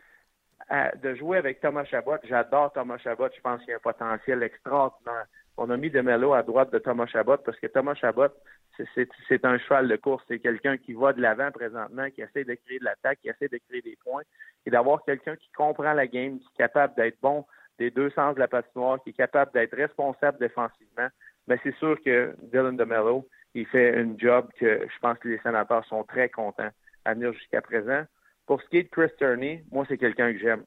de 1.01 1.15
jouer 1.15 1.37
avec 1.37 1.61
Thomas 1.61 1.85
Chabot. 1.85 2.17
J'adore 2.23 2.73
Thomas 2.73 2.97
Chabot. 2.97 3.29
Je 3.35 3.41
pense 3.41 3.59
qu'il 3.61 3.69
y 3.69 3.73
a 3.73 3.77
un 3.77 3.79
potentiel 3.79 4.43
extraordinaire. 4.43 5.25
On 5.55 5.69
a 5.69 5.77
mis 5.77 5.89
Demelo 5.89 6.33
à 6.33 6.43
droite 6.43 6.71
de 6.71 6.77
Thomas 6.77 7.07
Chabot 7.07 7.37
parce 7.37 7.59
que 7.59 7.67
Thomas 7.67 7.95
Chabot, 7.95 8.27
c'est 8.77 9.45
un 9.45 9.57
cheval 9.57 9.87
de 9.87 9.95
course. 9.95 10.23
C'est 10.27 10.39
quelqu'un 10.39 10.77
qui 10.77 10.93
va 10.93 11.13
de 11.13 11.21
l'avant 11.21 11.51
présentement, 11.51 12.09
qui 12.11 12.21
essaie 12.21 12.43
de 12.43 12.53
créer 12.53 12.79
de 12.79 12.85
l'attaque, 12.85 13.19
qui 13.21 13.29
essaie 13.29 13.47
de 13.47 13.59
créer 13.67 13.81
des 13.81 13.97
points. 14.03 14.21
Et 14.65 14.69
d'avoir 14.69 15.03
quelqu'un 15.03 15.35
qui 15.35 15.49
comprend 15.51 15.93
la 15.93 16.05
game, 16.05 16.39
qui 16.39 16.45
est 16.45 16.57
capable 16.57 16.93
d'être 16.95 17.19
bon 17.21 17.45
des 17.79 17.89
deux 17.89 18.09
sens 18.11 18.35
de 18.35 18.39
la 18.39 18.47
patinoire, 18.47 19.01
qui 19.03 19.11
est 19.11 19.13
capable 19.13 19.51
d'être 19.53 19.75
responsable 19.75 20.39
défensivement, 20.39 21.07
mais 21.47 21.59
c'est 21.63 21.75
sûr 21.75 22.01
que 22.03 22.35
Dylan 22.51 22.75
DeMello, 22.75 23.27
il 23.53 23.65
fait 23.65 23.97
un 23.97 24.17
job 24.17 24.49
que 24.59 24.81
je 24.87 24.99
pense 24.99 25.17
que 25.19 25.29
les 25.29 25.39
sénateurs 25.39 25.85
sont 25.85 26.03
très 26.03 26.29
contents 26.29 26.69
à 27.05 27.13
venir 27.13 27.33
jusqu'à 27.33 27.61
présent. 27.61 28.03
Pour 28.45 28.61
ce 28.61 28.69
qui 28.69 28.77
est 28.77 28.83
de 28.83 28.89
Chris 28.89 29.09
Turney, 29.17 29.63
moi, 29.71 29.85
c'est 29.87 29.97
quelqu'un 29.97 30.31
que 30.33 30.39
j'aime. 30.39 30.63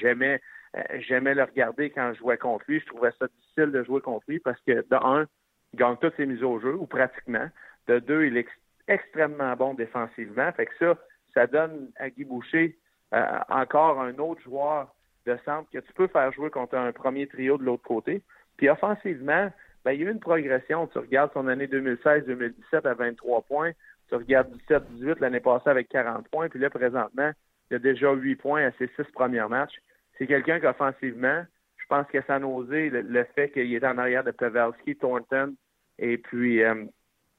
J'aimais, 0.00 0.40
euh, 0.76 0.82
j'aimais 0.98 1.34
le 1.34 1.44
regarder 1.44 1.90
quand 1.90 2.12
je 2.12 2.18
jouais 2.18 2.36
contre 2.36 2.64
lui. 2.68 2.80
Je 2.80 2.86
trouvais 2.86 3.10
ça 3.18 3.26
difficile 3.26 3.70
de 3.70 3.82
jouer 3.84 4.00
contre 4.00 4.24
lui 4.28 4.38
parce 4.38 4.60
que, 4.66 4.72
de 4.72 5.04
un, 5.04 5.26
il 5.72 5.78
gagne 5.78 5.96
toutes 5.96 6.16
ses 6.16 6.26
mises 6.26 6.42
au 6.42 6.60
jeu, 6.60 6.74
ou 6.74 6.86
pratiquement. 6.86 7.48
De 7.86 7.98
deux, 7.98 8.26
il 8.26 8.36
est 8.36 8.46
extrêmement 8.88 9.54
bon 9.56 9.74
défensivement. 9.74 10.52
Fait 10.52 10.66
que 10.66 10.72
ça, 10.78 10.94
ça 11.32 11.46
donne 11.46 11.90
à 11.96 12.10
Guy 12.10 12.24
Boucher 12.24 12.78
euh, 13.14 13.38
encore 13.48 14.00
un 14.00 14.16
autre 14.18 14.42
joueur 14.42 14.94
de 15.26 15.38
centre 15.44 15.70
que 15.70 15.78
tu 15.78 15.92
peux 15.94 16.06
faire 16.08 16.32
jouer 16.32 16.50
contre 16.50 16.76
un 16.76 16.92
premier 16.92 17.26
trio 17.26 17.56
de 17.56 17.64
l'autre 17.64 17.82
côté. 17.82 18.22
Puis 18.56 18.68
offensivement, 18.68 19.50
ben, 19.84 19.92
il 19.92 20.00
y 20.00 20.04
a 20.04 20.08
eu 20.08 20.12
une 20.12 20.20
progression. 20.20 20.86
Tu 20.86 20.98
regardes 20.98 21.32
son 21.32 21.46
année 21.46 21.66
2016-2017 21.66 22.86
à 22.86 22.94
23 22.94 23.42
points. 23.42 23.72
Tu 24.08 24.14
regardes 24.14 24.54
17-18 24.68 25.20
l'année 25.20 25.40
passée 25.40 25.68
avec 25.68 25.88
40 25.88 26.28
points, 26.28 26.48
puis 26.48 26.60
là, 26.60 26.70
présentement, 26.70 27.32
il 27.70 27.76
a 27.76 27.78
déjà 27.78 28.12
8 28.12 28.36
points 28.36 28.66
à 28.66 28.72
ses 28.72 28.88
six 28.96 29.10
premiers 29.12 29.46
matchs. 29.48 29.76
C'est 30.18 30.26
quelqu'un 30.26 30.60
qu'offensivement, 30.60 31.44
je 31.76 31.86
pense 31.88 32.06
que 32.08 32.22
ça 32.26 32.38
osé 32.38 32.90
le, 32.90 33.24
fait 33.34 33.50
qu'il 33.50 33.74
est 33.74 33.84
en 33.84 33.98
arrière 33.98 34.24
de 34.24 34.30
Pavelski, 34.30 34.96
Thornton 34.96 35.54
et 35.98 36.18
puis 36.18 36.62
euh, 36.62 36.84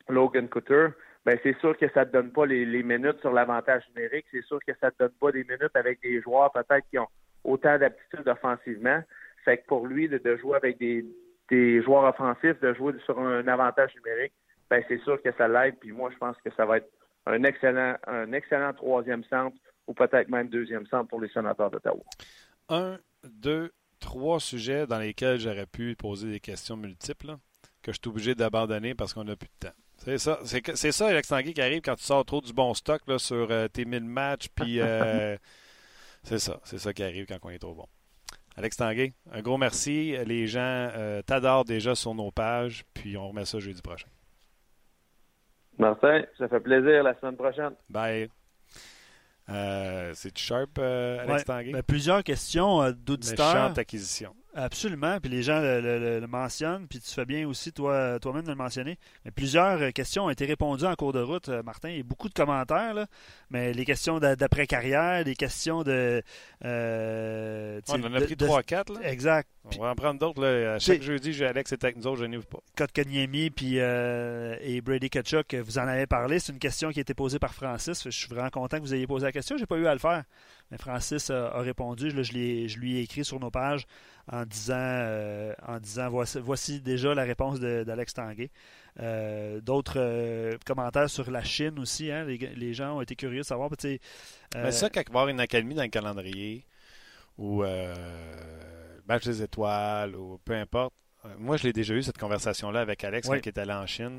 Logan 0.10 0.50
Couture. 0.50 0.92
Ben, 1.26 1.40
c'est 1.42 1.58
sûr 1.60 1.76
que 1.78 1.90
ça 1.90 2.02
ne 2.02 2.06
te 2.06 2.12
donne 2.12 2.32
pas 2.32 2.46
les, 2.46 2.84
minutes 2.84 3.20
sur 3.22 3.34
l'avantage 3.34 3.84
numérique. 3.96 4.26
C'est 4.32 4.44
sûr 4.44 4.60
que 4.66 4.74
ça 4.80 4.88
ne 4.88 4.92
te 4.92 4.98
donne 5.00 5.14
pas 5.20 5.32
des 5.32 5.44
minutes 5.44 5.76
avec 5.76 6.02
des 6.02 6.22
joueurs 6.22 6.52
peut-être 6.52 6.88
qui 6.90 7.00
ont 7.00 7.08
autant 7.44 7.78
d'aptitude 7.80 8.28
offensivement. 8.28 9.02
Fait 9.44 9.58
que 9.58 9.66
pour 9.66 9.88
lui, 9.88 10.08
de 10.08 10.38
jouer 10.38 10.58
avec 10.58 10.78
des, 10.78 11.06
des 11.50 11.82
joueurs 11.84 12.04
offensifs, 12.04 12.60
de 12.60 12.74
jouer 12.74 12.94
sur 13.06 13.20
un 13.20 13.48
avantage 13.48 13.94
numérique, 13.96 14.34
ben 14.70 14.84
c'est 14.88 15.02
sûr 15.04 15.22
que 15.22 15.32
ça 15.38 15.48
l'aide. 15.48 15.76
Puis 15.80 15.92
moi, 15.92 16.10
je 16.12 16.18
pense 16.18 16.36
que 16.44 16.52
ça 16.56 16.66
va 16.66 16.78
être 16.78 16.90
un 17.26 17.44
excellent, 17.44 17.96
un 18.08 18.32
excellent 18.34 18.74
troisième 18.74 19.24
centre 19.26 19.56
ou 19.88 19.94
peut-être 19.94 20.30
même 20.30 20.50
deuxième 20.50 20.86
centre 20.88 21.08
pour 21.08 21.22
les 21.22 21.30
sénateurs 21.30 21.70
d'Ottawa. 21.70 22.04
Un, 22.70 22.98
deux, 23.24 23.72
trois 24.00 24.40
sujets 24.40 24.88
dans 24.88 25.00
lesquels 25.00 25.40
j'aurais 25.40 25.68
pu 25.68 25.96
poser 25.96 26.30
des 26.32 26.40
questions 26.40 26.78
multiples 26.78 27.36
que 27.82 27.92
je 27.92 27.98
suis 28.02 28.10
obligé 28.10 28.34
d'abandonner 28.34 28.96
parce 28.96 29.14
qu'on 29.14 29.24
n'a 29.24 29.36
plus 29.36 29.50
de 29.62 29.68
temps. 29.68 29.76
C'est 29.98 30.18
ça, 30.18 30.40
c'est 30.44 30.92
ça, 30.92 31.08
Alex 31.08 31.28
Tanguy, 31.30 31.54
qui 31.54 31.62
arrive 31.62 31.82
quand 31.82 31.96
tu 31.96 32.04
sors 32.04 32.26
trop 32.26 32.42
du 32.42 32.52
bon 32.52 32.74
stock 32.74 33.02
là, 33.08 33.18
sur 33.18 33.50
euh, 33.50 33.68
tes 33.68 33.86
1000 33.86 34.04
matchs, 34.04 34.50
puis 34.54 34.82
euh, 34.82 35.38
c'est 36.24 36.40
ça, 36.40 36.60
c'est 36.64 36.80
ça 36.80 36.94
qui 36.94 37.04
arrive 37.04 37.26
quand 37.28 37.38
on 37.44 37.50
est 37.50 37.60
trop 37.60 37.74
bon. 37.74 37.88
Alex 38.56 38.78
Tanguay, 38.78 39.14
un 39.32 39.42
gros 39.42 39.58
merci. 39.58 40.16
Les 40.26 40.48
gens 40.48 40.60
euh, 40.62 41.22
t'adorent 41.22 41.66
déjà 41.66 41.94
sur 41.94 42.16
nos 42.16 42.32
pages, 42.32 42.86
puis 42.94 43.18
on 43.18 43.30
remet 43.30 43.46
ça 43.46 43.60
jeudi 43.60 43.82
prochain. 43.82 44.08
Martin, 45.78 46.24
ça 46.38 46.48
fait 46.48 46.62
plaisir 46.62 47.04
la 47.04 47.20
semaine 47.20 47.36
prochaine. 47.36 47.74
Bye. 47.90 48.30
c'est 49.48 50.38
sharp, 50.38 50.80
Alex 50.80 51.44
Tanguay? 51.44 51.74
Ben, 51.74 51.84
plusieurs 51.84 52.24
questions 52.24 52.92
d'auditeurs. 52.92 53.54
Méchante 53.54 53.78
acquisition. 53.78 54.34
Absolument. 54.56 55.20
Puis 55.20 55.30
les 55.30 55.44
gens 55.44 55.60
le, 55.60 56.26
mentionnent, 56.28 56.88
puis 56.88 57.00
tu 57.00 57.12
fais 57.12 57.26
bien 57.26 57.46
aussi 57.46 57.74
toi, 57.74 58.20
toi-même 58.20 58.44
de 58.44 58.50
le 58.50 58.56
mentionner. 58.56 58.98
Mais 59.26 59.32
plusieurs 59.32 59.82
euh, 59.82 59.92
questions 59.92 60.26
ont 60.26 60.30
été 60.30 60.46
répondues 60.46 60.86
en 60.86 60.96
cours 60.96 61.12
de 61.12 61.20
route, 61.20 61.50
euh, 61.50 61.62
Martin. 61.62 61.90
Il 61.90 61.98
y 61.98 62.00
a 62.00 62.04
beaucoup 62.04 62.30
de 62.30 62.34
commentaires, 62.34 62.94
là. 62.94 63.06
mais 63.50 63.74
les 63.74 63.84
questions 63.84 64.20
d'après-carrière, 64.20 65.26
les 65.26 65.36
questions 65.36 65.84
de. 65.84 66.24
Euh, 66.64 67.82
on 67.90 68.02
en 68.02 68.14
a 68.14 68.22
pris 68.22 68.38
trois, 68.38 68.64
quatre. 68.64 68.94
Là. 68.94 69.12
Exact. 69.12 69.50
On 69.78 69.84
va 69.84 69.90
en 69.90 69.96
prendre 69.96 70.20
d'autres. 70.20 70.78
Chaque 70.80 71.02
jeudi, 71.02 71.34
j'ai 71.34 71.48
Alex 71.48 71.74
et 71.74 71.78
avec 71.82 71.98
nous 71.98 72.08
autres, 72.08 72.22
je 72.22 72.26
n'y 72.26 72.38
pas. 72.38 72.60
Kotkaniemi 72.78 73.50
puis 73.50 73.78
et 73.78 74.82
Brady 74.82 75.10
Kachuk, 75.10 75.54
vous 75.56 75.80
en 75.80 75.88
avez 75.88 76.06
parlé. 76.06 76.40
C'est 76.40 76.54
une 76.54 76.60
question 76.60 76.92
qui 76.92 77.00
a 77.00 77.02
été 77.02 77.14
posée 77.14 77.40
par 77.40 77.54
Francis. 77.54 78.04
Je 78.06 78.10
suis 78.12 78.30
vraiment 78.30 78.52
content 78.52 78.78
que 78.78 78.84
vous 78.84 78.94
ayez 78.94 79.08
posé 79.08 79.26
la 79.26 79.32
question. 79.32 79.58
J'ai 79.58 79.66
pas 79.66 79.78
eu 79.78 79.88
à 79.88 79.94
le 79.94 80.00
faire. 80.00 80.24
Mais 80.72 80.78
Francis 80.78 81.30
a, 81.30 81.60
répondu. 81.60 82.12
je, 82.12 82.24
je 82.24 82.78
lui 82.80 82.98
ai 82.98 83.02
écrit 83.02 83.26
sur 83.26 83.40
nos 83.40 83.52
pages 83.52 83.86
en 84.32 84.46
disant, 84.46 84.76
euh, 84.78 85.54
en 85.68 85.80
disant 85.80 86.10
voici, 86.10 86.82
déjà 86.82 87.14
la 87.14 87.24
réponse 87.24 87.60
d'Alex 87.60 88.14
Tanguay. 88.14 88.50
Euh, 89.02 89.60
d'autres 89.62 90.00
euh, 90.00 90.58
commentaires 90.66 91.10
sur 91.10 91.30
la 91.30 91.44
Chine 91.44 91.78
aussi. 91.80 92.12
Hein, 92.12 92.26
les, 92.26 92.74
gens 92.74 92.98
ont 92.98 93.02
été 93.02 93.16
curieux 93.16 93.42
de 93.42 93.46
savoir. 93.46 93.70
Mais 93.84 94.00
ben, 94.54 94.72
ça, 94.72 94.90
quelque 94.90 95.12
part, 95.12 95.28
une 95.28 95.40
académie 95.40 95.76
dans 95.76 95.84
le 95.84 95.90
calendrier 95.90 96.66
ou 97.38 97.64
match 99.08 99.26
des 99.26 99.44
étoiles 99.44 100.16
ou 100.16 100.40
peu 100.44 100.54
importe. 100.54 100.94
Moi, 101.40 101.58
je 101.58 101.64
l'ai 101.64 101.74
déjà 101.74 101.96
eu 101.96 102.04
cette 102.04 102.20
conversation-là 102.20 102.82
avec 102.82 103.04
Alex 103.04 103.28
qui 103.42 103.50
est 103.50 103.58
allé 103.58 103.74
en 103.74 103.86
Chine. 103.86 104.18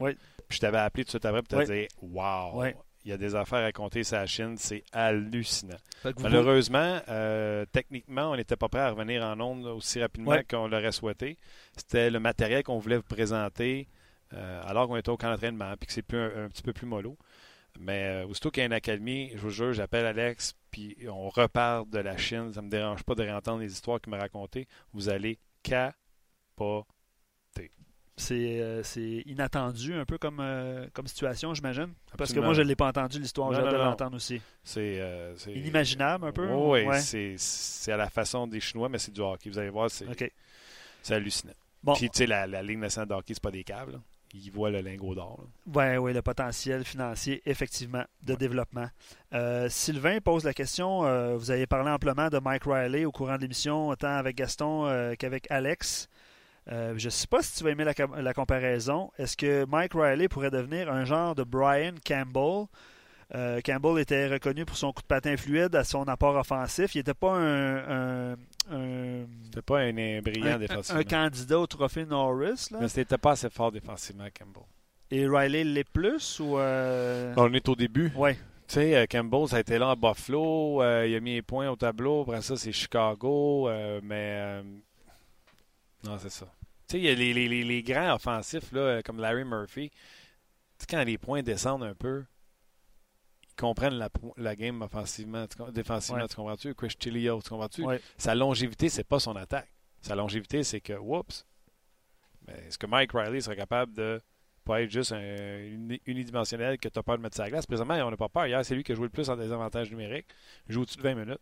Puis 0.48 0.56
je 0.56 0.60
t'avais 0.60 0.78
appelé 0.78 1.04
tout 1.04 1.08
de 1.08 1.10
suite 1.10 1.24
après 1.24 1.42
pour 1.42 1.58
te 1.58 1.64
dire 1.64 1.88
Wow! 2.02 2.62
Il 3.06 3.10
y 3.10 3.12
a 3.12 3.16
des 3.16 3.36
affaires 3.36 3.64
à 3.64 3.70
compter 3.70 4.02
sur 4.02 4.16
la 4.16 4.26
Chine, 4.26 4.56
c'est 4.58 4.82
hallucinant. 4.90 5.76
Malheureusement, 6.18 7.00
euh, 7.08 7.64
techniquement, 7.70 8.32
on 8.32 8.36
n'était 8.36 8.56
pas 8.56 8.68
prêt 8.68 8.80
à 8.80 8.90
revenir 8.90 9.22
en 9.22 9.38
ondes 9.38 9.64
aussi 9.66 10.00
rapidement 10.00 10.40
qu'on 10.50 10.66
l'aurait 10.66 10.90
souhaité. 10.90 11.38
C'était 11.76 12.10
le 12.10 12.18
matériel 12.18 12.64
qu'on 12.64 12.80
voulait 12.80 12.96
vous 12.96 13.04
présenter 13.04 13.86
euh, 14.32 14.60
alors 14.66 14.88
qu'on 14.88 14.96
était 14.96 15.10
au 15.10 15.16
camp 15.16 15.30
d'entraînement, 15.30 15.72
puis 15.78 15.86
que 15.86 15.92
c'est 15.92 16.14
un, 16.14 16.48
petit 16.48 16.64
peu 16.64 16.72
plus 16.72 16.86
mollo. 16.86 17.16
Mais 17.78 18.24
euh, 18.24 18.26
aussitôt 18.26 18.50
qu'il 18.50 18.62
y 18.62 18.64
a 18.64 18.66
une 18.66 18.72
académie, 18.72 19.30
je 19.34 19.38
vous 19.38 19.50
jure, 19.50 19.72
j'appelle 19.72 20.04
Alex, 20.04 20.56
puis 20.72 20.96
on 21.08 21.28
repart 21.28 21.88
de 21.88 22.00
la 22.00 22.16
Chine. 22.16 22.52
Ça 22.52 22.60
ne 22.60 22.66
me 22.66 22.70
dérange 22.70 23.04
pas 23.04 23.14
de 23.14 23.22
réentendre 23.22 23.60
les 23.60 23.70
histoires 23.70 24.00
qu'il 24.00 24.10
m'a 24.10 24.18
racontées. 24.18 24.66
Vous 24.92 25.08
allez 25.08 25.38
capoter. 25.62 26.90
Euh, 28.30 28.80
c'est 28.82 29.22
inattendu 29.26 29.94
un 29.94 30.06
peu 30.06 30.16
comme, 30.16 30.38
euh, 30.40 30.86
comme 30.94 31.06
situation, 31.06 31.52
j'imagine. 31.52 31.92
Parce 32.16 32.32
que 32.32 32.40
moi, 32.40 32.54
je 32.54 32.62
ne 32.62 32.66
l'ai 32.66 32.76
pas 32.76 32.88
entendu 32.88 33.18
l'histoire, 33.18 33.52
j'ai 33.52 33.60
hâte 33.60 33.72
de 33.72 33.76
l'entendre 33.76 34.16
aussi. 34.16 34.40
C'est 34.64 35.00
euh, 35.00 35.34
inimaginable 35.46 36.26
un 36.26 36.32
peu. 36.32 36.48
oui, 36.50 36.84
c'est 37.36 37.92
à 37.92 37.96
la 37.96 38.08
façon 38.08 38.46
des 38.46 38.60
Chinois, 38.60 38.88
mais 38.88 38.98
c'est 38.98 39.12
du 39.12 39.20
hockey. 39.20 39.50
Vous 39.50 39.58
allez 39.58 39.70
voir, 39.70 39.90
c'est 39.90 41.14
hallucinant. 41.14 41.52
Puis, 41.94 42.10
tu 42.10 42.18
sais, 42.18 42.26
la, 42.26 42.46
la 42.46 42.62
Ligue 42.62 42.78
nationale 42.78 43.08
de 43.08 43.14
hockey, 43.14 43.34
c'est 43.34 43.42
pas 43.42 43.50
des 43.50 43.64
câbles. 43.64 44.00
Ils 44.34 44.50
voient 44.50 44.70
le 44.70 44.80
lingot 44.80 45.14
d'or. 45.14 45.44
Oui, 45.66 45.96
oui, 45.98 46.12
le 46.12 46.20
potentiel 46.20 46.84
financier, 46.84 47.42
effectivement, 47.46 48.04
de 48.22 48.34
développement. 48.34 48.88
Sylvain 49.68 50.20
pose 50.20 50.44
la 50.44 50.54
question 50.54 51.36
vous 51.36 51.50
avez 51.50 51.66
parlé 51.66 51.90
amplement 51.90 52.28
de 52.28 52.38
Mike 52.38 52.64
Riley 52.64 53.04
au 53.04 53.12
courant 53.12 53.36
de 53.36 53.42
l'émission, 53.42 53.88
autant 53.88 54.16
avec 54.16 54.36
Gaston 54.36 55.14
qu'avec 55.18 55.46
Alex. 55.50 56.08
Euh, 56.72 56.94
je 56.96 57.06
ne 57.06 57.10
sais 57.10 57.28
pas 57.28 57.42
si 57.42 57.56
tu 57.56 57.64
vas 57.64 57.70
aimer 57.70 57.84
la, 57.84 58.34
comparaison. 58.34 59.10
Est-ce 59.18 59.36
que 59.36 59.64
Mike 59.66 59.92
Riley 59.94 60.28
pourrait 60.28 60.50
devenir 60.50 60.92
un 60.92 61.04
genre 61.04 61.34
de 61.34 61.44
Brian 61.44 61.94
Campbell? 62.04 62.66
Euh, 63.34 63.60
Campbell 63.64 64.00
était 64.00 64.28
reconnu 64.28 64.64
pour 64.64 64.76
son 64.76 64.92
coup 64.92 65.02
de 65.02 65.06
patin 65.06 65.36
fluide 65.36 65.74
à 65.74 65.84
son 65.84 66.04
apport 66.04 66.36
offensif. 66.36 66.94
Il 66.94 66.98
n'était 66.98 67.14
pas 67.14 67.34
un. 67.36 68.36
C'était 69.44 69.62
pas 69.62 69.80
un, 69.80 70.20
brillant 70.20 70.58
défensivement. 70.58 71.00
Un 71.00 71.04
candidat 71.04 71.58
au 71.58 71.66
trophée 71.66 72.04
Norris. 72.04 72.68
Là. 72.72 72.78
Mais 72.80 72.88
c'était 72.88 73.18
pas 73.18 73.32
assez 73.32 73.50
fort 73.50 73.70
défensivement, 73.70 74.26
Campbell. 74.36 74.64
Et 75.12 75.26
Riley 75.28 75.62
l'est 75.62 75.88
plus 75.88 76.40
ou. 76.40 76.58
Euh? 76.58 77.32
On 77.36 77.52
est 77.52 77.68
au 77.68 77.76
début. 77.76 78.12
Oui. 78.16 78.34
Tu 78.68 78.74
sais, 78.74 79.06
Campbell, 79.08 79.46
ça 79.46 79.56
a 79.56 79.60
été 79.60 79.78
là 79.78 79.90
à 79.90 79.94
Buffalo. 79.94 80.82
il 80.82 81.14
a 81.14 81.20
mis 81.20 81.34
les 81.34 81.42
points 81.42 81.68
au 81.70 81.76
tableau. 81.76 82.22
Après 82.22 82.42
ça, 82.42 82.56
c'est 82.56 82.72
Chicago. 82.72 83.70
mais. 84.02 84.62
non, 86.02 86.18
c'est 86.18 86.30
ça. 86.30 86.46
Tu 86.88 86.92
sais, 86.92 86.98
il 86.98 87.04
y 87.04 87.08
a 87.08 87.14
les, 87.14 87.34
les, 87.34 87.64
les, 87.64 87.82
grands 87.82 88.14
offensifs, 88.14 88.70
là, 88.72 89.02
comme 89.02 89.18
Larry 89.18 89.44
Murphy. 89.44 89.90
Tu 89.90 89.96
sais, 90.78 90.86
quand 90.88 91.02
les 91.02 91.18
points 91.18 91.42
descendent 91.42 91.82
un 91.82 91.94
peu, 91.94 92.24
ils 93.50 93.56
comprennent 93.56 93.94
la, 93.94 94.08
la 94.36 94.54
game 94.54 94.82
offensivement, 94.82 95.46
défensivement, 95.72 96.26
tu 96.28 96.36
comprends-tu? 96.36 96.74
Chris 96.74 96.94
Chilio, 96.98 97.40
tu 97.42 97.48
comprends-tu? 97.48 97.84
Sa 98.16 98.34
longévité, 98.34 98.88
c'est 98.88 99.04
pas 99.04 99.18
son 99.18 99.34
attaque. 99.34 99.72
Sa 100.00 100.14
longévité, 100.14 100.62
c'est 100.62 100.80
que, 100.80 100.92
whoops, 100.92 101.44
mais 102.46 102.54
est-ce 102.68 102.78
que 102.78 102.86
Mike 102.86 103.12
Riley 103.12 103.40
serait 103.40 103.56
capable 103.56 103.92
de 103.94 104.20
pas 104.64 104.82
être 104.82 104.90
juste 104.90 105.12
un, 105.12 105.98
unidimensionnel 106.06 106.78
que 106.78 106.88
tu 106.88 106.98
as 106.98 107.02
peur 107.02 107.18
de 107.18 107.22
mettre 107.22 107.36
sa 107.36 107.48
glace? 107.48 107.66
Présentement, 107.66 107.94
on 107.94 108.10
n'a 108.10 108.16
pas 108.16 108.28
peur. 108.28 108.46
Hier, 108.46 108.64
c'est 108.64 108.74
lui 108.74 108.82
qui 108.82 108.92
a 108.92 108.94
joué 108.94 109.04
le 109.04 109.10
plus 109.10 109.28
en 109.30 109.36
désavantage 109.36 109.90
numérique. 109.90 110.26
Il 110.68 110.74
joue 110.74 110.82
au-dessus 110.82 110.98
de 110.98 111.02
20 111.02 111.14
minutes. 111.14 111.40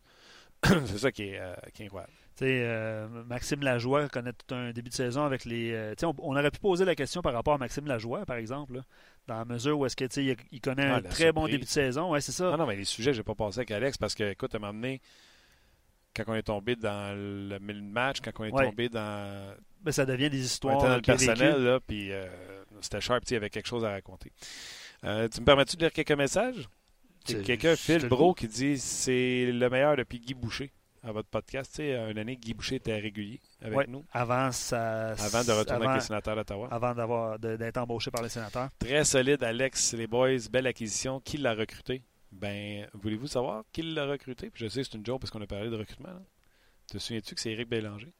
c'est 0.86 0.98
ça 0.98 1.12
qui 1.12 1.24
est, 1.24 1.38
euh, 1.38 1.54
qui 1.72 1.82
est 1.82 1.86
incroyable. 1.86 2.12
Euh, 2.42 3.06
Maxime 3.26 3.62
Lajoie 3.62 4.08
connaît 4.08 4.32
tout 4.32 4.54
un 4.54 4.72
début 4.72 4.90
de 4.90 4.94
saison 4.94 5.24
avec 5.24 5.44
les. 5.44 5.72
Euh, 5.72 5.94
on, 6.18 6.36
aurait 6.36 6.50
pu 6.50 6.58
poser 6.58 6.84
la 6.84 6.94
question 6.94 7.22
par 7.22 7.32
rapport 7.32 7.54
à 7.54 7.58
Maxime 7.58 7.86
Lajoie, 7.86 8.26
par 8.26 8.36
exemple, 8.36 8.82
dans 9.28 9.36
la 9.36 9.44
mesure 9.44 9.78
où 9.78 9.86
est-ce 9.86 9.94
que 9.94 10.04
il, 10.20 10.36
il 10.50 10.60
connaît 10.60 10.86
ah, 10.86 10.96
un 10.96 11.02
très 11.02 11.32
bon 11.32 11.46
début 11.46 11.64
de 11.64 11.68
saison. 11.68 12.10
Ouais, 12.10 12.20
c'est 12.20 12.32
ça. 12.32 12.50
Non, 12.50 12.58
non, 12.58 12.66
mais 12.66 12.76
les 12.76 12.84
sujets, 12.84 13.12
je 13.12 13.18
n'ai 13.18 13.24
pas 13.24 13.34
passé 13.34 13.60
avec 13.60 13.70
Alex 13.70 13.98
parce 13.98 14.14
que, 14.14 14.32
écoute, 14.32 14.54
à 14.54 14.58
un 14.58 14.60
moment 14.60 14.74
donné, 14.74 15.00
quand 16.14 16.24
on 16.26 16.34
est 16.34 16.42
tombé 16.42 16.74
dans 16.74 17.16
le 17.16 17.58
match, 17.82 18.18
quand 18.20 18.32
on 18.40 18.44
est 18.44 18.64
tombé 18.64 18.88
dans. 18.88 19.54
Ben, 19.82 19.92
ça 19.92 20.06
devient 20.06 20.30
des 20.30 20.44
histoires. 20.44 20.78
dans 20.78 20.96
le 20.96 21.02
personnel, 21.02 21.62
là, 21.62 21.78
puis 21.86 22.10
euh, 22.10 22.26
c'était 22.80 23.00
sharp, 23.00 23.22
il 23.30 23.34
y 23.34 23.36
avait 23.36 23.50
quelque 23.50 23.68
chose 23.68 23.84
à 23.84 23.90
raconter. 23.90 24.32
tu 25.02 25.08
me 25.08 25.44
permets-tu 25.44 25.76
de 25.76 25.82
lire 25.82 25.92
quelques 25.92 26.12
messages? 26.12 26.68
Quelqu'un, 27.24 27.76
Phil 27.76 28.08
Bro, 28.08 28.34
qui 28.34 28.48
dit 28.48 28.76
c'est 28.78 29.46
le 29.52 29.70
meilleur 29.70 29.96
depuis 29.96 30.18
Guy 30.18 30.34
Boucher 30.34 30.72
à 31.04 31.12
votre 31.12 31.28
podcast. 31.28 31.70
Tu 31.72 31.82
sais, 31.82 32.10
une 32.10 32.18
année, 32.18 32.36
Guy 32.36 32.54
Boucher 32.54 32.76
était 32.76 32.98
régulier 32.98 33.40
avec 33.62 33.88
nous. 33.88 34.04
Avant, 34.12 34.50
ça, 34.52 35.10
avant 35.10 35.44
de 35.44 35.52
retourner 35.52 35.86
avec 35.86 35.96
les 35.96 36.06
sénateurs 36.06 36.36
d'Ottawa. 36.36 36.68
Avant 36.70 36.94
d'avoir, 36.94 37.38
d'être 37.38 37.76
embauché 37.76 38.10
par 38.10 38.22
les 38.22 38.28
sénateurs. 38.28 38.70
Très 38.78 39.04
solide, 39.04 39.42
Alex, 39.42 39.94
les 39.94 40.06
boys. 40.06 40.48
Belle 40.50 40.66
acquisition. 40.66 41.20
Qui 41.20 41.38
l'a 41.38 41.54
recruté? 41.54 42.02
Ben, 42.32 42.88
voulez-vous 42.94 43.28
savoir 43.28 43.64
qui 43.72 43.82
l'a 43.82 44.06
recruté? 44.06 44.50
je 44.54 44.66
sais, 44.66 44.82
c'est 44.82 44.94
une 44.94 45.06
joke 45.06 45.20
parce 45.20 45.30
qu'on 45.30 45.40
a 45.40 45.46
parlé 45.46 45.70
de 45.70 45.76
recrutement. 45.76 46.10
Te 46.90 46.98
souviens-tu 46.98 47.34
que 47.34 47.40
c'est 47.40 47.52
Eric 47.52 47.68
Bélanger? 47.68 48.12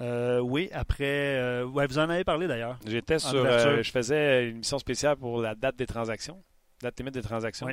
Euh, 0.00 0.38
oui, 0.38 0.70
après. 0.72 1.36
Euh, 1.36 1.64
ouais, 1.64 1.86
vous 1.86 1.98
en 1.98 2.08
avez 2.08 2.24
parlé 2.24 2.46
d'ailleurs. 2.46 2.78
J'étais 2.86 3.18
sur. 3.18 3.44
Euh, 3.44 3.82
je 3.82 3.90
faisais 3.90 4.48
une 4.48 4.58
mission 4.58 4.78
spéciale 4.78 5.16
pour 5.16 5.42
la 5.42 5.54
date 5.54 5.76
des 5.76 5.86
transactions, 5.86 6.42
date 6.80 6.98
limite 6.98 7.14
des 7.14 7.22
transactions. 7.22 7.68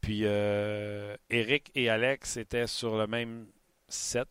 Puis 0.00 0.22
Eric 0.22 1.70
et 1.74 1.88
Alex 1.88 2.36
étaient 2.36 2.66
sur 2.66 2.96
le 2.96 3.06
même 3.06 3.46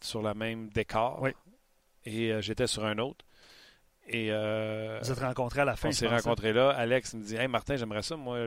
sur 0.02 0.22
le 0.22 0.34
même 0.34 0.70
décor. 0.70 1.20
Oui. 1.22 1.32
Et 2.06 2.32
euh, 2.32 2.42
j'étais 2.42 2.68
sur 2.68 2.86
un 2.86 2.98
autre. 2.98 3.26
Et, 4.08 4.28
euh, 4.32 5.00
Vous 5.02 5.12
êtes 5.12 5.20
rencontrés 5.20 5.62
à 5.62 5.66
la 5.66 5.76
fin. 5.76 5.90
On 5.90 5.92
s'est 5.92 6.08
rencontrés 6.08 6.52
là. 6.52 6.72
Alex 6.72 7.14
me 7.14 7.24
dit 7.24 7.36
Hey 7.36 7.48
Martin, 7.48 7.78
j'aimerais 7.78 8.02
ça, 8.02 8.18
moi, 8.18 8.38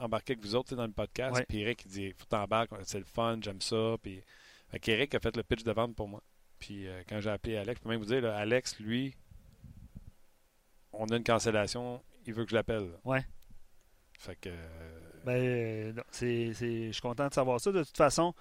embarquer 0.00 0.32
avec 0.32 0.44
vous 0.44 0.54
autres 0.54 0.74
dans 0.74 0.86
le 0.86 0.92
podcast. 0.92 1.42
Puis 1.48 1.60
Eric, 1.60 1.84
il 1.84 1.90
dit 1.90 2.12
Faut 2.16 2.26
t'embarquer, 2.26 2.76
c'est 2.82 2.98
le 2.98 3.04
fun, 3.04 3.38
j'aime 3.40 3.60
ça. 3.60 3.96
Puis 4.02 4.22
Eric 4.86 5.14
a 5.14 5.20
fait 5.20 5.36
le 5.36 5.42
pitch 5.42 5.62
de 5.62 5.72
vente 5.72 5.94
pour 5.94 6.08
moi. 6.08 6.22
Puis 6.58 6.86
euh, 6.86 7.02
quand 7.08 7.20
j'ai 7.20 7.30
appelé 7.30 7.56
Alex, 7.56 7.78
je 7.78 7.82
peux 7.82 7.90
même 7.90 7.98
vous 7.98 8.06
dire 8.06 8.24
Alex, 8.24 8.78
lui, 8.80 9.14
on 10.92 11.06
a 11.06 11.16
une 11.16 11.24
cancellation, 11.24 12.02
il 12.26 12.34
veut 12.34 12.44
que 12.44 12.50
je 12.50 12.56
l'appelle. 12.56 12.90
Ouais. 13.04 13.24
Fait 14.18 14.36
que. 14.36 14.50
Ben, 15.24 15.94
c'est, 16.10 16.52
je 16.52 16.90
suis 16.92 17.02
content 17.02 17.28
de 17.28 17.34
savoir 17.34 17.60
ça. 17.60 17.72
De 17.72 17.82
toute 17.82 17.96
façon, 17.96 18.34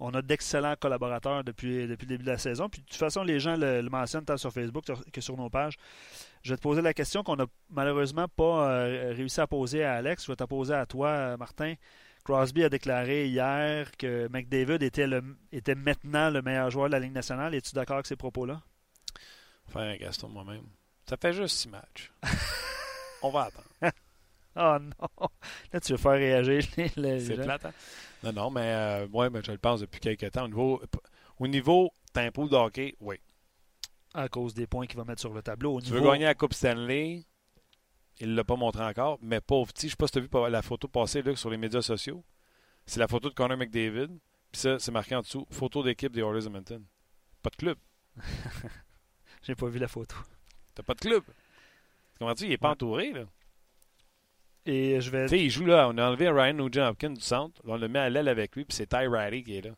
on 0.00 0.14
a 0.14 0.22
d'excellents 0.22 0.74
collaborateurs 0.78 1.44
depuis, 1.44 1.86
depuis 1.86 2.06
le 2.06 2.10
début 2.10 2.24
de 2.24 2.30
la 2.30 2.38
saison. 2.38 2.68
Puis 2.68 2.82
de 2.82 2.86
toute 2.86 2.96
façon, 2.96 3.22
les 3.22 3.40
gens 3.40 3.56
le, 3.56 3.82
mentionnent 3.82 4.24
tant 4.24 4.36
sur 4.36 4.52
Facebook 4.52 4.84
que 5.12 5.20
sur 5.20 5.36
nos 5.36 5.50
pages. 5.50 5.76
Je 6.42 6.50
vais 6.50 6.56
te 6.56 6.62
poser 6.62 6.82
la 6.82 6.94
question 6.94 7.22
qu'on 7.22 7.36
n'a 7.36 7.46
malheureusement 7.70 8.28
pas 8.28 8.70
euh, 8.70 9.12
réussi 9.14 9.40
à 9.40 9.46
poser 9.46 9.84
à 9.84 9.94
Alex. 9.94 10.24
Je 10.24 10.32
vais 10.32 10.36
te 10.36 10.44
poser 10.44 10.74
à 10.74 10.86
toi, 10.86 11.36
Martin. 11.36 11.74
Crosby 12.24 12.62
a 12.64 12.68
déclaré 12.68 13.26
hier 13.26 13.90
que 13.96 14.28
McDavid 14.28 14.82
était, 14.82 15.06
le, 15.06 15.22
était 15.50 15.74
maintenant 15.74 16.30
le 16.30 16.42
meilleur 16.42 16.70
joueur 16.70 16.88
de 16.88 16.92
la 16.92 17.00
Ligue 17.00 17.12
nationale. 17.14 17.54
Es-tu 17.54 17.74
d'accord 17.74 17.96
avec 17.96 18.06
ces 18.06 18.16
propos-là? 18.16 18.60
Faire 19.66 19.82
un 19.82 19.96
Gaston 19.96 20.28
moi-même. 20.28 20.66
Ça 21.08 21.16
fait 21.16 21.32
juste 21.32 21.56
six 21.56 21.68
matchs. 21.68 22.12
On 23.22 23.30
va 23.30 23.44
attendre. 23.44 23.92
Oh 24.58 24.78
non! 24.80 25.28
Là, 25.72 25.80
tu 25.80 25.92
veux 25.92 25.98
faire 25.98 26.12
réagir 26.12 26.64
les, 26.96 27.20
C'est 27.20 27.36
plate, 27.36 27.66
hein? 27.66 27.72
Non, 28.22 28.32
non, 28.32 28.50
mais 28.50 28.72
euh, 28.72 29.06
ouais, 29.08 29.30
mais 29.30 29.40
je 29.44 29.52
le 29.52 29.58
pense 29.58 29.80
depuis 29.80 30.00
quelques 30.00 30.30
temps. 30.32 30.44
Au 30.44 30.48
niveau, 30.48 30.82
au 31.38 31.46
niveau 31.46 31.92
tempo 32.12 32.48
de 32.48 32.56
hockey, 32.56 32.96
oui. 33.00 33.16
À 34.14 34.28
cause 34.28 34.54
des 34.54 34.66
points 34.66 34.86
qu'il 34.86 34.96
va 34.96 35.04
mettre 35.04 35.20
sur 35.20 35.32
le 35.32 35.42
tableau. 35.42 35.76
Au 35.76 35.80
tu 35.80 35.90
veux 35.90 36.00
gagner 36.00 36.24
la 36.24 36.34
Coupe 36.34 36.54
Stanley, 36.54 37.24
il 38.20 38.30
ne 38.30 38.34
l'a 38.34 38.44
pas 38.44 38.56
montré 38.56 38.82
encore, 38.84 39.18
mais 39.22 39.40
pauvre 39.40 39.72
petit, 39.72 39.82
je 39.82 39.86
ne 39.86 39.90
sais 39.90 39.96
pas 39.96 40.06
si 40.06 40.12
tu 40.12 40.18
as 40.18 40.22
vu 40.22 40.50
la 40.50 40.62
photo 40.62 40.88
passer 40.88 41.22
là, 41.22 41.36
sur 41.36 41.50
les 41.50 41.56
médias 41.56 41.82
sociaux. 41.82 42.24
C'est 42.86 43.00
la 43.00 43.06
photo 43.06 43.28
de 43.28 43.34
Connor 43.34 43.58
McDavid. 43.58 44.08
Puis 44.50 44.62
ça, 44.62 44.78
c'est 44.78 44.90
marqué 44.90 45.14
en 45.14 45.20
dessous 45.20 45.46
photo 45.50 45.82
d'équipe 45.82 46.12
des 46.12 46.22
Oilers 46.22 46.46
Edmonton. 46.46 46.82
Pas 47.42 47.50
de 47.50 47.56
club. 47.56 47.78
J'ai 49.42 49.54
pas 49.54 49.68
vu 49.68 49.78
la 49.78 49.88
photo. 49.88 50.16
T'as 50.74 50.82
pas 50.82 50.94
de 50.94 51.00
club. 51.00 51.22
Comment 52.18 52.34
tu 52.34 52.44
Il 52.44 52.52
est 52.52 52.58
pas 52.58 52.70
entouré, 52.70 53.12
là. 53.12 53.24
Et 54.68 55.00
je 55.00 55.10
vais. 55.10 55.24
Tu 55.24 55.30
sais, 55.30 55.42
il 55.42 55.50
joue 55.50 55.64
là. 55.64 55.88
On 55.88 55.96
a 55.96 56.06
enlevé 56.06 56.28
Ryan 56.28 56.52
Nugent 56.52 56.90
Hopkins 56.90 57.10
du 57.10 57.22
centre. 57.22 57.58
on 57.64 57.78
le 57.78 57.88
met 57.88 58.00
à 58.00 58.10
l'aile 58.10 58.28
avec 58.28 58.54
lui, 58.54 58.66
puis 58.66 58.76
c'est 58.76 58.86
Ty 58.86 59.06
Riley 59.06 59.42
qui 59.42 59.56
est 59.56 59.62
là. 59.62 59.70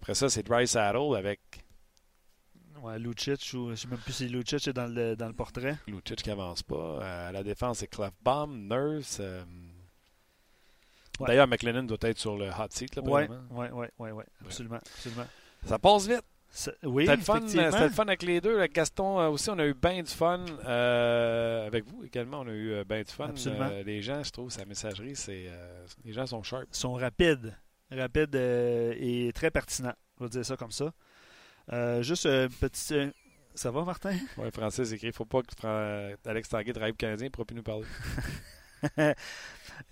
Après 0.00 0.14
ça, 0.14 0.30
c'est 0.30 0.42
Dry 0.42 0.66
Saddle 0.66 1.14
avec 1.16 1.40
Ouais, 2.80 2.98
Lucic, 2.98 3.52
ou, 3.52 3.66
je 3.66 3.70
ne 3.72 3.74
sais 3.74 3.88
même 3.88 3.98
plus 3.98 4.14
si 4.14 4.26
Lucic 4.26 4.66
est 4.66 4.72
dans 4.72 4.86
le, 4.86 5.14
dans 5.14 5.26
le 5.26 5.34
portrait. 5.34 5.76
Lucic 5.86 6.22
qui 6.22 6.30
avance 6.30 6.62
pas. 6.62 6.76
Euh, 6.76 7.28
à 7.28 7.32
la 7.32 7.42
défense, 7.42 7.80
c'est 7.80 7.88
Clefbaum, 7.88 8.68
Nurse. 8.68 9.18
Euh... 9.20 9.44
Ouais. 11.18 11.26
D'ailleurs, 11.26 11.46
McLennan 11.46 11.86
doit 11.86 11.98
être 12.00 12.18
sur 12.18 12.38
le 12.38 12.48
hot 12.48 12.68
seat. 12.70 12.98
Oui, 13.04 13.24
oui, 13.50 13.66
oui, 13.98 14.24
absolument, 14.42 14.76
absolument. 14.76 15.26
Ça 15.66 15.78
passe 15.78 16.08
vite. 16.08 16.24
Oui, 16.82 17.06
c'était 17.06 17.80
le, 17.80 17.90
fun 17.90 18.06
avec 18.06 18.22
les 18.22 18.40
deux. 18.40 18.58
Avec 18.58 18.74
Gaston 18.74 19.20
euh, 19.20 19.28
aussi, 19.28 19.50
on 19.50 19.58
a 19.58 19.66
eu 19.66 19.74
bien 19.74 20.02
du 20.02 20.10
fun. 20.10 20.44
Euh, 20.64 21.66
avec 21.66 21.84
vous 21.84 22.04
également, 22.04 22.40
on 22.40 22.48
a 22.48 22.52
eu 22.52 22.84
bien 22.84 23.02
du 23.02 23.12
fun. 23.12 23.28
Absolument. 23.28 23.70
les 23.84 24.02
gens, 24.02 24.22
je 24.22 24.30
trouve, 24.30 24.50
sa 24.50 24.64
messagerie, 24.64 25.16
c'est 25.16 25.46
les 26.04 26.12
gens 26.12 26.26
sont 26.26 26.42
sharp. 26.42 26.66
Ils 26.72 26.76
sont 26.76 26.94
rapides. 26.94 27.56
Rapides 27.90 28.34
et 28.34 29.30
très 29.34 29.50
pertinents. 29.50 29.94
Je 30.18 30.24
vais 30.24 30.30
dire 30.30 30.44
ça 30.44 30.56
comme 30.56 30.70
ça. 30.70 30.92
Euh, 31.72 32.02
juste 32.02 32.26
un 32.26 32.48
petit. 32.48 32.94
Euh, 32.94 33.10
ça 33.54 33.70
va, 33.70 33.84
Martin? 33.84 34.16
Oui, 34.38 34.48
Francis 34.52 34.92
écrit 34.92 35.12
faut 35.12 35.24
pas 35.24 35.42
que 35.42 36.28
Alex 36.28 36.48
Tanguay 36.48 36.72
travaille 36.72 36.94
Canadien, 36.94 37.26
il 37.26 37.28
ne 37.28 37.32
pourra 37.32 37.44
plus 37.44 37.56
nous 37.56 37.62
parler. 37.62 37.86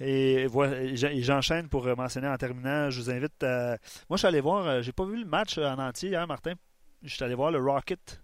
et 0.00 0.46
voilà, 0.46 0.94
j'enchaîne 0.94 1.68
pour 1.68 1.84
mentionner 1.96 2.28
en 2.28 2.36
terminant. 2.36 2.90
Je 2.90 3.00
vous 3.00 3.10
invite 3.10 3.42
à. 3.42 3.78
Moi, 4.08 4.16
je 4.16 4.18
suis 4.18 4.26
allé 4.26 4.40
voir. 4.40 4.66
Euh, 4.66 4.82
j'ai 4.82 4.92
pas 4.92 5.04
vu 5.04 5.18
le 5.18 5.26
match 5.26 5.58
en 5.58 5.78
entier 5.78 6.10
hier, 6.10 6.26
Martin. 6.26 6.54
Je 7.02 7.14
suis 7.14 7.24
allé 7.24 7.34
voir 7.34 7.50
le 7.50 7.58
Rocket 7.58 8.22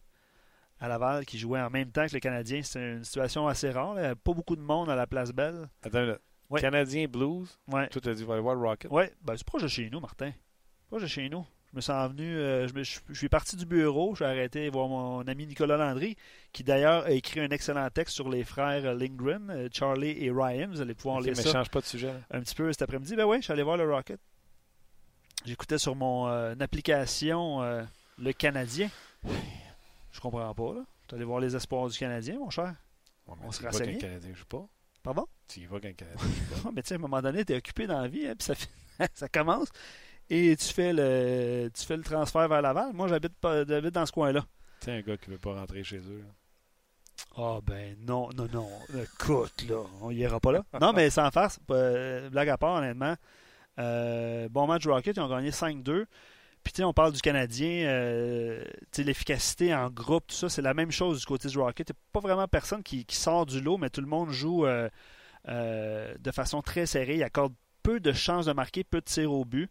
à 0.81 0.89
Laval 0.89 1.25
qui 1.25 1.39
jouait 1.39 1.61
en 1.61 1.71
même 1.71 1.91
temps 1.91 2.07
que 2.07 2.13
les 2.13 2.21
Canadiens. 2.21 2.63
C'est 2.63 2.81
une 2.81 3.05
situation 3.05 3.47
assez 3.47 3.71
rare. 3.71 3.97
Il 3.99 4.15
pas 4.17 4.33
beaucoup 4.33 4.57
de 4.57 4.63
monde 4.63 4.91
à 4.91 4.97
la 4.97 5.07
place 5.07 5.33
Belle. 5.33 5.69
Attends, 5.83 6.03
le 6.03 6.21
Canadien 6.61 7.07
Blues? 7.07 7.59
Ouais. 7.69 7.89
Toi, 7.89 8.01
tu 8.01 8.09
as 8.09 8.15
dit, 8.15 8.25
va 8.25 8.35
aller 8.35 8.43
voir 8.43 8.55
le 8.55 8.63
Rocket? 8.63 8.91
Oui, 8.91 9.05
ben, 9.23 9.37
c'est 9.37 9.47
proche 9.47 9.63
de 9.63 9.69
chez 9.69 9.89
nous, 9.91 10.01
Martin. 10.01 10.33
Proche 10.89 11.03
de 11.03 11.07
chez 11.07 11.29
nous. 11.29 11.47
Je 11.75 11.79
me 11.79 11.81
suis 11.81 11.93
venu, 11.93 12.37
euh, 12.37 12.69
je, 12.69 13.15
suis 13.15 13.29
parti 13.29 13.57
du 13.57 13.67
bureau, 13.67 14.15
j'ai 14.15 14.25
arrêté 14.25 14.69
voir 14.69 14.87
mon 14.87 15.23
ami 15.23 15.45
Nicolas 15.45 15.77
Landry, 15.77 16.17
qui 16.53 16.63
d'ailleurs 16.63 17.03
a 17.07 17.11
écrit 17.11 17.41
un 17.41 17.51
excellent 17.51 17.91
texte 17.91 18.15
sur 18.15 18.29
les 18.29 18.45
frères 18.45 18.95
Lindgren, 18.95 19.51
euh, 19.51 19.69
Charlie 19.73 20.25
et 20.25 20.31
Ryan. 20.31 20.69
Vous 20.71 20.81
allez 20.81 20.95
pouvoir 20.95 21.21
lire 21.21 21.35
mais 21.37 21.43
ça. 21.43 21.51
change 21.51 21.71
pas 21.71 21.81
de 21.81 21.85
sujet. 21.85 22.15
Un 22.31 22.43
petit 22.43 22.55
peu 22.55 22.73
cet 22.73 22.83
après-midi. 22.83 23.17
Ben 23.17 23.25
oui, 23.25 23.39
je 23.39 23.43
suis 23.43 23.53
allé 23.53 23.65
voir 23.65 23.77
le 23.77 23.93
Rocket. 23.93 24.21
J'écoutais 25.45 25.79
sur 25.79 25.97
mon 25.97 26.29
euh, 26.29 26.55
application 26.61 27.61
le 28.19 28.33
Canadien. 28.33 28.89
Je 30.13 30.21
comprends 30.21 30.55
pas, 30.55 30.75
là. 30.75 30.85
Tu 31.09 31.17
allé 31.17 31.25
voir 31.25 31.41
les 31.41 31.57
espoirs 31.57 31.89
du 31.89 31.99
Canadien, 31.99 32.39
mon 32.39 32.51
cher. 32.51 32.73
On 33.27 33.51
se 33.51 33.65
rassemble. 33.65 33.99
Canadien 33.99 34.33
joue 34.33 34.47
pas. 34.47 34.65
Pardon? 35.03 35.27
Tu 35.49 35.59
y 35.59 35.67
vas 35.67 35.81
Canadien 35.81 36.07
joue 36.17 36.63
pas. 36.63 36.71
mais 36.77 36.83
tu 36.83 36.91
sais, 36.91 36.95
à 36.95 36.99
un 36.99 37.01
moment 37.01 37.21
donné, 37.21 37.45
tu 37.45 37.53
es 37.53 37.57
occupé 37.57 37.89
dans 37.89 38.01
la 38.01 38.07
vie, 38.07 38.29
hein, 38.29 38.35
puis 38.39 38.45
ça, 38.45 38.55
ça 39.13 39.29
commence 39.29 39.71
et 40.31 40.57
tu 40.57 40.73
fais 40.73 40.93
le 40.93 41.71
tu 41.75 41.85
fais 41.85 41.97
le 41.97 42.03
transfert 42.03 42.49
vers 42.49 42.63
Laval. 42.63 42.93
Moi, 42.93 43.09
j'habite 43.09 43.35
pas 43.35 43.65
dans 43.65 44.07
ce 44.07 44.13
coin-là. 44.13 44.45
Tu 44.81 44.91
un 44.91 45.01
gars 45.01 45.17
qui 45.17 45.31
veut 45.31 45.39
pas 45.39 45.55
rentrer 45.55 45.85
chez 45.85 45.99
eux. 45.99 46.25
Ah 47.37 47.59
ben 47.63 47.97
non, 48.07 48.29
non, 48.37 48.49
non. 48.53 48.69
Écoute, 49.03 49.65
là, 49.69 49.83
on 50.01 50.11
y 50.11 50.17
ira 50.17 50.41
pas 50.41 50.53
là. 50.53 50.65
Non, 50.81 50.93
mais 50.93 51.11
sans 51.11 51.31
farce, 51.31 51.59
euh, 51.71 52.29
blague 52.31 52.49
à 52.49 52.59
part, 52.59 52.77
honnêtement. 52.77 53.17
Euh, 53.79 54.49
bon 54.49 54.67
match 54.67 54.87
Rocket, 54.87 55.17
ils 55.17 55.21
ont 55.21 55.29
gagné 55.29 55.51
5-2. 55.51 56.07
Puis 56.63 56.73
tu 56.73 56.79
sais, 56.79 56.85
on 56.85 56.95
parle 56.95 57.13
du 57.13 57.21
Canadien, 57.21 57.87
euh, 57.89 58.65
l'efficacité 58.99 59.75
en 59.75 59.91
groupe, 59.91 60.29
tout 60.29 60.35
ça, 60.35 60.49
c'est 60.49 60.63
la 60.63 60.73
même 60.73 60.91
chose 60.91 61.21
du 61.21 61.27
côté 61.27 61.49
du 61.49 61.59
Rocket. 61.59 61.91
Il 61.91 61.93
n'y 61.93 61.97
a 61.97 62.01
pas 62.13 62.21
vraiment 62.21 62.49
personne 62.49 62.83
qui, 62.83 63.05
qui, 63.05 63.17
sort 63.17 63.45
du 63.45 63.61
lot, 63.61 63.77
mais 63.77 63.91
tout 63.91 64.01
le 64.01 64.07
monde 64.07 64.31
joue 64.31 64.65
euh, 64.67 64.89
de 66.19 66.31
façon 66.31 66.63
très 66.63 66.87
serrée. 66.87 67.17
Il 67.17 67.23
accorde 67.23 67.53
peu 67.83 68.01
de 68.01 68.13
chances 68.13 68.47
de 68.47 68.53
marquer, 68.53 68.83
peu 68.83 69.01
de 69.01 69.05
tirs 69.05 69.33
au 69.33 69.45
but. 69.45 69.71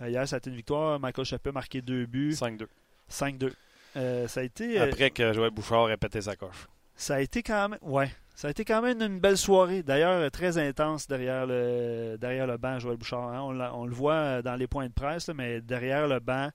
Euh, 0.00 0.08
hier, 0.08 0.26
ça 0.28 0.36
a 0.36 0.38
été 0.38 0.50
une 0.50 0.56
victoire. 0.56 0.98
Michael 1.00 1.24
Chappé 1.24 1.50
a 1.50 1.52
marqué 1.52 1.82
deux 1.82 2.06
buts. 2.06 2.32
5-2. 2.32 2.66
5-2. 3.10 3.52
Euh, 3.96 4.28
ça 4.28 4.40
a 4.40 4.42
été. 4.42 4.80
Euh, 4.80 4.84
Après 4.84 5.10
que 5.10 5.32
Joël 5.32 5.50
Bouchard 5.50 5.90
ait 5.90 5.96
pété 5.96 6.20
sa 6.20 6.36
coche. 6.36 6.68
Ça 6.94 7.16
a 7.16 7.20
été 7.20 7.42
quand 7.42 7.70
même. 7.70 7.78
Ouais. 7.82 8.10
Ça 8.34 8.48
a 8.48 8.50
été 8.50 8.64
quand 8.64 8.82
même 8.82 9.00
une 9.00 9.18
belle 9.18 9.36
soirée. 9.36 9.82
D'ailleurs, 9.82 10.30
très 10.30 10.58
intense 10.58 11.08
derrière 11.08 11.46
le, 11.46 12.16
derrière 12.20 12.46
le 12.46 12.56
banc, 12.56 12.78
Joël 12.78 12.96
Bouchard. 12.96 13.28
Hein. 13.32 13.70
On, 13.74 13.86
le 13.86 13.94
voit 13.94 14.42
dans 14.42 14.54
les 14.54 14.68
points 14.68 14.86
de 14.86 14.92
presse, 14.92 15.28
mais 15.28 15.60
derrière 15.60 16.06
le 16.06 16.20
banc, 16.20 16.50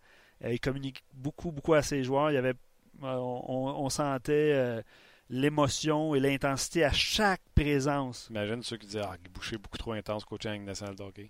il 0.46 0.60
communique 0.62 1.04
beaucoup, 1.14 1.52
beaucoup 1.52 1.74
à 1.74 1.82
ses 1.82 2.04
joueurs. 2.04 2.32
Il 2.32 2.36
y 2.36 2.38
avait, 2.38 2.54
on, 3.02 3.90
sentait 3.90 4.82
l'émotion 5.30 6.16
et 6.16 6.22
l'intensité 6.22 6.86
à 6.86 6.94
chaque 6.94 7.42
présence. 7.54 8.28
Imagine 8.30 8.64
ceux 8.64 8.78
qui 8.78 8.88
disaient 8.88 9.02
Ah, 9.04 9.18
Boucher 9.34 9.58
beaucoup 9.58 9.78
trop 9.78 9.92
intense 9.92 10.24
coaching 10.24 10.64
national 10.64 10.96
de 10.96 11.04
hockey. 11.04 11.30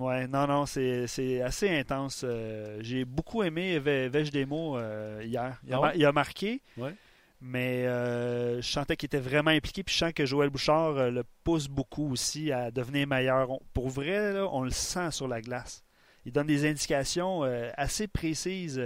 Ouais, 0.00 0.26
non, 0.26 0.46
non, 0.46 0.64
c'est 0.64 1.42
assez 1.42 1.68
intense. 1.68 2.22
Euh, 2.24 2.78
j'ai 2.80 3.04
beaucoup 3.04 3.42
aimé 3.42 3.78
Vej 3.78 4.30
Demo 4.30 4.78
euh, 4.78 5.20
hier. 5.22 5.60
Ah 5.70 5.92
il 5.94 6.06
a, 6.06 6.10
marqué, 6.10 6.62
mais 7.42 7.86
euh, 7.86 8.62
je 8.62 8.70
sentais 8.70 8.96
qu'il 8.96 9.08
était 9.08 9.18
vraiment 9.18 9.50
impliqué. 9.50 9.82
Puis 9.82 9.94
je 9.94 9.98
sens 9.98 10.14
que 10.14 10.24
Joël 10.24 10.48
Bouchard 10.48 11.10
le 11.10 11.22
pousse 11.44 11.68
beaucoup 11.68 12.10
aussi 12.12 12.50
à 12.50 12.70
devenir 12.70 13.06
meilleur. 13.06 13.50
pour 13.74 13.90
vrai, 13.90 14.40
on 14.40 14.62
le 14.62 14.70
sent 14.70 15.10
sur 15.10 15.28
la 15.28 15.42
glace. 15.42 15.84
Il 16.24 16.32
donne 16.32 16.46
des 16.46 16.66
indications 16.66 17.42
assez 17.76 18.08
précises 18.08 18.82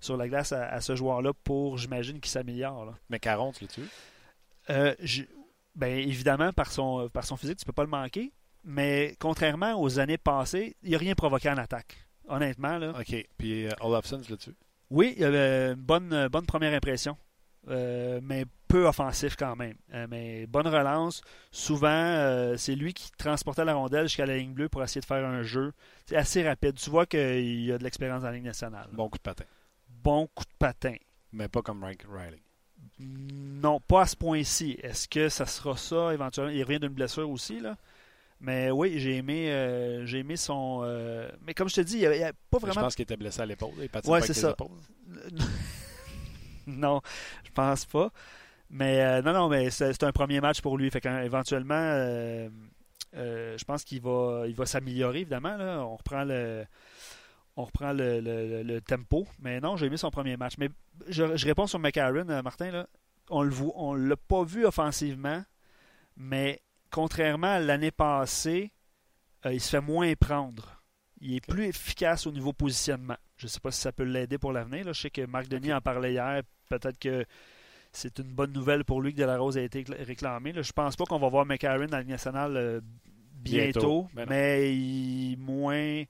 sur 0.00 0.16
la 0.16 0.28
glace 0.28 0.52
à, 0.52 0.80
ce 0.80 0.96
joueur-là 0.96 1.34
pour, 1.44 1.76
j'imagine, 1.76 2.20
qu'il 2.20 2.30
s'améliore. 2.30 2.94
Mais 3.10 3.18
40, 3.18 3.56
tu 3.56 3.64
le 3.64 3.68
tues? 3.68 5.28
ben, 5.74 5.98
évidemment, 5.98 6.54
par 6.54 6.72
son, 6.72 7.10
par 7.12 7.24
son 7.24 7.36
physique, 7.36 7.58
tu 7.58 7.66
peux 7.66 7.72
pas 7.72 7.84
le 7.84 7.90
manquer. 7.90 8.32
Mais 8.64 9.16
contrairement 9.18 9.80
aux 9.80 9.98
années 9.98 10.18
passées, 10.18 10.76
il 10.82 10.92
n'a 10.92 10.98
rien 10.98 11.14
provoqué 11.14 11.48
en 11.50 11.56
attaque. 11.56 11.96
Honnêtement. 12.28 12.78
Là. 12.78 12.92
OK. 12.98 13.26
Puis 13.38 13.66
euh, 13.66 13.70
Olafson, 13.80 14.20
tu 14.20 14.30
l'as-tu? 14.30 14.54
Oui, 14.90 15.14
il 15.16 15.24
avait 15.24 15.72
une 15.72 15.74
bonne, 15.74 16.28
bonne 16.28 16.46
première 16.46 16.74
impression. 16.74 17.16
Euh, 17.68 18.20
mais 18.22 18.44
peu 18.68 18.86
offensif 18.86 19.36
quand 19.36 19.56
même. 19.56 19.76
Euh, 19.92 20.06
mais 20.08 20.46
bonne 20.46 20.66
relance. 20.66 21.22
Souvent, 21.50 22.54
c'est 22.56 22.74
lui 22.74 22.94
qui 22.94 23.10
transportait 23.12 23.64
la 23.64 23.74
rondelle 23.74 24.06
jusqu'à 24.06 24.26
la 24.26 24.36
ligne 24.36 24.52
bleue 24.52 24.68
pour 24.68 24.82
essayer 24.82 25.00
de 25.00 25.06
faire 25.06 25.24
un 25.24 25.42
jeu. 25.42 25.72
C'est 26.06 26.16
assez 26.16 26.46
rapide. 26.46 26.74
Tu 26.74 26.90
vois 26.90 27.06
qu'il 27.06 27.72
a 27.72 27.78
de 27.78 27.84
l'expérience 27.84 28.22
dans 28.22 28.28
la 28.28 28.34
ligne 28.34 28.44
nationale. 28.44 28.88
Bon 28.92 29.08
coup 29.08 29.18
de 29.18 29.22
patin. 29.22 29.44
Bon 29.88 30.26
coup 30.34 30.44
de 30.44 30.56
patin. 30.58 30.94
Mais 31.32 31.48
pas 31.48 31.62
comme 31.62 31.84
Riley. 31.84 32.40
Non, 33.00 33.80
pas 33.80 34.02
à 34.02 34.06
ce 34.06 34.16
point-ci. 34.16 34.78
Est-ce 34.82 35.08
que 35.08 35.28
ça 35.28 35.46
sera 35.46 35.76
ça 35.76 36.12
éventuellement? 36.12 36.52
Il 36.52 36.62
revient 36.62 36.80
d'une 36.80 36.88
blessure 36.88 37.28
aussi, 37.28 37.60
là. 37.60 37.76
Mais 38.40 38.70
oui, 38.70 38.98
j'ai 38.98 39.16
aimé, 39.16 39.50
euh, 39.50 40.06
j'ai 40.06 40.18
aimé 40.18 40.36
son. 40.36 40.82
Euh, 40.84 41.28
mais 41.44 41.54
comme 41.54 41.68
je 41.68 41.74
te 41.74 41.80
dis, 41.80 41.98
il 41.98 42.08
n'y 42.08 42.22
a, 42.22 42.32
pas 42.50 42.58
vraiment. 42.58 42.74
Je 42.74 42.80
pense 42.80 42.94
qu'il 42.94 43.02
était 43.02 43.16
blessé 43.16 43.40
à 43.40 43.46
l'épaule. 43.46 43.72
Il 43.78 44.10
ouais, 44.10 44.20
c'est 44.20 44.34
ça. 44.34 44.54
non, 46.66 47.00
je 47.44 47.50
pense 47.50 47.84
pas. 47.86 48.12
Mais 48.70 49.00
euh, 49.00 49.22
non, 49.22 49.32
non, 49.32 49.48
mais 49.48 49.70
c'est 49.70 50.02
un 50.04 50.12
premier 50.12 50.40
match 50.40 50.60
pour 50.60 50.78
lui. 50.78 50.90
Fait 50.90 51.04
éventuellement, 51.04 51.92
je 53.12 53.64
pense 53.64 53.82
qu'il 53.82 54.02
va, 54.02 54.44
il 54.46 54.54
va 54.54 54.66
s'améliorer, 54.66 55.20
évidemment. 55.20 55.56
Là. 55.56 55.84
On 55.84 55.96
reprend 55.96 56.24
le. 56.24 56.64
On 57.56 57.64
reprend 57.64 57.92
le, 57.92 58.20
le, 58.20 58.80
tempo. 58.80 59.26
Mais 59.40 59.58
non, 59.60 59.76
j'ai 59.76 59.86
aimé 59.86 59.96
son 59.96 60.12
premier 60.12 60.36
match. 60.36 60.54
Mais 60.58 60.68
je, 61.08 61.24
réponds 61.44 61.66
sur 61.66 61.80
McCarron, 61.80 62.24
Martin. 62.44 62.70
Là. 62.70 62.86
On 63.30 63.44
ne 63.44 64.08
l'a 64.08 64.16
pas 64.16 64.44
vu 64.44 64.64
offensivement, 64.64 65.42
mais 66.16 66.62
contrairement 66.90 67.54
à 67.54 67.58
l'année 67.58 67.90
passée, 67.90 68.72
euh, 69.46 69.52
il 69.52 69.60
se 69.60 69.70
fait 69.70 69.80
moins 69.80 70.12
prendre. 70.14 70.82
Il 71.20 71.36
est 71.36 71.46
plus 71.46 71.66
efficace 71.66 72.26
au 72.26 72.32
niveau 72.32 72.52
positionnement. 72.52 73.16
Je 73.36 73.46
ne 73.46 73.48
sais 73.48 73.60
pas 73.60 73.70
si 73.70 73.80
ça 73.80 73.92
peut 73.92 74.04
l'aider 74.04 74.38
pour 74.38 74.52
l'avenir. 74.52 74.84
Je 74.92 75.00
sais 75.00 75.10
que 75.10 75.24
Marc 75.26 75.48
Denis 75.48 75.72
en 75.72 75.80
parlait 75.80 76.12
hier. 76.12 76.42
Peut-être 76.68 76.98
que 76.98 77.24
c'est 77.92 78.18
une 78.18 78.32
bonne 78.32 78.52
nouvelle 78.52 78.84
pour 78.84 79.00
lui 79.00 79.12
que 79.12 79.18
Delarose 79.18 79.58
a 79.58 79.62
été 79.62 79.84
réclamé. 79.88 80.52
Je 80.52 80.58
ne 80.58 80.72
pense 80.72 80.96
pas 80.96 81.04
qu'on 81.04 81.18
va 81.18 81.28
voir 81.28 81.46
McCarron 81.46 81.86
dans 81.86 81.96
la 81.96 82.04
nationale 82.04 82.56
euh, 82.56 82.80
bientôt, 83.34 84.08
mais 84.14 84.76
il 84.76 85.32
est 85.32 85.36
moins. 85.36 86.04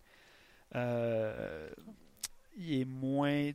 il 2.57 2.81
est 2.81 2.85
moins 2.85 3.51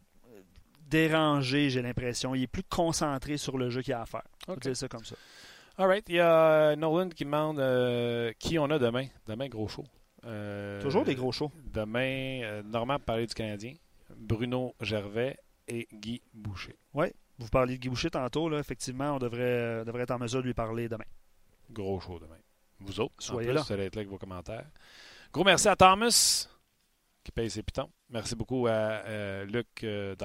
dérangé, 0.93 1.69
j'ai 1.69 1.81
l'impression. 1.81 2.35
Il 2.35 2.43
est 2.43 2.47
plus 2.47 2.63
concentré 2.63 3.37
sur 3.37 3.57
le 3.57 3.69
jeu 3.69 3.81
qu'il 3.81 3.93
a 3.93 4.01
à 4.01 4.05
faire. 4.05 4.23
On 4.47 4.55
dire 4.55 4.77
ça 4.77 4.87
comme 4.87 5.03
ça. 5.03 5.15
All 5.77 5.87
right. 5.87 6.05
Il 6.07 6.15
y 6.15 6.19
a 6.19 6.75
Nolan 6.75 7.09
qui 7.09 7.25
demande 7.25 7.57
qui 8.39 8.59
on 8.59 8.65
a 8.65 8.79
demain. 8.79 9.07
Demain, 9.27 9.47
gros 9.47 9.67
show. 9.67 9.85
Toujours 10.81 11.03
des 11.03 11.15
gros 11.15 11.31
shows. 11.31 11.51
Demain, 11.73 12.61
Normand 12.63 12.99
parler 12.99 13.27
du 13.27 13.33
Canadien. 13.33 13.73
Bruno 14.15 14.75
Gervais 14.79 15.37
et 15.67 15.87
Guy 15.91 16.21
Boucher. 16.33 16.75
Oui, 16.93 17.07
vous 17.39 17.47
parliez 17.47 17.77
de 17.77 17.81
Guy 17.81 17.89
Boucher 17.89 18.09
tantôt. 18.09 18.49
Là, 18.49 18.59
effectivement, 18.59 19.15
on 19.15 19.19
devrait, 19.19 19.83
devrait 19.85 20.03
être 20.03 20.11
en 20.11 20.19
mesure 20.19 20.41
de 20.41 20.47
lui 20.47 20.53
parler 20.53 20.87
demain. 20.87 21.05
Gros 21.71 21.99
show 21.99 22.19
demain. 22.19 22.37
Vous 22.79 22.99
autres, 22.99 23.13
soyez 23.17 23.53
là. 23.53 23.61
Vous 23.61 23.73
allez 23.73 23.85
être 23.85 23.95
là 23.95 24.01
avec 24.01 24.09
vos 24.09 24.17
commentaires. 24.17 24.69
Gros 25.31 25.43
merci 25.43 25.67
à 25.67 25.75
Thomas 25.75 26.47
qui 27.23 27.31
paye 27.31 27.49
ses 27.49 27.63
pitons. 27.63 27.89
Merci 28.09 28.35
beaucoup 28.35 28.67
à 28.67 29.43
Luc 29.45 29.67
euh, 29.83 30.15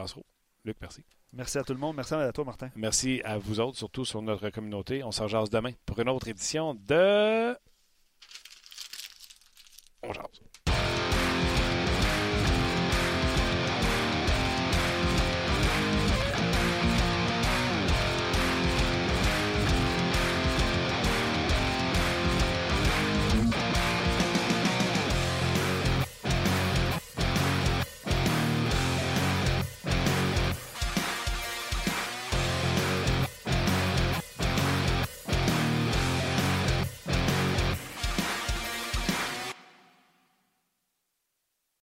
Luc, 0.64 0.76
merci. 0.80 1.04
Merci 1.32 1.58
à 1.58 1.62
tout 1.62 1.74
le 1.74 1.78
monde. 1.78 1.96
Merci 1.96 2.14
à 2.14 2.32
toi, 2.32 2.44
Martin. 2.44 2.70
Merci 2.74 3.20
à 3.24 3.38
vous 3.38 3.60
autres, 3.60 3.76
surtout 3.76 4.04
sur 4.04 4.22
notre 4.22 4.48
communauté. 4.50 5.04
On 5.04 5.12
s'en 5.12 5.28
jase 5.28 5.50
demain 5.50 5.72
pour 5.84 5.98
une 5.98 6.08
autre 6.08 6.28
édition 6.28 6.74
de. 6.74 7.56
On 10.02 10.12
jase. 10.12 10.47